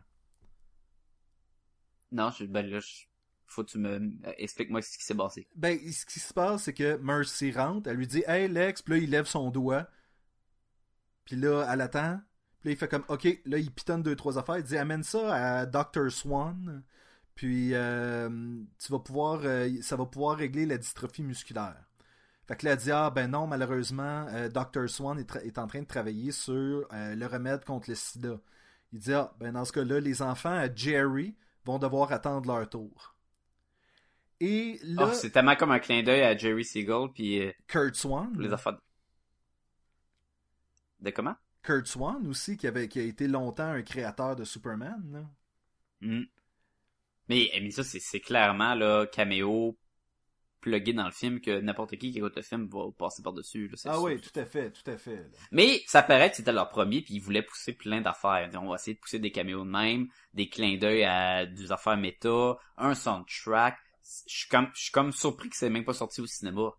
Non, 2.11 2.31
je, 2.31 2.45
ben 2.45 2.65
là, 2.65 2.79
je- 2.79 3.05
faut 3.47 3.63
que 3.63 3.71
tu 3.71 3.77
me, 3.79 3.89
euh, 3.97 4.33
explique-moi 4.37 4.81
ce 4.81 4.97
qui 4.97 5.03
s'est 5.03 5.15
passé. 5.15 5.47
Ben, 5.55 5.77
ce 5.91 6.05
qui 6.05 6.19
se 6.19 6.33
passe, 6.33 6.63
c'est 6.63 6.73
que 6.73 6.97
Mercy 6.97 7.51
rentre, 7.51 7.89
elle 7.89 7.97
lui 7.97 8.07
dit 8.07 8.23
Hey 8.27 8.47
Lex, 8.47 8.81
puis 8.81 8.93
là, 8.93 8.99
il 8.99 9.09
lève 9.09 9.25
son 9.25 9.49
doigt. 9.51 9.87
Puis 11.25 11.35
là, 11.35 11.67
elle 11.71 11.81
attend. 11.81 12.21
Puis 12.59 12.69
là, 12.69 12.71
il 12.73 12.77
fait 12.77 12.87
comme 12.87 13.05
Ok, 13.09 13.25
là, 13.45 13.57
il 13.57 13.71
pitonne 13.71 14.03
deux, 14.03 14.15
trois 14.15 14.37
affaires. 14.37 14.57
Il 14.57 14.63
dit 14.63 14.77
Amène 14.77 15.03
ça 15.03 15.33
à 15.61 15.65
Dr. 15.65 16.09
Swan. 16.11 16.83
Puis 17.35 17.73
euh, 17.73 18.29
tu 18.79 18.91
vas 18.91 18.99
pouvoir, 18.99 19.41
euh, 19.43 19.69
ça 19.81 19.95
va 19.95 20.05
pouvoir 20.05 20.37
régler 20.37 20.65
la 20.65 20.77
dystrophie 20.77 21.23
musculaire. 21.23 21.88
Fait 22.49 22.55
que 22.57 22.65
là, 22.65 22.71
elle 22.73 22.79
dit 22.79 22.91
Ah, 22.91 23.09
ben 23.11 23.29
non, 23.29 23.45
malheureusement, 23.47 24.25
euh, 24.31 24.49
Dr. 24.49 24.89
Swan 24.89 25.17
est, 25.19 25.57
en 25.59 25.67
train 25.67 25.81
de 25.81 25.87
travailler 25.87 26.31
sur 26.31 26.87
euh, 26.91 27.13
le 27.15 27.25
remède 27.27 27.63
contre 27.63 27.89
le 27.91 27.95
sida. 27.95 28.39
Il 28.91 28.99
dit 28.99 29.13
Ah, 29.13 29.31
ben 29.39 29.53
dans 29.53 29.63
ce 29.65 29.71
cas-là, 29.71 29.99
les 30.01 30.21
enfants 30.23 30.55
à 30.57 30.73
Jerry 30.73 31.35
vont 31.63 31.77
devoir 31.79 32.11
attendre 32.11 32.51
leur 32.51 32.67
tour. 32.67 33.15
Et 34.39 34.79
là, 34.83 35.09
Oh, 35.09 35.13
c'est 35.13 35.29
tellement 35.29 35.55
comme 35.55 35.69
un 35.71 35.79
clin 35.79 36.01
d'œil 36.01 36.23
à 36.23 36.35
Jerry 36.35 36.65
Siegel 36.65 37.09
puis 37.13 37.39
euh, 37.45 37.51
Kurt 37.67 37.93
Swan. 37.95 38.35
les 38.39 38.51
affaires. 38.51 38.73
de- 38.73 38.79
De 41.01 41.11
comment? 41.11 41.35
Kurt 41.61 41.85
Swan 41.85 42.25
aussi, 42.27 42.57
qui, 42.57 42.65
avait, 42.65 42.87
qui 42.87 42.99
a 42.99 43.03
été 43.03 43.27
longtemps 43.27 43.69
un 43.69 43.83
créateur 43.83 44.35
de 44.35 44.43
Superman. 44.43 45.01
là. 45.11 45.23
Hmm. 46.01 46.23
Mais, 47.27 47.51
mais 47.61 47.69
ça, 47.71 47.83
c'est, 47.83 47.99
c'est 47.99 48.21
clairement, 48.21 48.73
là, 48.73 49.05
caméo, 49.05 49.77
plugué 50.61 50.93
dans 50.93 51.05
le 51.05 51.11
film 51.11 51.39
que 51.41 51.59
n'importe 51.61 51.91
qui 51.97 52.11
qui 52.11 52.17
écoute 52.19 52.35
le 52.35 52.41
film 52.41 52.67
va 52.67 52.91
passer 52.97 53.21
par-dessus, 53.21 53.69
Ah 53.85 53.93
sûr. 53.93 54.01
oui, 54.03 54.19
tout 54.19 54.37
à 54.39 54.45
fait, 54.45 54.71
tout 54.71 54.89
à 54.89 54.97
fait. 54.97 55.15
là. 55.15 55.23
Mais 55.51 55.81
ça 55.87 56.03
paraît 56.03 56.29
que 56.29 56.35
c'était 56.37 56.51
leur 56.51 56.69
premier, 56.69 57.01
puis 57.01 57.15
ils 57.15 57.19
voulaient 57.21 57.41
pousser 57.43 57.73
plein 57.73 58.01
d'affaires. 58.01 58.49
On 58.61 58.67
va 58.69 58.75
essayer 58.75 58.95
de 58.95 58.99
pousser 58.99 59.19
des 59.19 59.31
caméos 59.31 59.63
de 59.63 59.69
même, 59.69 60.07
des 60.33 60.49
clins 60.49 60.77
d'œil 60.77 61.03
à 61.03 61.45
des 61.45 61.71
affaires 61.71 61.97
méta, 61.97 62.57
un 62.77 62.93
soundtrack. 62.95 63.77
Je 64.27 64.33
suis 64.33 64.49
comme, 64.49 64.69
je 64.73 64.81
suis 64.81 64.91
comme 64.91 65.11
surpris 65.11 65.49
que 65.49 65.55
c'est 65.55 65.69
même 65.69 65.85
pas 65.85 65.93
sorti 65.93 66.21
au 66.21 66.25
cinéma. 66.27 66.71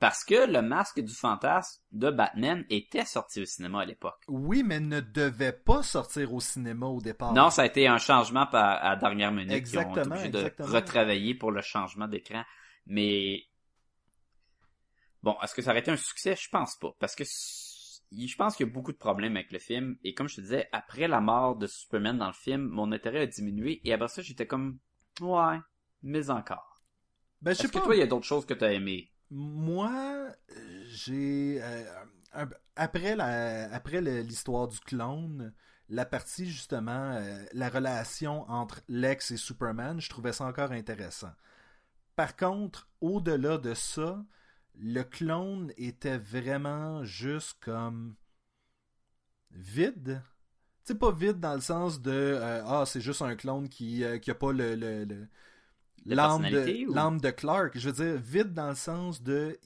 Parce 0.00 0.24
que 0.24 0.50
le 0.50 0.60
masque 0.60 1.00
du 1.00 1.14
fantasme 1.14 1.80
de 1.92 2.10
Batman 2.10 2.64
était 2.68 3.04
sorti 3.04 3.40
au 3.40 3.44
cinéma 3.44 3.82
à 3.82 3.84
l'époque. 3.84 4.22
Oui, 4.28 4.62
mais 4.62 4.80
ne 4.80 5.00
devait 5.00 5.52
pas 5.52 5.82
sortir 5.82 6.34
au 6.34 6.40
cinéma 6.40 6.86
au 6.86 7.00
départ. 7.00 7.32
Non, 7.32 7.48
ça 7.50 7.62
a 7.62 7.66
été 7.66 7.86
un 7.86 7.98
changement 7.98 8.46
à 8.52 8.96
dernière 8.96 9.32
minute. 9.32 9.50
Ils 9.72 9.78
ont 9.78 9.82
été 9.82 10.00
Exactement, 10.00 10.16
de 10.16 10.38
exactement. 10.38 10.68
retravailler 10.68 11.34
pour 11.34 11.52
le 11.52 11.62
changement 11.62 12.08
d'écran. 12.08 12.44
Mais 12.86 13.44
bon, 15.22 15.36
est-ce 15.42 15.54
que 15.54 15.62
ça 15.62 15.70
aurait 15.70 15.80
été 15.80 15.90
un 15.90 15.96
succès? 15.96 16.36
Je 16.36 16.48
pense 16.50 16.76
pas. 16.76 16.94
Parce 16.98 17.14
que 17.14 17.24
je 17.24 18.36
pense 18.36 18.56
qu'il 18.56 18.66
y 18.66 18.68
a 18.68 18.72
beaucoup 18.72 18.92
de 18.92 18.98
problèmes 18.98 19.36
avec 19.36 19.52
le 19.52 19.58
film. 19.58 19.96
Et 20.02 20.12
comme 20.12 20.28
je 20.28 20.36
te 20.36 20.40
disais, 20.40 20.68
après 20.72 21.08
la 21.08 21.20
mort 21.20 21.56
de 21.56 21.66
Superman 21.66 22.18
dans 22.18 22.26
le 22.26 22.32
film, 22.32 22.62
mon 22.68 22.92
intérêt 22.92 23.20
a 23.20 23.26
diminué. 23.26 23.80
Et 23.84 23.92
après 23.92 24.08
ça, 24.08 24.22
j'étais 24.22 24.46
comme, 24.46 24.78
ouais, 25.20 25.58
mais 26.02 26.30
encore. 26.30 26.82
Ben, 27.40 27.52
je 27.52 27.58
sais 27.58 27.64
Est-ce 27.64 27.72
que 27.72 27.78
pas. 27.78 27.84
toi, 27.84 27.96
il 27.96 28.00
y 28.00 28.02
a 28.02 28.06
d'autres 28.06 28.26
choses 28.26 28.44
que 28.44 28.54
tu 28.54 28.64
as 28.64 28.72
aimé? 28.72 29.10
Moi, 29.34 30.28
j'ai. 30.86 31.60
euh, 31.62 31.84
après 32.76 33.16
la, 33.16 33.72
après 33.74 34.00
l'histoire 34.00 34.68
du 34.68 34.78
clone, 34.80 35.52
la 35.88 36.04
partie 36.06 36.46
justement, 36.50 37.12
euh, 37.16 37.44
la 37.52 37.68
relation 37.68 38.48
entre 38.50 38.80
Lex 38.88 39.32
et 39.32 39.36
Superman, 39.36 40.00
je 40.00 40.08
trouvais 40.08 40.32
ça 40.32 40.44
encore 40.46 40.72
intéressant. 40.72 41.32
Par 42.16 42.36
contre, 42.36 42.88
au-delà 43.02 43.58
de 43.58 43.74
ça, 43.74 44.24
le 44.76 45.02
clone 45.04 45.72
était 45.78 46.18
vraiment 46.18 47.04
juste 47.04 47.58
comme 47.60 48.16
vide. 49.52 50.22
Tu 50.84 50.92
sais, 50.94 50.98
pas 50.98 51.12
vide 51.12 51.40
dans 51.40 51.54
le 51.54 51.60
sens 51.60 52.00
de 52.02 52.10
euh, 52.12 52.62
Ah, 52.66 52.84
c'est 52.86 53.00
juste 53.00 53.22
un 53.22 53.36
clone 53.36 53.68
qui, 53.68 54.04
qui 54.22 54.30
a 54.32 54.34
pas 54.34 54.52
le, 54.52 54.76
le- 54.76 55.28
l'âme 56.06 56.42
de, 56.50 56.86
ou- 57.16 57.20
de 57.20 57.30
Clark. 57.30 57.76
Je 57.78 57.90
veux 57.90 58.04
dire, 58.04 58.20
vide 58.20 58.52
dans 58.54 58.68
le 58.68 58.74
sens 58.74 59.22
de. 59.22 59.58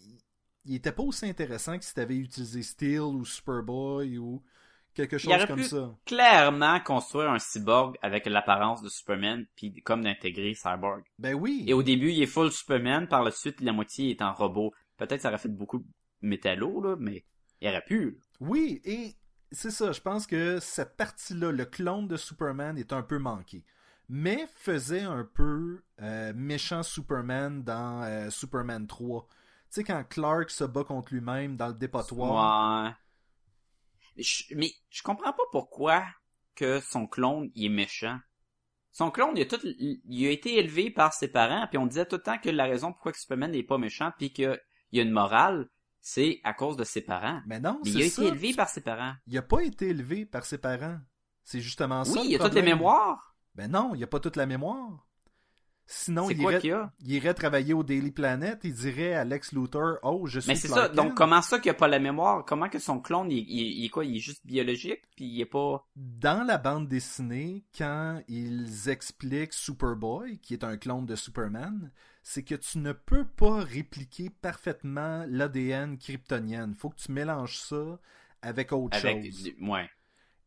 Il 0.65 0.75
était 0.75 0.93
pas 0.93 1.03
aussi 1.03 1.27
intéressant 1.27 1.79
que 1.79 1.85
si 1.85 1.95
t'avais 1.95 2.17
utilisé 2.17 2.63
Steel 2.63 3.01
ou 3.01 3.25
Superboy 3.25 4.19
ou 4.19 4.43
quelque 4.93 5.17
chose 5.17 5.33
aurait 5.33 5.47
comme 5.47 5.57
pu- 5.61 5.65
ça. 5.65 5.95
Clairement, 6.05 6.79
construire 6.81 7.31
un 7.31 7.39
cyborg 7.39 7.97
avec 8.03 8.27
l'apparence 8.27 8.83
de 8.83 8.89
Superman, 8.89 9.47
puis 9.57 9.73
comme 9.83 10.03
d'intégrer 10.03 10.55
Cyborg. 10.55 11.05
Ben 11.19 11.35
oui. 11.35 11.65
Et 11.67 11.73
au 11.73 11.83
début, 11.83 12.11
il 12.11 12.23
est 12.23 12.27
full 12.27 12.51
Superman, 12.53 13.07
par 13.09 13.23
la 13.23 13.31
suite, 13.31 13.61
la 13.61 13.73
moitié 13.73 14.11
est 14.11 14.21
en 14.21 14.33
robot. 14.35 14.73
Peut-être 14.99 15.23
ça 15.23 15.29
aurait 15.29 15.39
fait 15.39 15.49
beaucoup 15.49 15.79
de 15.79 15.87
métallo, 16.23 16.83
là, 16.83 16.97
mais 16.99 17.25
il 17.61 17.69
aurait 17.69 17.85
pu. 17.85 18.05
là. 18.11 18.11
Oui, 18.41 18.81
et 18.85 19.15
c'est 19.53 19.71
ça, 19.71 19.93
je 19.93 20.01
pense 20.01 20.27
que 20.27 20.59
cette 20.61 20.97
partie-là, 20.97 21.51
le 21.53 21.65
clone 21.65 22.09
de 22.09 22.17
Superman 22.17 22.77
est 22.77 22.93
un 22.93 23.03
peu 23.03 23.19
manqué. 23.19 23.65
Mais 24.09 24.47
faisait 24.55 25.03
un 25.03 25.25
peu 25.25 25.83
euh, 26.01 26.33
méchant 26.35 26.83
Superman 26.83 27.63
dans 27.63 28.03
euh, 28.03 28.31
Superman 28.31 28.87
3. 28.87 29.27
Tu 29.29 29.37
sais, 29.71 29.85
quand 29.85 30.03
Clark 30.09 30.51
se 30.51 30.65
bat 30.65 30.85
contre 30.85 31.13
lui-même 31.13 31.57
dans 31.57 31.69
le 31.69 31.75
dépotoir. 31.75 32.85
Ouais. 32.85 32.91
Mais 34.17 34.23
je, 34.23 34.55
mais 34.57 34.73
je 34.89 35.03
comprends 35.03 35.33
pas 35.33 35.43
pourquoi 35.53 36.05
que 36.55 36.81
son 36.81 37.07
clone, 37.07 37.51
il 37.55 37.67
est 37.67 37.69
méchant. 37.69 38.19
Son 38.91 39.11
clone, 39.11 39.37
il 39.37 39.43
a, 39.43 39.47
tout, 39.47 39.61
il 39.65 40.27
a 40.27 40.31
été 40.31 40.59
élevé 40.59 40.91
par 40.91 41.13
ses 41.13 41.29
parents, 41.29 41.67
puis 41.69 41.79
on 41.79 41.87
disait 41.87 42.07
tout 42.07 42.17
le 42.17 42.23
temps 42.23 42.39
que 42.39 42.49
la 42.51 42.65
raison 42.65 42.93
pourquoi 42.93 43.13
Superman 43.13 43.53
n'est 43.53 43.63
pas 43.63 43.79
méchant, 43.79 44.11
puis 44.19 44.33
qu'il 44.33 44.59
y 44.93 44.99
a 44.99 45.03
une 45.03 45.13
morale, 45.13 45.69
c'est 46.01 46.41
à 46.43 46.55
cause 46.55 46.77
de 46.77 46.85
ses 46.85 47.03
parents. 47.03 47.41
Mais 47.47 47.61
non, 47.61 47.79
Mais 47.85 47.91
c'est 47.91 47.99
il 47.99 48.03
a 48.03 48.09
ça. 48.09 48.23
été 48.23 48.33
élevé 48.33 48.55
par 48.55 48.69
ses 48.69 48.81
parents. 48.81 49.15
Il 49.27 49.39
a 49.39 49.43
pas 49.43 49.61
été 49.63 49.89
élevé 49.89 50.27
par 50.27 50.45
ses 50.47 50.59
parents. 50.59 50.99
C'est 51.45 51.61
justement 51.61 52.05
ça. 52.05 52.21
Oui, 52.21 52.29
le 52.29 52.33
il 52.33 52.37
a 52.37 52.39
toutes 52.45 52.55
les 52.55 52.63
mémoires. 52.63 53.37
Ben 53.59 53.69
non, 53.73 53.93
il 53.97 54.05
a 54.05 54.07
pas 54.07 54.21
toute 54.21 54.37
la 54.37 54.47
mémoire. 54.47 55.05
Sinon, 55.85 56.31
il 56.31 56.39
quoi 56.39 56.53
irait, 56.53 56.61
qu'il 56.61 56.71
y 56.71 56.75
a? 56.75 56.93
il 57.01 57.13
irait 57.13 57.35
travailler 57.35 57.75
au 57.75 57.83
Daily 57.83 58.13
Planet, 58.13 58.61
il 58.63 58.73
dirait 58.73 59.15
à 59.15 59.25
Lex 59.25 59.53
Luthor, 59.53 59.97
oh, 60.05 60.29
je 60.29 60.39
suis 60.39 60.49
Mais 60.49 60.55
c'est 60.55 60.69
ça. 60.69 60.89
Donc, 60.89 61.15
comment 61.15 61.43
ça 61.43 61.59
qu'il 61.59 61.73
a 61.73 61.75
pas 61.75 61.89
la 61.89 61.99
mémoire? 61.99 62.45
Comment 62.45 62.69
que 62.69 62.79
son 62.79 63.01
clone, 63.01 63.33
il, 63.33 63.85
est 63.85 63.89
quoi? 63.89 64.05
Il 64.05 64.19
est 64.19 64.21
juste 64.21 64.47
biologique, 64.47 65.01
puis 65.17 65.25
il 65.25 65.41
est 65.41 65.47
pas... 65.47 65.85
Dans 65.97 66.47
la 66.47 66.57
bande 66.57 66.87
dessinée, 66.87 67.65
quand 67.77 68.23
ils 68.29 68.89
expliquent 68.89 69.55
Superboy, 69.55 70.39
qui 70.39 70.55
est 70.55 70.63
un 70.63 70.77
clone 70.77 71.07
de 71.07 71.17
Superman, 71.17 71.91
c'est 72.23 72.45
que 72.45 72.55
tu 72.55 72.79
ne 72.79 72.93
peux 72.93 73.27
pas 73.27 73.65
répliquer 73.65 74.31
parfaitement 74.31 75.25
l'ADN 75.27 75.99
kryptonien. 75.99 76.71
Faut 76.79 76.91
que 76.91 77.01
tu 77.01 77.11
mélanges 77.11 77.59
ça 77.59 77.99
avec 78.41 78.73
autre 78.73 78.97
Avec... 78.97 79.25
chose. 79.25 79.51
Ouais. 79.63 79.91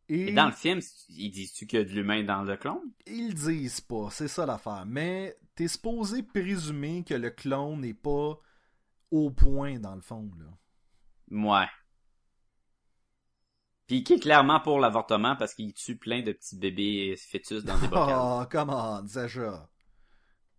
Et 0.08 0.32
dans 0.32 0.46
le 0.46 0.52
film, 0.52 0.80
ils 1.08 1.30
disent-tu 1.30 1.66
qu'il 1.66 1.78
y 1.78 1.82
a 1.82 1.84
de 1.84 1.90
l'humain 1.90 2.22
dans 2.22 2.42
le 2.42 2.56
clone? 2.56 2.92
ils 3.06 3.34
disent 3.34 3.80
pas, 3.80 4.08
c'est 4.10 4.28
ça 4.28 4.44
l'affaire. 4.44 4.84
Mais 4.86 5.36
t'es 5.54 5.68
supposé 5.68 6.22
présumer 6.22 7.04
que 7.04 7.14
le 7.14 7.30
clone 7.30 7.80
n'est 7.80 7.94
pas 7.94 8.38
au 9.10 9.30
point 9.30 9.78
dans 9.78 9.94
le 9.94 10.00
fond, 10.00 10.30
là. 10.38 10.46
Ouais. 11.30 11.66
Puis 13.86 14.04
qui 14.04 14.14
est 14.14 14.20
clairement 14.20 14.60
pour 14.60 14.78
l'avortement 14.78 15.36
parce 15.36 15.54
qu'il 15.54 15.72
tue 15.74 15.96
plein 15.96 16.22
de 16.22 16.32
petits 16.32 16.56
bébés 16.56 17.16
fœtus 17.16 17.64
dans 17.64 17.78
des 17.78 17.88
bocals. 17.88 18.18
Oh, 18.18 18.44
come 18.50 18.70
on. 18.70 19.06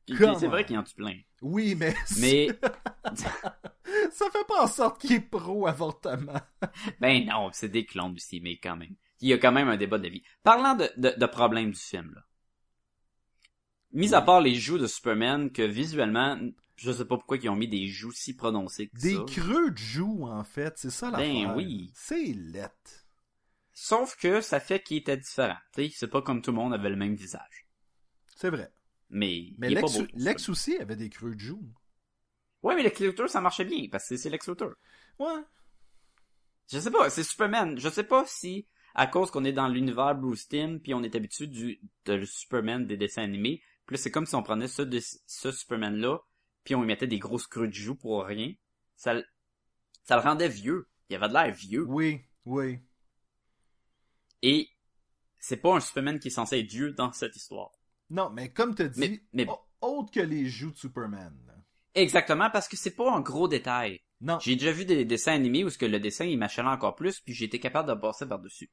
Puis 0.06 0.18
c'est 0.40 0.48
vrai 0.48 0.66
qu'il 0.66 0.78
en 0.78 0.84
tue 0.84 0.96
plein. 0.96 1.18
Oui, 1.42 1.76
mais, 1.76 1.96
Mais, 2.20 2.48
ça 3.16 4.26
fait 4.32 4.48
pas 4.48 4.64
en 4.64 4.68
sorte 4.68 5.00
qu'il 5.02 5.14
est 5.14 5.20
pro-avortement. 5.20 6.42
ben 7.00 7.26
non, 7.26 7.50
c'est 7.54 7.70
des 7.70 7.86
clones 7.86 8.14
aussi, 8.14 8.40
mais 8.42 8.58
quand 8.58 8.76
même. 8.76 8.96
Il 9.24 9.30
y 9.30 9.34
a 9.34 9.38
quand 9.38 9.54
même 9.54 9.70
un 9.70 9.78
débat 9.78 10.00
de 10.00 10.10
vie. 10.10 10.22
Parlant 10.44 10.76
de, 10.76 10.90
de, 10.98 11.14
de 11.18 11.26
problèmes 11.26 11.72
du 11.72 11.80
film, 11.80 12.12
là. 12.14 12.26
Mis 13.94 14.14
à 14.14 14.22
part 14.22 14.42
les 14.42 14.56
joues 14.56 14.78
de 14.80 14.88
Superman, 14.88 15.50
que 15.52 15.62
visuellement, 15.62 16.38
je 16.76 16.92
sais 16.92 17.06
pas 17.06 17.16
pourquoi 17.16 17.38
ils 17.38 17.48
ont 17.48 17.56
mis 17.56 17.68
des 17.70 17.88
joues 17.88 18.12
si 18.12 18.36
prononcées 18.36 18.90
que 18.90 18.98
Des 19.00 19.16
ça. 19.16 19.24
creux 19.28 19.72
de 19.72 19.78
joues, 19.78 20.26
en 20.28 20.44
fait, 20.44 20.74
c'est 20.78 20.90
ça 20.90 21.10
l'affaire. 21.12 21.50
Ben 21.50 21.56
oui. 21.56 21.92
C'est 21.96 22.34
lettre. 22.34 23.06
Sauf 23.72 24.18
que 24.18 24.42
ça 24.42 24.60
fait 24.60 24.82
qu'il 24.84 24.98
était 24.98 25.16
différent. 25.16 25.58
Tu 25.74 25.84
sais, 25.86 25.94
c'est 25.96 26.08
pas 26.10 26.22
comme 26.22 26.42
tout 26.42 26.52
le 26.52 26.58
monde 26.58 26.74
avait 26.74 26.90
le 26.90 26.96
même 26.96 27.16
visage. 27.16 27.68
C'est 28.36 28.50
vrai. 28.50 28.74
Mais, 29.10 29.54
Mais 29.58 29.68
il 29.72 29.78
est 29.78 29.82
Lex, 29.82 29.94
pas 29.94 30.00
beau. 30.00 30.08
Lex 30.16 30.50
aussi 30.50 30.78
avait 30.78 30.96
des 30.96 31.10
creux 31.10 31.36
de 31.36 31.40
joues. 31.40 31.72
Ouais, 32.62 32.76
mais 32.76 32.84
Lex 32.84 33.00
Luthor, 33.00 33.30
ça 33.30 33.42
marchait 33.42 33.66
bien, 33.66 33.88
parce 33.92 34.10
que 34.10 34.18
c'est 34.18 34.30
Lex 34.30 34.48
Luthor. 34.50 34.74
Ouais. 35.20 35.42
Je 36.72 36.80
sais 36.80 36.92
pas, 36.92 37.10
c'est 37.10 37.24
Superman. 37.24 37.80
Je 37.80 37.90
sais 37.90 38.04
pas 38.06 38.26
si, 38.26 38.68
à 38.96 39.08
cause 39.08 39.32
qu'on 39.32 39.44
est 39.44 39.54
dans 39.54 39.68
l'univers 39.68 40.16
Bruce 40.16 40.48
Timm, 40.48 40.80
puis 40.80 40.94
on 40.94 41.04
est 41.04 41.16
habitué 41.16 41.48
du, 41.48 41.80
de 42.06 42.24
Superman 42.26 42.86
des 42.86 42.98
dessins 42.98 43.24
animés, 43.24 43.62
puis 43.86 43.98
c'est 43.98 44.12
comme 44.12 44.26
si 44.26 44.36
on 44.36 44.44
prenait 44.44 44.68
ce, 44.68 44.84
ce 45.26 45.52
Superman-là, 45.52 46.20
puis 46.64 46.76
on 46.76 46.84
y 46.84 46.88
mettait 46.88 47.08
des 47.08 47.20
grosses 47.20 47.48
creux 47.48 47.68
de 47.68 47.74
joues 47.74 47.96
pour 47.96 48.24
rien. 48.26 48.54
Ça, 48.96 49.14
le- 49.16 49.26
ça 50.04 50.16
le 50.16 50.22
rendait 50.22 50.48
vieux. 50.50 50.88
Il 51.10 51.16
avait 51.16 51.28
de 51.28 51.34
l'air 51.34 51.52
vieux. 51.54 51.86
Oui, 51.88 52.22
oui. 52.46 52.80
Et 54.42 54.70
c'est 55.40 55.58
pas 55.58 55.76
un 55.76 55.80
Superman 55.80 56.20
qui 56.20 56.28
est 56.30 56.32
censé 56.32 56.60
être 56.60 56.68
Dieu 56.68 56.92
dans 56.94 57.12
cette 57.12 57.36
histoire. 57.36 57.72
Non, 58.10 58.30
mais 58.30 58.52
comme 58.52 58.76
t'as 58.76 58.88
dit, 58.88 59.00
Mais- 59.00 59.22
mais- 59.34 59.48
au- 59.50 59.60
autre 60.00 60.12
que 60.12 60.20
les 60.20 60.46
joues 60.46 60.72
de 60.72 60.78
Superman. 60.78 61.36
Exactement, 61.96 62.50
parce 62.50 62.68
que 62.68 62.78
c'est 62.78 62.96
pas 62.96 63.12
un 63.14 63.22
gros 63.22 63.48
détail. 63.48 64.02
Non. 64.22 64.40
J'ai 64.40 64.56
déjà 64.56 64.72
vu 64.72 64.86
des 64.86 65.04
dessins 65.06 65.34
animés 65.34 65.64
où 65.64 65.70
ce 65.70 65.78
que 65.78 65.86
le 65.86 66.00
dessin 66.00 66.26
il 66.26 66.38
m'achalait 66.38 66.70
encore 66.70 66.96
plus, 66.96 67.20
puis 67.20 67.34
j'ai 67.34 67.46
été 67.46 67.60
capable 67.60 67.90
de 67.90 67.94
passer 67.94 68.26
par-dessus. 68.26 68.72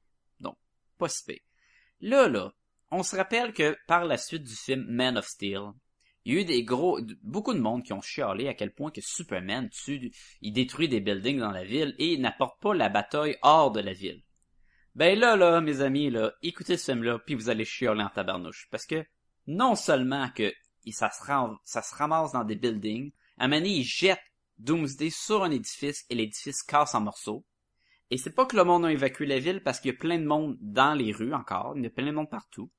Là, 2.01 2.29
là, 2.29 2.53
on 2.91 3.03
se 3.03 3.17
rappelle 3.17 3.53
que 3.53 3.77
par 3.87 4.05
la 4.05 4.17
suite 4.17 4.43
du 4.43 4.55
film 4.55 4.85
Man 4.89 5.19
of 5.19 5.27
Steel, 5.27 5.73
il 6.25 6.35
y 6.35 6.37
a 6.37 6.41
eu 6.41 6.45
des 6.45 6.65
gros, 6.65 7.01
beaucoup 7.23 7.55
de 7.55 7.61
monde 7.61 7.83
qui 7.83 7.93
ont 7.93 8.03
chialé 8.03 8.49
à 8.49 8.55
quel 8.55 8.75
point 8.75 8.91
que 8.91 9.01
Superman 9.01 9.71
tue, 9.71 10.13
il 10.43 10.53
détruit 10.53 10.89
des 10.89 11.01
buildings 11.01 11.39
dans 11.39 11.51
la 11.51 11.65
ville 11.65 11.95
et 11.99 12.19
n'apporte 12.19 12.61
pas 12.61 12.75
la 12.75 12.89
bataille 12.89 13.37
hors 13.43 13.71
de 13.71 13.81
la 13.81 13.93
ville. 13.93 14.23
Ben 14.95 15.19
là, 15.19 15.37
là, 15.37 15.61
mes 15.61 15.81
amis, 15.81 16.11
là, 16.11 16.33
écoutez 16.43 16.77
ce 16.77 16.93
film-là, 16.93 17.21
puis 17.21 17.35
vous 17.35 17.49
allez 17.49 17.65
chialer 17.65 18.03
en 18.03 18.11
tabarnouche. 18.11 18.69
Parce 18.71 18.87
que, 18.87 19.05
non 19.47 19.77
seulement 19.77 20.29
que 20.31 20.53
ça 20.91 21.11
se, 21.11 21.95
ramasse 21.95 22.33
dans 22.33 22.45
des 22.45 22.57
buildings, 22.57 23.13
à 23.39 23.45
un 23.45 23.49
moment 23.49 23.65
il 23.65 23.85
jette 23.85 24.21
Doomsday 24.59 25.11
sur 25.11 25.43
un 25.43 25.51
édifice 25.51 26.05
et 26.11 26.15
l'édifice 26.15 26.63
casse 26.63 26.95
en 26.95 27.01
morceaux. 27.01 27.47
Et 28.11 28.19
c'est 28.19 28.35
pas 28.35 28.47
que 28.47 28.57
le 28.57 28.65
monde 28.65 28.85
a 28.85 28.93
évacué 28.93 29.27
la 29.27 29.39
ville 29.39 29.63
parce 29.63 29.79
qu'il 29.81 29.93
y 29.93 29.95
a 29.95 29.99
plein 29.99 30.19
de 30.19 30.27
monde 30.27 30.57
dans 30.61 30.95
les 30.95 31.13
rues 31.13 31.35
encore, 31.35 31.75
il 31.77 31.85
y 31.85 31.87
a 31.87 31.91
plein 31.91 32.07
de 32.07 32.11
monde 32.11 32.31
partout. 32.31 32.71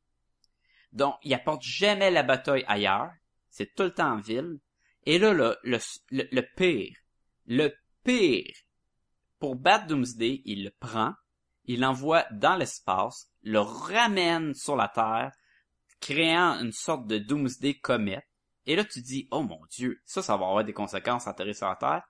Donc, 0.92 1.16
il 1.24 1.34
apporte 1.34 1.64
jamais 1.64 2.12
la 2.12 2.24
bataille 2.24 2.66
ailleurs, 2.68 3.12
c'est 3.50 3.74
tout 3.74 3.84
le 3.84 3.94
temps 3.94 4.14
en 4.14 4.20
ville. 4.20 4.60
Et 5.06 5.20
là, 5.20 5.34
le, 5.34 5.56
le, 5.64 5.80
le 6.12 6.42
pire, 6.56 6.96
le 7.48 7.74
pire, 8.04 8.54
pour 9.40 9.56
battre 9.56 9.88
Doomsday, 9.88 10.42
il 10.46 10.66
le 10.66 10.72
prend, 10.80 11.14
il 11.66 11.80
l'envoie 11.80 12.26
dans 12.32 12.56
l'espace, 12.56 13.32
le 13.42 13.60
ramène 13.60 14.54
sur 14.54 14.76
la 14.76 14.90
Terre, 14.90 15.32
créant 16.00 16.60
une 16.60 16.74
sorte 16.74 17.08
de 17.08 17.18
Doomsday 17.18 17.76
Comet. 17.80 18.24
Et 18.66 18.76
là, 18.76 18.84
tu 18.84 19.02
dis, 19.02 19.28
oh 19.32 19.44
mon 19.44 19.62
dieu, 19.70 20.02
ça, 20.06 20.22
ça 20.22 20.38
va 20.38 20.46
avoir 20.46 20.64
des 20.64 20.74
conséquences 20.74 21.28
à 21.28 21.32
atterrir 21.32 21.56
sur 21.56 21.68
la 21.68 21.76
Terre. 21.76 22.04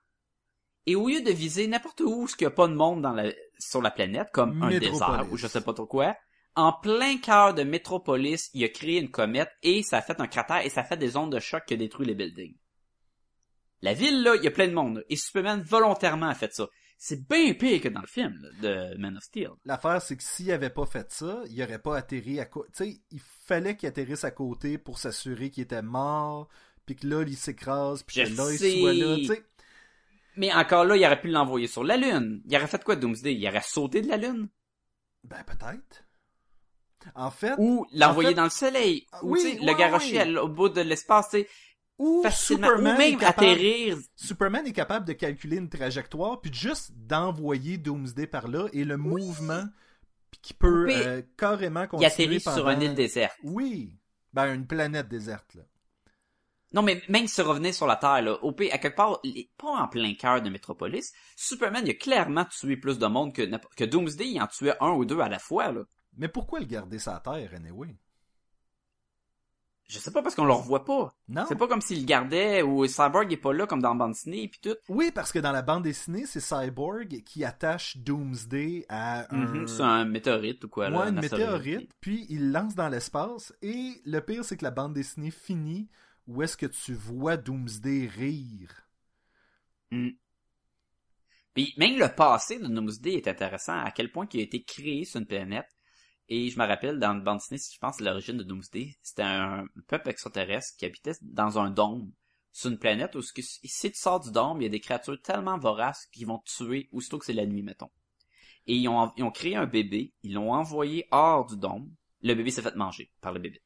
Et 0.86 0.96
au 0.96 1.08
lieu 1.08 1.22
de 1.22 1.30
viser 1.30 1.66
n'importe 1.66 2.00
où, 2.00 2.26
ce 2.26 2.36
qu'il 2.36 2.46
n'y 2.46 2.52
a 2.52 2.56
pas 2.56 2.68
de 2.68 2.74
monde 2.74 3.02
dans 3.02 3.12
la, 3.12 3.32
sur 3.58 3.80
la 3.80 3.90
planète, 3.90 4.28
comme 4.32 4.62
un 4.62 4.78
désert 4.78 5.26
ou 5.30 5.36
je 5.36 5.46
sais 5.46 5.60
pas 5.60 5.72
trop 5.72 5.86
quoi, 5.86 6.16
en 6.54 6.72
plein 6.72 7.18
cœur 7.18 7.54
de 7.54 7.62
Métropolis, 7.62 8.50
il 8.52 8.64
a 8.64 8.68
créé 8.68 8.98
une 8.98 9.10
comète 9.10 9.50
et 9.62 9.82
ça 9.82 9.98
a 9.98 10.02
fait 10.02 10.20
un 10.20 10.26
cratère 10.26 10.64
et 10.64 10.68
ça 10.68 10.82
a 10.82 10.84
fait 10.84 10.96
des 10.96 11.16
ondes 11.16 11.32
de 11.32 11.38
choc 11.38 11.64
qui 11.66 11.74
a 11.74 11.76
détruit 11.76 12.06
les 12.06 12.14
buildings. 12.14 12.56
La 13.80 13.94
ville, 13.94 14.22
là, 14.22 14.36
il 14.36 14.44
y 14.44 14.46
a 14.46 14.50
plein 14.50 14.68
de 14.68 14.74
monde. 14.74 15.04
Et 15.08 15.16
Superman, 15.16 15.60
volontairement, 15.60 16.28
a 16.28 16.34
fait 16.34 16.52
ça. 16.54 16.68
C'est 16.98 17.26
bien 17.28 17.52
pire 17.54 17.80
que 17.80 17.88
dans 17.88 18.00
le 18.00 18.06
film 18.06 18.38
là, 18.40 18.92
de 18.92 18.96
Man 18.96 19.16
of 19.16 19.24
Steel. 19.24 19.50
L'affaire, 19.64 20.00
c'est 20.00 20.16
que 20.16 20.22
s'il 20.22 20.52
avait 20.52 20.70
pas 20.70 20.86
fait 20.86 21.10
ça, 21.10 21.42
il 21.50 21.60
aurait 21.60 21.80
pas 21.80 21.96
atterri 21.96 22.38
à 22.38 22.44
côté. 22.44 22.70
Tu 22.76 22.84
sais, 22.84 23.00
il 23.10 23.20
fallait 23.20 23.76
qu'il 23.76 23.88
atterrisse 23.88 24.22
à 24.22 24.30
côté 24.30 24.78
pour 24.78 25.00
s'assurer 25.00 25.50
qu'il 25.50 25.64
était 25.64 25.82
mort, 25.82 26.48
puis 26.86 26.94
que 26.94 27.08
là, 27.08 27.24
il 27.26 27.36
s'écrase, 27.36 28.04
puis 28.04 28.22
que 28.22 28.36
là, 28.36 28.52
il 28.52 28.80
soit 28.80 28.92
là. 28.92 29.16
Tu 29.16 29.24
sais, 29.24 29.44
Mais 30.36 30.52
encore 30.52 30.84
là, 30.84 30.96
il 30.96 31.04
aurait 31.04 31.20
pu 31.20 31.28
l'envoyer 31.28 31.66
sur 31.66 31.84
la 31.84 31.96
Lune. 31.96 32.42
Il 32.46 32.56
aurait 32.56 32.66
fait 32.66 32.82
quoi, 32.82 32.96
Doomsday? 32.96 33.34
Il 33.34 33.46
aurait 33.48 33.60
sauté 33.62 34.00
de 34.02 34.08
la 34.08 34.16
Lune? 34.16 34.48
ben 35.24 35.42
peut-être. 35.44 36.04
En 37.14 37.30
fait, 37.30 37.54
Ou 37.58 37.86
l'envoyer 37.92 38.30
fait- 38.30 38.34
dans 38.36 38.44
le 38.44 38.50
Soleil? 38.50 39.06
Ah, 39.12 39.24
Ou, 39.24 39.32
oui, 39.34 39.58
le 39.60 39.76
garocher 39.76 40.22
oui. 40.22 40.36
au 40.36 40.48
bout 40.48 40.68
de 40.68 40.80
l'espace, 40.80 41.30
tu 41.30 41.38
sais, 41.40 41.48
ou. 41.98 42.24
Superman 42.30 42.94
Ou 42.94 42.98
même 42.98 43.14
est 43.14 43.16
capable- 43.16 43.46
atterrir. 43.48 43.98
Superman 44.16 44.66
est 44.66 44.72
capable 44.72 45.06
de 45.06 45.12
calculer 45.12 45.56
une 45.58 45.68
trajectoire, 45.68 46.40
puis 46.40 46.52
juste 46.52 46.92
d'envoyer 46.92 47.76
Doomsday 47.78 48.26
par 48.26 48.48
là, 48.48 48.68
et 48.72 48.84
le 48.84 48.96
mouvement 48.96 49.64
qui 50.42 50.54
peut 50.54 50.86
euh, 50.90 51.22
carrément 51.36 51.82
Il 51.82 51.88
continuer 51.88 52.06
atterrit 52.06 52.40
pendant... 52.40 52.56
sur 52.56 52.68
une 52.70 52.82
île 52.82 52.94
déserte. 52.94 53.36
Oui. 53.42 53.98
Ben, 54.32 54.54
une 54.54 54.66
planète 54.66 55.08
déserte, 55.08 55.54
là. 55.54 55.62
Non, 56.74 56.82
mais 56.82 57.02
même 57.08 57.26
se 57.26 57.42
revenait 57.42 57.72
sur 57.72 57.86
la 57.86 57.96
Terre, 57.96 58.22
là, 58.22 58.38
au 58.42 58.50
à 58.50 58.78
quelque 58.78 58.96
part, 58.96 59.20
pas 59.58 59.68
en 59.68 59.88
plein 59.88 60.14
cœur 60.14 60.40
de 60.40 60.48
Métropolis, 60.50 61.12
Superman, 61.36 61.82
il 61.84 61.90
a 61.90 61.94
clairement 61.94 62.44
tué 62.46 62.76
plus 62.76 62.98
de 62.98 63.06
monde 63.06 63.34
que, 63.34 63.42
que 63.76 63.84
Doomsday, 63.84 64.28
il 64.28 64.40
en 64.40 64.46
tuait 64.46 64.76
un 64.80 64.90
ou 64.92 65.04
deux 65.04 65.20
à 65.20 65.28
la 65.28 65.38
fois, 65.38 65.72
là. 65.72 65.82
Mais 66.16 66.28
pourquoi 66.28 66.60
le 66.60 66.66
garder 66.66 66.98
sa 66.98 67.20
terre, 67.20 67.52
anyway? 67.54 67.96
Je 69.88 69.98
sais 69.98 70.10
pas 70.10 70.22
parce 70.22 70.34
qu'on 70.34 70.46
le 70.46 70.52
revoit 70.54 70.86
pas. 70.86 71.14
Non. 71.28 71.44
C'est 71.46 71.56
pas 71.56 71.68
comme 71.68 71.82
s'il 71.82 72.00
le 72.00 72.06
gardait 72.06 72.62
ou 72.62 72.86
Cyborg 72.86 73.30
est 73.30 73.36
pas 73.36 73.52
là 73.52 73.66
comme 73.66 73.82
dans 73.82 73.94
bande 73.94 74.12
dessinée 74.12 74.48
pis 74.48 74.58
tout. 74.60 74.76
Oui, 74.88 75.10
parce 75.14 75.32
que 75.32 75.38
dans 75.38 75.52
la 75.52 75.60
bande 75.60 75.82
dessinée, 75.82 76.24
c'est 76.24 76.40
Cyborg 76.40 77.22
qui 77.24 77.44
attache 77.44 77.98
Doomsday 77.98 78.86
à 78.88 79.34
un... 79.34 79.46
Mhm, 79.46 79.68
C'est 79.68 79.82
un 79.82 80.06
météorite 80.06 80.64
ou 80.64 80.68
quoi, 80.68 80.88
là. 80.88 81.00
Ouais, 81.00 81.08
une 81.10 81.20
météorite, 81.20 81.90
puis 82.00 82.26
il 82.30 82.52
lance 82.52 82.74
dans 82.74 82.88
l'espace, 82.88 83.52
et 83.60 84.00
le 84.06 84.20
pire, 84.20 84.46
c'est 84.46 84.56
que 84.56 84.64
la 84.64 84.70
bande 84.70 84.94
dessinée 84.94 85.30
finit 85.30 85.90
où 86.26 86.42
est-ce 86.42 86.56
que 86.56 86.66
tu 86.66 86.94
vois 86.94 87.36
Doomsday 87.36 88.06
rire? 88.06 88.88
Puis 91.54 91.74
même 91.76 91.98
le 91.98 92.14
passé 92.14 92.58
de 92.58 92.66
Doomsday 92.66 93.14
est 93.14 93.28
intéressant, 93.28 93.78
à 93.78 93.90
quel 93.90 94.10
point 94.10 94.26
il 94.32 94.40
a 94.40 94.44
été 94.44 94.62
créé 94.62 95.04
sur 95.04 95.20
une 95.20 95.26
planète. 95.26 95.68
Et 96.28 96.48
je 96.48 96.58
me 96.58 96.64
rappelle, 96.64 96.98
dans 96.98 97.12
une 97.12 97.22
bande 97.22 97.38
dessinée, 97.38 97.60
je 97.60 97.78
pense 97.78 97.98
que 97.98 98.04
l'origine 98.04 98.38
de 98.38 98.42
Doomsday, 98.42 98.96
c'était 99.02 99.22
un 99.22 99.66
peuple 99.88 100.08
extraterrestre 100.08 100.76
qui 100.78 100.86
habitait 100.86 101.12
dans 101.20 101.58
un 101.58 101.70
dôme 101.70 102.12
sur 102.52 102.70
une 102.70 102.78
planète 102.78 103.14
où 103.16 103.22
si 103.22 103.90
tu 103.90 103.98
sors 103.98 104.20
du 104.20 104.30
dôme, 104.30 104.60
il 104.60 104.64
y 104.64 104.66
a 104.66 104.70
des 104.70 104.80
créatures 104.80 105.20
tellement 105.20 105.58
voraces 105.58 106.06
qui 106.12 106.24
vont 106.24 106.38
te 106.38 106.50
tuer 106.56 106.88
aussitôt 106.92 107.18
que 107.18 107.26
c'est 107.26 107.32
la 107.32 107.46
nuit, 107.46 107.62
mettons. 107.62 107.90
Et 108.66 108.76
ils 108.76 108.88
ont, 108.88 109.12
ils 109.16 109.24
ont 109.24 109.30
créé 109.30 109.56
un 109.56 109.66
bébé, 109.66 110.14
ils 110.22 110.34
l'ont 110.34 110.52
envoyé 110.52 111.06
hors 111.10 111.46
du 111.46 111.56
dôme. 111.56 111.92
Le 112.22 112.34
bébé 112.34 112.50
s'est 112.50 112.62
fait 112.62 112.76
manger 112.76 113.10
par 113.20 113.32
le 113.32 113.40
bébé. 113.40 113.60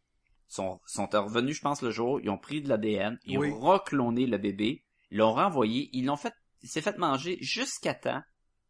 Sont, 0.48 0.80
sont 0.86 1.06
revenus, 1.12 1.56
je 1.56 1.60
pense, 1.60 1.82
le 1.82 1.90
jour, 1.90 2.20
ils 2.20 2.30
ont 2.30 2.38
pris 2.38 2.62
de 2.62 2.68
l'ADN, 2.68 3.18
ils 3.24 3.38
Oui. 3.38 3.50
ont 3.50 3.58
recloné 3.58 4.26
le 4.26 4.38
bébé, 4.38 4.84
ils 5.10 5.18
l'ont 5.18 5.32
renvoyé, 5.32 5.90
ils 5.92 6.04
l'ont 6.06 6.16
fait, 6.16 6.32
il 6.62 6.68
s'est 6.68 6.82
fait 6.82 6.96
manger 6.98 7.36
jusqu'à 7.40 7.94
temps 7.94 8.22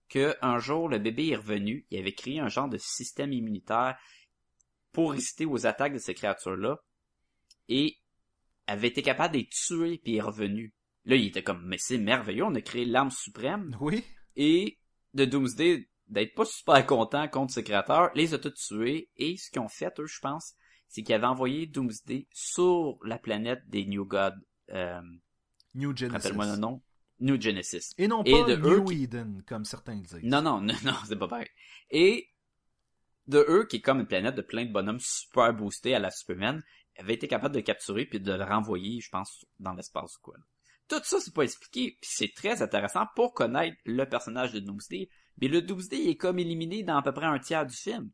que 0.09 0.35
un 0.41 0.59
jour 0.59 0.89
le 0.89 0.99
bébé 0.99 1.29
est 1.29 1.37
revenu, 1.37 1.87
il 1.91 1.99
avait 1.99 2.15
créé 2.15 2.41
un 2.41 2.49
genre 2.49 2.69
de 2.69 2.79
système 2.79 3.33
immunitaire 3.33 3.99
pour 4.93 5.13
résister 5.13 5.45
aux 5.45 5.67
attaques 5.67 5.93
de 5.93 5.99
ces 5.99 6.15
créatures-là, 6.15 6.79
et 7.69 7.99
avait 8.67 8.89
été 8.89 9.03
capable 9.03 9.35
de 9.35 9.41
les 9.41 9.49
tuer 9.49 9.99
puis 9.99 10.17
est 10.17 10.21
revenu. 10.23 10.73
Là, 11.05 11.17
il 11.17 11.27
était 11.27 11.43
comme, 11.43 11.65
mais 11.67 11.77
c'est 11.79 11.99
merveilleux, 11.99 12.45
on 12.45 12.55
a 12.55 12.61
créé 12.63 12.85
l'arme 12.85 13.11
suprême, 13.11 13.77
Oui. 13.81 14.03
et 14.37 14.79
de 15.15 15.25
Doomsday 15.25 15.89
d'être 16.09 16.35
pas 16.35 16.45
super 16.45 16.87
content 16.87 17.29
contre 17.29 17.53
ses 17.53 17.65
créateurs, 17.65 18.11
les 18.15 18.33
a 18.33 18.39
tous 18.39 18.55
tués, 18.55 19.11
et 19.17 19.37
ce 19.37 19.51
qu'ils 19.51 19.61
ont 19.61 19.69
fait, 19.69 19.93
eux, 20.01 20.07
je 20.07 20.21
pense, 20.21 20.55
c'est 20.89 21.03
qu'ils 21.03 21.15
avaient 21.15 21.27
envoyé 21.27 21.67
Doomsday 21.67 22.27
sur 22.33 22.99
la 23.05 23.19
planète 23.19 23.69
des 23.69 23.85
New 23.87 24.05
Gods, 24.05 24.33
euh, 24.71 25.01
New 25.75 25.97
Genesis. 25.97 26.15
rappelle-moi 26.17 26.47
le 26.47 26.57
nom, 26.57 26.83
New 27.21 27.41
Genesis. 27.41 27.93
Et 27.99 28.09
non 28.09 28.23
Et 28.25 28.33
pas 28.33 28.45
de 28.45 28.57
New 28.57 28.85
qui- 28.85 29.03
Eden, 29.05 29.43
comme 29.47 29.65
certains 29.65 29.97
disent. 29.97 30.19
Non, 30.23 30.43
non, 30.43 30.61
non, 30.61 30.75
non, 30.85 30.95
c'est 31.07 31.19
pas 31.19 31.29
pareil. 31.29 31.49
Et 31.91 32.29
de 33.27 33.45
eux, 33.49 33.67
qui 33.69 33.77
est 33.77 33.81
comme 33.81 34.01
une 34.01 34.07
planète 34.07 34.35
de 34.37 34.43
plein 34.43 34.65
de 34.67 34.73
bonhommes 34.73 35.01
super 35.01 35.53
boostés 35.55 35.95
à 35.95 35.99
la 35.99 36.11
Superman, 36.11 36.63
avait 36.99 37.15
été 37.15 37.29
capable 37.29 37.55
de 37.55 37.61
capturer 37.61 38.07
puis 38.07 38.21
de 38.21 38.33
le 38.33 38.45
renvoyer, 38.45 39.01
je 39.01 39.11
pense, 39.11 39.45
dans 39.59 39.75
l'espace 39.75 40.17
ou 40.17 40.21
quoi. 40.23 40.37
Tout 40.89 41.01
ça, 41.03 41.19
c'est 41.21 41.35
pas 41.35 41.43
expliqué, 41.43 41.99
puis 42.01 42.11
c'est 42.13 42.33
très 42.35 42.63
intéressant 42.63 43.07
pour 43.17 43.35
connaître 43.35 43.77
le 43.85 44.05
personnage 44.05 44.53
de 44.53 44.61
Doomsday. 44.61 45.09
Mais 45.41 45.49
le 45.49 45.61
Doomsday 45.61 46.09
est 46.11 46.17
comme 46.17 46.39
éliminé 46.39 46.85
dans 46.85 46.97
à 46.97 47.03
peu 47.03 47.13
près 47.13 47.27
un 47.27 47.39
tiers 47.41 47.67
du 47.67 47.75
film. 47.77 48.11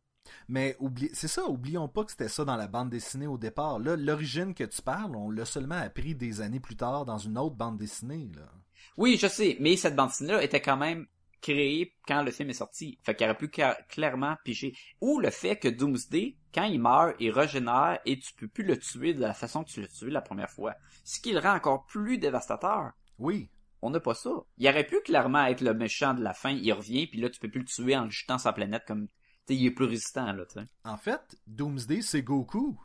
Mais 0.48 0.76
oublie... 0.78 1.10
c'est 1.12 1.28
ça, 1.28 1.46
oublions 1.46 1.88
pas 1.88 2.04
que 2.04 2.10
c'était 2.10 2.28
ça 2.28 2.44
dans 2.44 2.56
la 2.56 2.68
bande 2.68 2.90
dessinée 2.90 3.26
au 3.26 3.38
départ. 3.38 3.78
Là, 3.78 3.96
l'origine 3.96 4.54
que 4.54 4.64
tu 4.64 4.82
parles, 4.82 5.16
on 5.16 5.30
l'a 5.30 5.44
seulement 5.44 5.76
appris 5.76 6.14
des 6.14 6.40
années 6.40 6.60
plus 6.60 6.76
tard 6.76 7.04
dans 7.04 7.18
une 7.18 7.38
autre 7.38 7.56
bande 7.56 7.78
dessinée. 7.78 8.30
Là. 8.34 8.50
Oui, 8.96 9.16
je 9.20 9.26
sais, 9.26 9.56
mais 9.60 9.76
cette 9.76 9.96
bande 9.96 10.08
dessinée-là 10.08 10.42
était 10.42 10.60
quand 10.60 10.76
même 10.76 11.06
créée 11.40 11.94
quand 12.06 12.22
le 12.22 12.30
film 12.30 12.50
est 12.50 12.54
sorti. 12.54 12.98
Fait 13.02 13.14
qu'il 13.14 13.26
aurait 13.26 13.36
pu 13.36 13.50
clairement 13.88 14.36
piger. 14.44 14.74
Ou 15.00 15.18
le 15.18 15.30
fait 15.30 15.56
que 15.56 15.68
Doomsday, 15.68 16.36
quand 16.54 16.64
il 16.64 16.80
meurt, 16.80 17.16
il 17.18 17.30
régénère 17.30 17.98
et 18.06 18.18
tu 18.18 18.32
peux 18.34 18.48
plus 18.48 18.64
le 18.64 18.78
tuer 18.78 19.12
de 19.12 19.20
la 19.20 19.34
façon 19.34 19.64
que 19.64 19.70
tu 19.70 19.80
l'as 19.80 19.88
tué 19.88 20.10
la 20.10 20.22
première 20.22 20.50
fois. 20.50 20.74
Ce 21.04 21.20
qui 21.20 21.32
le 21.32 21.40
rend 21.40 21.54
encore 21.54 21.84
plus 21.86 22.18
dévastateur. 22.18 22.92
Oui. 23.18 23.50
On 23.82 23.90
n'a 23.90 23.98
pas 23.98 24.14
ça. 24.14 24.30
Il 24.58 24.68
aurait 24.68 24.86
pu 24.86 25.00
clairement 25.00 25.44
être 25.46 25.60
le 25.60 25.74
méchant 25.74 26.14
de 26.14 26.22
la 26.22 26.32
fin, 26.32 26.50
il 26.50 26.72
revient, 26.72 27.08
puis 27.08 27.20
là 27.20 27.28
tu 27.28 27.40
peux 27.40 27.50
plus 27.50 27.60
le 27.60 27.66
tuer 27.66 27.96
en 27.96 28.04
le 28.04 28.10
jetant 28.10 28.36
la 28.44 28.52
planète 28.52 28.84
comme... 28.86 29.08
Il 29.48 29.66
est 29.66 29.70
plus 29.72 29.86
résistant, 29.86 30.32
là. 30.32 30.44
En 30.84 30.96
fait, 30.96 31.36
Doomsday, 31.46 32.00
c'est 32.02 32.22
Goku. 32.22 32.78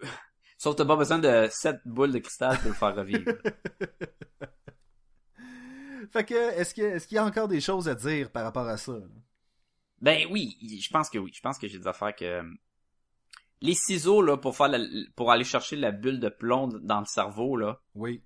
Sauf 0.58 0.74
que 0.74 0.78
t'as 0.82 0.86
pas 0.86 0.96
besoin 0.96 1.18
de 1.18 1.48
7 1.50 1.80
boules 1.84 2.12
de 2.12 2.18
cristal 2.18 2.56
pour 2.58 2.68
le 2.68 2.74
faire 2.74 2.94
revivre. 2.96 3.32
Fait 6.12 6.24
que, 6.24 6.34
est-ce 6.34 6.74
qu'il 7.06 7.14
y 7.16 7.18
a 7.18 7.24
encore 7.24 7.48
des 7.48 7.60
choses 7.60 7.88
à 7.88 7.94
dire 7.94 8.30
par 8.30 8.44
rapport 8.44 8.66
à 8.66 8.76
ça? 8.76 8.92
là? 8.92 9.06
Ben 10.00 10.26
oui, 10.30 10.56
je 10.62 10.88
pense 10.90 11.10
que 11.10 11.18
oui. 11.18 11.32
Je 11.34 11.40
pense 11.40 11.58
que 11.58 11.66
j'ai 11.68 11.78
des 11.78 11.86
affaires 11.86 12.14
que... 12.14 12.42
Les 13.62 13.74
ciseaux, 13.74 14.20
là, 14.22 14.36
pour 14.36 14.56
faire 14.56 14.68
la- 14.68 14.86
pour 15.16 15.32
aller 15.32 15.44
chercher 15.44 15.76
la 15.76 15.90
bulle 15.90 16.20
de 16.20 16.28
plomb 16.28 16.68
dans 16.68 17.00
le 17.00 17.06
cerveau, 17.06 17.56
là, 17.56 17.80
Oui. 17.94 18.22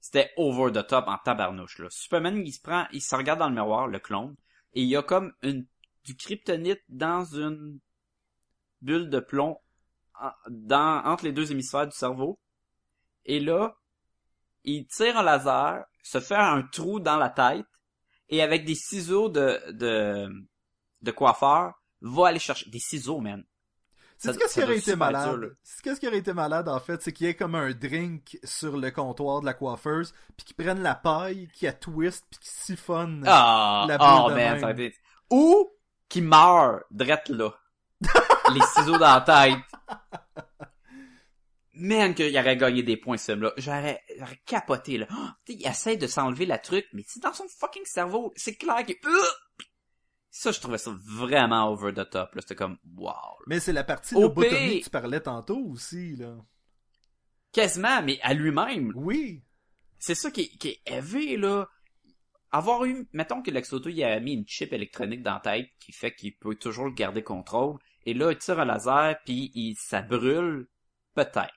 c'était 0.00 0.30
over 0.36 0.70
the 0.70 0.86
top 0.86 1.08
en 1.08 1.16
tabarnouche, 1.18 1.78
là. 1.78 1.88
Superman, 1.90 2.42
il 2.46 2.52
se 2.52 2.60
prend, 2.60 2.86
il 2.92 3.00
se 3.00 3.16
regarde 3.16 3.38
dans 3.40 3.48
le 3.48 3.54
miroir, 3.54 3.88
le 3.88 3.98
clone, 3.98 4.36
et 4.74 4.82
il 4.82 4.88
y 4.88 4.96
a 4.96 5.02
comme 5.02 5.32
une 5.42 5.66
du 6.04 6.16
kryptonite 6.16 6.82
dans 6.88 7.24
une 7.24 7.80
bulle 8.82 9.08
de 9.08 9.20
plomb 9.20 9.58
dans, 10.48 11.02
entre 11.04 11.24
les 11.24 11.32
deux 11.32 11.50
hémisphères 11.50 11.86
du 11.86 11.96
cerveau. 11.96 12.38
Et 13.24 13.40
là, 13.40 13.76
il 14.64 14.86
tire 14.86 15.16
un 15.16 15.22
laser, 15.22 15.84
se 16.02 16.20
fait 16.20 16.36
un 16.36 16.62
trou 16.62 17.00
dans 17.00 17.16
la 17.16 17.30
tête, 17.30 17.66
et 18.28 18.42
avec 18.42 18.64
des 18.64 18.74
ciseaux 18.74 19.28
de, 19.28 19.60
de, 19.72 20.28
de 21.02 21.10
coiffeur, 21.10 21.74
va 22.00 22.28
aller 22.28 22.38
chercher 22.38 22.68
des 22.68 22.78
ciseaux, 22.78 23.20
man. 23.20 23.44
C'est 24.32 24.38
qu'est-ce 24.38 24.54
qui 24.54 24.62
aurait 24.62 24.78
été 24.78 24.96
malade? 24.96 25.40
là. 25.40 25.48
C'est 25.62 25.82
qu'est-ce 25.82 26.00
qui 26.00 26.06
aurait 26.08 26.18
été 26.18 26.32
malade 26.32 26.68
en 26.68 26.80
fait, 26.80 27.02
c'est 27.02 27.12
qu'il 27.12 27.26
y 27.26 27.30
ait 27.30 27.34
comme 27.34 27.54
un 27.54 27.72
drink 27.72 28.38
sur 28.44 28.76
le 28.76 28.90
comptoir 28.90 29.40
de 29.40 29.46
la 29.46 29.54
coiffeuse, 29.54 30.14
puis 30.36 30.44
qu'ils 30.46 30.56
prennent 30.56 30.82
la 30.82 30.94
paille, 30.94 31.48
qui 31.52 31.66
a 31.66 31.72
twist, 31.72 32.24
puis 32.30 32.40
qu'ils 32.40 32.76
siphonnent. 32.76 33.24
Ah, 33.26 33.86
La 33.88 33.96
oh 34.00 34.22
boule 34.22 34.32
de 34.32 34.36
man, 34.36 34.58
ça 34.60 34.66
aurait 34.66 34.72
été... 34.86 34.96
Ou 35.30 35.70
qui 36.08 36.20
meurt 36.22 36.82
drette 36.90 37.28
là. 37.28 37.50
Les 38.54 38.60
ciseaux 38.76 38.98
dans 38.98 39.14
la 39.14 39.20
tête. 39.20 39.58
Man, 41.76 42.14
qu'il 42.14 42.36
aurait 42.38 42.56
gagné 42.56 42.82
des 42.84 42.96
points 42.96 43.16
ce 43.16 43.32
film-là. 43.32 43.52
J'aurais, 43.56 44.00
j'aurais 44.16 44.40
capoté, 44.46 44.96
là. 44.98 45.06
Oh, 45.10 45.28
il 45.48 45.66
essaie 45.66 45.96
de 45.96 46.06
s'enlever 46.06 46.46
la 46.46 46.58
truc, 46.58 46.86
mais 46.92 47.02
c'est 47.06 47.20
dans 47.22 47.32
son 47.32 47.46
fucking 47.48 47.84
cerveau. 47.84 48.32
C'est 48.36 48.54
clair 48.54 48.86
que... 48.86 48.92
Ça, 50.36 50.50
je 50.50 50.58
trouvais 50.58 50.78
ça 50.78 50.90
vraiment 51.00 51.70
over 51.70 51.94
the 51.94 52.10
top, 52.10 52.34
là. 52.34 52.40
C'était 52.40 52.56
comme, 52.56 52.76
wow. 52.96 53.38
Mais 53.46 53.60
c'est 53.60 53.72
la 53.72 53.84
partie 53.84 54.16
Au 54.16 54.22
lobotomie 54.22 54.80
que 54.80 54.84
tu 54.84 54.90
parlais 54.90 55.20
tantôt 55.20 55.60
aussi, 55.68 56.16
là. 56.16 56.36
Quasiment, 57.52 58.02
mais 58.02 58.18
à 58.20 58.34
lui-même. 58.34 58.92
Oui. 58.96 59.44
C'est 59.96 60.16
ça 60.16 60.32
qui 60.32 60.40
est, 60.40 60.48
qui 60.58 60.70
est 60.70 60.80
heavy, 60.86 61.36
là. 61.36 61.68
Avoir 62.50 62.84
eu, 62.84 63.08
mettons 63.12 63.42
que 63.42 63.52
Lex 63.52 63.72
Luthor, 63.72 63.90
il 63.90 64.02
a 64.02 64.18
mis 64.18 64.32
une 64.32 64.44
chip 64.44 64.72
électronique 64.72 65.22
dans 65.22 65.34
la 65.34 65.40
tête 65.40 65.70
qui 65.78 65.92
fait 65.92 66.12
qu'il 66.12 66.36
peut 66.36 66.56
toujours 66.56 66.86
le 66.86 66.94
garder 66.94 67.22
contrôle. 67.22 67.78
Et 68.04 68.12
là, 68.12 68.32
il 68.32 68.36
tire 68.36 68.58
un 68.58 68.64
laser, 68.64 69.16
puis 69.24 69.52
il, 69.54 69.76
ça 69.76 70.02
brûle. 70.02 70.66
Peut-être. 71.14 71.54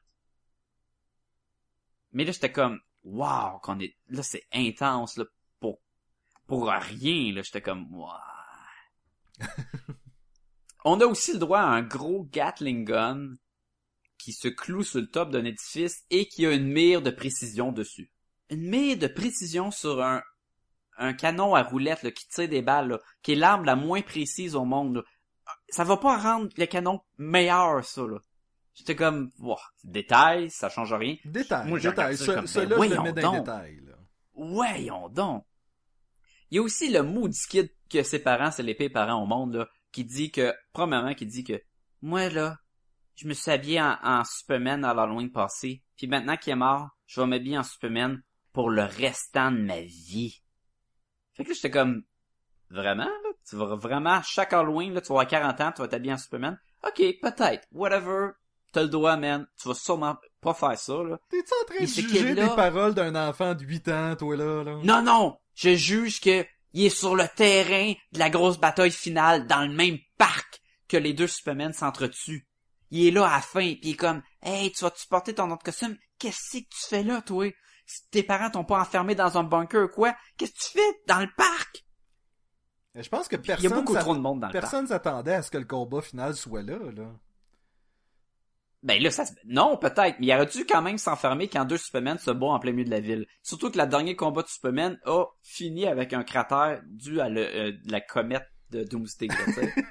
Mais 2.11 2.25
là, 2.25 2.31
j'étais 2.31 2.51
comme, 2.51 2.79
wow, 3.03 3.57
qu'on 3.63 3.79
est, 3.79 3.97
là, 4.09 4.21
c'est 4.21 4.45
intense, 4.53 5.17
là, 5.17 5.25
pour, 5.59 5.79
pour 6.45 6.67
rien, 6.67 7.33
là. 7.33 7.41
J'étais 7.41 7.61
comme, 7.61 7.91
wow. 7.91 8.13
On 10.85 11.01
a 11.01 11.05
aussi 11.05 11.33
le 11.33 11.39
droit 11.39 11.59
à 11.59 11.65
un 11.67 11.81
gros 11.81 12.23
Gatling 12.31 12.85
gun 12.85 13.31
qui 14.17 14.31
se 14.33 14.47
cloue 14.47 14.83
sur 14.83 14.99
le 15.01 15.07
top 15.07 15.31
d'un 15.31 15.45
édifice 15.45 16.03
et 16.09 16.27
qui 16.27 16.45
a 16.45 16.51
une 16.53 16.67
mire 16.67 17.01
de 17.01 17.11
précision 17.11 17.71
dessus. 17.71 18.11
Une 18.49 18.67
mire 18.69 18.97
de 18.97 19.07
précision 19.07 19.71
sur 19.71 20.01
un, 20.01 20.21
un 20.97 21.13
canon 21.13 21.55
à 21.55 21.63
roulette 21.63 22.03
là, 22.03 22.11
qui 22.11 22.27
tire 22.27 22.47
des 22.49 22.61
balles, 22.61 22.87
là, 22.89 22.99
qui 23.21 23.33
est 23.33 23.35
l'arme 23.35 23.65
la 23.65 23.75
moins 23.75 24.01
précise 24.01 24.55
au 24.55 24.65
monde. 24.65 24.95
là. 24.97 25.03
Ça 25.69 25.83
va 25.83 25.97
pas 25.97 26.17
rendre 26.17 26.49
le 26.57 26.65
canon 26.65 27.01
meilleur, 27.17 27.83
ça. 27.83 28.01
là. 28.03 28.19
J'étais 28.73 28.95
comme, 28.95 29.31
wow, 29.39 29.57
détail, 29.83 30.49
ça 30.51 30.69
change 30.69 30.93
rien. 30.93 31.15
Détail, 31.25 31.67
Moi, 31.67 31.79
détail. 31.79 32.15
ça 32.17 32.25
Ce- 32.25 32.31
comme, 32.31 32.47
Celui-là, 32.47 32.77
ben, 32.77 32.89
je 32.89 32.95
le 32.95 33.01
mets 33.01 33.13
dans 33.21 33.33
donc. 33.33 33.47
là. 33.47 33.97
Voyons 34.35 35.09
donc. 35.09 35.45
Il 36.51 36.57
y 36.57 36.59
a 36.59 36.61
aussi 36.61 36.89
le 36.89 37.03
maudit 37.03 37.47
kid 37.49 37.69
que 37.89 38.03
ses 38.03 38.19
parents, 38.19 38.51
c'est 38.51 38.63
les 38.63 38.75
pires 38.75 38.91
parents 38.91 39.21
au 39.21 39.25
monde, 39.25 39.55
là, 39.55 39.69
qui 39.91 40.05
dit 40.05 40.31
que, 40.31 40.53
premièrement, 40.73 41.13
qui 41.13 41.25
dit 41.25 41.43
que, 41.43 41.61
moi, 42.01 42.29
là, 42.29 42.57
je 43.15 43.27
me 43.27 43.33
suis 43.33 43.51
habillé 43.51 43.81
en, 43.81 43.97
en 44.03 44.23
Superman 44.23 44.85
à 44.85 44.93
l'Halloween 44.93 45.31
passé, 45.31 45.83
puis 45.97 46.07
maintenant 46.07 46.37
qu'il 46.37 46.53
est 46.53 46.57
mort, 46.57 46.89
je 47.05 47.19
vais 47.19 47.27
m'habiller 47.27 47.57
en 47.57 47.63
Superman 47.63 48.21
pour 48.53 48.69
le 48.69 48.83
restant 48.83 49.51
de 49.51 49.57
ma 49.57 49.81
vie. 49.81 50.41
Fait 51.33 51.43
que 51.43 51.49
là, 51.49 51.55
j'étais 51.55 51.71
comme, 51.71 52.03
vraiment, 52.69 53.05
là, 53.05 53.29
tu 53.47 53.55
vas 53.55 53.75
vraiment, 53.75 54.21
chaque 54.21 54.53
Halloween, 54.53 54.93
là, 54.93 55.01
tu 55.01 55.07
vas 55.07 55.21
avoir 55.21 55.27
40 55.27 55.61
ans, 55.61 55.71
tu 55.71 55.81
vas 55.81 55.87
t'habiller 55.87 56.13
en 56.13 56.17
Superman? 56.17 56.59
Ok, 56.85 57.01
peut-être, 57.21 57.67
whatever, 57.71 58.31
t'as 58.71 58.83
le 58.83 58.89
droit, 58.89 59.17
man, 59.17 59.47
tu 59.59 59.67
vas 59.67 59.73
sûrement 59.73 60.17
pas 60.41 60.53
faire 60.53 60.77
ça, 60.77 61.03
là. 61.03 61.19
T'es-tu 61.29 61.53
en 61.53 61.65
train 61.65 61.75
Mais 61.79 61.85
de 61.85 61.91
juger 61.91 62.35
des 62.35 62.55
paroles 62.55 62.93
d'un 62.93 63.15
enfant 63.15 63.55
de 63.55 63.63
8 63.63 63.87
ans, 63.89 64.15
toi, 64.15 64.35
là, 64.35 64.63
là? 64.63 64.79
Non, 64.83 65.01
non! 65.01 65.37
Je 65.57 65.75
juge 65.75 66.21
que 66.21 66.45
il 66.73 66.85
est 66.85 66.89
sur 66.89 67.15
le 67.15 67.27
terrain 67.35 67.93
de 68.11 68.19
la 68.19 68.29
grosse 68.29 68.59
bataille 68.59 68.91
finale, 68.91 69.47
dans 69.47 69.65
le 69.67 69.73
même 69.73 69.97
parc 70.17 70.61
que 70.87 70.97
les 70.97 71.13
deux 71.13 71.27
Supermen 71.27 71.73
s'entretuent. 71.73 72.47
Il 72.91 73.07
est 73.07 73.11
là 73.11 73.27
à 73.27 73.35
la 73.37 73.41
fin, 73.41 73.61
pis 73.73 73.79
il 73.83 73.89
est 73.91 73.95
comme 73.95 74.21
Hey, 74.41 74.71
tu 74.71 74.83
vas-tu 74.83 75.07
porter 75.07 75.33
ton 75.33 75.49
autre 75.51 75.63
costume? 75.63 75.97
Qu'est-ce 76.19 76.59
que 76.59 76.63
tu 76.63 76.87
fais 76.87 77.03
là, 77.03 77.21
toi? 77.21 77.51
Si 77.85 78.07
tes 78.11 78.21
parents 78.23 78.49
t'ont 78.51 78.63
pas 78.65 78.79
enfermé 78.79 79.15
dans 79.15 79.37
un 79.37 79.43
bunker 79.43 79.85
ou 79.85 79.87
quoi, 79.87 80.15
qu'est-ce 80.37 80.51
que 80.53 80.57
tu 80.59 80.77
fais 80.77 81.01
dans 81.07 81.19
le 81.21 81.29
parc? 81.35 81.83
Je 82.95 83.09
pense 83.09 83.27
que 83.27 83.35
Il 83.35 83.39
y 83.39 83.41
a 83.51 83.55
personne 83.55 83.73
beaucoup 83.73 83.93
s'att- 83.93 84.01
trop 84.03 84.15
de 84.15 84.19
monde 84.21 84.39
dans 84.41 84.47
le 84.47 84.53
parc. 84.53 84.61
personne 84.63 84.87
s'attendait 84.87 85.33
à 85.33 85.41
ce 85.41 85.51
que 85.51 85.57
le 85.57 85.65
combat 85.65 86.01
final 86.01 86.35
soit 86.35 86.61
là, 86.63 86.77
là. 86.95 87.11
Ben 88.87 89.03
là, 89.03 89.11
ça 89.11 89.25
se... 89.25 89.33
Non, 89.43 89.75
peut-être, 89.75 90.17
mais 90.17 90.27
il 90.27 90.33
aurait 90.33 90.45
dû 90.45 90.65
quand 90.65 90.81
même 90.81 90.97
s'enfermer 90.97 91.49
quand 91.49 91.65
deux 91.65 91.77
Supermen 91.77 92.17
se 92.17 92.31
battent 92.31 92.43
en 92.43 92.59
plein 92.59 92.71
milieu 92.71 92.85
de 92.85 92.89
la 92.89 93.01
ville. 93.01 93.27
Surtout 93.43 93.69
que 93.69 93.77
le 93.77 93.85
dernier 93.85 94.15
combat 94.15 94.43
de 94.43 94.47
Superman 94.47 94.97
a 95.05 95.25
fini 95.43 95.85
avec 95.85 96.13
un 96.13 96.23
cratère 96.23 96.81
dû 96.85 97.19
à 97.19 97.27
le, 97.27 97.41
euh, 97.41 97.73
la 97.83 97.99
comète 97.99 98.47
de 98.69 98.85
Doomsday. 98.85 99.27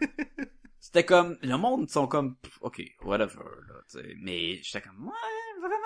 C'était 0.80 1.04
comme... 1.04 1.36
Le 1.42 1.58
monde 1.58 1.90
sont 1.90 2.06
comme... 2.06 2.36
Ok, 2.62 2.80
whatever, 3.04 3.44
là, 3.68 3.74
tu 3.90 3.98
sais. 3.98 4.14
Mais 4.22 4.54
j'étais 4.62 4.80
comme... 4.80 5.04
Ouais, 5.04 5.60
vraiment? 5.60 5.76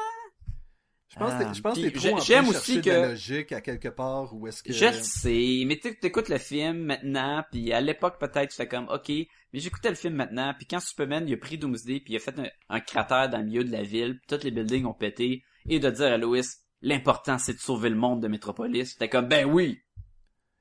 Je 1.12 1.18
pense 1.18 1.32
que 1.32 1.42
Ah, 1.44 1.52
je 1.52 1.61
pense 1.61 1.74
que 1.76 1.98
j'aime 2.24 2.48
aussi 2.48 2.74
chercher 2.74 2.80
de 2.82 2.90
la 2.90 3.02
que- 3.06 3.08
logique 3.11 3.50
à 3.52 3.61
quelque 3.61 3.88
part 3.88 4.32
où 4.32 4.46
est-ce 4.46 4.62
que... 4.62 4.72
Je 4.72 4.86
le 4.86 4.92
sais, 4.92 5.64
mais 5.66 5.76
tu 5.78 5.88
écoutes 6.06 6.28
le 6.28 6.38
film 6.38 6.84
maintenant, 6.84 7.44
puis 7.50 7.72
à 7.72 7.80
l'époque 7.80 8.20
peut-être 8.20 8.52
j'étais 8.52 8.68
comme 8.68 8.88
ok, 8.88 9.08
mais 9.08 9.58
j'écoutais 9.58 9.88
le 9.88 9.96
film 9.96 10.14
maintenant, 10.14 10.54
puis 10.56 10.66
quand 10.66 10.78
Superman 10.78 11.26
il 11.26 11.34
a 11.34 11.36
pris 11.36 11.58
Doomsday, 11.58 11.98
puis 11.98 12.14
il 12.14 12.16
a 12.16 12.20
fait 12.20 12.38
un, 12.38 12.46
un 12.68 12.78
cratère 12.80 13.28
dans 13.28 13.38
le 13.38 13.44
milieu 13.44 13.64
de 13.64 13.72
la 13.72 13.82
ville, 13.82 14.18
puis 14.20 14.38
tous 14.38 14.44
les 14.44 14.52
buildings 14.52 14.84
ont 14.84 14.94
pété, 14.94 15.42
et 15.68 15.80
de 15.80 15.90
dire 15.90 16.12
à 16.12 16.16
Lois, 16.16 16.42
l'important 16.80 17.38
c'est 17.38 17.54
de 17.54 17.58
sauver 17.58 17.88
le 17.90 17.96
monde 17.96 18.22
de 18.22 18.28
Metropolis, 18.28 18.92
j'étais 18.92 19.08
comme 19.08 19.26
ben 19.26 19.44
oui, 19.46 19.80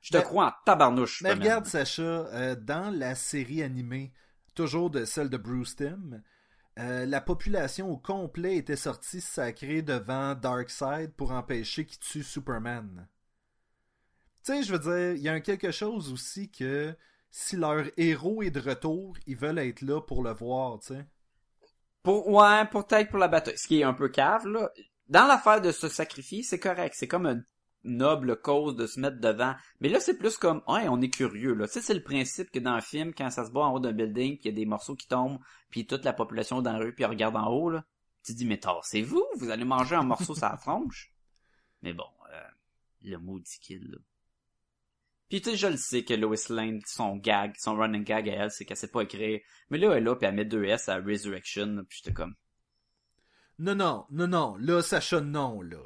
je 0.01 0.11
te 0.11 0.17
crois 0.17 0.47
en 0.47 0.53
tabarnouche. 0.65 1.21
Mais 1.21 1.33
regarde, 1.33 1.67
Sacha, 1.67 2.01
euh, 2.01 2.55
dans 2.55 2.89
la 2.89 3.13
série 3.13 3.61
animée, 3.61 4.13
toujours 4.55 4.89
de 4.89 5.05
celle 5.05 5.29
de 5.29 5.37
Bruce 5.37 5.75
Timm, 5.75 6.23
euh, 6.78 7.05
la 7.05 7.22
population 7.22 7.89
au 7.89 7.97
complet 7.97 8.57
était 8.57 8.76
sortie 8.76 9.22
sacrée 9.22 9.82
devant 9.82 10.36
Darkseid 10.36 11.13
pour 11.13 11.32
empêcher 11.32 11.86
qu'il 11.86 11.99
tue 11.99 12.24
Superman. 12.24 13.07
Tu 14.45 14.53
sais, 14.53 14.63
je 14.63 14.74
veux 14.74 14.80
dire, 14.80 15.15
il 15.15 15.22
y 15.22 15.30
a 15.30 15.34
un 15.34 15.41
quelque 15.41 15.72
chose 15.72 16.11
aussi 16.13 16.49
que 16.49 16.95
si 17.32 17.57
leur 17.57 17.86
héros 17.97 18.41
est 18.43 18.51
de 18.51 18.59
retour, 18.59 19.17
ils 19.28 19.36
veulent 19.36 19.59
être 19.59 19.82
là 19.82 20.01
pour 20.01 20.24
le 20.24 20.32
voir, 20.32 20.80
tu 20.80 20.93
sais. 20.93 21.05
Pour 22.01 22.28
ouais, 22.30 22.65
peut-être 22.67 23.09
pour 23.09 23.20
la 23.20 23.28
bataille, 23.28 23.57
ce 23.57 23.67
qui 23.67 23.82
est 23.82 23.84
un 23.84 23.93
peu 23.93 24.09
cave 24.09 24.47
là. 24.47 24.72
Dans 25.09 25.26
l'affaire 25.26 25.59
de 25.59 25.72
se 25.72 25.89
sacrifier, 25.89 26.43
c'est 26.43 26.59
correct, 26.59 26.95
c'est 26.97 27.07
comme 27.07 27.26
une 27.26 27.43
noble 27.84 28.41
cause 28.41 28.75
de 28.75 28.88
se 28.88 28.99
mettre 28.99 29.19
devant. 29.19 29.55
Mais 29.80 29.89
là, 29.89 29.99
c'est 29.99 30.17
plus 30.17 30.38
comme, 30.38 30.61
ouais, 30.67 30.88
on 30.89 31.01
est 31.01 31.09
curieux, 31.09 31.53
là. 31.53 31.67
Tu 31.67 31.73
sais, 31.73 31.82
c'est 31.82 31.93
le 31.93 32.03
principe 32.03 32.51
que 32.51 32.59
dans 32.59 32.71
un 32.71 32.82
film, 32.82 33.13
quand 33.13 33.30
ça 33.30 33.45
se 33.45 33.51
bat 33.51 33.61
en 33.61 33.73
haut 33.73 33.80
d'un 33.80 33.93
building, 33.93 34.38
puis 34.38 34.49
il 34.49 34.51
y 34.51 34.53
a 34.53 34.55
des 34.55 34.65
morceaux 34.65 34.95
qui 34.95 35.07
tombent, 35.07 35.39
puis 35.69 35.88
toute 35.88 36.03
la 36.03 36.13
population 36.13 36.61
dans 36.61 36.73
la 36.73 36.80
rue, 36.80 36.93
puis 36.93 37.03
elle 37.03 37.11
regarde 37.11 37.36
en 37.36 37.47
haut, 37.47 37.69
là. 37.69 37.86
Tu 38.23 38.34
te 38.34 38.38
dis, 38.38 38.45
mais 38.45 38.59
c'est 38.84 39.01
vous, 39.01 39.25
vous 39.38 39.49
allez 39.49 39.63
manger 39.63 39.95
un 39.95 40.03
morceau 40.03 40.36
sur 40.36 40.45
la 40.45 40.57
tronche. 40.61 41.13
Mais 41.82 41.93
bon, 41.93 42.09
euh, 42.34 42.49
le 43.03 43.17
maudit 43.17 43.59
kill, 43.59 43.89
là. 43.91 43.97
Puis 45.30 45.41
tu 45.41 45.51
sais, 45.51 45.57
je 45.57 45.67
le 45.67 45.77
sais 45.77 46.03
que 46.03 46.15
Lois 46.15 46.36
Lane, 46.49 46.82
son 46.88 47.15
gag, 47.15 47.53
son 47.57 47.75
running 47.75 48.03
gag 48.03 48.27
à 48.30 48.34
elle, 48.34 48.51
c'est 48.51 48.65
qu'elle 48.65 48.77
sait 48.77 48.88
pas 48.88 49.03
écrire. 49.03 49.39
Mais 49.69 49.77
là, 49.77 49.91
elle 49.91 49.99
est 49.99 50.01
là, 50.01 50.15
puis 50.15 50.27
elle 50.27 50.34
met 50.34 50.43
deux 50.43 50.63
S 50.65 50.89
à 50.89 50.95
Resurrection, 50.95 51.86
puis 51.88 51.99
j'étais 52.01 52.13
comme... 52.13 52.36
Non, 53.59 53.75
non, 53.75 54.05
non, 54.09 54.27
non, 54.27 54.55
là, 54.57 54.82
Sacha, 54.82 55.21
non, 55.21 55.61
là. 55.61 55.84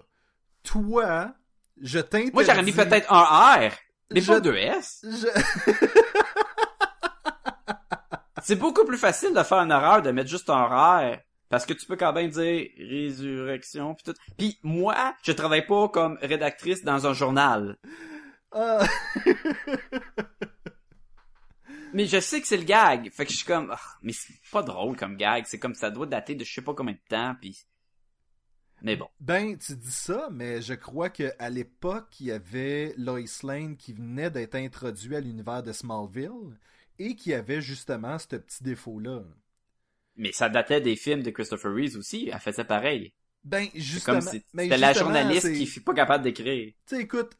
Toi, 0.63 1.35
je 1.81 1.99
t'interdis... 1.99 2.31
Moi, 2.33 2.43
j'aurais 2.43 2.63
mis 2.63 2.71
peut-être 2.71 3.11
un 3.11 3.23
R, 3.67 3.71
mais 4.11 4.21
Je- 4.21 4.27
pas 4.31 4.39
deux 4.39 4.55
S. 4.55 5.03
Je... 5.03 5.27
C'est 8.41 8.55
beaucoup 8.57 8.83
plus 8.85 8.97
facile 8.97 9.33
de 9.33 9.41
faire 9.43 9.59
une 9.59 9.71
erreur 9.71 10.01
de 10.01 10.11
mettre 10.11 10.29
juste 10.29 10.49
un 10.49 10.65
R. 10.65 11.17
Parce 11.49 11.65
que 11.65 11.73
tu 11.73 11.85
peux 11.85 11.95
quand 11.95 12.11
même 12.13 12.29
dire 12.31 12.67
résurrection 12.77 13.93
pis 13.95 14.03
tout. 14.03 14.13
Puis 14.37 14.59
moi, 14.63 15.13
je 15.23 15.31
travaille 15.31 15.65
pas 15.65 15.87
comme 15.89 16.17
rédactrice 16.21 16.83
dans 16.83 17.05
un 17.07 17.13
journal. 17.13 17.77
Ah. 18.51 18.83
Mais 21.93 22.07
je 22.07 22.19
sais 22.19 22.41
que 22.41 22.47
c'est 22.47 22.57
le 22.57 22.63
gag. 22.63 23.11
Fait 23.13 23.23
que 23.25 23.31
je 23.31 23.37
suis 23.37 23.45
comme, 23.45 23.69
Ah, 23.71 23.79
mais 24.01 24.13
c'est 24.13 24.33
pas 24.51 24.63
drôle 24.63 24.97
comme 24.97 25.15
gag. 25.15 25.43
C'est 25.47 25.59
comme 25.59 25.75
ça 25.75 25.91
doit 25.91 26.07
dater 26.07 26.33
de 26.33 26.43
je 26.43 26.51
sais 26.51 26.61
pas 26.63 26.73
combien 26.73 26.95
de 26.95 26.99
temps 27.07 27.35
puis. 27.39 27.55
Mais 28.83 28.97
bon. 28.97 29.07
Ben, 29.21 29.57
tu 29.57 29.75
dis 29.75 29.91
ça, 29.91 30.27
mais 30.31 30.61
je 30.61 30.73
crois 30.73 31.09
que 31.09 31.31
à 31.39 31.49
l'époque, 31.49 32.19
il 32.19 32.27
y 32.27 32.31
avait 32.31 32.93
Lois 32.97 33.21
Lane 33.43 33.77
qui 33.77 33.93
venait 33.93 34.29
d'être 34.29 34.55
introduit 34.55 35.15
à 35.15 35.21
l'univers 35.21 35.63
de 35.63 35.71
Smallville 35.71 36.59
et 36.99 37.15
qui 37.15 37.33
avait 37.33 37.61
justement 37.61 38.19
ce 38.19 38.35
petit 38.35 38.61
défaut-là. 38.61 39.23
Mais 40.17 40.33
ça 40.33 40.49
datait 40.49 40.81
des 40.81 40.97
films 40.97 41.23
de 41.23 41.31
Christopher 41.31 41.73
Reeves 41.73 41.97
aussi. 41.97 42.29
Elle 42.31 42.39
faisait 42.39 42.65
pareil. 42.65 43.13
Ben, 43.43 43.67
C'est 43.73 43.79
justement. 43.79 44.19
comme 44.19 44.29
si 44.29 44.43
c'était 44.53 44.77
la 44.77 44.93
journaliste 44.93 45.51
qui 45.53 45.65
fut 45.65 45.81
pas 45.81 45.93
capable 45.93 46.23
d'écrire. 46.23 46.73
Tu 46.85 46.95
sais, 46.95 47.01
écoute, 47.01 47.31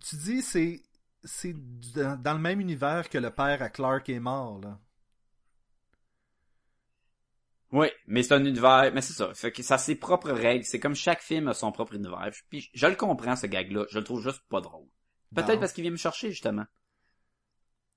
tu 0.00 0.16
dis 0.16 0.40
c'est 0.40 0.82
c'est 1.24 1.54
dans 1.54 2.34
le 2.34 2.38
même 2.38 2.60
univers 2.60 3.08
que 3.08 3.18
le 3.18 3.30
père 3.30 3.60
à 3.60 3.68
Clark 3.68 4.08
est 4.08 4.20
mort, 4.20 4.60
là. 4.60 4.78
Oui, 7.72 7.88
mais 8.06 8.22
c'est 8.22 8.34
un 8.34 8.44
univers, 8.44 8.92
mais 8.94 9.00
c'est 9.00 9.12
ça. 9.12 9.34
Fait 9.34 9.50
que 9.50 9.62
ça 9.62 9.74
a 9.74 9.78
ses 9.78 9.96
propres 9.96 10.30
règles. 10.30 10.64
C'est 10.64 10.78
comme 10.78 10.94
chaque 10.94 11.20
film 11.20 11.48
a 11.48 11.54
son 11.54 11.72
propre 11.72 11.94
univers. 11.94 12.30
Puis 12.48 12.70
je 12.72 12.86
le 12.86 12.94
comprends, 12.94 13.34
ce 13.34 13.46
gag-là. 13.46 13.86
Je 13.90 13.98
le 13.98 14.04
trouve 14.04 14.22
juste 14.22 14.42
pas 14.48 14.60
drôle. 14.60 14.86
Peut-être 15.34 15.58
parce 15.58 15.72
qu'il 15.72 15.82
vient 15.82 15.90
me 15.90 15.96
chercher, 15.96 16.30
justement. 16.30 16.64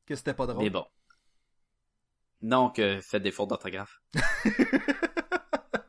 que 0.05 0.15
c'était 0.15 0.33
pas 0.33 0.47
drôle. 0.47 0.63
Mais 0.63 0.69
bon. 0.69 0.85
Donc, 2.41 2.79
euh, 2.79 3.01
faites 3.01 3.21
des 3.23 3.31
fautes 3.31 3.49
d'orthographe. 3.49 4.01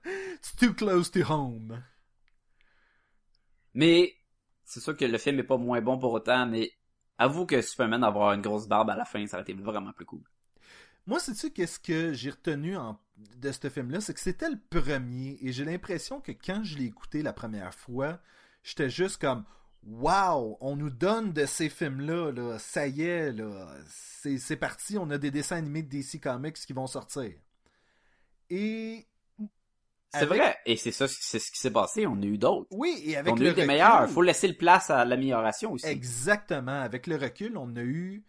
It's 0.05 0.55
too 0.57 0.75
close 0.75 1.11
to 1.13 1.21
home. 1.21 1.83
Mais, 3.73 4.15
c'est 4.65 4.81
sûr 4.81 4.97
que 4.97 5.05
le 5.05 5.19
film 5.19 5.39
est 5.39 5.45
pas 5.45 5.57
moins 5.57 5.81
bon 5.81 5.99
pour 5.99 6.13
autant, 6.13 6.47
mais 6.47 6.73
avoue 7.19 7.47
que 7.47 7.63
Superman 7.63 8.03
avoir 8.05 8.33
une 8.33 8.43
grosse 8.43 8.67
barbe 8.67 8.91
à 8.91 8.97
la 8.97 9.05
fin, 9.05 9.27
ça 9.27 9.37
aurait 9.37 9.43
été 9.43 9.55
vraiment 9.55 9.93
plus 9.93 10.07
cool. 10.07 10.23
Moi, 11.07 11.19
sais-tu 11.19 11.51
qu'est-ce 11.51 11.79
que 11.81 12.13
j'ai 12.13 12.31
retenu 12.31 12.77
en- 12.77 12.99
de 13.37 13.53
ce 13.53 13.69
film-là? 13.69 14.01
C'est 14.01 14.15
que 14.15 14.21
c'était 14.21 14.49
le 14.51 14.59
premier, 14.71 15.39
et 15.43 15.53
j'ai 15.53 15.65
l'impression 15.65 16.21
que 16.21 16.33
quand 16.33 16.63
je 16.65 16.79
l'ai 16.79 16.85
écouté 16.87 17.23
la 17.23 17.33
première 17.33 17.75
fois, 17.75 18.21
j'étais 18.63 18.91
juste 18.91 19.21
comme 19.21 19.45
Wow! 19.83 20.59
On 20.61 20.77
nous 20.77 20.91
donne 20.91 21.33
de 21.33 21.47
ces 21.47 21.71
films-là, 21.71 22.33
là. 22.33 22.59
ça 22.59 22.87
y 22.87 23.01
est, 23.01 23.33
là. 23.33 23.75
C'est, 23.89 24.57
parti, 24.57 24.99
on 24.99 25.09
a 25.09 25.17
des 25.17 25.31
dessins 25.31 25.57
animés 25.57 25.83
de 25.83 25.89
DC 25.89 26.21
Comics 26.21 26.55
qui 26.57 26.75
vont 26.75 26.87
sortir. 26.87 27.33
Et. 28.51 29.07
C'est 30.13 30.19
avec- 30.23 30.39
vrai, 30.41 30.57
et 30.67 30.77
c'est 30.77 30.91
ça, 30.91 31.07
c'est 31.09 31.39
ce 31.39 31.51
qui 31.53 31.59
s'est 31.61 31.71
passé, 31.71 32.05
on 32.07 32.21
a 32.21 32.25
eu 32.27 32.37
d'autres. 32.37 32.67
Oui, 32.73 33.01
et 33.07 33.17
avec 33.17 33.33
On 33.33 33.37
a 33.37 33.39
le 33.41 33.51
eu 33.51 33.55
des 33.55 33.63
recul- 33.63 33.67
meilleurs, 33.69 34.11
faut 34.11 34.23
laisser 34.23 34.49
le 34.49 34.57
place 34.57 34.91
à 34.91 35.05
l'amélioration 35.05 35.73
aussi. 35.73 35.87
Exactement. 35.87 36.81
Avec 36.83 37.07
le 37.07 37.15
recul, 37.17 37.57
on 37.57 37.75
a 37.77 37.81
eu 37.83 38.25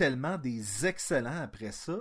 tellement 0.00 0.38
des 0.38 0.86
excellents 0.86 1.42
après 1.42 1.72
ça. 1.72 1.98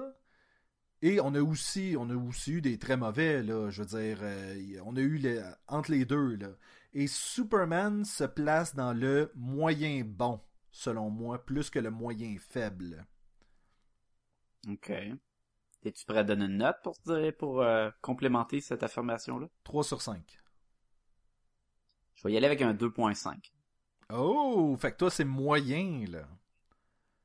Et 1.02 1.20
on 1.22 1.36
a 1.36 1.42
aussi, 1.42 1.96
on 2.00 2.10
a 2.10 2.16
aussi 2.16 2.54
eu 2.54 2.62
des 2.62 2.80
très 2.80 2.98
mauvais, 2.98 3.44
là. 3.44 3.70
Je 3.70 3.84
veux 3.84 3.88
dire, 3.88 4.20
euh, 4.22 4.80
on 4.86 4.96
a 4.96 5.02
eu 5.02 5.18
les- 5.18 5.44
entre 5.68 5.92
les 5.92 6.06
deux, 6.06 6.36
là. 6.38 6.50
Et 6.94 7.08
Superman 7.08 8.06
se 8.06 8.24
place 8.24 8.76
dans 8.76 8.94
le 8.94 9.32
moyen 9.36 10.04
bon, 10.06 10.42
selon 10.72 11.10
moi, 11.10 11.46
plus 11.46 11.70
que 11.70 11.80
le 11.80 11.92
moyen 11.92 12.38
faible. 12.40 13.06
Ok. 14.70 14.90
Es-tu 15.84 16.06
prêt 16.06 16.20
à 16.20 16.24
donner 16.24 16.46
une 16.46 16.58
note 16.60 16.78
pour, 16.84 16.96
pour 17.38 17.62
euh, 17.62 17.92
complémenter 18.02 18.62
cette 18.62 18.84
affirmation-là? 18.84 19.48
3 19.66 19.84
sur 19.84 20.02
5. 20.02 20.40
Je 22.14 22.22
vais 22.28 22.34
y 22.34 22.38
aller 22.38 22.46
avec 22.46 22.62
un 22.62 22.76
2.5. 22.76 23.52
Oh, 24.12 24.78
fait 24.80 24.92
que 24.92 24.98
toi, 24.98 25.10
c'est 25.10 25.26
moyen, 25.26 26.06
là. 26.08 26.28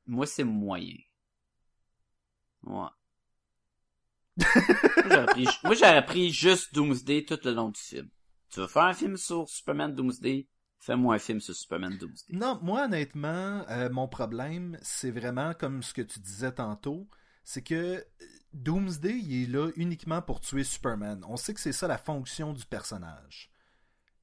Moi, 0.07 0.25
c'est 0.25 0.43
moyen. 0.43 0.97
Ouais. 2.63 2.87
moi, 5.05 5.25
moi, 5.63 5.75
j'aurais 5.75 6.05
pris 6.05 6.31
juste 6.31 6.73
Doomsday 6.73 7.25
tout 7.25 7.39
le 7.43 7.51
long 7.51 7.69
du 7.69 7.79
film. 7.79 8.09
Tu 8.49 8.59
veux 8.59 8.67
faire 8.67 8.83
un 8.83 8.93
film 8.93 9.17
sur 9.17 9.47
Superman 9.49 9.93
Doomsday? 9.93 10.47
Fais-moi 10.79 11.15
un 11.15 11.19
film 11.19 11.39
sur 11.39 11.55
Superman 11.55 11.97
Doomsday. 11.97 12.35
Non, 12.37 12.59
moi 12.61 12.85
honnêtement, 12.85 13.65
euh, 13.69 13.89
mon 13.89 14.07
problème, 14.07 14.77
c'est 14.81 15.11
vraiment 15.11 15.53
comme 15.53 15.81
ce 15.81 15.93
que 15.93 16.01
tu 16.01 16.19
disais 16.19 16.51
tantôt, 16.51 17.07
c'est 17.43 17.63
que 17.63 17.73
euh, 17.73 18.05
Doomsday, 18.53 19.17
il 19.17 19.43
est 19.43 19.47
là 19.47 19.71
uniquement 19.75 20.21
pour 20.21 20.41
tuer 20.41 20.63
Superman. 20.63 21.23
On 21.27 21.37
sait 21.37 21.53
que 21.53 21.59
c'est 21.59 21.71
ça 21.71 21.87
la 21.87 21.97
fonction 21.97 22.53
du 22.53 22.65
personnage. 22.65 23.51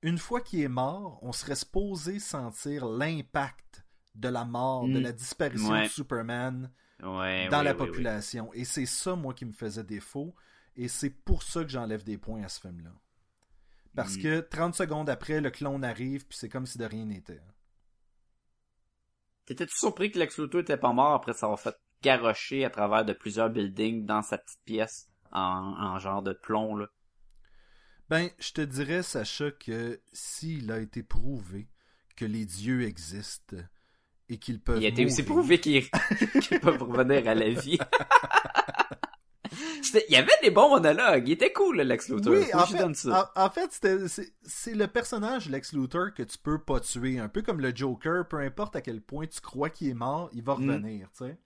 Une 0.03 0.19
fois 0.19 0.41
qu'il 0.41 0.61
est 0.61 0.69
mort, 0.69 1.19
on 1.23 1.33
serait 1.33 1.57
supposé 1.57 2.19
sentir 2.19 2.87
l'impact 2.87 3.82
de 4.15 4.29
la 4.29 4.45
mort, 4.45 4.87
de 4.89 4.99
Mm. 4.99 5.03
la 5.03 5.13
disparition 5.13 5.71
Ouais. 5.71 5.85
de 5.85 5.89
Superman 5.89 6.71
Ouais, 7.03 7.49
dans 7.49 7.59
oui, 7.59 7.65
la 7.65 7.73
oui, 7.73 7.79
oui. 7.81 7.87
population. 7.87 8.53
Et 8.53 8.65
c'est 8.65 8.87
ça, 8.87 9.17
moi, 9.17 9.35
qui 9.35 9.45
me 9.45 9.53
faisait 9.53 9.83
défaut. 9.85 10.35
Et 10.77 10.89
c'est 10.89 11.11
pour 11.11 11.43
ça 11.43 11.63
que 11.65 11.69
j'enlève 11.71 12.05
des 12.05 12.17
points 12.19 12.43
à 12.45 12.49
ce 12.49 12.61
film-là. 12.61 12.93
Parce 13.95 14.17
Mm. 14.17 14.23
que 14.23 14.41
30 14.41 14.75
secondes 14.75 15.11
après, 15.11 15.41
le 15.41 15.51
clone 15.51 15.85
arrive, 15.85 16.27
puis 16.27 16.39
c'est 16.39 16.49
comme 16.49 16.67
si 16.67 16.79
de 16.79 16.85
rien 16.85 17.05
n'était. 17.05 17.41
T'étais-tu 19.47 19.77
surpris 19.77 20.11
que 20.13 20.19
Lex 20.19 20.39
Luthor 20.39 20.61
était 20.61 20.77
pas 20.77 20.93
mort 20.93 21.13
après 21.15 21.33
s'avoir 21.33 21.59
fait 21.61 21.77
garrocher 22.01 22.65
à 22.65 22.71
travers 22.71 23.05
de 23.05 23.13
plusieurs 23.13 23.51
buildings 23.51 24.07
dans 24.07 24.23
sa 24.23 24.39
petite 24.39 24.63
pièce 24.65 25.09
en, 25.33 25.41
en 25.41 25.99
genre 25.99 26.23
de 26.23 26.33
plomb, 26.33 26.77
là? 26.77 26.87
Ben, 28.09 28.29
je 28.39 28.53
te 28.53 28.61
dirais, 28.61 29.03
Sacha, 29.03 29.51
que 29.51 30.01
s'il 30.13 30.71
a 30.71 30.79
été 30.81 31.03
prouvé 31.03 31.69
que 32.17 32.25
les 32.25 32.45
dieux 32.45 32.83
existent 32.83 33.57
et 34.33 34.39
qu'ils 34.39 34.61
peuvent. 34.61 34.79
Il 34.81 34.87
a 34.87 34.89
été 34.89 35.05
aussi 35.05 35.23
prouvé 35.23 35.61
qu'ils 35.61 35.83
peuvent 36.63 36.83
revenir 36.83 37.29
à 37.29 37.35
la 37.35 37.51
vie. 37.51 37.79
Il 40.09 40.15
y 40.15 40.17
avait 40.17 40.33
des 40.43 40.51
bons 40.51 40.71
monologues. 40.71 41.29
Il 41.29 41.33
était 41.33 41.53
cool, 41.53 41.77
le 41.79 41.83
Lex 41.83 42.09
Luthor. 42.09 42.33
Oui, 42.33 42.47
en 42.55 42.65
je 42.65 42.73
fait, 42.73 42.79
donne 42.79 42.95
ça. 42.95 43.31
en, 43.37 43.43
en 43.45 43.51
fait, 43.51 43.79
c'est 44.43 44.75
le 44.75 44.87
personnage 44.87 45.51
Lex 45.51 45.75
Luthor 45.75 46.15
que 46.15 46.23
tu 46.23 46.39
peux 46.39 46.59
pas 46.59 46.81
tuer. 46.81 47.19
Un 47.19 47.29
peu 47.29 47.43
comme 47.43 47.61
le 47.61 47.75
Joker, 47.77 48.27
peu 48.27 48.39
importe 48.39 48.75
à 48.77 48.81
quel 48.81 49.03
point 49.03 49.27
tu 49.27 49.41
crois 49.43 49.69
qu'il 49.69 49.89
est 49.91 49.95
mort, 49.95 50.31
il 50.33 50.43
va 50.43 50.55
Mm. 50.55 50.71
revenir, 50.71 51.09
tu 51.17 51.25
sais. 51.27 51.37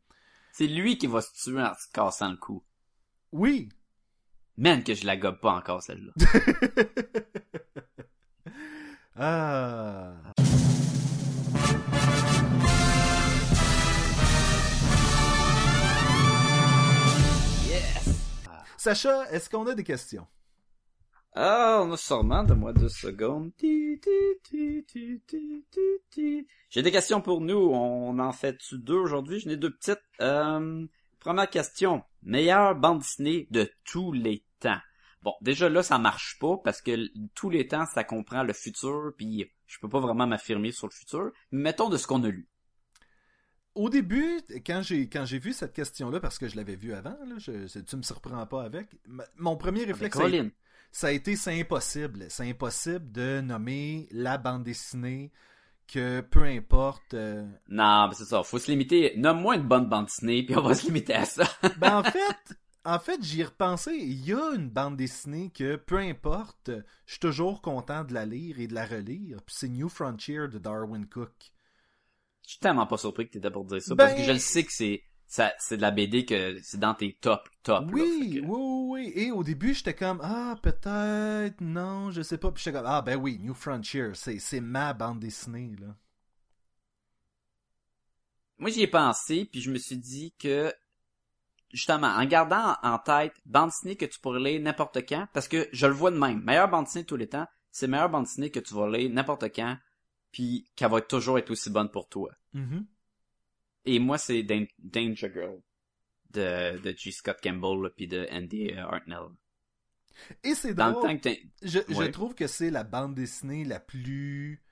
C'est 0.53 0.66
lui 0.68 0.97
qui 0.99 1.09
va 1.09 1.20
se 1.22 1.32
tuer 1.34 1.61
en 1.62 1.74
se 1.74 1.89
cassant 1.93 2.30
le 2.30 2.37
cou. 2.37 2.62
Oui. 3.32 3.68
Man, 4.57 4.84
que 4.84 4.95
je 4.95 5.05
la 5.07 5.16
gobe 5.16 5.41
pas 5.41 5.53
encore, 5.53 5.82
celle-là. 5.82 6.12
Ah. 9.18 10.12
Sacha, 18.87 19.28
est-ce 19.32 19.51
qu'on 19.51 19.66
a 19.66 19.74
des 19.74 19.82
questions? 19.82 20.28
Ah, 21.34 21.80
on 21.82 21.91
a 21.91 21.97
sûrement, 21.97 22.45
de 22.45 22.55
moi 22.55 22.72
deux 22.72 22.89
secondes. 22.89 23.51
J'ai 26.70 26.82
des 26.82 26.93
questions 26.93 27.20
pour 27.20 27.41
nous. 27.41 27.57
On 27.57 28.16
en 28.20 28.30
fait-tu 28.30 28.78
deux 28.78 28.95
aujourd'hui? 28.95 29.41
J'en 29.41 29.51
ai 29.51 29.57
deux 29.57 29.74
petites. 29.74 30.05
Euh, 30.20 30.87
première 31.18 31.51
question. 31.51 32.05
Meilleure 32.22 32.76
bande 32.76 33.01
dessinée 33.01 33.49
de 33.51 33.68
tous 33.82 34.12
les 34.12 34.45
temps. 34.61 34.78
Bon, 35.22 35.34
déjà 35.41 35.68
là, 35.68 35.82
ça 35.82 35.99
marche 35.99 36.39
pas 36.39 36.57
parce 36.62 36.80
que 36.80 37.09
tous 37.34 37.51
les 37.51 37.66
temps, 37.66 37.87
ça 37.87 38.05
comprend 38.05 38.45
le 38.45 38.53
futur, 38.53 39.11
puis 39.18 39.51
je 39.66 39.80
peux 39.80 39.89
pas 39.89 39.99
vraiment 39.99 40.28
m'affirmer 40.28 40.70
sur 40.70 40.87
le 40.87 40.93
futur. 40.93 41.32
Mettons 41.51 41.89
de 41.89 41.97
ce 41.97 42.07
qu'on 42.07 42.22
a 42.22 42.28
lu. 42.28 42.49
Au 43.77 43.91
début, 43.91 44.41
quand 44.66 44.83
j'ai 44.83 45.09
quand 45.09 45.24
j'ai 45.27 45.39
vu 45.39 45.53
cette 45.53 45.72
question-là, 45.72 46.18
parce 46.20 46.39
que 46.39 46.49
je 46.49 46.57
l'avais 46.57 46.77
vue 46.77 46.95
avant, 46.95 47.16
là, 47.27 47.37
je, 47.39 47.66
tu 47.81 47.97
me 47.97 48.03
surprends 48.03 48.47
pas 48.47 48.64
avec, 48.64 48.89
mon 49.37 49.57
premier 49.57 49.85
réflexe, 49.85 50.16
ça 50.18 50.24
a, 50.24 50.31
Colin. 50.31 50.49
ça 50.93 51.07
a 51.09 51.12
été 51.12 51.37
c'est 51.37 51.61
impossible. 51.61 52.27
C'est 52.31 52.49
impossible 52.49 53.12
de 53.12 53.41
nommer 53.43 54.09
la 54.11 54.39
bande 54.39 54.64
dessinée 54.64 55.31
que 55.87 56.20
peu 56.22 56.45
importe. 56.45 57.14
euh, 57.14 57.47
Non, 57.68 58.09
mais 58.09 58.14
c'est 58.14 58.24
ça. 58.24 58.43
Faut 58.43 58.59
se 58.59 58.70
limiter. 58.70 59.12
Nomme-moi 59.16 59.57
une 59.57 59.68
bonne 59.68 59.89
bande 59.89 60.07
dessinée, 60.07 60.43
puis 60.45 60.57
on 60.57 60.62
va 60.62 60.74
se 60.74 60.87
limiter 60.87 61.14
à 61.14 61.24
ça. 61.27 61.45
Ben 61.79 61.99
en 61.99 62.03
fait, 62.03 62.57
en 62.85 62.99
fait, 62.99 63.22
j'y 63.22 63.41
ai 63.43 63.45
repensé. 63.45 63.93
Il 63.95 64.24
y 64.24 64.33
a 64.33 64.55
une 64.55 64.70
bande 64.70 64.97
dessinée 64.97 65.51
que 65.55 65.77
peu 65.77 65.99
importe, 65.99 66.70
je 67.05 67.12
suis 67.12 67.20
toujours 67.20 67.61
content 67.62 68.05
de 68.05 68.14
la 68.14 68.24
lire 68.27 68.59
et 68.59 68.66
de 68.68 68.74
la 68.74 68.87
relire. 68.87 69.39
Puis 69.45 69.55
c'est 69.59 69.68
New 69.68 69.89
Frontier 69.89 70.49
de 70.49 70.59
Darwin 70.59 71.07
Cook. 71.07 71.53
Je 72.47 72.53
suis 72.53 72.61
tellement 72.61 72.86
pas 72.86 72.97
surpris 72.97 73.26
que 73.26 73.32
t'étais 73.32 73.51
pour 73.51 73.64
dire 73.64 73.82
ça, 73.82 73.94
Ben- 73.94 74.05
parce 74.07 74.16
que 74.16 74.22
je 74.24 74.32
le 74.32 74.38
sais 74.38 74.64
que 74.64 74.72
c'est 74.72 75.03
ça, 75.26 75.53
c'est 75.59 75.76
de 75.76 75.82
la 75.82 75.90
BD 75.90 76.24
que 76.24 76.59
c'est 76.62 76.78
dans 76.78 76.94
tes 76.94 77.14
top 77.20 77.49
top. 77.64 77.90
Oui, 77.92 78.40
que- 78.40 78.47
oui, 78.47 78.47
oui, 78.47 78.86
oui. 78.88 79.12
Et 79.16 79.32
au 79.32 79.42
début, 79.42 79.74
j'étais 79.74 79.94
comme 79.94 80.20
ah 80.22 80.57
peut-être, 80.62 81.61
non, 81.61 82.12
je 82.12 82.22
sais 82.22 82.38
pas. 82.38 82.53
Puis 82.53 82.62
j'étais 82.62 82.76
comme 82.78 82.86
ah 82.86 83.03
ben 83.03 83.16
oui, 83.16 83.38
New 83.40 83.53
Frontier, 83.55 84.11
c'est 84.14 84.38
c'est 84.38 84.61
ma 84.61 84.94
bande 84.94 85.18
dessinée 85.18 85.74
là. 85.80 85.97
Moi 88.59 88.70
j'y 88.70 88.82
ai 88.82 88.86
pensé, 88.86 89.44
puis 89.44 89.61
je 89.61 89.70
me 89.70 89.78
suis 89.78 89.99
dit 89.99 90.32
que 90.38 90.72
justement 91.72 92.07
en 92.07 92.24
gardant 92.26 92.76
en 92.82 92.99
tête 92.99 93.34
bande 93.44 93.70
dessinée 93.70 93.97
que 93.97 94.07
tu 94.07 94.20
pourrais 94.20 94.40
lire 94.40 94.61
n'importe 94.62 94.99
quand, 95.09 95.26
parce 95.32 95.49
que 95.49 95.68
je 95.72 95.86
le 95.86 95.92
vois 95.92 96.11
de 96.12 96.18
même. 96.18 96.42
Meilleure 96.42 96.68
bande 96.70 96.84
dessinée 96.84 97.03
de 97.03 97.09
tous 97.09 97.16
les 97.16 97.28
temps, 97.28 97.47
c'est 97.72 97.88
meilleure 97.88 98.09
bande 98.09 98.24
dessinée 98.24 98.51
que 98.51 98.61
tu 98.61 98.72
vas 98.74 98.88
lire 98.88 99.11
n'importe 99.11 99.53
quand, 99.55 99.76
puis 100.37 100.68
qu'elle 100.76 100.91
va 100.91 101.01
toujours 101.01 101.39
être 101.39 101.51
aussi 101.51 101.70
bonne 101.70 101.91
pour 101.91 102.11
toi. 102.11 102.30
Mhm. 102.53 102.84
Et 103.87 103.99
moi 103.99 104.18
c'est 104.18 104.43
Dan- 104.43 104.66
Danger 104.78 105.30
Girl 105.32 105.61
de, 106.30 106.76
de 106.78 106.95
G. 106.95 107.11
Scott 107.11 107.39
Campbell 107.43 107.91
puis 107.97 108.07
de 108.07 108.28
Andy 108.30 108.70
euh, 108.72 108.82
Hartnell. 108.84 109.28
Et 110.45 110.55
c'est 110.55 110.74
Dans 110.74 110.91
drôle. 110.93 111.05
le 111.05 111.09
temps 111.09 111.16
que 111.16 111.22
t'es- 111.22 111.43
Je, 111.62 111.78
je 111.89 111.95
Ouais. 111.95 112.11
trouve 112.11 112.34
que 112.34 112.47
c'est 112.47 112.68
la 112.70 112.84
bande 112.84 113.14
dessinée 113.14 113.64
la 113.64 113.80
plus. 113.80 114.62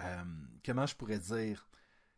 euh, 0.00 0.24
comment 0.64 0.86
je 0.86 0.94
pourrais 0.96 1.18
dire? 1.18 1.68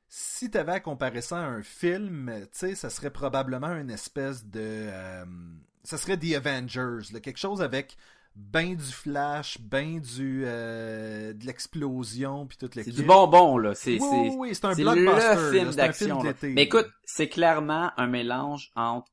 Si 0.06 0.48
tu 0.48 0.58
avais 0.58 0.72
à 0.72 0.80
comparer 0.80 1.22
ça 1.22 1.38
à 1.38 1.46
un 1.48 1.62
film, 1.64 2.30
tu 2.42 2.48
sais, 2.52 2.74
ça 2.76 2.88
serait 2.90 3.10
probablement 3.12 3.72
une 3.74 3.90
espèce 3.90 4.44
de. 4.46 4.60
euh, 4.62 5.24
ça 5.82 5.98
serait 5.98 6.16
The 6.18 6.34
Avengers, 6.36 7.12
là, 7.12 7.18
quelque 7.18 7.38
chose 7.40 7.62
avec 7.62 7.96
ben 8.34 8.74
du 8.74 8.92
flash, 8.92 9.58
ben 9.60 10.00
du 10.00 10.44
euh, 10.46 11.32
de 11.34 11.44
l'explosion 11.44 12.46
puis 12.46 12.56
toute 12.56 12.74
C'est 12.74 12.90
du 12.90 13.02
bonbon, 13.02 13.58
là. 13.58 13.74
C'est, 13.74 13.92
Oui, 13.92 13.98
c'est, 14.00 14.06
oui, 14.06 14.34
oui, 14.36 14.54
c'est 14.54 14.64
un 14.64 14.74
blockbuster. 14.74 15.34
le 15.34 15.50
film 15.50 15.64
là, 15.64 15.72
c'est 15.92 16.10
un 16.10 16.14
d'action. 16.16 16.22
Mais 16.42 16.62
écoute, 16.62 16.88
c'est 17.04 17.28
clairement 17.28 17.92
un 17.96 18.06
mélange 18.06 18.70
entre 18.74 19.12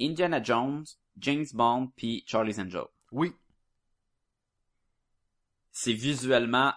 Indiana 0.00 0.42
Jones, 0.42 0.84
James 1.18 1.46
Bond 1.52 1.92
puis 1.96 2.24
Charlie's 2.26 2.58
Angel. 2.58 2.84
Oui, 3.12 3.32
C'est 5.70 5.92
visuellement 5.92 6.72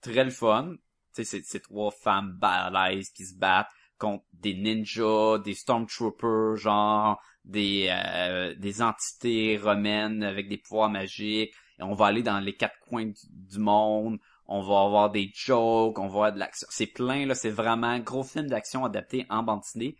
très 0.00 0.24
le 0.24 0.30
fun. 0.30 0.74
Tu 1.14 1.24
sais, 1.24 1.42
c'est, 1.44 1.60
trois 1.60 1.90
femmes 1.90 2.32
balèzes 2.32 3.10
qui 3.10 3.26
se 3.26 3.34
battent 3.34 3.70
contre 4.00 4.24
des 4.32 4.54
ninjas, 4.54 5.38
des 5.38 5.54
stormtroopers, 5.54 6.56
genre 6.56 7.20
des 7.44 7.88
euh, 7.90 8.54
des 8.56 8.82
entités 8.82 9.56
romaines 9.58 10.22
avec 10.24 10.48
des 10.48 10.58
pouvoirs 10.58 10.90
magiques. 10.90 11.52
Et 11.78 11.82
on 11.82 11.94
va 11.94 12.06
aller 12.06 12.22
dans 12.22 12.40
les 12.40 12.54
quatre 12.56 12.78
coins 12.80 13.06
du, 13.06 13.14
du 13.30 13.58
monde. 13.58 14.18
On 14.46 14.62
va 14.62 14.80
avoir 14.82 15.10
des 15.10 15.30
jokes, 15.34 15.98
on 15.98 16.08
va 16.08 16.08
avoir 16.08 16.32
de 16.32 16.38
l'action. 16.40 16.66
C'est 16.70 16.88
plein 16.88 17.24
là, 17.26 17.34
c'est 17.36 17.50
vraiment 17.50 17.86
un 17.86 18.00
gros 18.00 18.24
film 18.24 18.48
d'action 18.48 18.84
adapté 18.84 19.24
en 19.30 19.42
bande 19.44 19.60
dessinée. 19.60 19.96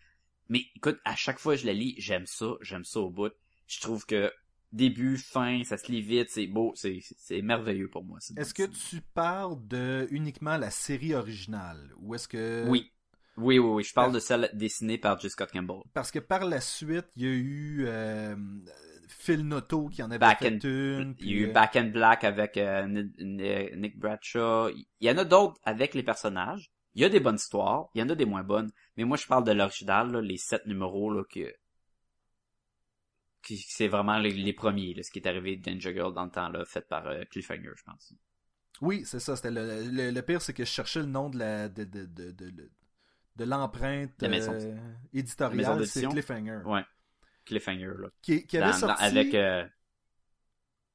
Mais 0.48 0.62
écoute, 0.74 0.98
à 1.04 1.14
chaque 1.14 1.38
fois 1.38 1.54
que 1.54 1.60
je 1.60 1.66
la 1.66 1.72
lis, 1.72 1.94
j'aime 1.98 2.26
ça, 2.26 2.54
j'aime 2.60 2.84
ça 2.84 2.98
au 3.00 3.10
bout. 3.10 3.32
Je 3.68 3.80
trouve 3.80 4.04
que 4.04 4.32
début, 4.72 5.16
fin, 5.16 5.62
ça 5.64 5.76
se 5.76 5.90
lit 5.92 6.02
vite, 6.02 6.28
c'est 6.30 6.48
beau, 6.48 6.72
c'est 6.74 6.98
c'est- 7.16 7.42
merveilleux 7.42 7.88
pour 7.88 8.04
moi. 8.04 8.18
Est-ce 8.36 8.52
que 8.54 8.64
tu 8.64 9.00
parles 9.14 9.56
de 9.68 10.08
uniquement 10.10 10.56
la 10.56 10.70
série 10.70 11.14
originale 11.14 11.92
ou 11.98 12.14
est-ce 12.16 12.26
que 12.28 12.64
Oui. 12.68 12.90
Oui, 13.36 13.58
oui, 13.58 13.70
oui. 13.70 13.84
Je 13.84 13.92
parle 13.94 14.12
de 14.12 14.18
celle 14.18 14.50
dessinée 14.52 14.98
par 14.98 15.18
J. 15.18 15.30
Scott 15.30 15.50
Campbell. 15.52 15.82
Parce 15.94 16.10
que 16.10 16.18
par 16.18 16.44
la 16.44 16.60
suite, 16.60 17.06
il 17.16 17.22
y 17.22 17.26
a 17.26 17.30
eu 17.30 17.84
euh, 17.86 18.36
Phil 19.08 19.46
Noto 19.46 19.88
qui 19.88 20.02
en 20.02 20.10
avait 20.10 20.18
Back 20.18 20.40
fait 20.40 20.48
and- 20.48 20.58
une. 20.68 21.14
Il 21.20 21.26
y 21.26 21.32
a 21.32 21.36
eu 21.36 21.48
euh, 21.48 21.52
Back 21.52 21.76
in 21.76 21.86
Black 21.88 22.24
avec 22.24 22.56
euh, 22.56 22.86
Ni- 22.86 23.12
Ni- 23.18 23.76
Nick 23.76 23.98
Bradshaw. 23.98 24.68
Il 24.70 24.86
y 25.00 25.10
en 25.10 25.18
a 25.18 25.24
d'autres 25.24 25.58
avec 25.64 25.94
les 25.94 26.02
personnages. 26.02 26.70
Il 26.94 27.02
y 27.02 27.04
a 27.04 27.08
des 27.08 27.20
bonnes 27.20 27.36
histoires. 27.36 27.88
Il 27.94 28.00
y 28.00 28.02
en 28.02 28.08
a 28.10 28.14
des 28.14 28.26
moins 28.26 28.42
bonnes. 28.42 28.70
Mais 28.96 29.04
moi, 29.04 29.16
je 29.16 29.26
parle 29.26 29.44
de 29.44 29.52
l'original, 29.52 30.16
les 30.18 30.36
sept 30.36 30.66
numéros 30.66 31.12
là, 31.12 31.22
que... 31.24 31.54
c'est 33.42 33.88
vraiment 33.88 34.18
les, 34.18 34.32
les 34.32 34.52
premiers, 34.52 34.94
là, 34.94 35.02
ce 35.02 35.10
qui 35.10 35.18
est 35.18 35.26
arrivé 35.28 35.56
de 35.56 35.62
Danger 35.70 35.94
Girl 35.94 36.12
dans 36.12 36.24
le 36.24 36.30
temps, 36.30 36.48
là, 36.48 36.64
fait 36.64 36.86
par 36.86 37.06
euh, 37.06 37.24
Cliffhanger, 37.30 37.70
je 37.76 37.82
pense. 37.84 38.12
Oui, 38.80 39.02
c'est 39.06 39.20
ça. 39.20 39.36
C'était 39.36 39.50
le, 39.50 39.84
le, 39.90 40.10
le 40.10 40.22
pire, 40.22 40.42
c'est 40.42 40.52
que 40.52 40.64
je 40.64 40.70
cherchais 40.70 41.00
le 41.00 41.06
nom 41.06 41.30
de 41.30 41.38
la 41.38 41.68
de, 41.68 41.84
de, 41.84 42.06
de, 42.06 42.30
de, 42.32 42.70
de- 43.44 43.50
l'empreinte 43.50 44.22
euh, 44.22 44.76
éditoriale, 45.12 45.86
c'est. 45.86 46.06
Cliffhanger. 46.06 46.60
Ouais. 46.64 46.84
Cliffhanger, 47.44 47.92
là. 47.98 48.08
Qui, 48.22 48.46
qui 48.46 48.56
avait 48.58 48.66
Dans- 48.66 48.72
dans- 48.72 48.88
sorti. 48.88 49.04
avec... 49.04 49.34
euh, 49.34 49.64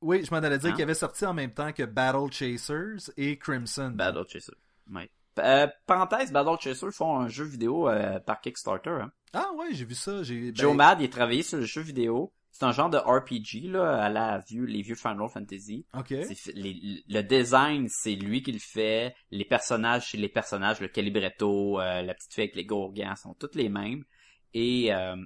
Oui, 0.01 0.23
je 0.23 0.31
m'en 0.31 0.37
allais 0.37 0.57
dire 0.57 0.71
Hein? 0.71 0.73
qu'il 0.73 0.83
avait 0.83 0.93
sorti 0.93 1.25
en 1.25 1.33
même 1.33 1.51
temps 1.53 1.71
que 1.73 1.83
Battle 1.83 2.31
Chasers 2.31 3.11
et 3.17 3.37
Crimson. 3.37 3.91
Battle 3.95 4.25
Chaser. 4.27 4.53
Ouais. 4.93 5.09
Euh, 5.39 5.67
parenthèse, 5.85 6.31
Battle 6.31 6.57
Chaser 6.61 6.91
font 6.91 7.19
un 7.19 7.27
jeu 7.27 7.43
vidéo 7.45 7.89
par 8.25 8.39
Kickstarter. 8.41 8.89
Hein. 9.01 9.11
Ah 9.33 9.51
ouais, 9.57 9.73
j'ai 9.73 9.83
vu 9.85 9.95
ça. 9.95 10.23
J'ai, 10.23 10.51
ben, 10.51 10.55
Joe 10.55 10.75
Mad, 10.75 11.01
il 11.01 11.05
a 11.05 11.09
travaillé 11.09 11.43
sur 11.43 11.57
le 11.57 11.65
jeu 11.65 11.81
vidéo. 11.81 12.31
C'est 12.57 12.63
un 12.63 12.71
genre 12.71 12.89
de 12.89 12.97
RPG 12.97 13.69
là, 13.69 14.01
à 14.05 14.09
la 14.09 14.37
vieux, 14.47 14.63
les 14.63 14.81
vieux 14.81 14.95
Final 14.95 15.27
Fantasy. 15.27 15.85
Ok. 15.93 16.07
C'est 16.25 16.35
fi- 16.35 16.53
les- 16.53 17.03
le 17.05 17.21
design, 17.21 17.89
c'est 17.89 18.15
lui 18.15 18.41
qui 18.43 18.53
le 18.53 18.59
fait. 18.59 19.13
Les 19.29 19.43
personnages, 19.43 20.11
c'est 20.11 20.17
les 20.17 20.29
personnages, 20.29 20.79
le 20.79 20.87
Calibretto, 20.87 21.81
euh, 21.81 22.01
la 22.01 22.13
petite 22.13 22.33
fille 22.33 22.43
avec 22.45 22.55
les 22.55 22.63
gourgans, 22.65 23.13
sont 23.17 23.33
toutes 23.33 23.55
les 23.55 23.67
mêmes. 23.67 24.05
Et 24.53 24.93
euh, 24.93 25.17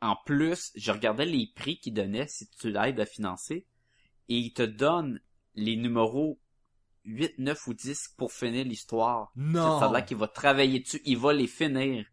en 0.00 0.16
plus, 0.24 0.72
je 0.76 0.90
regardais 0.92 1.26
les 1.26 1.52
prix 1.54 1.78
qu'il 1.78 1.92
donnait 1.92 2.26
si 2.26 2.48
tu 2.48 2.70
l'aides 2.70 3.00
à 3.00 3.04
financer. 3.04 3.66
Et 4.30 4.36
il 4.38 4.54
te 4.54 4.62
donne 4.62 5.20
les 5.56 5.76
numéros 5.76 6.40
8, 7.04 7.38
9 7.38 7.66
ou 7.66 7.74
10 7.74 8.14
pour 8.16 8.32
finir 8.32 8.64
l'histoire. 8.64 9.30
Non. 9.36 9.92
L'air 9.92 10.06
qu'il 10.06 10.16
va 10.16 10.26
travailler 10.28 10.80
dessus, 10.80 11.02
il 11.04 11.18
va 11.18 11.34
les 11.34 11.46
finir. 11.48 12.06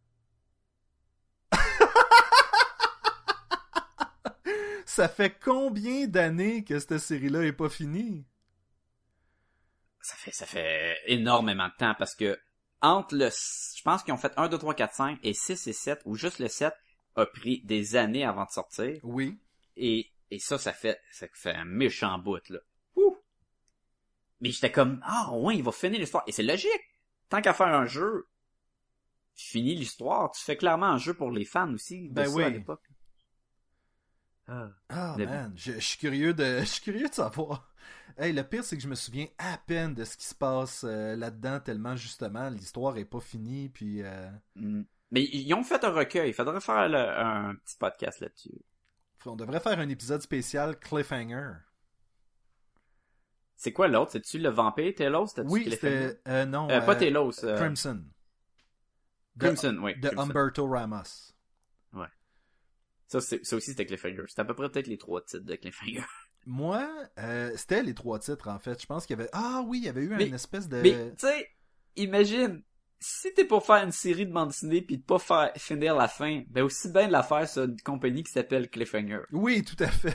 Ça 4.96 5.10
fait 5.10 5.36
combien 5.44 6.06
d'années 6.06 6.64
que 6.64 6.78
cette 6.78 7.00
série-là 7.00 7.44
est 7.46 7.52
pas 7.52 7.68
finie? 7.68 8.28
Ça 10.02 10.16
fait, 10.18 10.30
ça 10.30 10.46
fait 10.46 10.96
énormément 11.08 11.68
de 11.68 11.74
temps 11.80 11.96
parce 11.98 12.14
que 12.14 12.40
entre 12.80 13.16
le, 13.16 13.30
je 13.32 13.82
pense 13.82 14.04
qu'ils 14.04 14.14
ont 14.14 14.18
fait 14.18 14.34
1, 14.38 14.50
2, 14.50 14.58
3, 14.60 14.76
4, 14.76 14.94
5 14.94 15.20
et 15.24 15.34
6 15.34 15.66
et 15.66 15.74
7 15.74 16.02
ou 16.06 16.14
juste 16.14 16.38
le 16.38 16.48
7 16.48 16.76
a 17.16 17.26
pris 17.26 17.64
des 17.64 17.96
années 17.96 18.24
avant 18.24 18.46
de 18.46 18.52
sortir. 18.52 19.00
Oui. 19.02 19.40
Et, 19.78 20.12
et 20.30 20.38
ça, 20.38 20.60
ça 20.60 20.74
fait, 20.74 21.02
ça 21.12 21.26
fait 21.34 21.56
un 21.56 21.66
méchant 21.66 22.20
bout, 22.20 22.48
là. 22.50 22.60
Ouh! 22.96 23.18
Mais 24.42 24.52
j'étais 24.52 24.72
comme, 24.72 25.02
ah 25.02 25.32
ouais, 25.34 25.56
il 25.56 25.64
va 25.64 25.72
finir 25.72 26.00
l'histoire. 26.00 26.24
Et 26.28 26.32
c'est 26.32 26.44
logique. 26.44 26.70
Tant 27.30 27.42
qu'à 27.42 27.56
faire 27.56 27.66
un 27.74 27.88
jeu, 27.88 28.28
finis 29.34 29.74
l'histoire, 29.74 30.30
tu 30.34 30.44
fais 30.44 30.56
clairement 30.56 30.86
un 30.86 30.98
jeu 31.00 31.16
pour 31.16 31.32
les 31.32 31.46
fans 31.46 31.74
aussi. 31.74 32.10
de 32.10 32.14
Ben 32.14 32.26
ça 32.26 32.32
oui. 32.32 32.44
à 32.44 32.50
l'époque. 32.50 32.84
Ah. 34.48 35.16
Mais 35.18 35.26
man, 35.26 35.54
je, 35.56 35.74
je 35.74 35.80
suis 35.80 35.98
curieux 35.98 36.34
de, 36.34 36.44
je 36.60 36.66
suis 36.66 36.82
curieux 36.82 37.08
de 37.10 37.14
savoir. 37.14 37.72
Hey, 38.18 38.32
le 38.34 38.44
pire 38.44 38.64
c'est 38.64 38.76
que 38.78 38.84
je 38.84 38.88
me 38.88 38.96
souviens 38.96 39.28
à 39.40 39.58
peine 39.58 39.94
de 39.96 40.04
ce 40.04 40.16
qui 40.18 40.26
se 40.26 40.36
passe 40.36 40.84
euh, 40.88 41.16
là-dedans 41.16 41.60
tellement 41.60 41.96
justement 41.96 42.50
l'histoire 42.50 42.98
est 42.98 43.06
pas 43.06 43.20
finie 43.22 43.70
puis. 43.70 44.02
euh, 44.04 44.30
Mm. 44.56 44.84
Mais 45.12 45.24
ils 45.32 45.54
ont 45.54 45.64
fait 45.64 45.84
un 45.84 45.92
recueil. 45.92 46.30
Il 46.30 46.34
faudrait 46.34 46.60
faire 46.60 46.90
le- 46.90 46.98
un 46.98 47.54
petit 47.56 47.76
podcast 47.78 48.20
là-dessus. 48.20 48.60
on 49.28 49.36
devrait 49.36 49.60
faire 49.60 49.78
un 49.80 49.88
épisode 49.90 50.22
spécial 50.24 50.80
cliffhanger. 50.80 51.52
C'est 53.56 53.72
quoi 53.74 53.88
l'autre? 53.88 54.12
C'est-tu 54.12 54.40
le 54.40 54.50
vampire 54.50 54.94
Telos? 54.96 55.28
Oui, 55.46 55.68
c'était 55.70 56.20
euh, 56.28 56.46
non. 56.46 56.68
Pas 56.68 56.96
Telos. 56.96 57.32
Crimson. 57.56 58.04
De, 59.36 59.46
Crimson, 59.46 59.78
oui. 59.82 59.96
de 60.00 60.10
Crimson. 60.10 60.24
Humberto 60.30 60.68
Ramos. 60.68 61.32
Ça, 63.22 63.56
aussi, 63.56 63.62
c'était 63.72 63.86
Cliffhanger. 63.86 64.24
C'était 64.28 64.42
à 64.42 64.46
peu 64.46 64.56
près 64.56 64.70
peut-être 64.70 64.88
les 64.88 64.98
trois 64.98 65.22
titres 65.22 65.46
de 65.46 65.56
Cliffhanger. 65.56 66.04
Moi, 66.46 66.90
euh, 67.20 67.52
c'était 67.56 67.84
les 67.84 67.94
trois 67.94 68.20
titres 68.20 68.50
en 68.50 68.60
fait. 68.60 68.82
Je 68.82 68.86
pense 68.86 69.06
qu'il 69.06 69.18
y 69.18 69.22
avait 69.22 69.30
ah 69.34 69.64
oui, 69.66 69.80
il 69.80 69.86
y 69.86 69.90
avait 69.90 70.02
eu 70.04 70.10
Mais- 70.10 70.28
une 70.28 70.34
espèce 70.34 70.68
de 70.68 70.82
Mais, 70.82 71.12
tu 71.16 71.26
sais, 71.28 71.48
imagine, 71.96 72.62
si 73.00 73.34
t'es 73.34 73.46
pour 73.46 73.66
faire 73.66 73.84
une 73.84 73.92
série 73.92 74.26
de 74.26 74.32
bande 74.34 74.50
dessinée 74.50 74.82
puis 74.82 74.98
de 74.98 75.04
pas 75.04 75.20
faire 75.20 75.52
finir 75.56 75.96
la 75.96 76.08
fin, 76.10 76.44
ben 76.50 76.64
aussi 76.64 76.90
bien 76.90 77.08
de 77.08 77.12
la 77.14 77.24
faire 77.24 77.48
sur 77.48 77.64
une 77.64 77.80
compagnie 77.82 78.24
qui 78.24 78.32
s'appelle 78.32 78.70
Cliffhanger. 78.70 79.22
Oui, 79.32 79.64
tout 79.64 79.82
à 79.82 79.88
fait. 79.88 80.14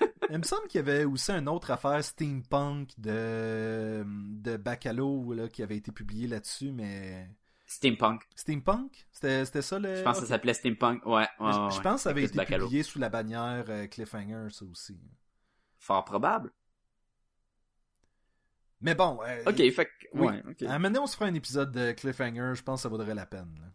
Il 0.30 0.38
me 0.38 0.42
semble 0.42 0.66
qu'il 0.68 0.78
y 0.80 0.88
avait 0.88 1.04
aussi 1.04 1.30
une 1.30 1.48
autre 1.48 1.70
affaire 1.70 2.02
steampunk 2.02 2.90
de 2.98 4.04
de 4.06 4.56
Bacalo 4.56 5.32
là, 5.32 5.48
qui 5.48 5.62
avait 5.62 5.76
été 5.76 5.92
publié 5.92 6.26
là-dessus, 6.26 6.72
mais 6.72 7.28
Steampunk. 7.68 8.22
steampunk, 8.36 9.06
c'était 9.10 9.44
ça 9.62 9.78
le. 9.80 9.96
Je 9.96 10.02
pense 10.02 10.16
que 10.18 10.22
ça 10.22 10.28
s'appelait 10.28 10.54
Steampunk. 10.54 11.04
Ouais, 11.04 11.14
ouais, 11.14 11.26
je, 11.40 11.44
ouais, 11.44 11.70
je 11.72 11.80
pense 11.80 11.96
que 11.96 12.00
ça 12.02 12.10
avait 12.10 12.22
été 12.24 12.44
publié 12.44 12.82
sous 12.84 12.98
la 13.00 13.08
bannière 13.08 13.64
euh, 13.68 13.86
Cliffhanger, 13.88 14.48
ça 14.50 14.64
aussi. 14.64 14.96
Fort 15.78 16.04
probable. 16.04 16.52
Mais 18.80 18.94
bon, 18.94 19.18
euh, 19.26 19.42
Ok, 19.46 19.56
fait 19.56 19.86
que, 19.86 19.90
oui. 20.14 20.26
ouais, 20.26 20.42
ok. 20.50 20.62
À 20.62 20.66
un 20.74 20.78
moment 20.78 20.88
donné, 20.90 20.98
on 21.00 21.06
se 21.06 21.16
fera 21.16 21.26
un 21.28 21.34
épisode 21.34 21.72
de 21.72 21.92
Cliffhanger, 21.92 22.52
je 22.54 22.62
pense 22.62 22.80
que 22.80 22.82
ça 22.82 22.88
vaudrait 22.88 23.14
la 23.14 23.26
peine. 23.26 23.52
là. 23.60 23.66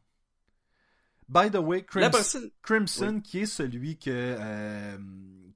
By 1.27 1.49
the 1.51 1.55
way, 1.61 1.83
Crimson, 1.83 2.07
après 2.07 2.23
ça, 2.23 2.39
Crimson, 2.61 3.21
qui 3.21 3.39
est 3.39 3.45
celui 3.45 3.97
que, 3.97 4.09
euh, 4.09 4.97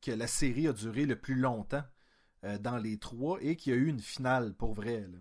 que 0.02 0.12
la 0.12 0.28
série 0.28 0.68
a 0.68 0.74
duré 0.74 1.06
le 1.06 1.16
plus 1.18 1.36
longtemps 1.36 1.84
euh, 2.44 2.58
dans 2.58 2.78
les 2.78 2.98
trois 2.98 3.38
et 3.42 3.56
qui 3.56 3.72
a 3.72 3.76
eu 3.76 3.88
une 3.88 4.00
finale 4.00 4.54
pour 4.56 4.74
vrai. 4.74 5.02
Là. 5.02 5.18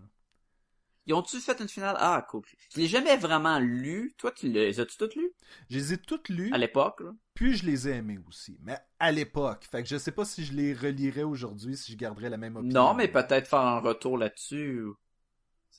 Ils 1.05 1.13
ont-tu 1.13 1.39
fait 1.39 1.59
une 1.59 1.67
finale? 1.67 1.95
Ah, 1.99 2.25
cool. 2.29 2.43
Je 2.73 2.79
l'ai 2.79 2.87
jamais 2.87 3.15
vraiment 3.17 3.59
lu. 3.59 4.13
Toi, 4.17 4.31
tu 4.31 4.47
les 4.49 4.79
as-tu 4.79 4.97
toutes 4.97 5.15
lues? 5.15 5.31
Je 5.69 5.77
les 5.77 5.93
ai 5.93 5.97
toutes 5.97 6.29
lues, 6.29 6.51
À 6.53 6.57
l'époque, 6.57 7.01
là? 7.01 7.11
puis 7.33 7.55
je 7.57 7.65
les 7.65 7.87
ai 7.87 7.91
aimées 7.97 8.19
aussi. 8.27 8.57
Mais 8.63 8.77
à 8.99 9.11
l'époque. 9.11 9.67
Fait 9.69 9.83
que 9.83 9.89
je 9.89 9.97
sais 9.97 10.11
pas 10.11 10.25
si 10.25 10.43
je 10.45 10.53
les 10.53 10.73
relirais 10.73 11.23
aujourd'hui, 11.23 11.75
si 11.77 11.91
je 11.91 11.97
garderais 11.97 12.29
la 12.29 12.37
même 12.37 12.55
opinion. 12.55 12.73
Non, 12.87 12.93
mais 12.93 13.07
peut-être 13.07 13.47
faire 13.47 13.59
un 13.59 13.79
retour 13.79 14.17
là-dessus. 14.17 14.85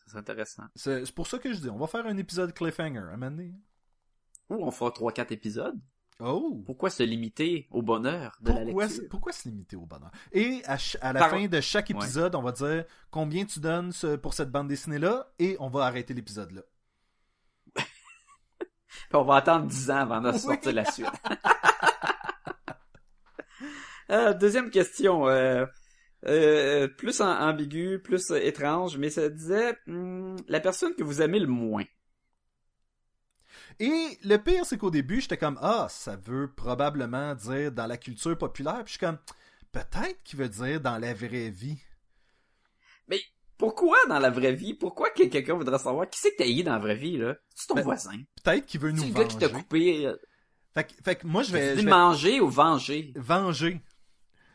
serait 0.07 0.19
intéressant. 0.19 0.65
C'est 0.75 1.05
c'est 1.07 1.15
pour 1.15 1.27
ça 1.27 1.39
que 1.39 1.53
je 1.53 1.59
dis, 1.61 1.71
on 1.71 1.79
va 1.79 1.87
faire 1.87 2.07
un 2.07 2.17
épisode 2.17 2.53
Cliffhanger, 2.53 2.99
à 2.99 3.03
un 3.03 3.17
moment 3.17 3.31
donné. 3.31 3.53
Ou 4.51 4.65
on 4.65 4.71
fera 4.71 4.91
3-4 4.91 5.33
épisodes. 5.33 5.79
Oh! 6.21 6.63
Pourquoi 6.65 6.89
se 6.91 7.03
limiter 7.03 7.67
au 7.71 7.83
bonheur 7.83 8.37
de 8.41 8.51
la 8.53 8.65
lecture? 8.65 9.03
pourquoi 9.11 9.33
se 9.33 9.49
limiter 9.49 9.77
au 9.77 9.85
bonheur? 9.87 10.11
Et 10.33 10.63
à, 10.65 10.79
la 11.13 11.21
Par- 11.21 11.31
fin 11.31 11.47
de 11.47 11.61
chaque 11.61 11.91
épisode, 11.91 12.35
on 12.35 12.43
va 12.43 12.53
dire 12.53 12.85
combien 13.11 13.45
tu 13.45 13.61
donnes 13.61 13.93
ce- 13.93 14.17
pour 14.17 14.33
cette 14.33 14.51
bande 14.51 14.69
dessinée-là 14.69 15.31
et 15.39 15.57
on 15.61 15.69
va 15.69 15.85
arrêter 15.85 16.15
l'épisode 16.15 16.53
là. 16.53 16.63
On 19.13 19.23
va 19.25 19.37
attendre 19.37 19.67
10 19.67 19.91
ans 19.91 19.97
avant 19.97 20.21
de 20.23 20.33
sortir 20.33 20.73
la 20.73 20.85
suite. 20.91 21.07
Euh, 24.09 24.33
deuxième 24.35 24.71
question. 24.71 25.27
Euh, 25.29 25.67
euh, 26.29 26.87
plus 26.87 27.21
ambigu, 27.21 27.99
plus 27.99 28.31
étrange, 28.31 28.97
mais 28.99 29.11
ça 29.11 29.29
disait 29.29 29.77
hum, 29.89 30.37
la 30.47 30.61
personne 30.61 30.95
que 30.95 31.03
vous 31.03 31.23
aimez 31.23 31.41
le 31.41 31.49
moins. 31.49 31.83
Et 33.79 34.19
le 34.25 34.37
pire, 34.39 34.65
c'est 34.65 34.79
qu'au 34.79 34.91
début, 34.91 35.21
j'étais 35.21 35.37
comme 35.37 35.59
Ah, 35.61 35.87
ça 35.91 36.17
veut 36.17 36.51
probablement 36.53 37.35
dire 37.35 37.73
dans 37.73 37.87
la 37.87 37.97
culture 37.97 38.37
populaire. 38.39 38.77
Puis 38.85 38.87
je 38.87 38.91
suis 38.93 38.99
comme 39.01 39.19
peut-être 39.73 40.23
qu'il 40.25 40.39
veut 40.39 40.49
dire 40.49 40.81
dans 40.81 40.99
la 40.99 41.13
vraie 41.13 41.51
vie. 41.51 41.79
Mais 43.09 43.21
pourquoi 43.59 43.97
dans 44.09 44.19
la 44.19 44.31
vraie 44.31 44.55
vie? 44.55 44.75
Pourquoi 44.75 45.11
que 45.11 45.25
quelqu'un 45.25 45.55
voudrait 45.55 45.79
savoir? 45.79 46.09
Qui 46.09 46.19
c'est 46.19 46.33
que 46.33 46.37
t'as 46.39 46.45
haï 46.45 46.63
dans 46.65 46.73
la 46.73 46.79
vraie 46.79 46.97
vie, 46.97 47.19
là? 47.19 47.37
C'est 47.55 47.67
ton 47.69 47.75
Ben, 47.75 47.83
voisin. 47.83 48.17
Peut-être 48.43 48.67
qu'il 48.67 48.81
veut 48.81 48.93
nous 48.93 49.03
C'est 49.03 49.09
le 49.09 49.15
gars 49.15 49.25
qui 49.25 49.39
t'a 49.39 49.49
venger. 49.49 49.63
coupé. 49.63 50.07
euh, 50.07 50.17
Fait, 50.75 50.85
que- 50.85 51.03
fait 51.05 51.17
que 51.17 51.27
moi, 51.27 51.43
je 51.43 51.53
vais, 51.53 51.71
je 51.77 51.83
vais 51.85 51.91
manger 51.91 52.41
ou 52.41 52.49
venger? 52.51 53.13
venger. 53.17 53.81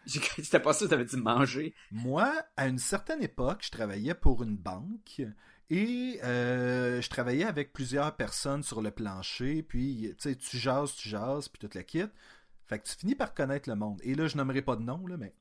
C'était 0.05 0.59
pas 0.59 0.73
que 0.73 0.85
t'avais 0.85 1.05
dit 1.05 1.17
manger. 1.17 1.73
Moi, 1.91 2.33
à 2.57 2.67
une 2.67 2.79
certaine 2.79 3.21
époque, 3.21 3.59
je 3.63 3.71
travaillais 3.71 4.15
pour 4.15 4.43
une 4.43 4.57
banque 4.57 5.21
et 5.69 6.19
euh, 6.23 7.01
je 7.01 7.09
travaillais 7.09 7.45
avec 7.45 7.71
plusieurs 7.71 8.15
personnes 8.15 8.63
sur 8.63 8.81
le 8.81 8.91
plancher. 8.91 9.63
Puis, 9.63 10.13
tu 10.17 10.29
sais, 10.29 10.35
tu 10.35 10.57
jases, 10.57 10.95
tu 10.95 11.07
jases, 11.07 11.47
puis 11.47 11.59
toute 11.59 11.75
la 11.75 11.83
kit. 11.83 12.03
Fait 12.67 12.79
que 12.79 12.87
tu 12.87 12.95
finis 12.95 13.15
par 13.15 13.33
connaître 13.33 13.69
le 13.69 13.75
monde. 13.75 13.99
Et 14.03 14.15
là, 14.15 14.27
je 14.27 14.37
nommerai 14.37 14.61
pas 14.61 14.75
de 14.75 14.81
nom, 14.81 15.05
là, 15.07 15.17
mais. 15.17 15.33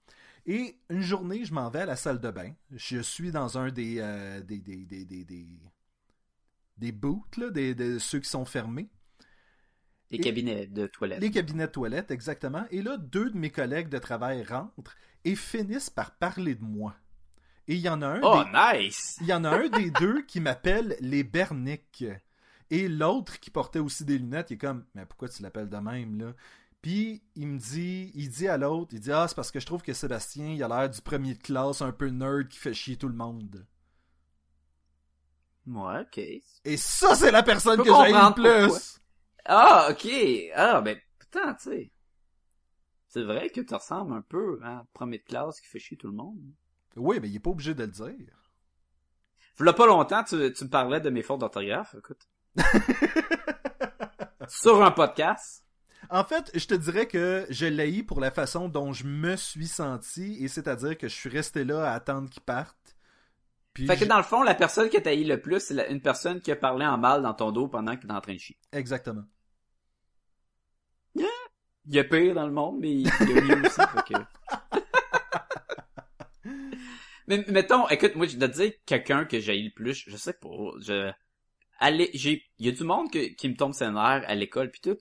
Et 0.47 0.79
une 0.89 1.03
journée, 1.03 1.45
je 1.45 1.53
m'en 1.53 1.69
vais 1.69 1.81
à 1.81 1.87
la 1.87 1.97
salle 1.97 2.21
de 2.21 2.31
bain. 2.31 2.53
Je 2.71 2.99
suis 3.01 3.31
dans 3.31 3.59
un 3.59 3.71
des. 3.71 3.97
euh, 3.99 4.41
des, 4.41 4.59
des, 4.59 4.85
des, 4.85 5.05
des, 5.05 5.25
des, 5.25 5.47
là, 7.37 7.51
des, 7.51 7.75
de 7.75 7.99
ceux 7.99 8.21
qui 8.21 8.29
sont 8.29 8.45
fermés. 8.45 8.89
Les 10.11 10.19
Et- 10.19 10.21
cabinets 10.21 10.67
de 10.67 10.87
toilette. 10.87 11.21
Les 11.21 11.31
cabinets 11.31 11.67
de 11.67 11.73
toilette, 11.73 12.11
exactement. 12.11 12.65
Et 12.71 12.83
là, 12.83 12.97
deux 12.97 13.31
de 13.31 13.39
mes 13.39 13.51
collègues 13.51 13.89
de 13.89 13.99
travail 13.99 14.43
rentrent 14.43 14.97
et 15.25 15.37
finissent 15.37 15.91
par 15.91 16.17
parler 16.17 16.55
de 16.57 16.65
moi. 16.65 16.95
Et 17.69 17.75
il 17.75 17.81
y 17.81 17.89
en 17.89 18.03
a 18.03 18.09
un, 18.09 18.21
Oh, 18.23 18.43
des, 18.43 18.79
nice! 18.83 19.17
il 19.21 19.29
y 19.29 19.33
en 19.33 19.45
a 19.45 19.51
un 19.51 19.69
des 19.69 19.91
deux 20.01 20.23
qui 20.23 20.41
m'appelle 20.41 20.97
les 21.01 21.23
Bernick. 21.23 22.05
Et 22.71 22.89
l'autre 22.89 23.39
qui 23.39 23.51
portait 23.51 23.79
aussi 23.79 24.05
des 24.05 24.19
lunettes, 24.19 24.51
il 24.51 24.55
est 24.55 24.59
comme, 24.59 24.85
mais 24.95 25.05
pourquoi 25.07 25.29
tu 25.29 25.43
l'appelles 25.43 25.69
de 25.69 25.77
même, 25.77 26.19
là? 26.19 26.33
Puis 26.83 27.23
il 27.37 27.47
me 27.47 27.59
dit, 27.59 28.11
il 28.15 28.31
dit 28.31 28.49
à 28.49 28.57
l'autre, 28.57 28.95
il 28.95 29.01
dit, 29.01 29.13
ah, 29.13 29.27
c'est 29.29 29.35
parce 29.35 29.51
que 29.51 29.61
je 29.61 29.67
trouve 29.67 29.83
que 29.83 29.93
Sébastien, 29.93 30.49
il 30.53 30.63
a 30.63 30.69
l'air 30.69 30.89
du 30.89 31.03
premier 31.03 31.35
de 31.35 31.43
classe, 31.43 31.83
un 31.83 31.93
peu 31.93 32.09
nerd 32.09 32.49
qui 32.49 32.59
fait 32.59 32.73
chier 32.75 32.97
tout 32.97 33.09
le 33.09 33.15
monde. 33.15 33.67
Ouais, 35.67 36.01
ok. 36.01 36.19
Et 36.19 36.77
ça, 36.77 37.15
c'est 37.15 37.31
la 37.31 37.43
personne 37.43 37.79
que 37.79 37.83
peux 37.85 38.07
j'ai 38.07 38.13
le 38.13 38.69
plus! 38.69 38.97
Ah, 39.45 39.89
ok. 39.91 40.09
Ah, 40.55 40.81
ben, 40.81 40.99
putain, 41.19 41.55
tu 41.55 41.71
sais. 41.71 41.91
C'est 43.09 43.25
vrai 43.25 43.51
que 43.51 43.61
tu 43.61 43.75
ressembles 43.75 44.13
un 44.13 44.23
peu 44.23 44.61
à 44.63 44.79
un 44.79 44.87
premier 44.93 45.19
de 45.19 45.25
classe 45.25 45.61
qui 45.61 45.67
fait 45.67 45.79
chier 45.81 45.97
tout 45.97 46.07
le 46.07 46.13
monde. 46.15 46.41
Oui, 46.97 47.19
mais 47.21 47.29
il 47.29 47.37
est 47.37 47.41
pas 47.41 47.51
obligé 47.51 47.75
de 47.75 47.83
le 47.83 47.89
dire. 47.89 48.53
V'là 49.59 49.73
pas 49.73 49.87
longtemps, 49.87 50.25
tu, 50.25 50.53
tu 50.53 50.65
me 50.65 50.71
parlais 50.71 51.01
de 51.01 51.11
mes 51.11 51.23
fautes 51.23 51.41
d'orthographe, 51.41 51.95
écoute. 51.99 52.29
Sur 54.49 54.83
un 54.83 54.91
podcast. 54.91 55.65
En 56.09 56.25
fait, 56.25 56.51
je 56.55 56.67
te 56.67 56.75
dirais 56.75 57.07
que 57.07 57.47
je 57.51 57.67
l'ai 57.67 58.03
pour 58.03 58.21
la 58.21 58.31
façon 58.31 58.69
dont 58.69 58.93
je 58.93 59.05
me 59.05 59.37
suis 59.37 59.67
senti, 59.67 60.43
et 60.43 60.49
c'est-à-dire 60.49 60.97
que 60.97 61.09
je 61.09 61.15
suis 61.15 61.29
resté 61.29 61.65
là 61.65 61.91
à 61.91 61.95
attendre 61.95 62.31
qu'il 62.31 62.43
parte. 62.43 62.77
Puis 63.81 63.87
Fait 63.87 63.97
que 63.97 64.05
dans 64.05 64.19
le 64.19 64.23
fond, 64.23 64.43
la 64.43 64.55
personne 64.55 64.91
que 64.91 64.99
t'as 64.99 65.15
le 65.15 65.41
plus, 65.41 65.61
c'est 65.61 65.91
une 65.91 66.03
personne 66.03 66.41
qui 66.43 66.53
a 66.53 66.57
parlé 66.57 66.85
en 66.85 66.99
mal 66.99 67.23
dans 67.23 67.33
ton 67.33 67.51
dos 67.51 67.67
pendant 67.67 67.97
que 67.97 68.07
t'es 68.07 68.13
en 68.13 68.21
train 68.21 68.35
de 68.35 68.39
chier. 68.39 68.59
Exactement. 68.73 69.25
Il 71.87 71.95
y 71.95 71.99
a 71.99 72.05
pire 72.05 72.35
dans 72.35 72.47
le 72.47 72.53
monde, 72.53 72.79
mais 72.79 72.93
il 72.93 73.07
y 73.07 73.09
a 73.11 73.41
mieux 73.41 73.67
aussi, 73.67 73.81
fait 73.81 74.15
que... 74.15 74.21
Mais 77.27 77.45
mettons, 77.49 77.89
écoute, 77.89 78.17
moi 78.17 78.27
je 78.27 78.37
dois 78.37 78.49
te 78.49 78.55
dire 78.55 78.73
quelqu'un 78.87 79.25
que 79.25 79.39
j'ai 79.41 79.57
le 79.57 79.71
plus, 79.71 80.05
je 80.07 80.17
sais 80.17 80.33
pas, 80.35 80.49
je 80.81 81.11
allez, 81.79 82.11
j'ai 82.13 82.45
il 82.59 82.67
y 82.67 82.69
a 82.69 82.73
du 82.73 82.85
monde 82.85 83.11
que- 83.11 83.35
qui 83.35 83.49
me 83.49 83.57
tombe 83.57 83.73
sur 83.73 83.87
les 83.87 83.93
nerfs 83.93 84.25
à 84.27 84.35
l'école 84.35 84.71
puis 84.71 84.81
tout. 84.81 84.99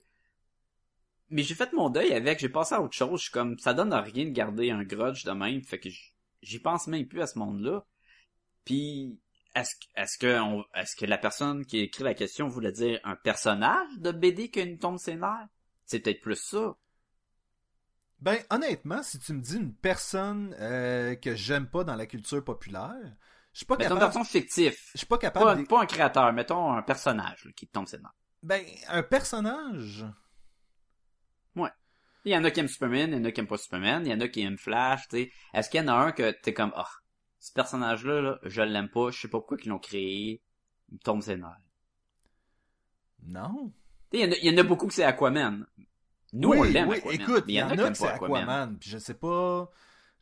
Mais 1.28 1.42
j'ai 1.42 1.54
fait 1.54 1.72
mon 1.72 1.90
deuil 1.90 2.12
avec, 2.12 2.38
j'ai 2.38 2.48
passé 2.48 2.74
à 2.76 2.80
autre 2.82 2.94
chose, 2.94 3.18
je 3.20 3.24
suis 3.24 3.32
comme 3.32 3.58
ça 3.58 3.74
donne 3.74 3.92
à 3.92 4.00
rien 4.00 4.24
de 4.24 4.30
garder 4.30 4.70
un 4.70 4.82
grudge 4.84 5.24
de 5.24 5.32
même, 5.32 5.62
fait 5.62 5.78
que 5.80 5.88
j'y 6.42 6.58
pense 6.60 6.86
même 6.86 7.06
plus 7.06 7.20
à 7.20 7.26
ce 7.26 7.38
monde-là. 7.38 7.84
Puis 8.64 9.20
est-ce 9.54 9.74
que 9.74 9.86
est-ce 9.96 10.18
que 10.18 10.40
on- 10.40 10.64
est-ce 10.74 10.94
que 10.96 11.06
la 11.06 11.18
personne 11.18 11.64
qui 11.64 11.80
a 11.80 11.82
écrit 11.82 12.04
la 12.04 12.14
question 12.14 12.46
voulait 12.48 12.72
dire 12.72 13.00
un 13.04 13.16
personnage 13.16 13.88
de 13.98 14.12
BD 14.12 14.50
qui 14.50 14.64
nous 14.66 14.76
tombe 14.76 14.98
sur 14.98 15.12
les 15.12 15.18
nerfs 15.18 15.48
C'est 15.86 16.00
peut-être 16.00 16.20
plus 16.20 16.36
ça. 16.36 16.76
Ben, 18.20 18.38
honnêtement, 18.50 19.02
si 19.02 19.18
tu 19.18 19.32
me 19.32 19.40
dis 19.40 19.56
une 19.56 19.74
personne 19.74 20.54
euh, 20.60 21.14
que 21.16 21.34
j'aime 21.34 21.66
pas 21.68 21.84
dans 21.84 21.96
la 21.96 22.06
culture 22.06 22.44
populaire, 22.44 22.94
je 23.52 23.58
suis 23.58 23.66
pas 23.66 23.76
Mettons 23.76 23.94
un 23.94 23.98
capable. 23.98 24.12
personnage 24.12 24.28
fictif. 24.28 24.90
Je 24.92 24.98
suis 24.98 25.06
pas 25.06 25.16
Pas, 25.16 25.30
capable. 25.32 25.62
de- 25.62 25.66
pas 25.66 25.80
un 25.82 25.86
créateur, 25.86 26.32
mettons 26.32 26.70
un 26.72 26.82
personnage 26.82 27.44
là, 27.46 27.52
qui 27.52 27.66
tombe 27.66 27.86
sur 27.88 27.96
les 27.96 28.02
nerfs. 28.02 28.14
Ben, 28.42 28.64
un 28.88 29.02
personnage? 29.02 30.04
Il 32.26 32.32
y 32.32 32.36
en 32.36 32.44
a 32.44 32.50
qui 32.50 32.60
aiment 32.60 32.68
Superman, 32.68 33.12
il 33.12 33.16
y 33.16 33.20
en 33.22 33.24
a 33.24 33.32
qui 33.32 33.40
aiment 33.40 33.46
pas 33.46 33.56
Superman, 33.56 34.02
il 34.04 34.10
y 34.10 34.14
en 34.14 34.20
a 34.20 34.28
qui 34.28 34.42
aiment 34.42 34.58
Flash, 34.58 35.08
tu 35.08 35.16
sais. 35.16 35.32
Est-ce 35.54 35.70
qu'il 35.70 35.80
y 35.80 35.82
en 35.82 35.88
a 35.88 35.94
un 35.94 36.12
que 36.12 36.32
t'es 36.32 36.52
comme, 36.52 36.70
ah, 36.76 36.86
ce 37.40 37.52
personnage-là, 37.52 38.20
là, 38.20 38.38
je 38.44 38.62
l'aime 38.62 38.88
pas, 38.88 39.10
je 39.10 39.18
sais 39.20 39.28
pas 39.28 39.38
pourquoi 39.38 39.56
ils 39.64 39.68
l'ont 39.68 39.78
créé, 39.80 40.40
il 40.90 40.94
me 40.94 40.98
tombe 40.98 41.22
ses 41.22 41.36
nerfs. 41.36 41.58
Non. 43.26 43.72
Il 44.12 44.20
y, 44.20 44.24
en 44.24 44.32
a- 44.32 44.36
il 44.36 44.44
y 44.44 44.54
en 44.54 44.58
a 44.58 44.62
beaucoup 44.62 44.86
que 44.86 44.94
c'est 44.94 45.04
Aquaman. 45.04 45.66
Nous, 46.32 46.48
oui, 46.50 46.58
on 46.58 46.62
l'aime, 46.64 46.88
oui, 46.88 46.98
Aquaman. 46.98 47.14
écoute, 47.20 47.44
mais 47.46 47.52
il 47.52 47.56
y 47.56 47.62
en 47.62 47.70
a 47.70 47.76
que 47.90 47.94
c'est 47.94 48.06
Aquaman. 48.08 48.78
Puis 48.78 48.90
je 48.90 48.98
sais 48.98 49.14
pas. 49.14 49.70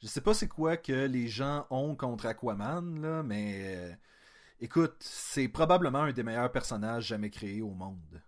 Je 0.00 0.06
sais 0.06 0.20
pas 0.20 0.32
c'est 0.32 0.48
quoi 0.48 0.76
que 0.76 0.92
les 1.06 1.26
gens 1.28 1.66
ont 1.70 1.94
contre 1.96 2.26
Aquaman, 2.26 3.00
là, 3.00 3.22
mais. 3.22 3.76
euh, 3.76 3.92
écoute, 4.60 4.96
c'est 5.00 5.48
probablement 5.48 6.02
un 6.02 6.12
des 6.12 6.22
meilleurs 6.22 6.52
personnages 6.52 7.06
jamais 7.06 7.30
créés 7.30 7.62
au 7.62 7.70
monde. 7.74 8.22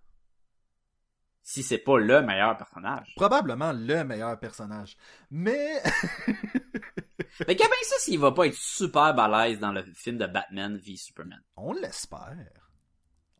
Si 1.42 1.62
c'est 1.62 1.78
pas 1.78 1.98
le 1.98 2.22
meilleur 2.22 2.56
personnage. 2.56 3.12
Probablement 3.16 3.72
le 3.72 4.02
meilleur 4.04 4.38
personnage. 4.38 4.96
Mais. 5.30 5.80
Mais 7.48 7.56
qu'à 7.56 7.64
bien 7.66 7.76
ça 7.82 7.96
s'il 7.98 8.18
va 8.18 8.32
pas 8.32 8.46
être 8.46 8.54
super 8.54 9.14
balèze 9.14 9.58
dans 9.60 9.72
le 9.72 9.82
film 9.94 10.18
de 10.18 10.26
Batman 10.26 10.76
v 10.76 10.96
Superman. 10.96 11.40
On 11.56 11.72
l'espère. 11.72 12.68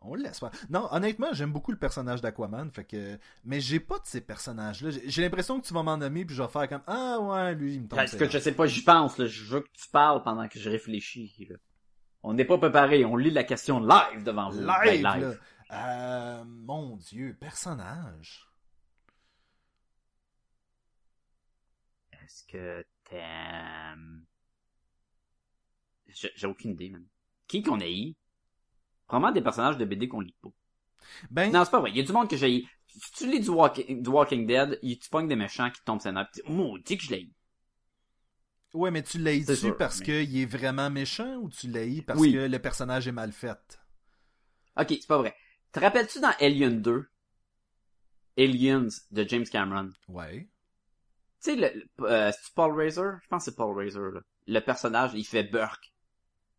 On 0.03 0.15
l'espère. 0.15 0.51
Non, 0.71 0.89
honnêtement, 0.93 1.29
j'aime 1.33 1.53
beaucoup 1.53 1.73
le 1.73 1.77
personnage 1.79 2.23
d'Aquaman, 2.23 2.71
fait 2.71 2.85
que. 2.85 3.19
Mais 3.45 3.61
j'ai 3.61 3.81
pas 3.81 3.97
de 3.99 4.07
ces 4.07 4.23
personnages-là. 4.23 4.91
J'ai- 4.91 5.11
J'ai 5.11 5.21
l'impression 5.23 5.61
que 5.61 5.67
tu 5.67 5.75
vas 5.75 5.83
m'en 5.83 5.99
nommer, 5.99 6.25
puis 6.25 6.35
je 6.35 6.43
vais 6.43 6.49
faire 6.49 6.69
comme 6.71 6.81
Ah 6.87 7.19
ouais, 7.21 7.55
lui, 7.55 7.75
il 7.75 7.83
me 7.83 7.89
tombe. 7.89 7.99
Parce 7.99 8.17
que 8.17 8.27
je 8.29 8.39
sais 8.39 8.53
pas, 8.53 8.65
j'y 8.67 8.83
pense, 8.83 9.19
là. 9.19 9.27
Je 9.27 9.45
veux 9.45 9.61
que 9.61 9.69
tu 9.73 9.89
parles 9.91 10.23
pendant 10.23 10.49
que 10.49 10.59
je 10.59 10.71
réfléchis, 10.71 11.47
là. 11.51 11.57
On 12.23 12.33
n'est 12.35 12.45
pas 12.47 12.57
préparé, 12.59 13.05
on 13.05 13.17
lit 13.17 13.31
la 13.31 13.45
question 13.45 13.79
live 13.81 14.23
devant 14.25 14.49
vous. 14.51 14.61
Live, 14.61 15.03
Ben, 15.03 15.17
là. 15.19 15.33
Euh, 15.73 16.45
mon 16.47 16.97
Dieu, 16.97 17.37
personnage. 17.39 18.50
Est-ce 22.31 22.45
que 22.47 22.87
t'aimes... 23.09 24.25
J'ai 26.07 26.47
aucune 26.47 26.73
idée, 26.73 26.91
man. 26.91 27.05
Qui 27.49 27.63
qu'on 27.63 27.81
haït? 27.81 28.17
Probablement 29.07 29.33
des 29.33 29.43
personnages 29.43 29.77
de 29.79 29.85
BD 29.85 30.09
qu'on 30.09 30.21
lit 30.21 30.37
pas. 30.41 30.51
Ben, 31.31 31.53
Non, 31.53 31.65
c'est 31.65 31.71
pas 31.73 31.81
vrai. 31.81 31.91
Il 31.91 31.97
y 31.97 32.01
a 32.01 32.05
du 32.05 32.13
monde 32.13 32.29
que 32.31 32.37
j'ai 32.37 32.65
Si 32.87 33.13
tu 33.13 33.31
lis 33.31 33.41
du 33.41 33.51
Walking, 33.51 34.03
du 34.03 34.09
Walking 34.11 34.47
Dead, 34.47 34.79
il- 34.83 34.99
tu 34.99 35.09
pognes 35.11 35.27
des 35.29 35.35
méchants 35.37 35.71
qui 35.71 35.83
tombent 35.85 36.01
sur 36.01 36.13
nerfs. 36.13 36.31
pis 36.33 36.43
tu- 36.43 36.51
Maudit 36.53 36.99
que 36.99 37.05
je 37.05 37.11
l'ai. 37.11 37.31
ouais, 38.75 38.91
mais 38.93 39.03
tu 39.03 39.19
dessus 39.19 39.57
sûr, 39.57 39.77
parce 39.77 39.99
mais- 40.01 40.05
qu'il 40.07 40.39
est 40.39 40.47
vraiment 40.47 40.89
méchant 40.91 41.37
ou 41.37 41.49
tu 41.51 41.69
l'as 41.69 42.03
parce 42.07 42.21
Oui. 42.21 42.33
que 42.33 42.39
le 42.39 42.59
personnage 42.61 43.09
est 43.09 43.13
mal 43.13 43.33
fait? 43.33 43.81
Ok, 44.77 44.87
c'est 44.91 45.07
pas 45.09 45.19
vrai. 45.19 45.35
Te 45.73 45.81
rappelles-tu 45.81 46.21
dans 46.21 46.33
Alien 46.41 46.81
2? 46.81 47.09
Aliens 48.39 48.89
de 49.11 49.29
James 49.29 49.47
Cameron? 49.47 49.91
Ouais. 50.09 50.49
Tu 51.43 51.55
sais, 51.55 51.57
le, 51.57 51.85
euh, 52.03 52.33
Paul 52.55 52.79
Razor? 52.79 53.15
Je 53.23 53.29
pense 53.29 53.45
que 53.45 53.51
c'est 53.51 53.57
Paul 53.57 53.77
Razor, 53.77 54.13
là. 54.13 54.21
Le 54.47 54.61
personnage, 54.61 55.13
il 55.15 55.25
fait 55.25 55.45
Burke. 55.45 55.93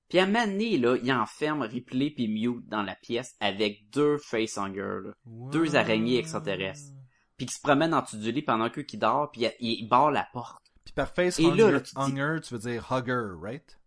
Puis 0.10 0.20
à 0.20 0.24
un 0.24 0.26
moment 0.26 0.46
donné, 0.46 0.78
là, 0.78 0.98
il 1.02 1.12
enferme 1.14 1.62
Ripley 1.62 2.10
puis 2.10 2.28
Mute 2.28 2.68
dans 2.68 2.84
la 2.84 2.96
pièce 2.96 3.36
avec 3.40 3.90
deux 3.92 4.18
facehungers, 4.18 5.00
là. 5.06 5.12
Deux 5.26 5.76
araignées 5.76 6.18
extraterrestres. 6.18 6.92
Puis 7.38 7.46
qui 7.46 7.54
se 7.54 7.62
promènent 7.62 7.94
en 7.94 8.02
dessous 8.02 8.18
du 8.18 8.32
lit 8.32 8.42
pendant 8.42 8.70
qu'eux 8.70 8.84
qui 8.84 8.98
dort, 8.98 9.32
puis 9.32 9.48
il, 9.60 9.88
barre 9.88 10.12
la 10.12 10.28
porte. 10.34 10.64
Puis 10.84 10.94
par 10.94 11.10
face 11.10 11.40
Et 11.40 11.44
là, 11.44 11.50
hunger, 11.50 11.72
là, 11.72 11.82
tu 11.82 11.96
dis- 11.96 12.02
hunger, 12.02 12.42
tu 12.42 12.54
veux 12.54 12.60
dire 12.60 12.88
hugger, 12.92 13.30
right? 13.42 13.80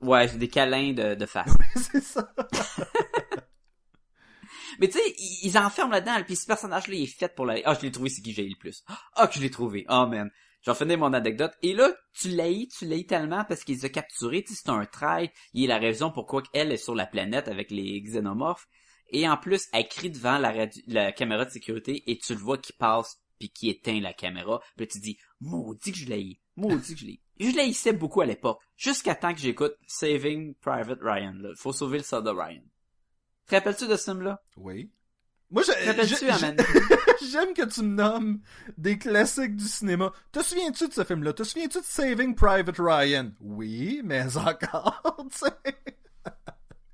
Ouais, 0.00 0.28
c'est 0.28 0.38
des 0.38 0.48
câlins 0.48 0.92
de, 0.92 1.14
de 1.14 1.26
face. 1.26 1.52
c'est 1.76 2.02
ça. 2.02 2.32
Mais 4.80 4.88
tu 4.88 4.98
sais, 4.98 5.14
ils, 5.42 5.58
enferment 5.58 5.92
là-dedans, 5.92 6.22
puis 6.24 6.36
ce 6.36 6.46
personnage-là, 6.46 6.94
il 6.94 7.02
est 7.04 7.06
fait 7.06 7.34
pour 7.34 7.46
la... 7.46 7.56
Ah, 7.64 7.74
je 7.74 7.80
l'ai 7.80 7.90
trouvé, 7.90 8.10
c'est 8.10 8.22
qui 8.22 8.32
j'ai 8.32 8.48
le 8.48 8.56
plus. 8.58 8.84
Ah, 9.14 9.26
que 9.26 9.34
je 9.34 9.40
l'ai 9.40 9.50
trouvé. 9.50 9.84
Oh, 9.88 10.06
man. 10.06 10.30
J'en 10.66 10.74
finis 10.74 10.96
mon 10.96 11.12
anecdote. 11.12 11.52
Et 11.62 11.74
là, 11.74 11.94
tu 12.12 12.28
l'haïs, 12.28 12.68
tu 12.68 12.86
l'haïs 12.86 13.06
tellement 13.06 13.44
parce 13.44 13.62
qu'ils 13.62 13.86
ont 13.86 13.88
capturé. 13.88 14.42
Tu 14.42 14.52
sais, 14.52 14.62
c'est 14.64 14.70
un 14.70 14.84
trait. 14.84 15.32
Il 15.52 15.64
est 15.64 15.68
la 15.68 15.78
raison 15.78 16.10
pourquoi 16.10 16.42
elle 16.52 16.72
est 16.72 16.76
sur 16.76 16.94
la 16.94 17.06
planète 17.06 17.46
avec 17.46 17.70
les 17.70 18.00
xénomorphes. 18.00 18.66
Et 19.10 19.28
en 19.28 19.36
plus, 19.36 19.68
elle 19.72 19.86
crie 19.86 20.10
devant 20.10 20.38
la, 20.38 21.12
caméra 21.12 21.44
de 21.44 21.50
sécurité 21.50 22.02
et 22.10 22.18
tu 22.18 22.34
le 22.34 22.40
vois 22.40 22.58
qui 22.58 22.72
passe 22.72 23.20
puis 23.38 23.50
qui 23.50 23.68
éteint 23.68 24.00
la 24.00 24.12
caméra. 24.12 24.60
Puis 24.76 24.88
tu 24.88 24.98
dis, 24.98 25.18
maudit 25.40 25.92
que 25.92 25.98
je 25.98 26.08
l'haïs. 26.08 26.38
Maudit 26.56 26.94
que 26.94 27.00
je 27.00 27.06
l'haïs. 27.06 27.20
Je 27.38 27.54
l'haïssais 27.54 27.92
beaucoup 27.92 28.22
à 28.22 28.26
l'époque. 28.26 28.60
Jusqu'à 28.76 29.14
temps 29.14 29.32
que 29.32 29.40
j'écoute 29.40 29.76
Saving 29.86 30.54
Private 30.54 30.98
Ryan. 31.00 31.34
Là. 31.34 31.50
Faut 31.54 31.72
sauver 31.72 31.98
le 31.98 32.04
soldat 32.04 32.32
Ryan. 32.32 32.62
Te 33.46 33.54
rappelles-tu 33.54 33.86
de 33.88 33.96
ce 33.96 34.10
film-là? 34.10 34.42
Oui. 34.56 34.90
Moi, 35.50 35.62
je- 35.62 35.72
je- 36.06 36.14
j'aime 37.30 37.54
que 37.54 37.64
tu 37.66 37.82
me 37.82 37.94
nommes 37.94 38.40
des 38.76 38.98
classiques 38.98 39.54
du 39.56 39.64
cinéma. 39.64 40.12
Te 40.32 40.42
souviens-tu 40.42 40.88
de 40.88 40.92
ce 40.92 41.04
film-là? 41.04 41.32
Te 41.32 41.44
souviens-tu 41.44 41.78
de 41.78 41.84
Saving 41.84 42.34
Private 42.34 42.76
Ryan? 42.78 43.30
Oui, 43.40 44.00
mais 44.04 44.36
encore, 44.36 45.02
tu 45.30 45.38
sais. 45.38 45.76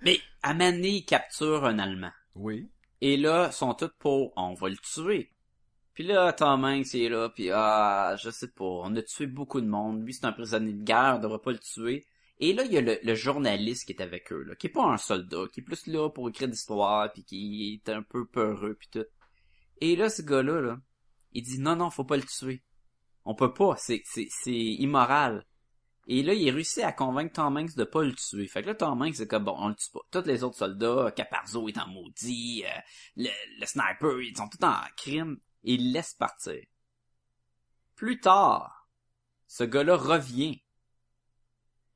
Mais 0.02 0.18
Mané, 0.54 0.88
il 0.96 1.04
capture 1.04 1.64
un 1.64 1.78
Allemand. 1.78 2.10
Oui. 2.34 2.68
Et 3.00 3.16
là, 3.16 3.48
ils 3.50 3.54
sont 3.54 3.72
tous 3.74 3.90
pour, 3.98 4.32
on 4.36 4.54
va 4.54 4.68
le 4.68 4.76
tuer. 4.76 5.30
Puis 5.94 6.04
là, 6.04 6.32
Tom 6.32 6.64
Hanks 6.64 6.94
il 6.94 7.04
est 7.04 7.08
là, 7.10 7.28
puis 7.28 7.50
ah, 7.52 8.16
je 8.18 8.30
sais 8.30 8.48
pas, 8.48 8.64
on 8.64 8.94
a 8.96 9.02
tué 9.02 9.26
beaucoup 9.26 9.60
de 9.60 9.66
monde. 9.66 10.04
Lui, 10.04 10.14
c'est 10.14 10.24
un 10.24 10.32
prisonnier 10.32 10.72
de 10.72 10.82
guerre, 10.82 11.14
on 11.16 11.20
devrait 11.20 11.38
pas 11.38 11.52
le 11.52 11.58
tuer. 11.58 12.06
Et 12.42 12.54
là, 12.54 12.64
il 12.64 12.72
y 12.72 12.76
a 12.76 12.80
le, 12.80 13.14
journaliste 13.14 13.86
qui 13.86 13.92
est 13.92 14.02
avec 14.02 14.32
eux, 14.32 14.42
là, 14.42 14.56
qui 14.56 14.66
est 14.66 14.70
pas 14.70 14.84
un 14.84 14.96
soldat, 14.96 15.44
qui 15.52 15.60
est 15.60 15.62
plus 15.62 15.86
là 15.86 16.10
pour 16.10 16.28
écrire 16.28 16.48
des 16.48 16.56
histoires, 16.56 17.12
puis 17.12 17.22
qui 17.22 17.80
est 17.86 17.88
un 17.88 18.02
peu 18.02 18.26
peureux, 18.26 18.74
puis 18.74 18.88
tout. 18.90 19.06
Et 19.80 19.94
là, 19.94 20.10
ce 20.10 20.22
gars-là, 20.22 20.60
là, 20.60 20.80
il 21.30 21.44
dit 21.44 21.60
non, 21.60 21.76
non, 21.76 21.88
faut 21.88 22.02
pas 22.02 22.16
le 22.16 22.24
tuer. 22.24 22.64
On 23.24 23.36
peut 23.36 23.54
pas, 23.54 23.76
c'est, 23.78 24.02
c'est, 24.04 24.26
c'est 24.28 24.50
immoral. 24.50 25.46
Et 26.08 26.24
là, 26.24 26.34
il 26.34 26.50
réussit 26.50 26.82
à 26.82 26.90
convaincre 26.90 27.34
Tom 27.34 27.56
Hanks 27.56 27.76
de 27.76 27.84
pas 27.84 28.02
le 28.02 28.12
tuer. 28.12 28.48
Fait 28.48 28.62
que 28.62 28.66
là, 28.66 28.74
Tom 28.74 29.00
Hanks, 29.00 29.14
c'est 29.14 29.28
comme, 29.28 29.44
bon, 29.44 29.54
on 29.56 29.68
le 29.68 29.76
tue 29.76 29.92
pas. 29.92 30.00
Tous 30.10 30.26
les 30.26 30.42
autres 30.42 30.58
soldats, 30.58 31.12
Caparzo 31.14 31.68
est 31.68 31.78
en 31.78 31.86
maudit, 31.86 32.64
euh, 32.66 32.80
le, 33.18 33.66
sniper, 33.66 34.20
ils 34.20 34.36
sont 34.36 34.48
tous 34.48 34.66
en 34.66 34.80
crime. 34.96 35.38
Et 35.62 35.74
il 35.74 35.92
laisse 35.92 36.14
partir. 36.14 36.60
Plus 37.94 38.18
tard, 38.18 38.88
ce 39.46 39.62
gars-là 39.62 39.96
revient 39.96 40.60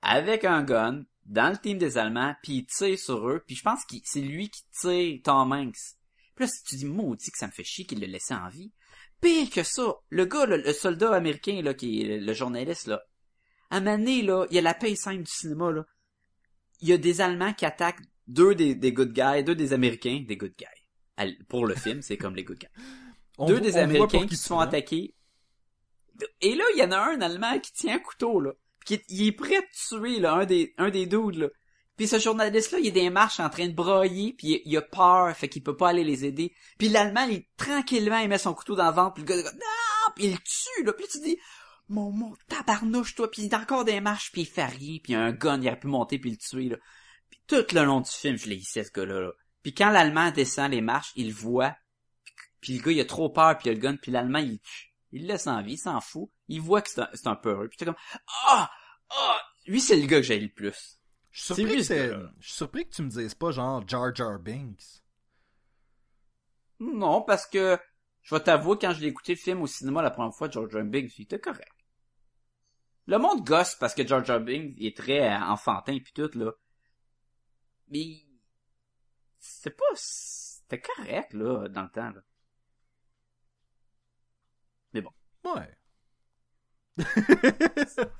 avec 0.07 0.45
un 0.45 0.63
gun 0.63 1.05
dans 1.25 1.51
le 1.51 1.59
team 1.59 1.79
des 1.79 1.99
Allemands, 1.99 2.35
puis 2.43 2.59
il 2.59 2.67
tire 2.67 2.99
sur 2.99 3.29
eux, 3.29 3.43
puis 3.45 3.57
je 3.57 3.63
pense 3.63 3.85
que 3.85 3.97
c'est 4.05 4.21
lui 4.21 4.49
qui 4.49 4.63
tire 4.81 5.21
Tom 5.25 5.53
Hanks. 5.53 5.97
Puis 6.37 6.45
là, 6.45 6.47
si 6.47 6.63
tu 6.63 6.77
dis 6.77 6.85
maudit 6.85 7.31
que 7.31 7.39
ça 7.39 7.49
me 7.49 7.53
fait 7.53 7.65
chier 7.65 7.85
qu'il 7.85 8.01
le 8.01 8.07
laissé 8.07 8.33
en 8.33 8.49
vie. 8.49 8.73
Pire 9.21 9.51
que 9.51 9.63
ça, 9.65 9.97
le 10.11 10.27
gars, 10.27 10.47
le, 10.47 10.59
le 10.59 10.73
soldat 10.73 11.13
américain, 11.13 11.61
là, 11.63 11.75
qui 11.75 12.03
est 12.03 12.19
le 12.19 12.33
journaliste, 12.35 12.87
là, 12.87 13.03
à 13.71 13.81
donné, 13.81 14.23
là, 14.23 14.47
il 14.51 14.55
y 14.55 14.59
a 14.59 14.63
la 14.63 14.75
paix 14.75 14.95
simple 14.95 15.25
du 15.25 15.31
cinéma, 15.31 15.73
là. 15.73 15.85
Il 16.81 16.89
y 16.89 16.93
a 16.93 16.99
des 16.99 17.21
Allemands 17.21 17.55
qui 17.55 17.65
attaquent 17.65 18.03
deux 18.29 18.55
des, 18.55 18.75
des 18.75 18.93
good 18.93 19.13
guys, 19.13 19.43
deux 19.43 19.55
des 19.55 19.73
Américains, 19.73 20.25
des 20.29 20.37
good 20.37 20.55
guys. 20.57 21.35
Pour 21.49 21.67
le 21.67 21.75
film, 21.75 22.03
c'est 22.03 22.17
comme 22.17 22.37
les 22.37 22.45
good 22.45 22.59
guys. 22.59 22.69
On 23.39 23.47
deux 23.47 23.61
des 23.61 23.77
Américains 23.77 24.27
qui 24.27 24.37
se 24.37 24.47
font 24.47 24.61
attaquer. 24.61 25.15
Et 26.41 26.55
là, 26.55 26.65
il 26.75 26.79
y 26.79 26.85
en 26.85 26.93
a 26.93 26.99
un 26.99 27.21
Allemand 27.21 27.59
qui 27.59 27.73
tient 27.73 27.97
un 27.97 27.99
couteau, 27.99 28.41
là. 28.41 28.53
Puis 28.87 29.03
il 29.09 29.26
est 29.26 29.32
prêt 29.32 29.57
à 29.57 29.62
tuer, 29.72 30.20
là, 30.20 30.34
un 30.34 30.47
des, 30.47 30.74
un 30.78 30.91
des 30.91 31.07
là. 31.07 31.49
Puis 31.97 32.09
ce 32.09 32.18
journaliste-là, 32.18 32.78
il 32.78 32.89
est 32.89 32.93
des 32.93 33.11
marches 33.11 33.41
en 33.41 33.49
train 33.49 33.66
de 33.66 33.72
broyer, 33.72 34.34
puis 34.37 34.49
il, 34.49 34.62
il 34.66 34.76
a 34.76 34.82
peur, 34.82 35.34
fait 35.34 35.49
qu'il 35.49 35.62
peut 35.62 35.76
pas 35.76 35.89
aller 35.89 36.05
les 36.05 36.24
aider. 36.24 36.53
Puis 36.78 36.89
l'Allemand, 36.89 37.26
il, 37.28 37.45
tranquillement, 37.57 38.18
il 38.18 38.28
met 38.28 38.39
son 38.39 38.55
couteau 38.55 38.76
dans 38.76 38.89
le 38.89 38.95
ventre, 38.95 39.14
puis 39.14 39.24
le 39.24 39.28
gars, 39.28 39.51
non! 39.53 40.12
Puis 40.14 40.26
il 40.26 40.39
tue, 40.41 40.84
là. 40.84 40.93
Puis 40.93 41.07
tu 41.11 41.20
dis, 41.20 41.39
mon, 41.89 42.11
mon 42.11 42.34
tabarnouche, 42.49 43.14
toi, 43.14 43.30
puis 43.30 43.43
il 43.43 43.47
est 43.47 43.55
encore 43.55 43.84
des 43.84 44.01
marches, 44.01 44.30
puis 44.30 44.43
il 44.43 44.47
fait 44.47 44.66
rien, 44.66 44.99
puis 45.03 45.12
il 45.12 45.16
a 45.16 45.22
un 45.22 45.32
gun, 45.32 45.61
il 45.61 45.68
aurait 45.68 45.80
pu 45.80 45.87
monter 45.87 46.18
puis 46.18 46.30
le 46.30 46.37
tuer, 46.37 46.68
là. 46.68 46.76
Puis 47.30 47.41
tout 47.47 47.64
le 47.74 47.84
long 47.84 48.01
du 48.01 48.11
film, 48.11 48.37
je 48.37 48.49
l'ai 48.49 48.57
hissé, 48.57 48.84
ce 48.84 48.93
gars-là, 48.93 49.20
là. 49.20 49.30
Puis 49.62 49.74
quand 49.74 49.91
l'Allemand 49.91 50.30
descend 50.30 50.70
les 50.70 50.82
marches, 50.82 51.12
il 51.16 51.32
voit, 51.32 51.74
puis 52.61 52.74
le 52.74 52.82
gars, 52.82 52.93
il 52.93 53.01
a 53.01 53.05
trop 53.05 53.30
peur, 53.30 53.57
puis 53.57 53.68
il 53.68 53.70
a 53.70 53.74
le 53.74 53.80
gun, 53.80 53.97
puis 53.97 54.12
l'Allemand, 54.12 54.39
il. 54.39 54.61
Il 55.17 55.23
le 55.23 55.29
laisse 55.29 55.47
en 55.47 55.62
vie, 55.62 55.73
il 55.75 55.79
s'en 55.79 56.01
fout. 56.01 56.31
Il 56.49 56.61
voit 56.61 56.83
que 56.83 56.91
c'est 56.91 57.01
un, 57.01 57.09
c'est 57.14 57.27
un 57.27 57.37
peureux. 57.37 57.69
Puis 57.69 57.79
t'es 57.79 57.85
comme, 57.85 57.97
ah! 58.47 58.71
Ah! 59.11 59.41
Lui, 59.67 59.81
c'est 59.81 59.97
le 59.97 60.07
gars 60.07 60.19
que 60.19 60.23
j'ai 60.27 60.39
le 60.39 60.49
plus. 60.49 60.99
Je 61.31 61.43
suis 61.45 61.55
surpris, 61.55 61.77
que 61.77 61.83
ce 61.83 61.89
c'est- 61.89 62.09
gars-là. 62.09 62.31
je 62.39 62.47
suis 62.49 62.57
surpris 62.57 62.89
que 62.89 62.95
tu 62.95 63.03
me 63.03 63.09
dises 63.11 63.35
pas 63.35 63.51
genre 63.51 63.87
Jar 63.87 64.14
Jar 64.14 64.39
Binks. 64.39 65.03
Non, 66.81 67.23
parce 67.23 67.47
que, 67.47 67.79
je 68.23 68.35
vais 68.35 68.41
t'avouer, 68.43 68.77
quand 68.81 68.93
je 68.93 69.01
l'ai 69.01 69.09
écouté 69.09 69.33
le 69.35 69.39
film 69.39 69.62
au 69.62 69.67
cinéma 69.67 70.03
la 70.03 70.11
première 70.11 70.35
fois, 70.35 70.51
George 70.51 70.77
Bing, 70.83 71.11
il 71.19 71.23
était 71.23 71.41
correct. 71.41 71.73
Le 73.07 73.19
monde 73.19 73.45
gosse 73.47 73.75
parce 73.77 73.95
que 73.95 74.07
George 74.07 74.37
Bing 74.45 74.75
il 74.77 74.87
est 74.87 74.97
très 74.97 75.21
euh, 75.31 75.39
enfantin 75.45 75.99
puis 75.99 76.12
tout, 76.12 76.31
là. 76.39 76.53
Mais, 77.89 78.23
c'est 79.39 79.71
pas, 79.77 79.85
c'était 79.95 80.81
correct, 80.81 81.33
là, 81.33 81.69
dans 81.69 81.83
le 81.83 81.91
temps, 81.91 82.11
là. 82.11 82.21
Ouais. 85.45 85.77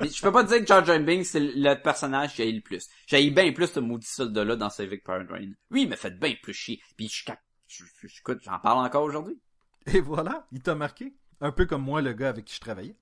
Mais 0.01 0.09
je 0.09 0.21
peux 0.23 0.33
pas 0.33 0.43
dire 0.45 0.61
que 0.61 0.67
Jar 0.67 0.85
Jar 0.85 0.99
Binks 1.01 1.25
c'est 1.27 1.41
le 1.41 1.75
personnage 1.83 2.37
que 2.37 2.43
j'ai 2.43 2.53
le 2.53 2.61
plus. 2.61 2.87
J'ai 3.07 3.31
bien 3.31 3.53
plus 3.53 3.69
ce 3.69 3.81
maudit 3.81 4.07
soldat-là 4.07 4.57
dans 4.57 4.69
Civic 4.71 5.03
Ryan. 5.07 5.27
Oui, 5.71 5.83
il 5.83 5.89
m'a 5.89 5.97
fait 5.97 6.11
bien 6.19 6.35
plus 6.43 6.53
chier. 6.53 6.81
Puis 6.97 7.09
je 7.09 7.25
cap... 7.25 7.41
je- 7.67 7.85
je- 8.03 8.07
je- 8.09 8.21
écoute, 8.21 8.41
j'en 8.43 8.59
parle 8.59 8.85
encore 8.85 9.05
aujourd'hui. 9.05 9.41
Et 9.87 10.01
voilà, 10.01 10.47
il 10.53 10.61
t'a 10.63 10.75
marqué. 10.75 11.15
Un 11.41 11.53
peu 11.53 11.65
comme 11.67 11.83
moi, 11.83 12.03
le 12.03 12.13
gars 12.13 12.29
avec 12.31 12.45
qui 12.45 12.55
je 12.55 12.61
travaillais. 12.61 12.97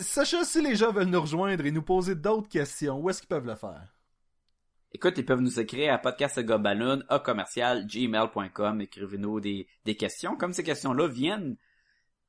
Sacha, 0.00 0.44
si 0.44 0.62
les 0.62 0.76
gens 0.76 0.92
veulent 0.92 1.08
nous 1.08 1.20
rejoindre 1.20 1.64
et 1.66 1.70
nous 1.70 1.82
poser 1.82 2.14
d'autres 2.14 2.48
questions, 2.48 2.98
où 2.98 3.10
est-ce 3.10 3.20
qu'ils 3.20 3.28
peuvent 3.28 3.46
le 3.46 3.54
faire? 3.54 3.92
Écoute, 4.92 5.14
ils 5.18 5.24
peuvent 5.26 5.40
nous 5.40 5.60
écrire 5.60 5.92
à 5.92 5.98
podcastgobaloon, 5.98 7.02
à 7.10 7.18
commercial, 7.18 7.86
gmail.com. 7.86 8.80
Écrivez-nous 8.80 9.40
des, 9.40 9.66
des 9.84 9.96
questions. 9.96 10.36
Comme 10.36 10.54
ces 10.54 10.64
questions-là 10.64 11.06
viennent 11.08 11.56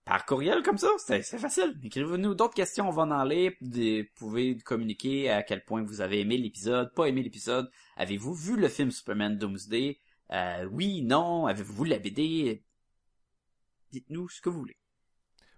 par 0.07 0.25
courriel 0.25 0.63
comme 0.63 0.77
ça, 0.77 0.87
c'est 0.97 1.21
facile. 1.21 1.77
Écrivez-nous 1.83 2.33
d'autres 2.33 2.53
questions, 2.53 2.87
on 2.87 2.91
va 2.91 3.03
en 3.03 3.23
lire. 3.23 3.51
Vous 3.61 4.03
pouvez 4.15 4.57
communiquer 4.57 5.29
à 5.29 5.43
quel 5.43 5.65
point 5.65 5.83
vous 5.83 6.01
avez 6.01 6.21
aimé 6.21 6.37
l'épisode, 6.37 6.93
pas 6.93 7.05
aimé 7.07 7.23
l'épisode. 7.23 7.69
Avez-vous 7.97 8.33
vu 8.33 8.55
le 8.55 8.69
film 8.69 8.89
Superman 8.89 9.37
Doomsday? 9.37 9.99
Euh, 10.31 10.67
oui, 10.71 11.01
non. 11.01 11.47
Avez-vous 11.47 11.83
vu 11.83 11.89
la 11.89 11.99
BD? 11.99 12.63
Dites-nous 13.91 14.29
ce 14.29 14.41
que 14.41 14.49
vous 14.49 14.59
voulez. 14.59 14.77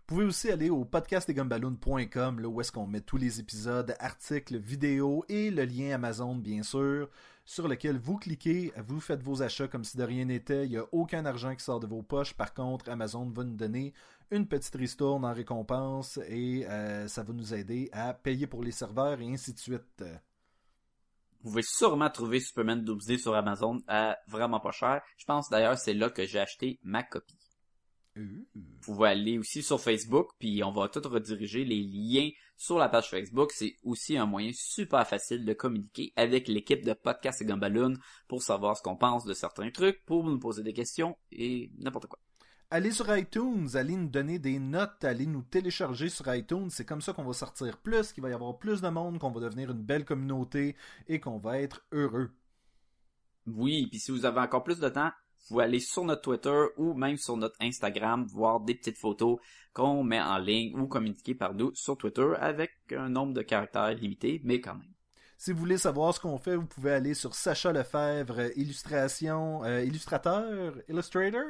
Vous 0.10 0.16
pouvez 0.16 0.26
aussi 0.26 0.50
aller 0.50 0.72
au 0.72 0.86
podcastdesgumballoons.com, 0.86 2.40
là 2.40 2.48
où 2.48 2.60
est-ce 2.60 2.72
qu'on 2.72 2.88
met 2.88 3.02
tous 3.02 3.18
les 3.18 3.40
épisodes, 3.40 3.96
articles, 4.00 4.58
vidéos 4.58 5.24
et 5.30 5.52
le 5.52 5.66
lien 5.66 5.94
Amazon, 5.94 6.34
bien 6.34 6.64
sûr, 6.64 7.10
sur 7.46 7.68
lequel 7.68 8.00
vous 8.00 8.18
cliquez, 8.18 8.74
vous 8.88 9.00
faites 9.00 9.22
vos 9.22 9.44
achats 9.44 9.68
comme 9.68 9.84
si 9.84 9.98
de 9.98 10.04
rien 10.04 10.26
n'était. 10.26 10.66
Il 10.66 10.72
n'y 10.72 10.78
a 10.78 10.86
aucun 10.92 11.26
argent 11.26 11.56
qui 11.56 11.64
sort 11.64 11.80
de 11.80 11.86
vos 11.86 12.02
poches. 12.02 12.34
Par 12.34 12.56
contre, 12.56 12.90
Amazon 12.90 13.30
va 13.30 13.44
nous 13.44 13.56
donner 13.56 13.94
une 14.32 14.48
petite 14.48 14.76
ristourne 14.76 15.26
en 15.26 15.34
récompense 15.34 16.18
et 16.28 16.66
euh, 16.68 17.08
ça 17.08 17.24
va 17.24 17.34
nous 17.34 17.54
aider 17.54 17.90
à 17.92 18.14
payer 18.14 18.48
pour 18.48 18.64
les 18.64 18.72
serveurs 18.72 19.20
et 19.22 19.28
ainsi 19.28 19.54
de 19.54 19.60
suite. 19.60 20.04
Vous 21.42 21.52
pouvez 21.52 21.64
sûrement 21.64 22.10
trouver 22.10 22.40
Superman 22.40 22.84
Doomsday 22.84 23.18
sur 23.18 23.34
Amazon 23.34 23.82
à 23.88 24.18
vraiment 24.28 24.60
pas 24.60 24.72
cher. 24.72 25.02
Je 25.18 25.26
pense 25.26 25.50
d'ailleurs 25.50 25.78
c'est 25.78 25.94
là 25.94 26.10
que 26.10 26.26
j'ai 26.26 26.40
acheté 26.40 26.80
ma 26.84 27.04
copie. 27.04 27.38
Vous 28.56 28.80
pouvez 28.82 29.10
aller 29.10 29.38
aussi 29.38 29.64
sur 29.64 29.80
Facebook, 29.80 30.32
puis 30.40 30.64
on 30.64 30.72
va 30.72 30.90
tout 30.90 31.02
rediriger 31.08 31.64
les 31.64 31.82
liens 31.82 32.30
sur 32.58 32.78
la 32.78 32.90
page 32.90 33.10
Facebook. 33.10 33.52
C'est 33.54 33.78
aussi 33.84 34.18
un 34.18 34.26
moyen 34.26 34.52
super 34.54 35.08
facile 35.08 35.46
de 35.46 35.54
communiquer 35.54 36.12
avec 36.16 36.48
l'équipe 36.48 36.84
de 36.84 36.94
Podcast 36.94 37.42
et 37.42 37.46
Gumballoon 37.46 37.94
pour 38.28 38.44
savoir 38.44 38.76
ce 38.76 38.84
qu'on 38.84 38.98
pense 38.98 39.24
de 39.24 39.34
certains 39.34 39.72
trucs, 39.72 40.04
pour 40.06 40.26
nous 40.26 40.40
poser 40.40 40.64
des 40.64 40.74
questions 40.74 41.18
et 41.32 41.72
n'importe 41.78 42.08
quoi. 42.08 42.20
Allez 42.72 42.92
sur 42.92 43.18
iTunes, 43.18 43.68
allez 43.74 43.96
nous 43.96 44.10
donner 44.10 44.38
des 44.38 44.60
notes, 44.60 45.04
allez 45.04 45.26
nous 45.26 45.42
télécharger 45.42 46.08
sur 46.08 46.32
iTunes. 46.32 46.70
C'est 46.70 46.86
comme 46.86 47.02
ça 47.02 47.14
qu'on 47.14 47.24
va 47.24 47.34
sortir 47.34 47.78
plus, 47.78 48.14
qu'il 48.14 48.22
va 48.22 48.30
y 48.30 48.34
avoir 48.34 48.60
plus 48.60 48.80
de 48.80 48.90
monde, 48.90 49.18
qu'on 49.18 49.32
va 49.32 49.42
devenir 49.42 49.72
une 49.72 49.82
belle 49.82 50.06
communauté 50.06 50.76
et 51.08 51.20
qu'on 51.20 51.40
va 51.40 51.60
être 51.60 51.84
heureux. 51.92 52.30
Oui, 53.48 53.88
puis 53.88 53.98
si 53.98 54.12
vous 54.12 54.24
avez 54.24 54.40
encore 54.42 54.64
plus 54.64 54.80
de 54.80 54.88
temps, 54.88 55.10
vous 55.40 55.48
pouvez 55.48 55.64
aller 55.64 55.80
sur 55.80 56.06
notre 56.06 56.22
Twitter 56.22 56.66
ou 56.78 56.94
même 56.94 57.18
sur 57.18 57.38
notre 57.38 57.56
Instagram, 57.60 58.28
voir 58.28 58.60
des 58.60 58.76
petites 58.76 59.00
photos 59.00 59.40
qu'on 59.74 60.04
met 60.04 60.22
en 60.22 60.38
ligne 60.38 60.80
ou 60.80 60.86
communiquer 60.86 61.34
par 61.34 61.56
nous 61.56 61.74
sur 61.74 61.98
Twitter 61.98 62.34
avec 62.40 62.72
un 62.96 63.10
nombre 63.10 63.34
de 63.34 63.42
caractères 63.42 63.96
limité, 63.96 64.42
mais 64.44 64.62
quand 64.62 64.76
même. 64.76 64.94
Si 65.40 65.54
vous 65.54 65.58
voulez 65.58 65.80
savoir 65.80 66.14
ce 66.14 66.20
qu'on 66.20 66.38
fait, 66.38 66.56
vous 66.56 66.68
pouvez 66.68 66.92
aller 66.92 67.16
sur 67.16 67.34
Sacha 67.34 67.72
Lefebvre, 67.72 68.56
illustration, 68.56 69.64
euh, 69.64 69.84
illustrateur, 69.84 70.76
illustrator, 70.88 71.42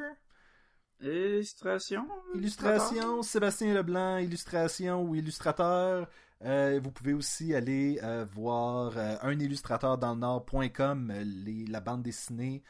Illustration? 1.02 2.06
illustration, 2.34 3.22
Sébastien 3.22 3.72
Leblanc, 3.72 4.18
illustration 4.18 5.02
ou 5.02 5.14
illustrateur. 5.14 6.06
Euh, 6.44 6.80
vous 6.82 6.90
pouvez 6.90 7.12
aussi 7.12 7.54
aller 7.54 7.98
euh, 8.02 8.26
voir 8.30 8.92
euh, 8.96 9.16
unillustrateurdanslenord.com, 9.30 11.10
euh, 11.10 11.24
la 11.68 11.80
bande 11.80 12.02
dessinée 12.02 12.62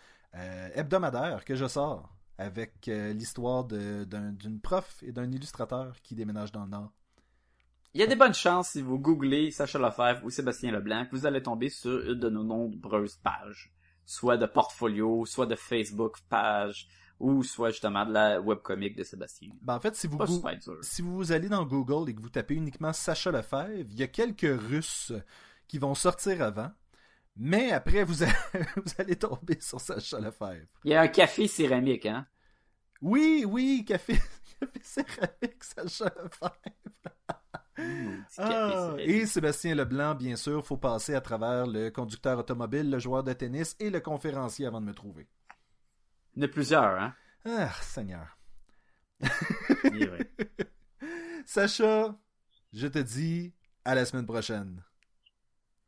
hebdomadaire 0.75 1.45
que 1.45 1.57
je 1.57 1.67
sors 1.67 2.09
avec 2.39 2.87
l'histoire 2.87 3.65
d'une 3.65 4.61
prof 4.63 5.03
et 5.03 5.11
d'un 5.11 5.31
illustrateur 5.33 6.01
qui 6.03 6.15
déménage 6.15 6.53
dans 6.53 6.63
le 6.63 6.71
Nord. 6.71 6.93
Il 7.95 8.01
y 8.01 8.05
a 8.05 8.07
des 8.07 8.15
bonnes 8.15 8.33
chances 8.33 8.71
si 8.71 8.81
vous 8.81 9.01
googlez 9.01 9.51
Sacha 9.51 9.81
Lefebvre 9.81 10.25
ou 10.25 10.31
Sébastien 10.31 10.71
Leblanc 10.71 11.07
que 11.07 11.17
vous 11.17 11.27
allez 11.27 11.43
tomber 11.43 11.69
sur 11.69 11.99
une 12.09 12.15
de 12.15 12.31
nos 12.31 12.45
nombreuses 12.45 13.17
pages. 13.17 13.75
Soit 14.07 14.37
de 14.37 14.47
portfolio, 14.47 15.27
soit 15.27 15.47
de 15.47 15.57
Facebook 15.57 16.19
page, 16.29 16.89
ou 17.21 17.43
soit 17.45 17.71
justement 17.71 18.05
de 18.07 18.13
la 18.13 18.41
webcomic 18.41 18.97
de 18.97 19.05
Sébastien. 19.05 19.51
Ben, 19.61 19.77
en 19.77 19.81
fait, 19.81 19.95
si 19.95 20.07
vous, 20.07 20.19
si 20.81 21.33
allez 21.33 21.49
dans 21.49 21.65
Google 21.67 22.11
et 22.11 22.15
que 22.15 22.21
vous 22.21 22.31
tapez 22.31 22.55
uniquement 22.55 22.93
Sacha 22.93 23.31
Lefebvre, 23.31 23.71
il 23.91 23.99
y 23.99 24.03
a 24.03 24.09
quelques 24.09 24.61
Russes 24.69 25.13
qui 25.69 25.79
vont 25.79 25.95
sortir 25.95 26.43
avant. 26.43 26.71
Mais 27.37 27.71
après, 27.73 28.05
vous, 28.05 28.23
allez- 28.23 28.33
vous 28.77 28.93
allez 28.99 29.17
tomber 29.17 29.59
sur 29.61 29.81
Sacha 29.81 30.19
Lefebvre. 30.19 30.67
Il 30.85 30.93
y 30.93 30.95
a 30.95 31.03
un 31.03 31.09
café 31.09 31.47
céramique, 31.47 32.07
hein? 32.07 32.27
Oui, 33.03 33.45
oui, 33.47 33.85
café, 33.87 34.15
café 34.61 34.81
céramique, 34.83 35.63
Sacha 35.63 36.07
Lefebvre. 36.07 36.57
Café, 37.77 38.35
Ah, 38.39 38.95
et 38.99 39.27
Sébastien 39.27 39.75
Leblanc, 39.75 40.15
bien 40.15 40.37
sûr, 40.37 40.65
faut 40.65 40.77
passer 40.77 41.15
à 41.15 41.21
travers 41.21 41.67
le 41.67 41.91
conducteur 41.91 42.39
automobile, 42.39 42.91
le 42.91 42.99
joueur 42.99 43.25
de 43.25 43.33
tennis 43.33 43.77
et 43.79 43.91
le 43.91 44.01
conférencier 44.01 44.67
avant 44.67 44.81
de 44.81 44.87
me 44.87 44.95
trouver. 44.95 45.29
Il 46.35 46.43
y 46.43 46.45
en 46.45 46.49
a 46.49 46.51
plusieurs, 46.51 47.01
hein? 47.01 47.15
Ah, 47.45 47.73
Seigneur. 47.83 48.39
Oui, 49.85 50.09
oui. 50.11 50.47
Sacha, 51.47 52.15
je 52.73 52.87
te 52.87 52.99
dis 52.99 53.53
à 53.85 53.95
la 53.95 54.05
semaine 54.05 54.27
prochaine. 54.27 54.83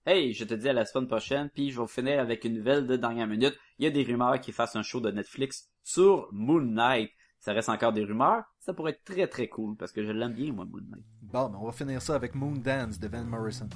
Hey, 0.05 0.33
je 0.33 0.45
te 0.45 0.55
dis 0.55 0.69
à 0.69 0.73
la 0.73 0.85
semaine 0.85 1.07
prochaine, 1.07 1.49
puis 1.51 1.71
je 1.71 1.81
vais 1.81 1.87
finir 1.87 2.21
avec 2.21 2.45
une 2.45 2.55
nouvelle 2.55 2.87
de 2.87 2.97
dernière 2.97 3.29
minute. 3.29 3.57
Il 3.79 3.85
y 3.85 3.87
a 3.87 3.91
des 3.91 4.03
rumeurs 4.03 4.41
qui 4.41 4.51
fassent 4.51 4.75
un 4.77 4.83
show 4.83 5.01
de 5.01 5.11
Netflix 5.11 5.71
sur 5.85 6.29
Moon 6.33 6.61
Knight. 6.61 7.11
Ça 7.39 7.53
reste 7.53 7.69
encore 7.69 7.93
des 7.93 8.05
rumeurs. 8.05 8.45
Ça 8.59 8.73
pourrait 8.73 8.93
être 8.93 9.05
très 9.05 9.27
très 9.29 9.49
cool 9.49 9.77
parce 9.77 9.93
que 9.93 10.05
je 10.05 10.11
l'aime 10.11 10.33
bien, 10.33 10.53
moi, 10.53 10.65
Moon 10.65 10.83
Knight. 10.89 11.05
Bon, 11.23 11.49
ben, 11.49 11.59
on 11.61 11.67
va 11.67 11.73
finir 11.73 12.03
ça 12.03 12.17
avec 12.17 12.35
Moon 12.35 12.53
Dance 12.53 12.99
de 12.99 13.09
Van 13.09 13.25
Morrison. 13.25 13.69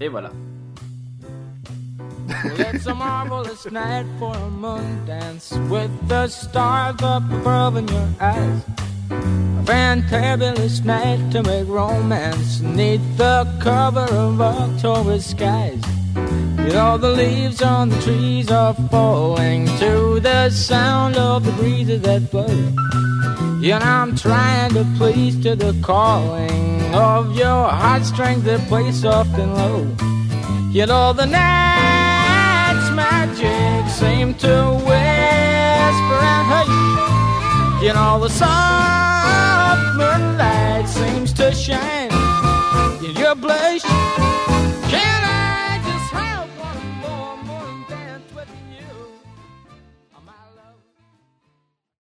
Et 0.00 0.08
voilà. 0.08 0.30
Well, 2.28 2.60
it's 2.60 2.86
a 2.86 2.94
marvelous 2.94 3.70
night 3.70 4.06
for 4.18 4.34
a 4.34 4.50
moon 4.50 5.06
dance 5.06 5.52
with 5.68 5.90
the 6.08 6.28
stars 6.28 7.00
up 7.02 7.22
above 7.30 7.76
in 7.76 7.88
your 7.88 8.08
eyes. 8.20 8.62
A 9.10 9.62
fantabulous 9.64 10.84
night 10.84 11.30
to 11.32 11.42
make 11.42 11.66
romance 11.68 12.60
neath 12.60 13.16
the 13.16 13.46
cover 13.60 14.06
of 14.12 14.40
October 14.40 15.18
skies. 15.20 15.82
You 16.14 16.74
know 16.74 16.98
the 16.98 17.12
leaves 17.12 17.62
on 17.62 17.88
the 17.88 18.00
trees 18.02 18.50
are 18.50 18.74
falling 18.90 19.66
to 19.78 20.20
the 20.20 20.50
sound 20.50 21.16
of 21.16 21.44
the 21.44 21.52
breezes 21.52 22.02
that 22.02 22.30
blow. 22.30 22.46
And 22.46 23.82
I'm 23.82 24.16
trying 24.16 24.74
to 24.74 24.86
please 24.96 25.42
to 25.42 25.56
the 25.56 25.74
calling 25.82 26.94
of 26.94 27.36
your 27.36 27.68
heartstrings 27.68 28.44
that 28.44 28.60
play 28.68 28.92
soft 28.92 29.36
and 29.38 29.54
low. 29.54 29.96
You 30.70 30.86
know 30.86 31.12
the 31.12 31.26
night's 31.26 31.97
magic 32.98 33.88
seem 34.00 34.34
to 34.44 34.54
whisper 34.88 36.18
and 36.34 36.44
hush. 36.52 37.82
You 37.84 37.92
know 37.98 38.18
the 38.24 38.30
soft 38.40 39.84
moonlight 40.00 40.86
seems 40.88 41.32
to 41.34 41.46
shine 41.54 41.97